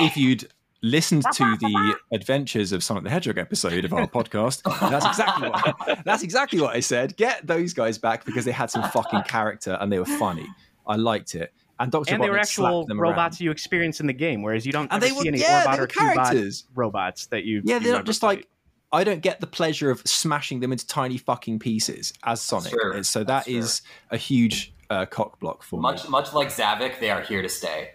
if 0.00 0.16
you'd 0.16 0.48
listened 0.82 1.24
to 1.34 1.56
the 1.60 1.96
Adventures 2.12 2.72
of 2.72 2.82
Sonic 2.82 3.04
the 3.04 3.10
Hedgehog 3.10 3.38
episode 3.38 3.84
of 3.84 3.92
our 3.92 4.06
podcast, 4.06 4.62
that's 4.90 5.06
exactly 5.06 5.48
what 5.48 6.04
that's 6.04 6.22
exactly 6.22 6.60
what 6.60 6.74
I 6.74 6.80
said. 6.80 7.16
Get 7.16 7.46
those 7.46 7.72
guys 7.74 7.98
back 7.98 8.24
because 8.24 8.44
they 8.44 8.52
had 8.52 8.70
some 8.70 8.82
fucking 8.90 9.22
character 9.22 9.76
and 9.80 9.92
they 9.92 9.98
were 9.98 10.04
funny. 10.06 10.46
I 10.86 10.96
liked 10.96 11.34
it. 11.34 11.52
And 11.78 11.90
Dr. 11.90 12.12
and 12.14 12.22
they 12.22 12.28
were 12.28 12.38
actual 12.38 12.84
them 12.86 13.00
robots 13.00 13.36
around. 13.36 13.40
you 13.40 13.50
experience 13.50 14.00
in 14.00 14.06
the 14.06 14.12
game, 14.12 14.42
whereas 14.42 14.66
you 14.66 14.72
don't 14.72 14.92
And 14.92 15.02
ever 15.02 15.06
they 15.06 15.12
were- 15.16 15.22
see 15.22 15.28
any 15.28 15.38
yeah, 15.40 15.64
Orbot 15.64 15.72
they 15.72 15.78
were 15.78 15.84
or 15.84 15.86
Cubot 15.88 16.14
characters. 16.14 16.64
robots 16.74 17.26
that 17.26 17.44
you. 17.44 17.62
Yeah, 17.64 17.78
they're 17.78 17.92
not 17.94 18.04
just 18.06 18.20
played. 18.20 18.38
like 18.40 18.48
I 18.92 19.04
don't 19.04 19.22
get 19.22 19.40
the 19.40 19.46
pleasure 19.46 19.90
of 19.90 20.00
smashing 20.04 20.60
them 20.60 20.72
into 20.72 20.86
tiny 20.86 21.16
fucking 21.16 21.58
pieces 21.60 22.12
as 22.24 22.40
Sonic. 22.42 22.70
Sure, 22.72 23.02
so 23.04 23.22
that's 23.24 23.46
that 23.46 23.50
is 23.52 23.82
a 24.10 24.16
huge 24.18 24.74
uh, 24.90 25.06
cock 25.06 25.38
block 25.40 25.62
for 25.62 25.80
Much 25.80 26.04
me. 26.04 26.10
much 26.10 26.32
like 26.34 26.48
Zavok, 26.48 26.98
they 27.00 27.08
are 27.10 27.22
here 27.22 27.40
to 27.40 27.48
stay. 27.48 27.92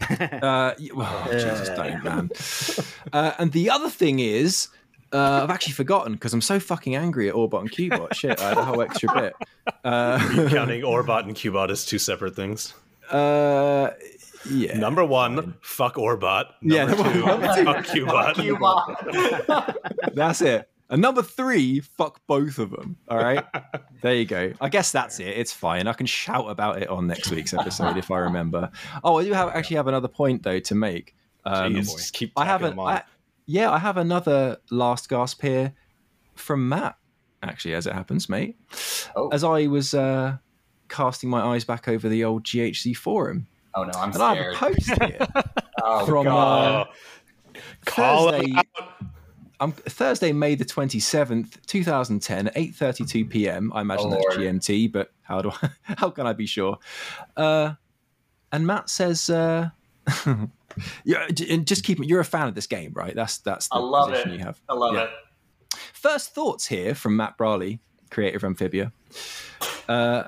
Uh, 0.10 0.74
y- 0.78 0.88
well, 0.94 1.24
Jesus, 1.32 1.68
don't, 1.70 2.04
man. 2.04 2.30
Uh, 3.12 3.32
and 3.38 3.52
the 3.52 3.70
other 3.70 3.88
thing 3.88 4.18
is, 4.20 4.68
uh, 5.12 5.40
I've 5.42 5.50
actually 5.50 5.72
forgotten 5.72 6.12
because 6.12 6.32
I'm 6.34 6.40
so 6.42 6.60
fucking 6.60 6.94
angry 6.94 7.28
at 7.28 7.34
Orbot 7.34 7.60
and 7.60 7.70
Cubot. 7.72 8.14
Shit, 8.14 8.40
I 8.40 8.50
had 8.50 8.58
a 8.58 8.64
whole 8.64 8.80
extra 8.82 9.12
bit. 9.14 9.32
Uh, 9.84 10.18
Counting 10.48 10.82
Orbot 10.82 11.24
and 11.24 11.34
Cubot 11.34 11.70
as 11.70 11.84
two 11.84 11.98
separate 11.98 12.36
things. 12.36 12.72
uh, 13.10 13.90
yeah. 14.48 14.78
Number 14.78 15.04
one, 15.04 15.54
fuck 15.60 15.94
Orbot. 15.96 16.44
Yeah, 16.62 16.84
Number 16.86 17.02
number- 17.02 17.12
two, 17.12 17.26
number 17.26 17.82
two. 17.82 18.06
fuck 18.06 18.34
Cubot. 18.36 19.44
Cuba. 19.44 19.74
That's 20.14 20.40
it. 20.42 20.68
And 20.88 21.02
number 21.02 21.22
three, 21.22 21.80
fuck 21.80 22.20
both 22.26 22.58
of 22.58 22.70
them. 22.70 22.96
All 23.08 23.18
right. 23.18 23.44
there 24.02 24.14
you 24.14 24.24
go. 24.24 24.52
I 24.60 24.68
guess 24.68 24.92
that's 24.92 25.18
it. 25.18 25.28
It's 25.36 25.52
fine. 25.52 25.88
I 25.88 25.92
can 25.92 26.06
shout 26.06 26.48
about 26.48 26.80
it 26.80 26.88
on 26.88 27.06
next 27.08 27.30
week's 27.30 27.52
episode 27.54 27.96
if 27.96 28.10
I 28.10 28.18
remember. 28.18 28.70
Oh, 29.02 29.18
I 29.18 29.24
do 29.24 29.32
have 29.32 29.48
actually 29.48 29.76
have 29.76 29.88
another 29.88 30.08
point 30.08 30.42
though 30.42 30.60
to 30.60 30.74
make. 30.74 31.14
Um, 31.44 31.74
Jeez, 31.74 31.92
just 31.96 32.12
keep 32.12 32.32
I 32.36 32.44
tacking 32.44 32.66
haven't. 32.66 32.78
I, 32.80 33.02
yeah, 33.46 33.70
I 33.70 33.78
have 33.78 33.96
another 33.96 34.58
last 34.70 35.08
gasp 35.08 35.42
here 35.42 35.72
from 36.34 36.68
Matt. 36.68 36.96
Actually, 37.42 37.74
as 37.74 37.86
it 37.86 37.92
happens, 37.92 38.28
mate. 38.28 38.56
Oh. 39.14 39.28
As 39.28 39.44
I 39.44 39.66
was 39.66 39.92
uh, 39.94 40.36
casting 40.88 41.28
my 41.30 41.40
eyes 41.40 41.64
back 41.64 41.88
over 41.88 42.08
the 42.08 42.24
old 42.24 42.44
GHC 42.44 42.96
forum, 42.96 43.46
Oh 43.74 43.84
no, 43.84 43.90
I'm 43.98 44.12
and 44.12 44.22
I 44.22 44.34
have 44.34 44.54
a 44.54 44.56
post 44.56 45.02
here 45.02 45.18
Oh, 45.82 46.06
from 46.06 46.24
God. 46.24 46.86
uh, 46.88 47.60
Call 47.84 48.30
it 48.30 48.38
Thursday. 48.42 48.62
Um, 49.58 49.72
Thursday, 49.72 50.32
May 50.32 50.54
the 50.54 50.64
twenty 50.64 51.00
seventh, 51.00 51.64
two 51.66 51.82
thousand 51.82 52.20
ten, 52.20 52.50
eight 52.56 52.74
thirty 52.74 53.04
two 53.04 53.24
p.m. 53.24 53.72
I 53.74 53.80
imagine 53.80 54.06
Oh, 54.08 54.10
that's 54.10 54.36
Lord. 54.36 54.38
GMT, 54.38 54.92
but 54.92 55.12
how 55.22 55.40
do 55.42 55.50
I, 55.50 55.70
how 55.96 56.10
can 56.10 56.26
I 56.26 56.32
be 56.34 56.46
sure? 56.46 56.78
Uh, 57.36 57.72
and 58.52 58.66
Matt 58.66 58.90
says, 58.90 59.30
uh, 59.30 59.70
yeah, 61.04 61.26
and 61.50 61.66
just 61.66 61.84
keep 61.84 61.98
you're 62.02 62.20
a 62.20 62.24
fan 62.24 62.48
of 62.48 62.54
this 62.54 62.66
game, 62.66 62.92
right? 62.94 63.14
That's 63.14 63.38
that's 63.38 63.68
the 63.68 63.76
I 63.76 63.78
love 63.78 64.10
position 64.10 64.32
it. 64.32 64.38
you 64.38 64.44
have. 64.44 64.60
I 64.68 64.74
love 64.74 64.94
Yeah. 64.94 65.04
it. 65.04 65.10
First 65.94 66.34
thoughts 66.34 66.66
here 66.66 66.94
from 66.94 67.16
Matt 67.16 67.38
Braly, 67.38 67.78
creator 68.10 68.36
of 68.36 68.44
Amphibia. 68.44 68.92
Uh, 69.88 70.24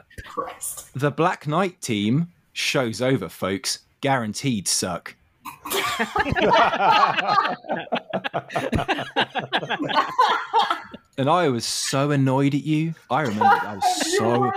the 0.94 1.10
Black 1.10 1.46
Knight 1.46 1.80
team 1.80 2.28
shows 2.54 3.02
over, 3.02 3.28
folks. 3.28 3.80
Guaranteed 4.00 4.66
suck. 4.68 5.16
and 11.18 11.28
I 11.28 11.48
was 11.48 11.64
so 11.64 12.10
annoyed 12.10 12.54
at 12.54 12.64
you. 12.64 12.94
I 13.10 13.22
remember 13.22 13.44
I 13.44 13.74
was 13.76 14.12
so. 14.18 14.52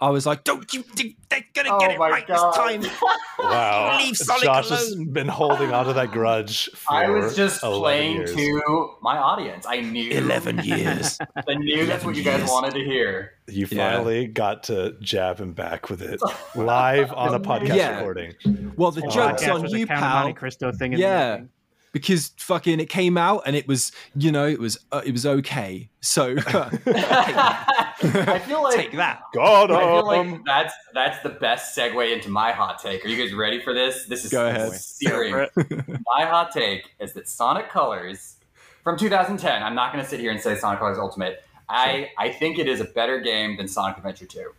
I 0.00 0.10
was 0.10 0.26
like, 0.26 0.42
"Don't 0.44 0.72
you 0.74 0.82
think 0.82 1.16
they're 1.28 1.44
gonna 1.54 1.68
Oh 1.72 1.78
get 1.78 1.92
it 1.92 1.98
right 2.00 2.26
God. 2.26 2.52
this 2.52 2.56
time?" 2.90 3.00
Wow. 3.38 3.96
Leave 3.98 4.16
Sonic 4.16 4.42
Josh 4.42 4.68
has 4.70 4.90
alone. 4.92 5.12
been 5.12 5.28
holding 5.28 5.72
onto 5.72 5.92
that 5.92 6.10
grudge 6.10 6.68
for 6.74 6.94
I 6.94 7.08
was 7.10 7.36
just 7.36 7.60
playing 7.60 8.16
years. 8.16 8.34
to 8.34 8.88
my 9.02 9.18
audience. 9.18 9.66
I 9.68 9.80
knew 9.82 10.10
Eleven 10.10 10.58
years. 10.64 11.18
I 11.48 11.54
knew 11.54 11.86
that's 11.86 12.04
what 12.04 12.16
you 12.16 12.24
guys 12.24 12.38
years. 12.40 12.50
wanted 12.50 12.74
to 12.74 12.84
hear. 12.84 13.34
You 13.46 13.66
Yeah. 13.70 13.92
finally 13.96 14.26
got 14.26 14.64
to 14.64 14.96
jab 15.00 15.38
him 15.38 15.52
back 15.52 15.88
with 15.90 16.02
it 16.02 16.20
live 16.56 17.12
on 17.12 17.34
a 17.34 17.40
podcast 17.40 17.76
Yeah. 17.76 17.96
recording. 17.98 18.34
Well, 18.76 18.90
the 18.90 19.04
Oh, 19.06 19.10
joke's 19.10 19.46
on 19.46 19.68
you, 19.68 19.86
pal. 19.86 20.00
Monte 20.00 20.32
Cristo 20.34 20.72
thing. 20.72 20.94
In 20.94 20.98
the 20.98 21.02
Yeah, 21.06 21.30
making. 21.32 21.48
Because 21.94 22.32
fucking 22.36 22.80
it 22.80 22.90
came 22.90 23.16
out 23.16 23.42
and 23.46 23.56
it 23.56 23.66
was, 23.66 23.92
you 24.16 24.30
know, 24.30 24.46
it 24.46 24.58
was 24.60 24.76
uh, 24.92 25.00
it 25.06 25.12
was 25.12 25.24
okay. 25.24 25.88
So 26.00 26.34
I 26.46 28.40
feel 28.46 28.62
like 28.62 28.76
take 28.76 28.92
that. 28.92 29.22
God, 29.32 29.70
I 29.70 29.80
feel 29.80 30.08
um, 30.10 30.30
like 30.32 30.44
that's 30.44 30.74
that's 30.92 31.22
the 31.22 31.30
best 31.30 31.76
segue 31.76 32.12
into 32.12 32.28
my 32.28 32.52
hot 32.52 32.78
take. 32.82 33.04
Are 33.04 33.08
you 33.08 33.16
guys 33.16 33.32
ready 33.34 33.60
for 33.60 33.72
this? 33.72 34.04
This 34.06 34.24
is 34.24 34.30
Go 34.32 34.46
ahead. 34.46 34.72
is 34.72 34.84
searing. 34.84 35.32
my 35.56 36.24
hot 36.26 36.50
take 36.52 36.90
is 37.00 37.14
that 37.14 37.28
Sonic 37.28 37.70
Colors 37.70 38.36
from 38.82 38.98
2010. 38.98 39.62
I'm 39.62 39.74
not 39.74 39.92
going 39.92 40.04
to 40.04 40.10
sit 40.10 40.20
here 40.20 40.30
and 40.30 40.40
say 40.40 40.56
Sonic 40.56 40.80
Colors 40.80 40.98
Ultimate. 40.98 41.42
I 41.68 42.10
I 42.18 42.28
think 42.30 42.58
it 42.58 42.68
is 42.68 42.80
a 42.80 42.84
better 42.84 43.20
game 43.20 43.56
than 43.56 43.68
Sonic 43.68 43.96
Adventure 43.96 44.26
2. 44.26 44.50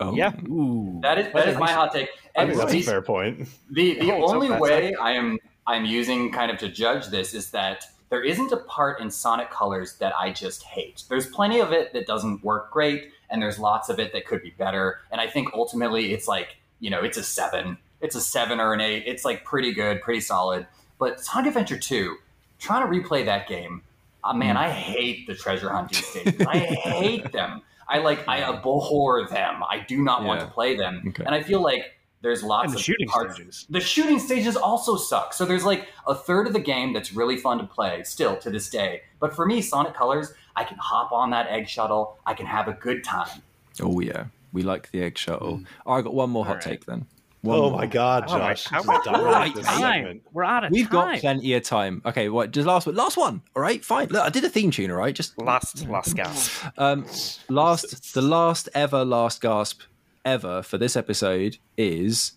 Oh. 0.00 0.14
Yeah. 0.14 0.32
Ooh. 0.48 0.98
That 1.02 1.16
is 1.18 1.32
that 1.32 1.48
is 1.48 1.56
my 1.56 1.72
hot 1.72 1.92
take. 1.92 2.08
I 2.36 2.42
And 2.42 2.50
think 2.50 2.60
that's 2.60 2.72
a 2.72 2.76
the- 2.76 2.82
fair 2.82 3.00
point. 3.02 3.48
The 3.70 3.98
the 4.00 4.12
Oh, 4.12 4.26
only 4.34 4.50
way 4.50 4.94
I 4.96 5.12
am 5.12 5.38
I'm 5.66 5.84
using 5.84 6.30
kind 6.32 6.50
of 6.50 6.58
to 6.58 6.68
judge 6.68 7.08
this 7.08 7.34
is 7.34 7.50
that 7.50 7.84
there 8.08 8.22
isn't 8.22 8.52
a 8.52 8.56
part 8.56 9.00
in 9.00 9.10
Sonic 9.10 9.50
Colors 9.50 9.96
that 9.98 10.12
I 10.16 10.32
just 10.32 10.62
hate. 10.62 11.02
There's 11.08 11.26
plenty 11.26 11.60
of 11.60 11.72
it 11.72 11.92
that 11.92 12.06
doesn't 12.06 12.44
work 12.44 12.70
great, 12.70 13.10
and 13.30 13.42
there's 13.42 13.58
lots 13.58 13.88
of 13.88 13.98
it 13.98 14.12
that 14.12 14.26
could 14.26 14.42
be 14.42 14.50
better. 14.50 15.00
And 15.10 15.20
I 15.20 15.26
think 15.26 15.48
ultimately 15.54 16.12
it's 16.12 16.28
like, 16.28 16.56
you 16.78 16.90
know, 16.90 17.00
it's 17.00 17.16
a 17.16 17.22
seven. 17.22 17.78
It's 18.00 18.14
a 18.14 18.20
seven 18.20 18.60
or 18.60 18.74
an 18.74 18.80
eight. 18.80 19.04
It's 19.06 19.24
like 19.24 19.44
pretty 19.44 19.72
good, 19.72 20.02
pretty 20.02 20.20
solid. 20.20 20.66
But 20.98 21.20
Sonic 21.20 21.48
Adventure 21.48 21.78
2, 21.78 22.16
trying 22.58 22.86
to 22.86 23.08
replay 23.08 23.24
that 23.24 23.48
game, 23.48 23.82
uh, 24.22 24.32
man, 24.32 24.56
I 24.56 24.70
hate 24.70 25.26
the 25.26 25.34
treasure 25.34 25.70
hunting 25.70 26.02
stages. 26.02 26.46
I 26.46 26.58
hate 26.58 27.32
them. 27.32 27.62
I 27.88 27.98
like 27.98 28.26
I 28.28 28.42
abhor 28.48 29.26
them. 29.28 29.62
I 29.68 29.80
do 29.80 30.02
not 30.02 30.24
want 30.24 30.40
to 30.40 30.46
play 30.46 30.76
them. 30.76 31.02
Okay. 31.08 31.24
And 31.24 31.34
I 31.34 31.42
feel 31.42 31.60
like 31.60 31.95
there's 32.26 32.42
lots 32.42 32.64
And 32.64 32.72
the 32.74 32.78
of 32.78 32.82
shooting 32.84 33.06
parts. 33.08 33.34
stages. 33.36 33.66
The 33.70 33.78
shooting 33.80 34.18
stages 34.18 34.56
also 34.56 34.96
suck. 34.96 35.32
So 35.32 35.44
there's 35.44 35.64
like 35.64 35.86
a 36.08 36.14
third 36.14 36.48
of 36.48 36.52
the 36.52 36.60
game 36.60 36.92
that's 36.92 37.12
really 37.12 37.36
fun 37.36 37.58
to 37.58 37.64
play 37.64 38.02
still 38.02 38.36
to 38.38 38.50
this 38.50 38.68
day. 38.68 39.02
But 39.20 39.34
for 39.34 39.46
me, 39.46 39.62
Sonic 39.62 39.94
Colors, 39.94 40.32
I 40.56 40.64
can 40.64 40.76
hop 40.78 41.12
on 41.12 41.30
that 41.30 41.46
egg 41.48 41.68
shuttle. 41.68 42.18
I 42.26 42.34
can 42.34 42.46
have 42.46 42.66
a 42.66 42.72
good 42.72 43.04
time. 43.04 43.42
Oh 43.80 44.00
yeah, 44.00 44.24
we 44.52 44.62
like 44.62 44.90
the 44.90 45.02
egg 45.04 45.16
shuttle. 45.16 45.60
Oh, 45.86 45.92
I 45.92 46.00
got 46.02 46.14
one 46.14 46.30
more 46.30 46.44
hot 46.44 46.54
right. 46.56 46.62
take 46.62 46.84
then. 46.86 47.06
One 47.42 47.58
Oh 47.58 47.70
more. 47.70 47.78
my 47.80 47.86
God, 47.86 48.24
Oh 48.26 48.32
my- 48.38 48.54
Josh! 48.54 48.64
how 48.64 48.78
Just 48.78 48.86
much 48.88 49.04
dive 49.04 49.22
right 49.22 49.46
into 49.56 49.62
time? 49.62 50.20
We're 50.32 50.42
out 50.42 50.64
of 50.64 50.72
We've 50.72 50.86
time. 50.90 51.12
got 51.12 51.20
plenty 51.20 51.52
of 51.54 51.62
time. 51.62 52.02
Okay, 52.04 52.28
what? 52.28 52.50
Just 52.50 52.66
last 52.66 52.86
one. 52.86 52.96
Last 52.96 53.16
one. 53.16 53.40
All 53.54 53.62
right, 53.62 53.84
fine. 53.84 54.08
Look, 54.08 54.20
I 54.24 54.30
did 54.30 54.42
a 54.42 54.48
theme 54.48 54.72
tune. 54.72 54.90
All 54.90 54.96
right, 54.96 55.14
just 55.14 55.38
Last 55.40 55.86
last 55.86 56.16
gasp. 56.16 56.64
um, 56.76 57.06
last 57.48 58.14
the 58.14 58.22
last 58.22 58.68
ever 58.74 59.04
last 59.04 59.40
gasp 59.42 59.82
ever 60.26 60.62
for 60.62 60.76
this 60.76 60.96
episode 60.96 61.56
is 61.78 62.32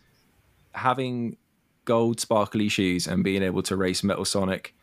having 0.73 1.35
gold 1.85 2.19
sparkly 2.19 2.69
shoes 2.69 3.07
and 3.07 3.23
being 3.23 3.41
able 3.43 3.63
to 3.63 3.75
race 3.75 4.03
Metal 4.03 4.23
Sonic 4.25 4.73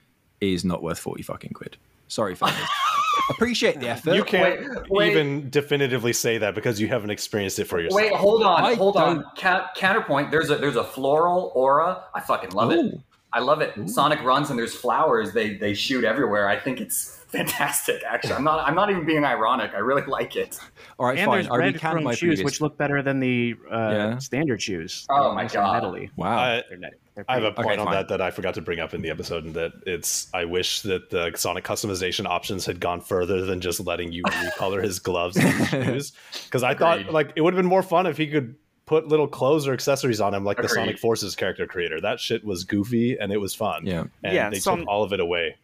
is 0.40 0.64
not 0.64 0.82
worth 0.82 0.98
forty 0.98 1.22
fucking 1.22 1.52
quid. 1.54 1.76
Sorry, 2.08 2.34
fellas. 2.34 2.54
Appreciate 3.30 3.80
the 3.80 3.88
effort. 3.88 4.14
You 4.14 4.22
can't 4.24 4.60
Wait, 4.60 4.90
wait. 4.90 5.10
even 5.10 5.48
definitively 5.50 6.12
say 6.12 6.38
that 6.38 6.54
because 6.54 6.78
you 6.80 6.86
haven't 6.88 7.10
experienced 7.10 7.58
it 7.58 7.64
for 7.64 7.80
yourself. 7.80 8.00
Wait, 8.00 8.12
hold 8.12 8.42
on, 8.42 8.62
I 8.62 8.74
hold 8.74 8.96
on. 8.96 9.16
don't- 9.16 9.36
Ca- 9.36 9.70
counterpoint. 9.74 10.30
There's 10.30 10.50
a 10.50 10.56
there's 10.56 10.76
a 10.76 10.84
floral 10.84 11.50
aura. 11.54 12.04
I 12.14 12.20
fucking 12.20 12.50
love 12.50 12.70
it. 12.72 12.94
I 13.32 13.40
love 13.40 13.60
it. 13.62 13.74
Sonic 13.90 14.22
runs 14.22 14.50
and 14.50 14.58
there's 14.58 14.74
flowers. 14.74 15.32
They 15.32 15.54
they 15.54 15.74
shoot 15.74 16.04
everywhere. 16.04 16.48
I 16.48 16.58
think 16.58 16.80
it's 16.80 17.24
fantastic. 17.36 18.02
Actually, 18.08 18.34
I'm 18.34 18.44
not 18.44 18.66
I'm 18.66 18.74
not 18.74 18.90
even 18.90 19.04
being 19.04 19.24
ironic. 19.24 19.72
I 19.74 19.78
really 19.78 20.02
like 20.06 20.36
it. 20.36 20.58
All 20.98 21.06
right, 21.06 21.18
and 21.18 21.26
fine. 21.26 21.36
there's 21.42 21.48
I 21.50 21.56
red 21.56 21.80
chrome 21.80 22.04
shoes, 22.12 22.18
previous. 22.18 22.44
which 22.44 22.60
look 22.60 22.76
better 22.78 23.02
than 23.02 23.20
the 23.20 23.54
uh, 23.70 23.76
Yeah. 23.76 24.18
standard 24.18 24.62
shoes. 24.62 25.06
Oh 25.10 25.32
my 25.34 25.46
God. 25.46 25.82
metally. 25.82 26.10
wow. 26.16 26.36
I, 26.38 26.62
They're 26.68 26.78
they're 27.14 27.24
I 27.28 27.34
have 27.34 27.44
a 27.44 27.52
point 27.52 27.66
Okay, 27.68 27.78
on 27.78 27.86
fine. 27.86 27.94
that 27.94 28.08
that 28.08 28.20
I 28.20 28.30
forgot 28.30 28.54
to 28.54 28.60
bring 28.62 28.78
up 28.80 28.92
in 28.94 29.00
the 29.02 29.10
episode, 29.10 29.44
and 29.44 29.54
that 29.54 29.72
it's. 29.86 30.28
I 30.34 30.44
wish 30.44 30.82
that 30.82 31.10
the 31.10 31.32
Sonic 31.34 31.64
customization 31.64 32.26
options 32.26 32.66
had 32.66 32.78
gone 32.80 33.00
further 33.00 33.44
than 33.46 33.60
just 33.60 33.80
letting 33.80 34.12
you 34.12 34.22
recolor 34.24 34.82
his 34.82 34.98
gloves 34.98 35.36
and 35.36 35.66
shoes. 35.68 36.12
Because 36.44 36.62
I 36.62 36.74
thought 36.74 37.10
like 37.12 37.32
it 37.36 37.40
would 37.40 37.54
have 37.54 37.58
been 37.58 37.68
more 37.68 37.82
fun 37.82 38.06
if 38.06 38.16
he 38.18 38.26
could 38.26 38.56
put 38.84 39.08
little 39.08 39.26
clothes 39.26 39.66
or 39.66 39.72
accessories 39.72 40.20
on 40.20 40.32
him, 40.32 40.44
like 40.44 40.58
the 40.62 40.68
Sonic 40.68 40.96
Forces 40.98 41.34
character 41.34 41.66
creator. 41.66 42.00
That 42.00 42.20
shit 42.20 42.44
was 42.44 42.62
goofy 42.64 43.16
and 43.18 43.32
it 43.32 43.38
was 43.38 43.52
fun. 43.52 43.84
Yeah. 43.84 44.04
and 44.22 44.32
Yeah, 44.34 44.48
they 44.50 44.60
Son- 44.60 44.78
took 44.80 44.88
all 44.88 45.02
of 45.02 45.12
it 45.12 45.18
away. 45.18 45.56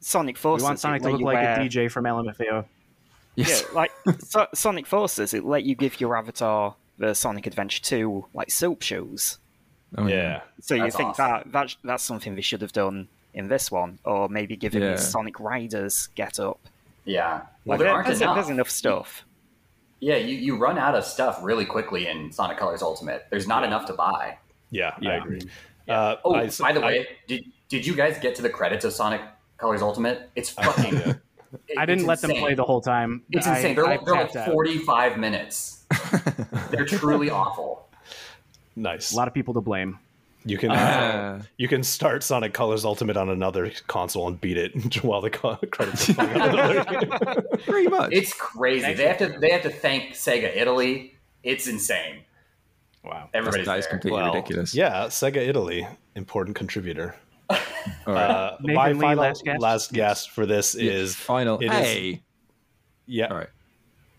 Sonic 0.00 0.36
We 0.36 0.40
Forces. 0.40 0.64
want 0.64 0.80
Sonic 0.80 1.02
it 1.02 1.06
to 1.06 1.10
look 1.12 1.20
like 1.22 1.34
wear- 1.34 1.60
a 1.60 1.64
DJ 1.68 1.90
from 1.90 2.04
LMFAO. 2.04 2.64
Yes. 3.36 3.62
Yeah, 3.68 3.74
like 3.74 3.92
so- 4.20 4.46
Sonic 4.54 4.86
Forces, 4.86 5.34
it 5.34 5.44
let 5.44 5.64
you 5.64 5.74
give 5.74 6.00
your 6.00 6.16
avatar 6.16 6.74
the 6.98 7.14
Sonic 7.14 7.46
Adventure 7.46 7.80
2 7.82 8.26
like 8.34 8.50
soap 8.50 8.82
shoes. 8.82 9.38
Oh, 9.96 10.06
yeah. 10.06 10.42
So 10.60 10.74
you 10.74 10.82
That's 10.82 10.96
think 10.96 11.08
awesome. 11.10 11.26
that, 11.26 11.52
that 11.52 11.76
that's 11.84 12.02
something 12.04 12.34
they 12.34 12.42
should 12.42 12.60
have 12.60 12.72
done 12.72 13.08
in 13.34 13.48
this 13.48 13.70
one, 13.70 13.98
or 14.04 14.28
maybe 14.28 14.56
give 14.56 14.72
him 14.74 14.82
Yeah. 14.82 14.96
Sonic 14.96 15.38
Riders 15.40 16.08
get 16.14 16.38
up. 16.40 16.58
Yeah. 17.04 17.38
Well, 17.38 17.42
Like 17.66 17.78
there 17.78 17.86
there- 17.86 17.94
aren't 17.94 18.06
there's, 18.06 18.20
enough. 18.20 18.34
there's 18.36 18.48
enough 18.50 18.70
stuff. 18.70 19.24
Yeah, 20.00 20.16
you, 20.16 20.36
you 20.36 20.56
run 20.56 20.78
out 20.78 20.94
of 20.94 21.04
stuff 21.04 21.38
really 21.42 21.64
quickly 21.64 22.06
in 22.06 22.30
Sonic 22.32 22.56
Colors 22.58 22.82
Ultimate. 22.82 23.26
There's 23.30 23.48
not 23.48 23.64
enough 23.64 23.86
to 23.86 23.94
buy. 23.94 24.38
Yeah, 24.70 24.90
I 24.96 24.98
Yeah. 25.00 25.16
agree. 25.22 25.40
Uh, 25.88 26.16
Oh, 26.24 26.34
I- 26.34 26.50
by 26.60 26.72
the 26.72 26.80
I- 26.82 26.86
way, 26.86 27.06
did 27.26 27.44
did 27.68 27.86
you 27.86 27.94
guys 27.94 28.18
get 28.18 28.34
to 28.36 28.42
the 28.42 28.50
credits 28.50 28.84
of 28.84 28.92
Sonic 28.92 29.20
Colors 29.58 29.82
Ultimate? 29.82 30.30
It's 30.34 30.50
fucking. 30.50 30.94
yeah. 30.94 31.12
I 31.76 31.86
didn't 31.86 32.00
it's 32.00 32.08
let 32.08 32.20
them 32.20 32.30
play 32.32 32.54
the 32.54 32.64
whole 32.64 32.80
time. 32.80 33.22
It's 33.30 33.46
I- 33.46 33.56
insane. 33.56 33.74
They're, 33.76 33.86
I 33.86 33.96
they're 34.04 34.14
like 34.14 34.32
tapped 34.32 34.36
out. 34.48 34.52
45 34.52 35.18
minutes. 35.18 35.84
They're 36.70 36.84
truly 36.84 37.30
awful. 37.30 37.88
nice. 38.76 39.12
A 39.12 39.16
lot 39.16 39.26
of 39.28 39.34
people 39.34 39.54
to 39.54 39.60
blame. 39.62 39.98
You 40.44 40.56
can 40.58 40.70
Uh, 40.70 41.42
you 41.56 41.66
can 41.66 41.82
start 41.82 42.22
Sonic 42.22 42.52
Colors 42.54 42.84
Ultimate 42.84 43.16
on 43.16 43.28
another 43.30 43.72
console 43.86 44.28
and 44.28 44.40
beat 44.40 44.56
it 44.56 44.72
while 45.04 45.20
the 45.20 45.30
credits 45.30 46.08
are 46.10 46.14
playing 46.14 46.40
on 46.40 46.50
another. 46.50 47.42
pretty 47.64 47.88
much. 47.88 48.12
It's 48.12 48.32
crazy. 48.34 48.92
They 48.94 49.06
have 49.06 49.18
to 49.18 49.38
they 49.40 49.50
have 49.50 49.62
to 49.62 49.70
thank 49.70 50.12
Sega 50.12 50.54
Italy. 50.56 51.14
It's 51.42 51.66
insane. 51.66 52.20
wow. 53.04 53.10
That's- 53.10 53.30
Everybody's 53.34 53.66
that 53.66 53.78
is 53.78 53.86
completely 53.86 54.20
Well, 54.20 54.34
ridiculous. 54.34 54.74
Yeah, 54.74 55.06
Sega 55.06 55.36
Italy, 55.38 55.86
important 56.14 56.54
contributor. 56.56 57.16
All 57.50 57.58
right. 58.06 58.30
Uh, 58.30 58.56
my 58.60 58.92
Lee, 58.92 59.00
final 59.00 59.22
last 59.24 59.46
last 59.58 59.92
guess? 59.92 60.24
guess, 60.24 60.26
for 60.26 60.46
this 60.46 60.74
Yeah, 60.74 60.92
is 60.92 61.14
final. 61.14 61.58
it 61.58 61.66
is- 61.66 61.70
hey. 61.72 62.22
yeah. 63.06 63.26
All 63.28 63.36
right. 63.36 63.48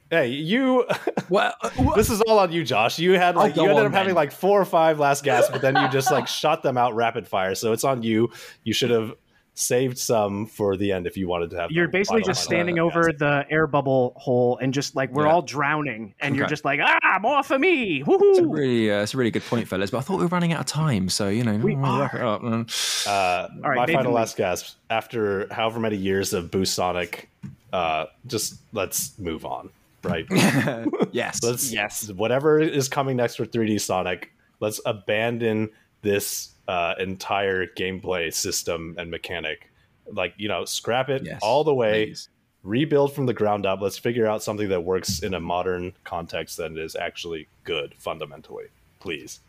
Hey, 0.10 0.30
you. 0.30 0.86
Well, 1.30 1.54
uh, 1.62 1.70
what? 1.78 1.96
this 1.96 2.10
is 2.10 2.22
all 2.22 2.40
on 2.40 2.52
you, 2.52 2.64
Josh. 2.64 2.98
You 2.98 3.12
had 3.12 3.36
like 3.36 3.56
you 3.56 3.62
ended 3.62 3.78
on 3.78 3.86
up 3.86 3.92
having 3.94 4.08
then. 4.08 4.16
like 4.16 4.32
four 4.32 4.60
or 4.60 4.66
five 4.66 4.98
last 4.98 5.24
gasps, 5.24 5.52
but 5.52 5.62
then 5.62 5.76
you 5.76 5.88
just 5.90 6.12
like 6.12 6.28
shot 6.28 6.64
them 6.64 6.76
out 6.76 6.96
rapid 6.96 7.28
fire. 7.28 7.54
So 7.54 7.72
it's 7.72 7.84
on 7.84 8.02
you. 8.02 8.32
You 8.64 8.74
should 8.74 8.90
have 8.90 9.14
saved 9.56 9.98
some 9.98 10.46
for 10.46 10.78
the 10.78 10.92
end 10.92 11.06
if 11.06 11.18
you 11.18 11.28
wanted 11.28 11.50
to 11.50 11.58
have. 11.60 11.70
You're 11.72 11.90
basically 11.90 12.22
just 12.24 12.44
standing 12.44 12.76
gasp. 12.76 12.86
over 12.96 13.12
the 13.12 13.46
air 13.50 13.68
bubble 13.68 14.14
hole 14.16 14.58
and 14.62 14.74
just 14.74 14.96
like 14.96 15.12
we're 15.12 15.26
Yeah. 15.26 15.34
all 15.34 15.42
drowning, 15.42 16.14
and 16.22 16.36
you're 16.36 16.48
just 16.48 16.64
like, 16.64 16.80
ah, 16.82 17.20
more 17.22 17.44
for 17.44 17.60
me. 17.60 18.02
It's 18.08 18.40
a 18.40 18.48
really, 18.48 18.92
uh, 18.92 19.02
it's 19.04 19.14
a 19.14 19.18
really 19.18 19.32
good 19.32 19.44
point, 19.44 19.68
fellas. 19.68 19.92
But 19.92 19.98
I 19.98 20.02
thought 20.02 20.18
we 20.18 20.24
were 20.24 20.30
running 20.30 20.54
out 20.54 20.62
of 20.62 20.66
time, 20.66 21.10
so 21.10 21.28
you 21.28 21.44
know, 21.44 21.58
We 21.58 21.76
we'll 21.76 22.00
wrap 22.00 22.14
are. 22.14 22.20
it 22.20 22.24
up. 22.26 22.42
Uh, 22.44 23.48
All 23.64 23.70
right, 23.72 23.76
my 23.76 23.86
final 23.94 24.14
last 24.14 24.38
gasp. 24.38 24.78
After 24.90 25.48
however 25.54 25.80
many 25.80 25.98
years 25.98 26.34
of 26.34 26.52
Boost 26.52 26.74
Sonic, 26.74 27.30
uh, 27.74 28.06
just 28.28 28.56
let's 28.72 29.18
move 29.20 29.46
on, 29.46 29.70
right? 30.04 30.26
yes. 31.12 31.40
let's 31.44 31.72
Yes. 31.72 32.10
whatever 32.12 32.60
is 32.60 32.88
coming 32.88 33.18
next 33.18 33.36
for 33.36 33.46
3D 33.46 33.80
Sonic, 33.82 34.32
let's 34.60 34.80
abandon 34.86 35.70
this 36.02 36.54
uh, 36.68 36.96
entire 37.00 37.66
gameplay 37.66 38.34
system 38.34 38.96
and 38.98 39.10
mechanic. 39.12 39.70
Like 40.12 40.34
you 40.38 40.48
know, 40.48 40.66
scrap 40.66 41.10
it 41.10 41.24
Yes, 41.26 41.40
all 41.44 41.64
the 41.64 41.74
way, 41.74 42.08
please. 42.08 42.30
rebuild 42.64 43.14
from 43.14 43.26
the 43.28 43.34
ground 43.34 43.66
up. 43.66 43.82
Let's 43.82 43.98
figure 43.98 44.26
out 44.28 44.42
something 44.44 44.70
that 44.70 44.82
works 44.84 45.20
in 45.22 45.34
a 45.34 45.40
modern 45.40 45.94
context 46.04 46.58
that 46.58 46.78
is 46.78 46.96
actually 46.96 47.48
good 47.64 47.94
fundamentally. 47.98 48.66
Please. 49.00 49.40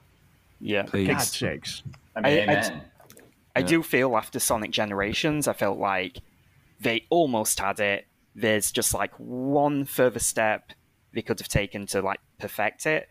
Yeah. 0.61 0.83
Please. 0.83 1.09
God 1.09 1.21
sakes. 1.23 1.83
I 2.15 2.21
mean, 2.21 2.33
I- 2.33 2.37
I- 2.39 2.43
amen. 2.43 2.83
I 3.57 3.63
do 3.63 3.83
feel 3.83 4.17
after 4.17 4.39
Sonic 4.39 4.71
Generations, 4.71 5.49
I 5.49 5.55
felt 5.55 5.79
like 5.79 6.19
they 6.79 7.05
almost 7.11 7.59
had 7.59 7.81
it, 7.81 8.07
there's 8.35 8.71
just 8.71 8.95
like 8.95 9.13
one 9.19 9.85
further 9.85 10.21
step 10.21 10.71
they 11.13 11.21
could 11.21 11.41
have 11.41 11.49
taken 11.49 11.85
to 11.89 12.01
like 12.01 12.21
perfect 12.39 12.87
it, 12.87 13.09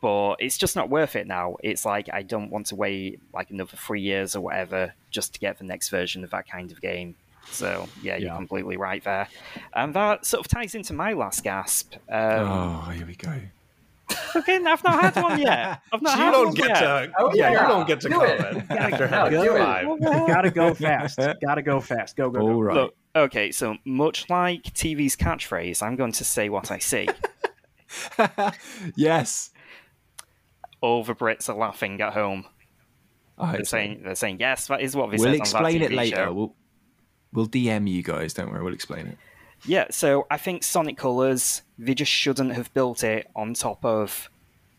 but 0.00 0.36
it's 0.38 0.56
just 0.58 0.76
not 0.76 0.88
worth 0.90 1.16
it 1.16 1.26
now. 1.26 1.56
It's 1.62 1.84
like 1.84 2.08
I 2.12 2.22
don't 2.22 2.50
want 2.50 2.66
to 2.66 2.76
wait 2.76 3.20
like 3.34 3.50
another 3.50 3.76
three 3.76 4.00
years 4.02 4.34
or 4.36 4.40
whatever 4.40 4.94
just 5.10 5.34
to 5.34 5.40
get 5.40 5.58
the 5.58 5.64
next 5.64 5.88
version 5.90 6.24
of 6.24 6.30
that 6.30 6.48
kind 6.48 6.70
of 6.72 6.80
game. 6.80 7.14
So 7.50 7.88
yeah, 8.02 8.16
you're 8.16 8.28
Yeah. 8.30 8.36
completely 8.36 8.76
right 8.76 9.02
there, 9.02 9.28
and 9.74 9.92
that 9.94 10.24
sort 10.26 10.44
of 10.44 10.48
ties 10.48 10.74
into 10.74 10.92
my 10.92 11.12
last 11.14 11.42
gasp. 11.42 11.94
Um, 12.08 12.20
Oh, 12.48 12.90
here 12.94 13.06
we 13.06 13.14
go. 13.16 13.32
Okay, 14.34 14.56
I've 14.56 14.82
not 14.82 15.00
had 15.14 15.22
one 15.22 15.38
yet. 15.40 15.82
I've 15.92 16.02
not 16.02 16.16
you 16.18 16.24
had 16.24 16.30
don't 16.32 16.44
one 16.46 16.54
get 16.54 16.68
yet. 16.68 16.80
to. 16.80 17.12
Oh, 17.18 17.30
yeah, 17.32 17.50
yeah. 17.52 17.62
you 17.62 17.68
don't 17.68 17.86
get 17.86 18.00
to 18.00 18.08
Do 18.08 18.22
it. 18.22 18.38
comment 18.38 18.70
after 18.72 19.08
No, 19.08 19.16
having 19.16 19.40
do 19.40 19.54
it. 19.54 20.26
Gotta 20.26 20.50
go 20.50 20.74
fast. 20.74 21.18
Gotta 21.40 21.62
go 21.62 21.80
fast. 21.80 22.16
Go, 22.16 22.28
go, 22.28 22.40
go. 22.40 22.46
All 22.54 22.62
right. 22.62 22.74
Look, 22.76 22.94
okay, 23.14 23.52
so 23.52 23.76
much 23.84 24.28
like 24.28 24.62
TV's 24.64 25.14
catchphrase, 25.16 25.80
I'm 25.80 25.94
going 25.94 26.10
to 26.12 26.24
say 26.24 26.48
what 26.48 26.72
I 26.72 26.78
see. 26.78 27.08
yes. 28.96 29.50
All 30.80 31.04
the 31.04 31.14
Brits 31.14 31.48
are 31.48 31.56
laughing 31.56 32.00
at 32.00 32.12
home. 32.14 32.46
I 33.38 33.52
They're 33.52 33.64
so. 33.64 33.76
saying, 33.76 34.02
they're 34.04 34.14
saying 34.14 34.38
yes, 34.40 34.66
that 34.68 34.80
is 34.80 34.94
what 34.94 35.10
We'll 35.10 35.34
explain 35.34 35.82
it 35.82 35.92
later. 35.92 36.32
We'll 36.32 36.54
we'll 37.32 37.48
DM 37.48 37.88
you 37.88 38.02
guys. 38.02 38.34
Don't 38.34 38.50
worry. 38.50 38.62
We'll 38.62 38.74
explain 38.74 39.06
it. 39.06 39.18
Yeah, 39.66 39.86
so 39.90 40.26
I 40.30 40.38
think 40.38 40.62
Sonic 40.62 40.96
Colors, 40.96 41.62
they 41.78 41.94
just 41.94 42.10
shouldn't 42.10 42.54
have 42.54 42.72
built 42.72 43.04
it 43.04 43.26
on 43.36 43.52
top 43.52 43.84
of 43.84 44.30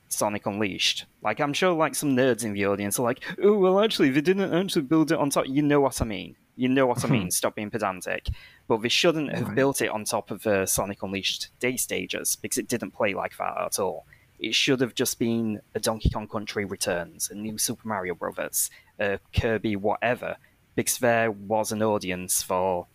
Sonic 0.10 0.48
Unleashed. 0.48 1.06
Like, 1.22 1.40
I'm 1.40 1.54
sure, 1.54 1.72
like, 1.72 1.94
some 1.94 2.16
nerds 2.16 2.44
in 2.44 2.54
the 2.54 2.66
audience 2.66 2.98
are 3.00 3.04
like, 3.04 3.24
oh, 3.44 3.58
well, 3.60 3.80
actually, 3.80 4.10
they 4.10 4.22
didn't 4.22 4.52
actually 4.52 4.82
build 4.84 5.12
it 5.12 5.20
on 5.20 5.30
top. 5.30 5.46
You 5.48 5.62
know 5.62 5.80
what 5.82 6.02
I 6.02 6.06
mean. 6.06 6.36
You 6.56 6.68
know 6.68 6.88
what 6.88 7.06
I 7.06 7.10
mean. 7.10 7.30
Stop 7.32 7.56
being 7.56 7.70
pedantic. 7.70 8.30
But 8.68 8.82
they 8.82 8.90
shouldn't 8.90 9.32
have 9.36 9.48
Right. 9.50 9.56
built 9.56 9.82
it 9.84 9.90
on 9.90 10.04
top 10.04 10.32
of 10.32 10.48
uh, 10.48 10.66
Sonic 10.66 11.04
Unleashed 11.04 11.50
day 11.60 11.78
stages 11.78 12.36
because 12.36 12.58
it 12.58 12.68
didn't 12.68 12.92
play 12.92 13.14
like 13.14 13.38
that 13.38 13.54
at 13.64 13.80
all. 13.80 14.08
It 14.42 14.56
should 14.56 14.82
have 14.82 14.96
just 14.96 15.20
been 15.20 15.62
a 15.76 15.80
Donkey 15.80 16.10
Kong 16.10 16.28
Country 16.28 16.66
Returns, 16.66 17.30
a 17.30 17.36
new 17.36 17.60
Super 17.60 17.88
Mario 17.88 18.16
Brothers, 18.16 18.72
a 19.00 19.20
Kirby 19.40 19.76
whatever, 19.76 20.38
because 20.76 20.98
there 20.98 21.30
was 21.30 21.72
an 21.72 21.84
audience 21.84 22.42
for 22.42 22.88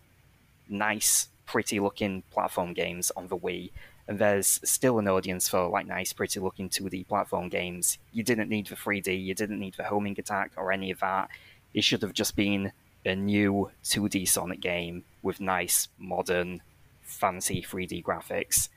nice, 0.69 1.29
pretty 1.47 1.79
looking 1.79 2.23
platform 2.33 2.73
games 2.73 3.13
on 3.17 3.29
the 3.29 3.37
Wii, 3.37 3.71
and 4.09 4.19
there's 4.19 4.59
still 4.65 4.99
an 4.99 5.07
audience 5.07 5.49
for 5.49 5.69
like 5.69 5.87
nice, 5.87 6.13
pretty 6.13 6.41
looking 6.41 6.69
2D 6.69 7.07
platform 7.07 7.49
games. 7.49 7.99
You 8.13 8.25
didn't 8.25 8.49
need 8.49 8.67
the 8.67 8.75
3D, 8.75 9.25
you 9.25 9.35
didn't 9.35 9.61
need 9.61 9.75
the 9.77 9.85
homing 9.85 10.17
attack 10.19 10.51
or 10.57 10.73
any 10.73 10.91
of 10.91 10.99
that. 10.99 11.29
It 11.73 11.85
should 11.85 12.03
have 12.03 12.13
just 12.13 12.35
been 12.35 12.73
a 13.05 13.15
new 13.15 13.71
2D 13.85 14.29
Sonic 14.29 14.61
game 14.61 15.05
with 15.23 15.41
nice, 15.41 15.87
modern, 15.97 16.63
fancy 17.03 17.63
3D 17.63 18.03
graphics. 18.03 18.69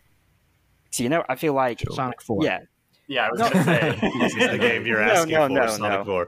So 0.91 1.03
you 1.03 1.09
know, 1.09 1.23
I 1.29 1.35
feel 1.35 1.53
like 1.53 1.83
Sonic 1.91 2.21
4. 2.21 2.43
yeah, 2.43 2.59
Yeah, 3.07 3.27
I 3.27 3.31
was 3.31 3.39
gonna 3.41 3.63
say. 3.63 3.99
This 4.19 4.35
is 4.35 4.51
the 4.51 4.57
game 4.57 4.85
you're 4.85 5.01
asking 5.01 5.33
no, 5.33 5.47
for, 5.47 5.53
no, 5.53 5.67
Sonic 5.67 6.07
no. 6.07 6.25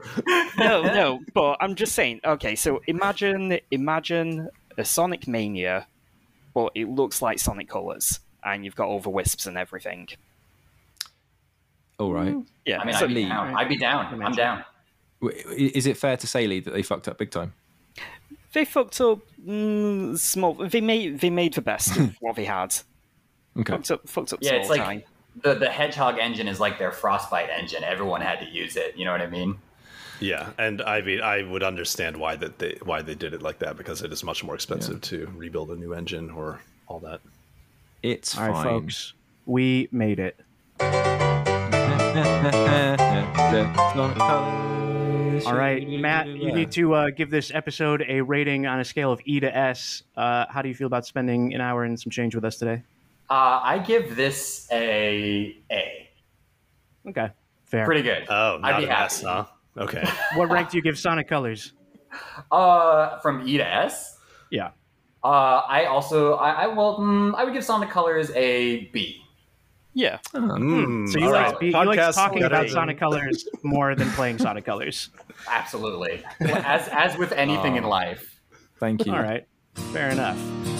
no, 0.58 0.82
no, 0.94 1.20
but 1.34 1.56
I'm 1.60 1.74
just 1.74 1.94
saying. 1.94 2.20
Okay, 2.24 2.54
so 2.54 2.80
imagine, 2.86 3.58
imagine 3.70 4.48
a 4.78 4.84
Sonic 4.84 5.26
Mania, 5.26 5.86
but 6.54 6.72
it 6.74 6.88
looks 6.88 7.20
like 7.22 7.38
Sonic 7.38 7.68
Colors, 7.68 8.20
and 8.44 8.64
you've 8.64 8.76
got 8.76 8.88
all 8.88 9.00
the 9.00 9.10
wisps 9.10 9.46
and 9.46 9.58
everything. 9.58 10.08
All 11.98 12.12
right. 12.12 12.34
Yeah, 12.64 12.80
I 12.80 12.84
mean, 12.84 12.94
so 12.94 13.06
I'd 13.06 13.14
be 13.14 13.26
down. 13.26 13.56
I'd 13.56 13.68
be 13.68 13.76
down. 13.76 14.22
I'm 14.22 14.32
down. 14.32 14.64
Is 15.56 15.86
it 15.86 15.96
fair 15.96 16.16
to 16.16 16.26
say, 16.26 16.46
Lee, 16.48 16.60
that 16.60 16.72
they 16.72 16.82
fucked 16.82 17.06
up 17.06 17.18
big 17.18 17.30
time? 17.30 17.52
they 18.52 18.64
fucked 18.64 19.00
up. 19.00 19.20
Mm, 19.46 20.18
small. 20.18 20.54
They 20.54 20.80
made 20.80 21.20
they 21.20 21.30
made 21.30 21.54
the 21.54 21.62
best 21.62 21.96
of 21.96 22.16
what 22.20 22.36
they 22.36 22.44
had. 22.44 22.74
Okay. 23.58 23.72
Fucked 23.72 23.90
up. 23.90 24.08
Fucked 24.08 24.32
up. 24.32 24.38
Yeah, 24.42 24.52
it's 24.54 24.70
like 24.70 24.82
time. 24.82 25.02
the 25.42 25.54
the 25.54 25.68
Hedgehog 25.68 26.18
engine 26.18 26.48
is 26.48 26.60
like 26.60 26.78
their 26.78 26.92
Frostbite 26.92 27.50
engine. 27.50 27.84
Everyone 27.84 28.20
had 28.20 28.40
to 28.40 28.46
use 28.46 28.76
it. 28.76 28.96
You 28.96 29.04
know 29.04 29.12
what 29.12 29.20
I 29.20 29.26
mean? 29.26 29.58
Yeah, 30.20 30.50
and 30.56 30.80
I 30.82 31.00
mean, 31.00 31.20
I 31.20 31.42
would 31.42 31.62
understand 31.62 32.16
why 32.16 32.36
that 32.36 32.58
they 32.58 32.78
why 32.82 33.02
they 33.02 33.14
did 33.14 33.34
it 33.34 33.42
like 33.42 33.58
that 33.58 33.76
because 33.76 34.02
it 34.02 34.12
is 34.12 34.22
much 34.22 34.44
more 34.44 34.54
expensive 34.54 35.00
to 35.02 35.30
rebuild 35.36 35.70
a 35.70 35.76
new 35.76 35.92
engine 35.92 36.30
or 36.30 36.60
all 36.86 37.00
that. 37.00 37.20
It's 38.02 38.38
All 38.38 38.48
right, 38.48 38.54
fine. 38.54 38.64
folks. 38.64 39.14
We 39.46 39.88
made 39.90 40.20
it. 40.20 40.38
All 45.46 45.54
right, 45.56 45.88
Matt, 45.88 46.28
you 46.28 46.52
need 46.52 46.70
to 46.72 46.94
uh, 46.94 47.10
give 47.10 47.30
this 47.30 47.50
episode 47.52 48.04
a 48.06 48.20
rating 48.20 48.66
on 48.66 48.78
a 48.80 48.84
scale 48.84 49.10
of 49.10 49.20
E 49.24 49.40
to 49.40 49.56
S. 49.56 50.02
Uh, 50.16 50.46
how 50.48 50.62
do 50.62 50.68
you 50.68 50.74
feel 50.74 50.86
about 50.86 51.06
spending 51.06 51.54
an 51.54 51.60
hour 51.60 51.84
and 51.84 51.98
some 51.98 52.10
change 52.10 52.34
with 52.34 52.44
us 52.44 52.58
today? 52.58 52.82
Uh, 53.32 53.60
I 53.64 53.78
give 53.78 54.14
this 54.14 54.68
a 54.70 55.56
A. 55.70 56.10
Okay, 57.08 57.30
fair. 57.64 57.86
Pretty 57.86 58.02
good. 58.02 58.26
Oh, 58.28 58.56
I'd 58.62 58.72
not 58.72 58.78
be 58.80 58.84
an 58.84 58.90
happy. 58.90 59.04
S, 59.04 59.22
huh? 59.22 59.46
Okay. 59.78 60.06
What 60.36 60.50
rank 60.50 60.68
do 60.68 60.76
you 60.76 60.82
give 60.82 60.98
Sonic 60.98 61.28
Colors? 61.28 61.72
Uh, 62.50 63.18
from 63.20 63.48
E 63.48 63.56
to 63.56 63.66
S. 63.66 64.18
Yeah. 64.50 64.72
Uh, 65.24 65.62
I 65.66 65.86
also 65.86 66.34
I, 66.34 66.64
I 66.64 66.66
well 66.66 66.98
mm, 66.98 67.34
I 67.34 67.44
would 67.44 67.54
give 67.54 67.64
Sonic 67.64 67.88
Colors 67.88 68.30
a 68.34 68.90
B. 68.92 69.22
Yeah. 69.94 70.18
Mm, 70.34 71.08
So 71.08 71.18
you 71.18 71.24
all 71.24 71.32
like 71.32 71.54
right. 71.54 71.62
you 71.62 71.72
like 71.72 72.14
talking 72.14 72.42
about 72.42 72.66
it. 72.66 72.70
Sonic 72.70 72.98
Colors 72.98 73.48
more 73.62 73.94
than 73.94 74.10
playing 74.10 74.40
Sonic 74.40 74.66
Colors. 74.66 75.08
Absolutely. 75.48 76.22
as 76.40 76.86
as 76.88 77.16
with 77.16 77.32
anything 77.32 77.76
in 77.76 77.84
life. 77.84 78.42
Thank 78.78 79.06
you. 79.06 79.14
All 79.14 79.22
right, 79.22 79.46
fair 79.94 80.10
enough. 80.10 80.36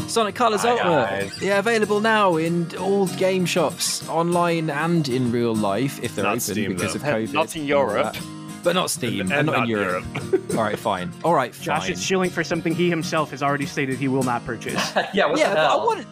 Sonic 0.08 0.34
Colors 0.34 0.60
Hi, 0.62 0.70
Ultimate. 0.70 1.30
guys. 1.30 1.42
Yeah, 1.42 1.58
available 1.58 2.00
now 2.00 2.36
in 2.36 2.74
all 2.76 3.06
game 3.06 3.46
shops, 3.46 4.06
online 4.08 4.68
and 4.68 5.08
in 5.08 5.32
real 5.32 5.54
life, 5.54 5.98
if 6.02 6.14
they're 6.14 6.24
Not 6.24 6.30
open 6.32 6.40
Steam, 6.40 6.74
because 6.74 6.92
though. 6.94 7.08
of 7.08 7.14
COVID. 7.28 7.32
Not 7.32 7.56
in 7.56 7.64
Europe. 7.64 8.16
But 8.62 8.74
not 8.74 8.90
Steam, 8.90 9.22
And 9.22 9.32
and, 9.32 9.46
not, 9.46 9.52
not 9.52 9.62
in 9.64 9.70
Europe. 9.70 10.04
all 10.50 10.62
right, 10.62 10.78
fine. 10.78 11.10
All 11.24 11.34
right, 11.34 11.54
fine. 11.54 11.64
Josh 11.64 11.88
is 11.90 12.02
shilling 12.04 12.28
for 12.30 12.44
something 12.44 12.74
he 12.74 12.90
himself 12.90 13.30
has 13.30 13.42
already 13.42 13.64
stated 13.66 13.98
he 13.98 14.06
will 14.08 14.22
not 14.22 14.44
purchase. 14.44 14.92
yeah. 15.14 15.26
What 15.26 15.38
yeah, 15.38 15.48
the 15.48 15.54
but 15.54 15.58
I 15.58 15.68
hell? 15.68 15.86
want 15.86 16.06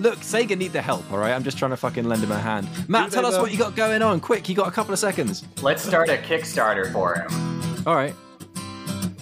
Look, 0.00 0.18
Sega 0.18 0.58
need 0.58 0.72
the 0.72 0.82
help, 0.82 1.10
all 1.12 1.18
right? 1.18 1.32
I'm 1.32 1.44
just 1.44 1.56
trying 1.56 1.70
to 1.70 1.76
fucking 1.78 2.04
lend 2.04 2.22
him 2.22 2.32
a 2.32 2.38
hand. 2.38 2.68
Matt, 2.88 3.10
Do 3.10 3.14
tell 3.16 3.26
us 3.26 3.34
though? 3.36 3.42
what 3.42 3.52
you 3.52 3.56
got 3.58 3.74
going 3.76 4.02
on. 4.02 4.20
Quick, 4.20 4.48
you 4.48 4.54
got 4.54 4.66
a 4.68 4.72
couple 4.72 4.92
of 4.92 4.98
seconds. 4.98 5.44
Let's 5.62 5.82
start 5.82 6.10
a 6.10 6.16
Kickstarter 6.18 6.92
for 6.92 7.14
him. 7.14 7.86
All 7.86 7.94
right. 7.94 8.14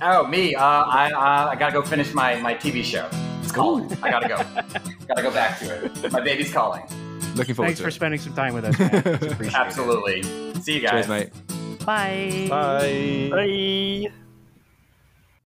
Oh, 0.01 0.27
me. 0.27 0.57
Uh, 0.57 0.65
I 0.65 1.13
uh, 1.13 1.51
I 1.51 1.55
gotta 1.57 1.73
go 1.73 1.83
finish 1.83 2.13
my 2.15 2.35
my 2.41 2.55
TV 2.55 2.83
show. 2.83 3.09
It's 3.53 3.57
calling. 3.59 3.93
I 4.03 4.11
gotta 4.11 4.29
go. 4.29 4.37
gotta 5.09 5.23
go 5.23 5.31
back 5.31 5.59
to 5.59 5.85
it. 5.85 6.12
My 6.12 6.20
baby's 6.20 6.51
calling. 6.53 6.83
Looking 7.35 7.55
forward 7.55 7.55
to 7.55 7.55
you. 7.55 7.65
Thanks 7.66 7.79
to 7.79 7.83
for 7.83 7.89
it. 7.89 7.93
spending 7.93 8.20
some 8.20 8.35
time 8.35 8.55
with 8.55 8.65
us. 8.65 8.79
Man. 8.79 8.91
It's 9.07 9.33
appreciated. 9.33 9.55
Absolutely. 9.55 10.23
See 10.62 10.74
you 10.77 10.81
guys. 10.81 11.07
Cheers, 11.07 11.09
mate. 11.09 11.79
Bye. 11.85 12.47
Bye. 12.49 13.29
Bye. 13.31 14.12